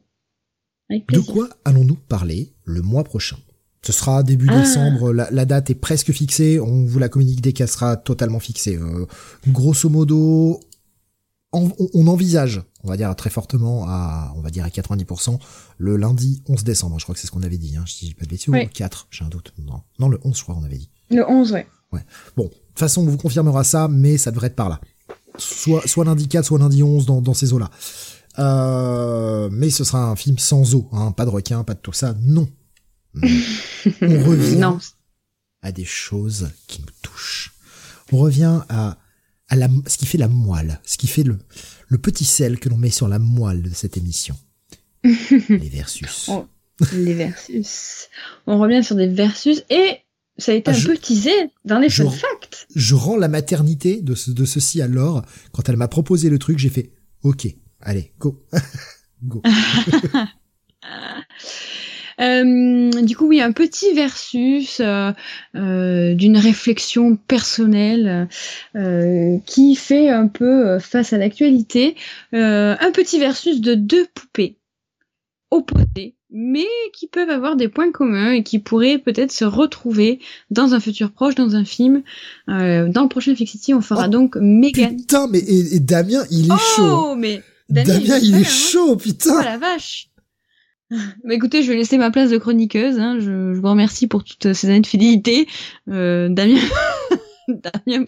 [0.89, 3.37] Avec de quoi allons-nous parler le mois prochain?
[3.85, 4.61] Ce sera début ah.
[4.61, 5.13] décembre.
[5.13, 6.59] La, date est presque fixée.
[6.59, 8.77] On vous la communique dès qu'elle sera totalement fixée.
[8.77, 9.05] Euh,
[9.47, 10.59] grosso modo,
[11.53, 15.39] on, envisage, on va dire très fortement à, on va dire à 90%,
[15.77, 16.99] le lundi 11 décembre.
[16.99, 17.83] Je crois que c'est ce qu'on avait dit, hein.
[17.85, 19.53] Je dis pas de bêtises, ou 4, j'ai un doute.
[19.59, 19.81] Non.
[19.99, 20.89] non, le 11, je crois qu'on avait dit.
[21.11, 21.67] Le 11, ouais.
[21.93, 22.01] Ouais.
[22.35, 24.81] Bon, de toute façon, on vous confirmera ça, mais ça devrait être par là.
[25.37, 27.69] Soit, soit lundi 4, soit lundi 11 dans, dans ces eaux-là.
[28.39, 31.11] Euh, mais ce sera un film sans eau, hein.
[31.11, 32.15] Pas de requin, pas de tout ça.
[32.19, 32.47] Non.
[34.01, 34.79] On revient non.
[35.61, 37.53] à des choses qui nous touchent.
[38.11, 38.97] On revient à
[39.47, 41.37] à la, ce qui fait la moelle, ce qui fait le,
[41.87, 44.35] le petit sel que l'on met sur la moelle de cette émission.
[45.03, 46.29] les versus.
[46.29, 46.47] Oh,
[46.93, 48.09] les versus.
[48.47, 49.99] On revient sur des versus et
[50.37, 51.31] ça a été ah, un peu teasé
[51.63, 52.67] dans les fun facts.
[52.75, 55.23] Je rends la maternité de, ce, de ceci à Laure.
[55.51, 56.91] Quand elle m'a proposé le truc, j'ai fait
[57.23, 57.47] OK,
[57.79, 58.43] allez, go.
[59.23, 59.41] go.
[62.21, 65.11] Euh, du coup, oui, un petit versus euh,
[65.55, 68.27] euh, d'une réflexion personnelle
[69.45, 71.95] qui fait un peu face à l'actualité.
[72.33, 74.57] un petit versus de deux poupées
[75.51, 80.73] opposées, mais qui peuvent avoir des points communs et qui pourraient peut-être se retrouver dans
[80.73, 82.03] un futur proche, dans un film.
[82.47, 84.97] dans le prochain Fixity, on fera oh, donc Megan.
[84.97, 87.15] Putain, mais et, Damien, il est oh, chaud.
[87.15, 88.43] mais Damien, il, est hein.
[88.43, 89.37] chaud, putain.
[89.39, 90.09] Oh la vache.
[91.23, 92.99] Bah écoutez, je vais laisser ma place de chroniqueuse.
[92.99, 93.17] Hein.
[93.19, 95.47] Je, je, vous remercie pour toutes ces années de fidélité.
[95.89, 96.59] Euh, Damien,
[97.47, 98.05] Damien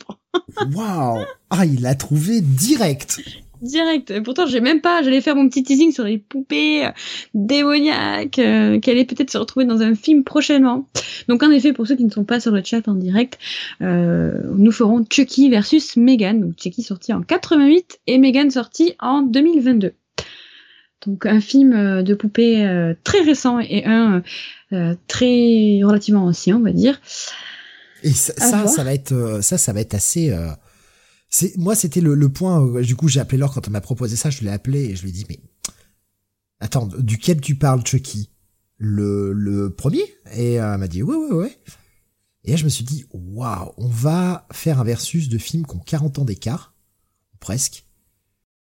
[0.73, 3.19] Waouh Ah, il l'a trouvé direct.
[3.61, 4.21] direct.
[4.23, 6.91] Pourtant, j'ai même pas, j'allais faire mon petit teasing sur les poupées euh,
[7.33, 10.87] démoniaques, euh, qui allaient peut-être se retrouver dans un film prochainement.
[11.27, 13.39] Donc, en effet, pour ceux qui ne sont pas sur le chat en direct,
[13.81, 16.41] euh, nous ferons Chucky versus Megan.
[16.41, 19.93] Donc, Chucky sorti en 88 et Megan sorti en 2022.
[21.05, 24.23] Donc, un film de poupées très récent et un
[25.07, 26.99] très relativement ancien, on va dire.
[28.03, 30.35] Et ça, ça, ça, va être, ça, ça va être assez
[31.29, 33.81] c'est moi c'était le, le, point euh, du coup j'ai appelé Laure quand on m'a
[33.81, 35.39] proposé ça je l'ai appelé et je lui ai dit mais
[36.59, 38.31] attends duquel tu parles Chucky?
[38.79, 40.03] Le le premier?
[40.33, 41.59] Et elle m'a dit ouais ouais ouais.
[42.43, 45.75] Et là je me suis dit waouh on va faire un versus de films qui
[45.75, 46.75] ont 40 ans d'écart
[47.39, 47.85] presque.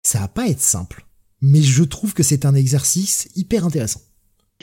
[0.03, 1.06] Ça va pas être simple
[1.44, 4.02] mais je trouve que c'est un exercice hyper intéressant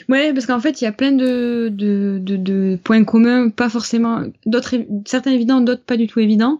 [0.09, 3.69] Ouais, parce qu'en fait, il y a plein de, de, de, de, points communs, pas
[3.69, 6.59] forcément, d'autres, certains évidents, d'autres pas du tout évidents.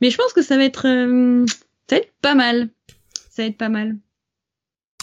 [0.00, 1.46] Mais je pense que ça va être, euh,
[1.88, 2.68] ça va être pas mal.
[3.30, 3.96] Ça va être pas mal.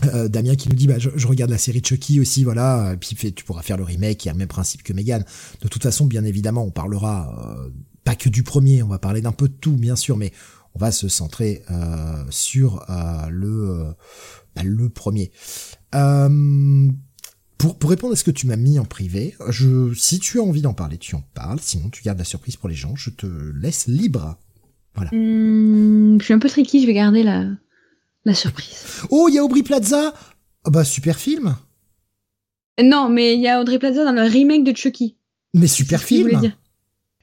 [0.06, 3.16] Euh, Damien qui nous dit bah, je, regarde la série Chucky aussi voilà et puis
[3.16, 5.26] tu pourras faire le remake qui a le même principe que Megan
[5.60, 7.72] de toute façon bien évidemment on parlera euh,
[8.04, 10.32] pas que du premier on va parler d'un peu de tout bien sûr mais
[10.78, 12.86] on va se centrer euh, sur
[13.30, 13.96] le
[14.56, 15.32] bah, le premier
[17.58, 20.44] pour, pour répondre à ce que tu m'as mis en privé, je, si tu as
[20.44, 21.60] envie d'en parler, tu en parles.
[21.60, 22.96] Sinon, tu gardes la surprise pour les gens.
[22.96, 23.26] Je te
[23.60, 24.38] laisse libre.
[25.12, 27.46] Hmm, je suis un peu tricky, je vais garder la,
[28.26, 28.84] la surprise.
[29.10, 30.14] Oh, il y a Aubrey Plaza
[30.66, 31.56] oh, Bah, super film
[32.82, 35.18] Non, mais il y a Audrey Plaza dans le remake de Chucky.
[35.54, 36.52] Mais super film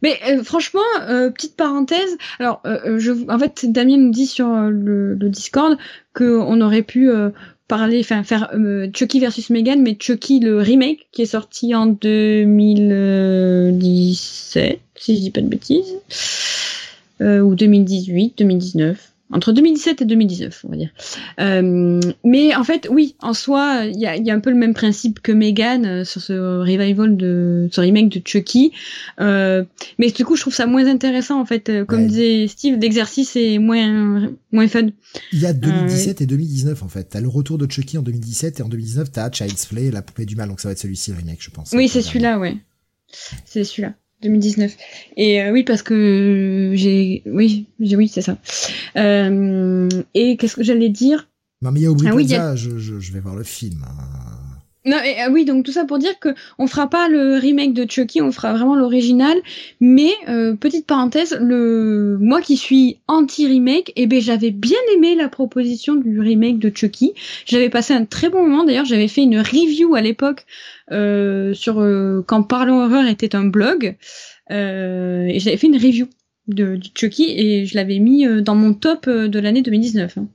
[0.04, 4.49] Mais euh, franchement, euh, petite parenthèse, alors euh, je, en fait, Damien nous dit sur
[4.49, 5.78] le, le Discord
[6.15, 7.10] qu'on aurait pu
[7.69, 8.53] parler, enfin faire
[8.92, 15.31] Chucky versus Megan, mais Chucky le remake qui est sorti en 2017, si je dis
[15.31, 15.94] pas de bêtises.
[17.22, 20.90] Euh, ou 2018, 2019 entre 2017 et 2019, on va dire.
[21.40, 24.57] Euh, mais en fait, oui, en soi, il y a, y a, un peu le
[24.57, 28.73] même principe que Megan euh, sur ce revival de, ce remake de Chucky.
[29.21, 29.65] Euh,
[29.99, 31.69] mais du coup, je trouve ça moins intéressant en fait.
[31.71, 34.89] Euh, comme disait Steve, l'exercice est moins moins fun.
[35.33, 37.05] Il y a 2017 et 2019 en fait.
[37.05, 40.26] T'as le retour de Chucky en 2017 et en 2019 t'as Child's Play, la poupée
[40.26, 40.49] du mal.
[40.49, 41.73] Donc ça va être celui-ci le remake, je pense.
[41.73, 42.57] Oui, c'est celui-là, ouais.
[43.47, 43.94] C'est celui-là.
[44.24, 44.76] 2019.
[45.17, 48.37] Et euh, oui, parce que j'ai, oui, j'ai, oui, c'est ça.
[48.97, 51.28] Euh, et qu'est-ce que j'allais dire?
[51.62, 53.85] Non, mais il y a oublié ah, oui, je, je, je, vais voir le film.
[53.87, 54.33] Hein.
[54.86, 57.72] Non, et, euh, oui, donc tout ça pour dire que on fera pas le remake
[57.72, 59.36] de Chucky, on fera vraiment l'original.
[59.81, 65.15] Mais euh, petite parenthèse, le moi qui suis anti remake, eh ben j'avais bien aimé
[65.15, 67.15] la proposition du remake de Chucky.
[67.47, 68.65] J'avais passé un très bon moment.
[68.65, 70.44] D'ailleurs, j'avais fait une review à l'époque
[70.92, 73.97] euh, sur euh, quand Parlons horreur était un blog
[74.50, 76.08] euh, et j'avais fait une review
[76.47, 80.18] de, Chucky et je l'avais mis dans mon top de l'année 2019.
[80.18, 80.28] Hein.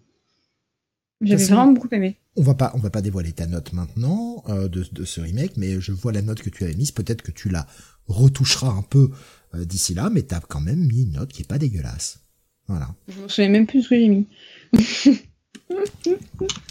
[1.22, 2.15] J'avais vraiment beaucoup aimé.
[2.40, 5.82] On va pas, on va pas dévoiler ta note maintenant de, de, ce remake, mais
[5.82, 6.92] je vois la note que tu avais mise.
[6.92, 7.68] Peut-être que tu la
[8.08, 9.10] retoucheras un peu
[9.54, 12.20] d'ici là, mais t'as quand même mis une note qui est pas dégueulasse.
[12.68, 12.96] Voilà.
[13.08, 14.28] Je me souviens même plus ce que j'ai mis.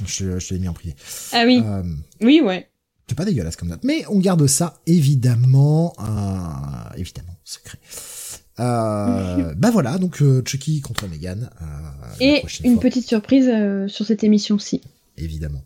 [0.06, 0.94] je, je l'ai mis en privé.
[1.32, 1.62] Ah oui.
[2.22, 2.68] oui, ouais.
[3.08, 3.84] C'est pas dégueulasse comme note.
[3.84, 7.78] Mais on garde ça évidemment, euh, évidemment, secret.
[8.60, 11.50] Euh, bah voilà, donc euh, Chucky contre Megan.
[11.62, 11.64] Euh,
[12.20, 14.82] Et une petite surprise euh, sur cette émission-ci.
[15.18, 15.64] Évidemment.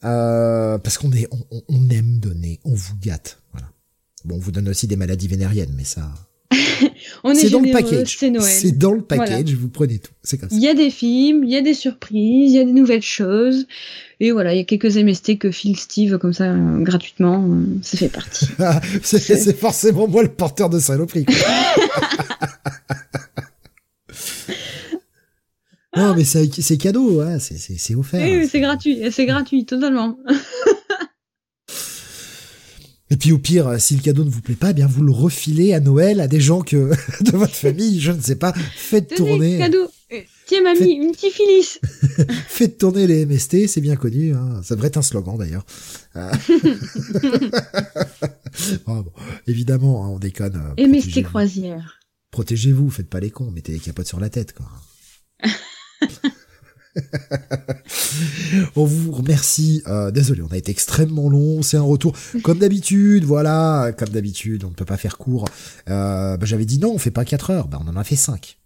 [0.00, 3.40] parce qu'on est, on, on, aime donner, on vous gâte.
[3.52, 3.68] Voilà.
[4.24, 6.12] Bon, on vous donne aussi des maladies vénériennes, mais ça.
[7.34, 8.16] c'est dans le package.
[8.18, 10.12] C'est dans le package, vous prenez tout.
[10.22, 10.56] C'est comme ça.
[10.56, 13.02] Il y a des films, il y a des surprises, il y a des nouvelles
[13.02, 13.66] choses.
[14.20, 17.44] Et voilà, il y a quelques MST que file Steve comme ça euh, gratuitement.
[17.48, 18.46] Euh, ça fait partie.
[19.02, 21.26] c'est forcément moi le porteur de saloperie.
[25.98, 28.26] non, mais c'est cadeau, hein, c'est offert.
[28.26, 30.18] Oui, c'est gratuit, c'est gratuit, totalement.
[33.10, 35.12] Et puis au pire, si le cadeau ne vous plaît pas, eh bien vous le
[35.12, 36.90] refilez à Noël à des gens que
[37.22, 39.58] de votre famille, je ne sais pas, faites Tenez, tourner.
[39.58, 39.88] Cadeau.
[40.46, 41.78] Tiens mamie, une petite filis.
[42.48, 44.32] Faites tourner les MST, c'est bien connu.
[44.32, 44.62] Hein.
[44.62, 45.66] Ça devrait être un slogan d'ailleurs.
[46.16, 46.30] Euh.
[48.86, 49.04] bon,
[49.46, 50.74] évidemment, hein, on déconne.
[50.78, 52.00] Euh, MST croisière.
[52.30, 54.66] Protégez-vous, faites pas les cons, mettez les capotes sur la tête, quoi.
[58.76, 59.82] On vous remercie.
[59.86, 61.62] Euh, désolé, on a été extrêmement long.
[61.62, 63.24] C'est un retour comme d'habitude.
[63.24, 65.44] Voilà, comme d'habitude, on ne peut pas faire court.
[65.88, 67.68] Euh, bah, J'avais dit non, on fait pas 4 heures.
[67.68, 68.56] Bah, on en a fait 5.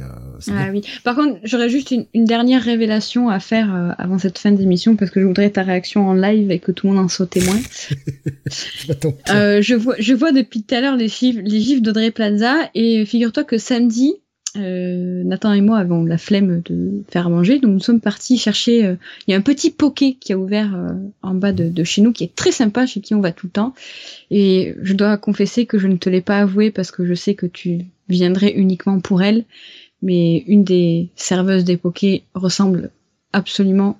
[0.00, 0.04] Euh,
[0.52, 0.82] ah oui.
[1.02, 5.20] Par contre, j'aurais juste une, dernière révélation à faire avant cette fin d'émission parce que
[5.20, 7.56] je voudrais ta réaction en live et que tout le monde en soit témoin.
[8.46, 13.42] je vois, je vois depuis tout à l'heure les les gifs d'Audrey Plaza et figure-toi
[13.42, 14.14] que samedi,
[14.56, 18.84] euh, Nathan et moi avons la flemme de faire manger, donc nous sommes partis chercher.
[18.86, 21.84] euh, Il y a un petit poké qui a ouvert euh, en bas de, de
[21.84, 23.74] chez nous, qui est très sympa, chez qui on va tout le temps.
[24.30, 27.34] Et je dois confesser que je ne te l'ai pas avoué parce que je sais
[27.34, 29.44] que tu viendrais uniquement pour elle.
[30.00, 32.90] Mais une des serveuses des pokés ressemble
[33.32, 33.98] absolument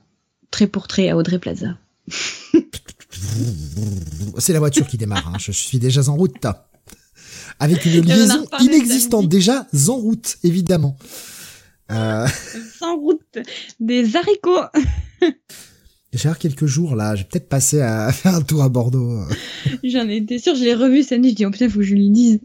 [0.51, 1.77] très pour trait à Audrey Plaza.
[4.39, 5.29] C'est la voiture qui démarre.
[5.29, 5.39] hein.
[5.39, 6.47] Je suis déjà en route.
[7.61, 9.29] Avec une liaison inexistante.
[9.29, 10.97] Déjà en route, évidemment.
[11.91, 12.27] Euh,
[12.79, 13.39] Sans route,
[13.81, 14.61] des haricots.
[16.13, 17.15] J'ai quelques jours là.
[17.15, 19.23] J'ai peut-être passé à faire un tour à Bordeaux.
[19.85, 22.11] J'en étais sûre, je l'ai revu samedi, je dis oh putain, faut que je lui
[22.11, 22.41] dise.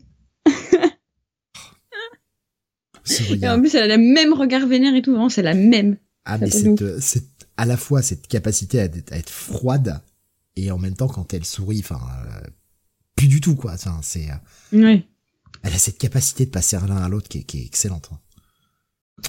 [3.42, 5.98] Et en plus, elle a le même regard vénère et tout, vraiment, c'est la même.
[6.26, 7.26] Ah, mais cette, euh, cette-
[7.58, 10.02] à la fois cette capacité à, être- à être froide
[10.56, 12.48] et en même temps quand elle sourit, enfin, euh,
[13.24, 13.72] plus du tout quoi.
[13.74, 14.28] Enfin, c'est,
[14.74, 14.98] euh,
[15.64, 18.10] elle a cette capacité de passer l'un à l'autre qui, est- qui est excellente.
[18.12, 18.20] hein.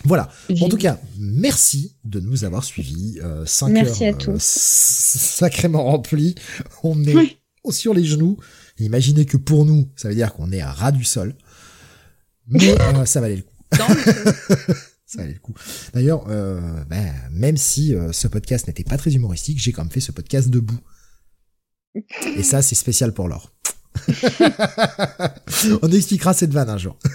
[0.04, 0.30] Voilà.
[0.62, 3.20] En tout cas, merci de nous avoir suivis.
[3.22, 4.30] Euh, 5 Merci heures à tous.
[4.30, 6.34] euh, sacrément remplies.
[6.82, 7.38] On est Oui.
[7.70, 8.36] sur les genoux.
[8.78, 11.36] Imaginez que pour nous, ça veut dire qu'on est à ras du sol.
[12.48, 13.54] Mais euh, ça valait le coup.
[15.06, 15.54] Ça valait le coup.
[15.92, 16.24] D'ailleurs,
[16.88, 20.48] ben, même si ce podcast n'était pas très humoristique, j'ai quand même fait ce podcast
[20.48, 20.80] debout.
[22.36, 23.52] Et ça, c'est spécial pour l'or.
[25.82, 26.96] On expliquera cette vanne un jour.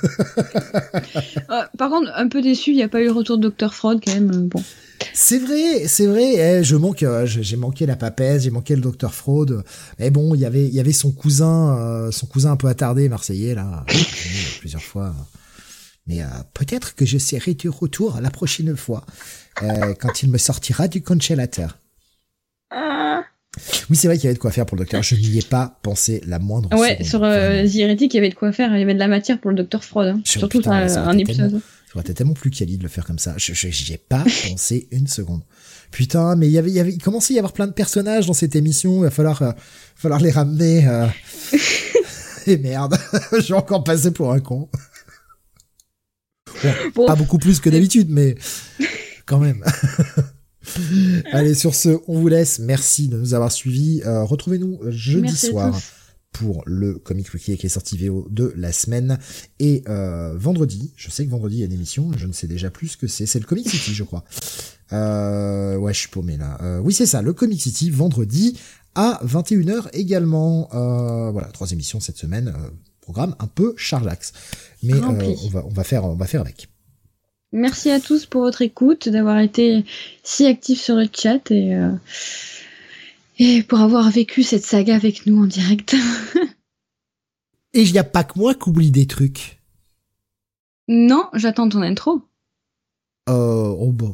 [1.52, 3.74] Euh, par contre, un peu déçu, il n'y a pas eu le retour de Dr.
[3.74, 4.30] Freud quand même.
[4.32, 4.64] euh, Bon.
[5.14, 6.36] C'est vrai, c'est vrai.
[6.36, 9.64] eh, je manque, euh, j'ai manqué la papesse, j'ai manqué le docteur Freud.
[9.98, 12.68] Mais bon, il y avait, il y avait son cousin, euh, son cousin un peu
[12.68, 13.84] attardé, marseillais là,
[14.60, 15.16] plusieurs fois.
[16.06, 19.04] Mais euh, peut-être que je serai de retour la prochaine fois
[19.64, 21.78] euh, quand il me sortira du congélateur.
[23.90, 25.02] Oui, c'est vrai qu'il y avait de quoi faire pour le docteur.
[25.04, 27.08] Je n'y ai pas pensé la moindre Ouais, seconde.
[27.08, 27.68] sur euh.
[27.68, 29.52] The Heretic, il y avait de quoi faire, il y avait de la matière pour
[29.52, 29.84] le Dr.
[29.84, 30.08] Freud.
[30.10, 30.22] Hein.
[30.24, 31.52] Sur- Surtout putain, un été épisode.
[31.52, 33.34] Ça aurait été tellement plus quali de le faire comme ça.
[33.38, 35.42] Je, j'y ai pas pensé une seconde.
[35.92, 37.72] Putain, mais il y avait, il y avait, il commençait à y avoir plein de
[37.74, 38.98] personnages dans cette émission.
[39.00, 39.52] Il va falloir, euh,
[39.96, 40.88] falloir les ramener.
[40.88, 41.08] euh.
[42.46, 42.96] Et merde,
[43.34, 44.70] je vais encore passer pour un con.
[46.64, 48.36] Bon, Bon, pas beaucoup plus que d'habitude, mais
[49.26, 49.64] quand même.
[51.32, 52.60] Allez, sur ce, on vous laisse.
[52.60, 54.02] Merci de nous avoir suivis.
[54.06, 55.82] Euh, Retrouvez-nous jeudi merci à soir
[56.32, 59.18] pour le Comic Wiki avec les sorties VO de la semaine.
[59.60, 62.48] Et euh, vendredi, je sais que vendredi il y a une émission, je ne sais
[62.48, 63.26] déjà plus ce que c'est.
[63.26, 64.24] C'est le Comic City, je crois.
[64.94, 66.58] Euh, ouais, je suis paumé là.
[66.62, 68.58] Euh, oui, c'est ça, le Comic City, vendredi
[68.96, 70.70] à 21h également.
[70.74, 72.50] Euh, voilà, trois émissions cette semaine.
[72.50, 72.70] euh,
[73.10, 74.34] programme un peu chargeax.
[74.84, 76.70] Mais euh, on, va, on, va faire, on va faire avec.
[77.52, 79.84] Merci à tous pour votre écoute, d'avoir été
[80.24, 81.92] si actifs sur le chat et, euh,
[83.40, 85.96] et pour avoir vécu cette saga avec nous en direct.
[87.74, 89.60] Et il n'y a pas que moi qui oublie des trucs.
[90.88, 92.22] non, j'attends ton intro.
[93.30, 94.14] Euh, oh bah.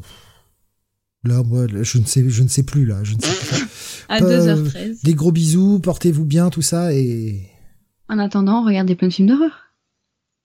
[1.24, 3.02] Là, moi, je ne sais, je ne sais plus, là.
[3.02, 3.66] Je ne sais plus.
[4.08, 5.02] À Euh, 2h13.
[5.02, 7.40] Des gros bisous, portez-vous bien, tout ça, et
[8.08, 9.65] En attendant, regardez plein de films d'horreur.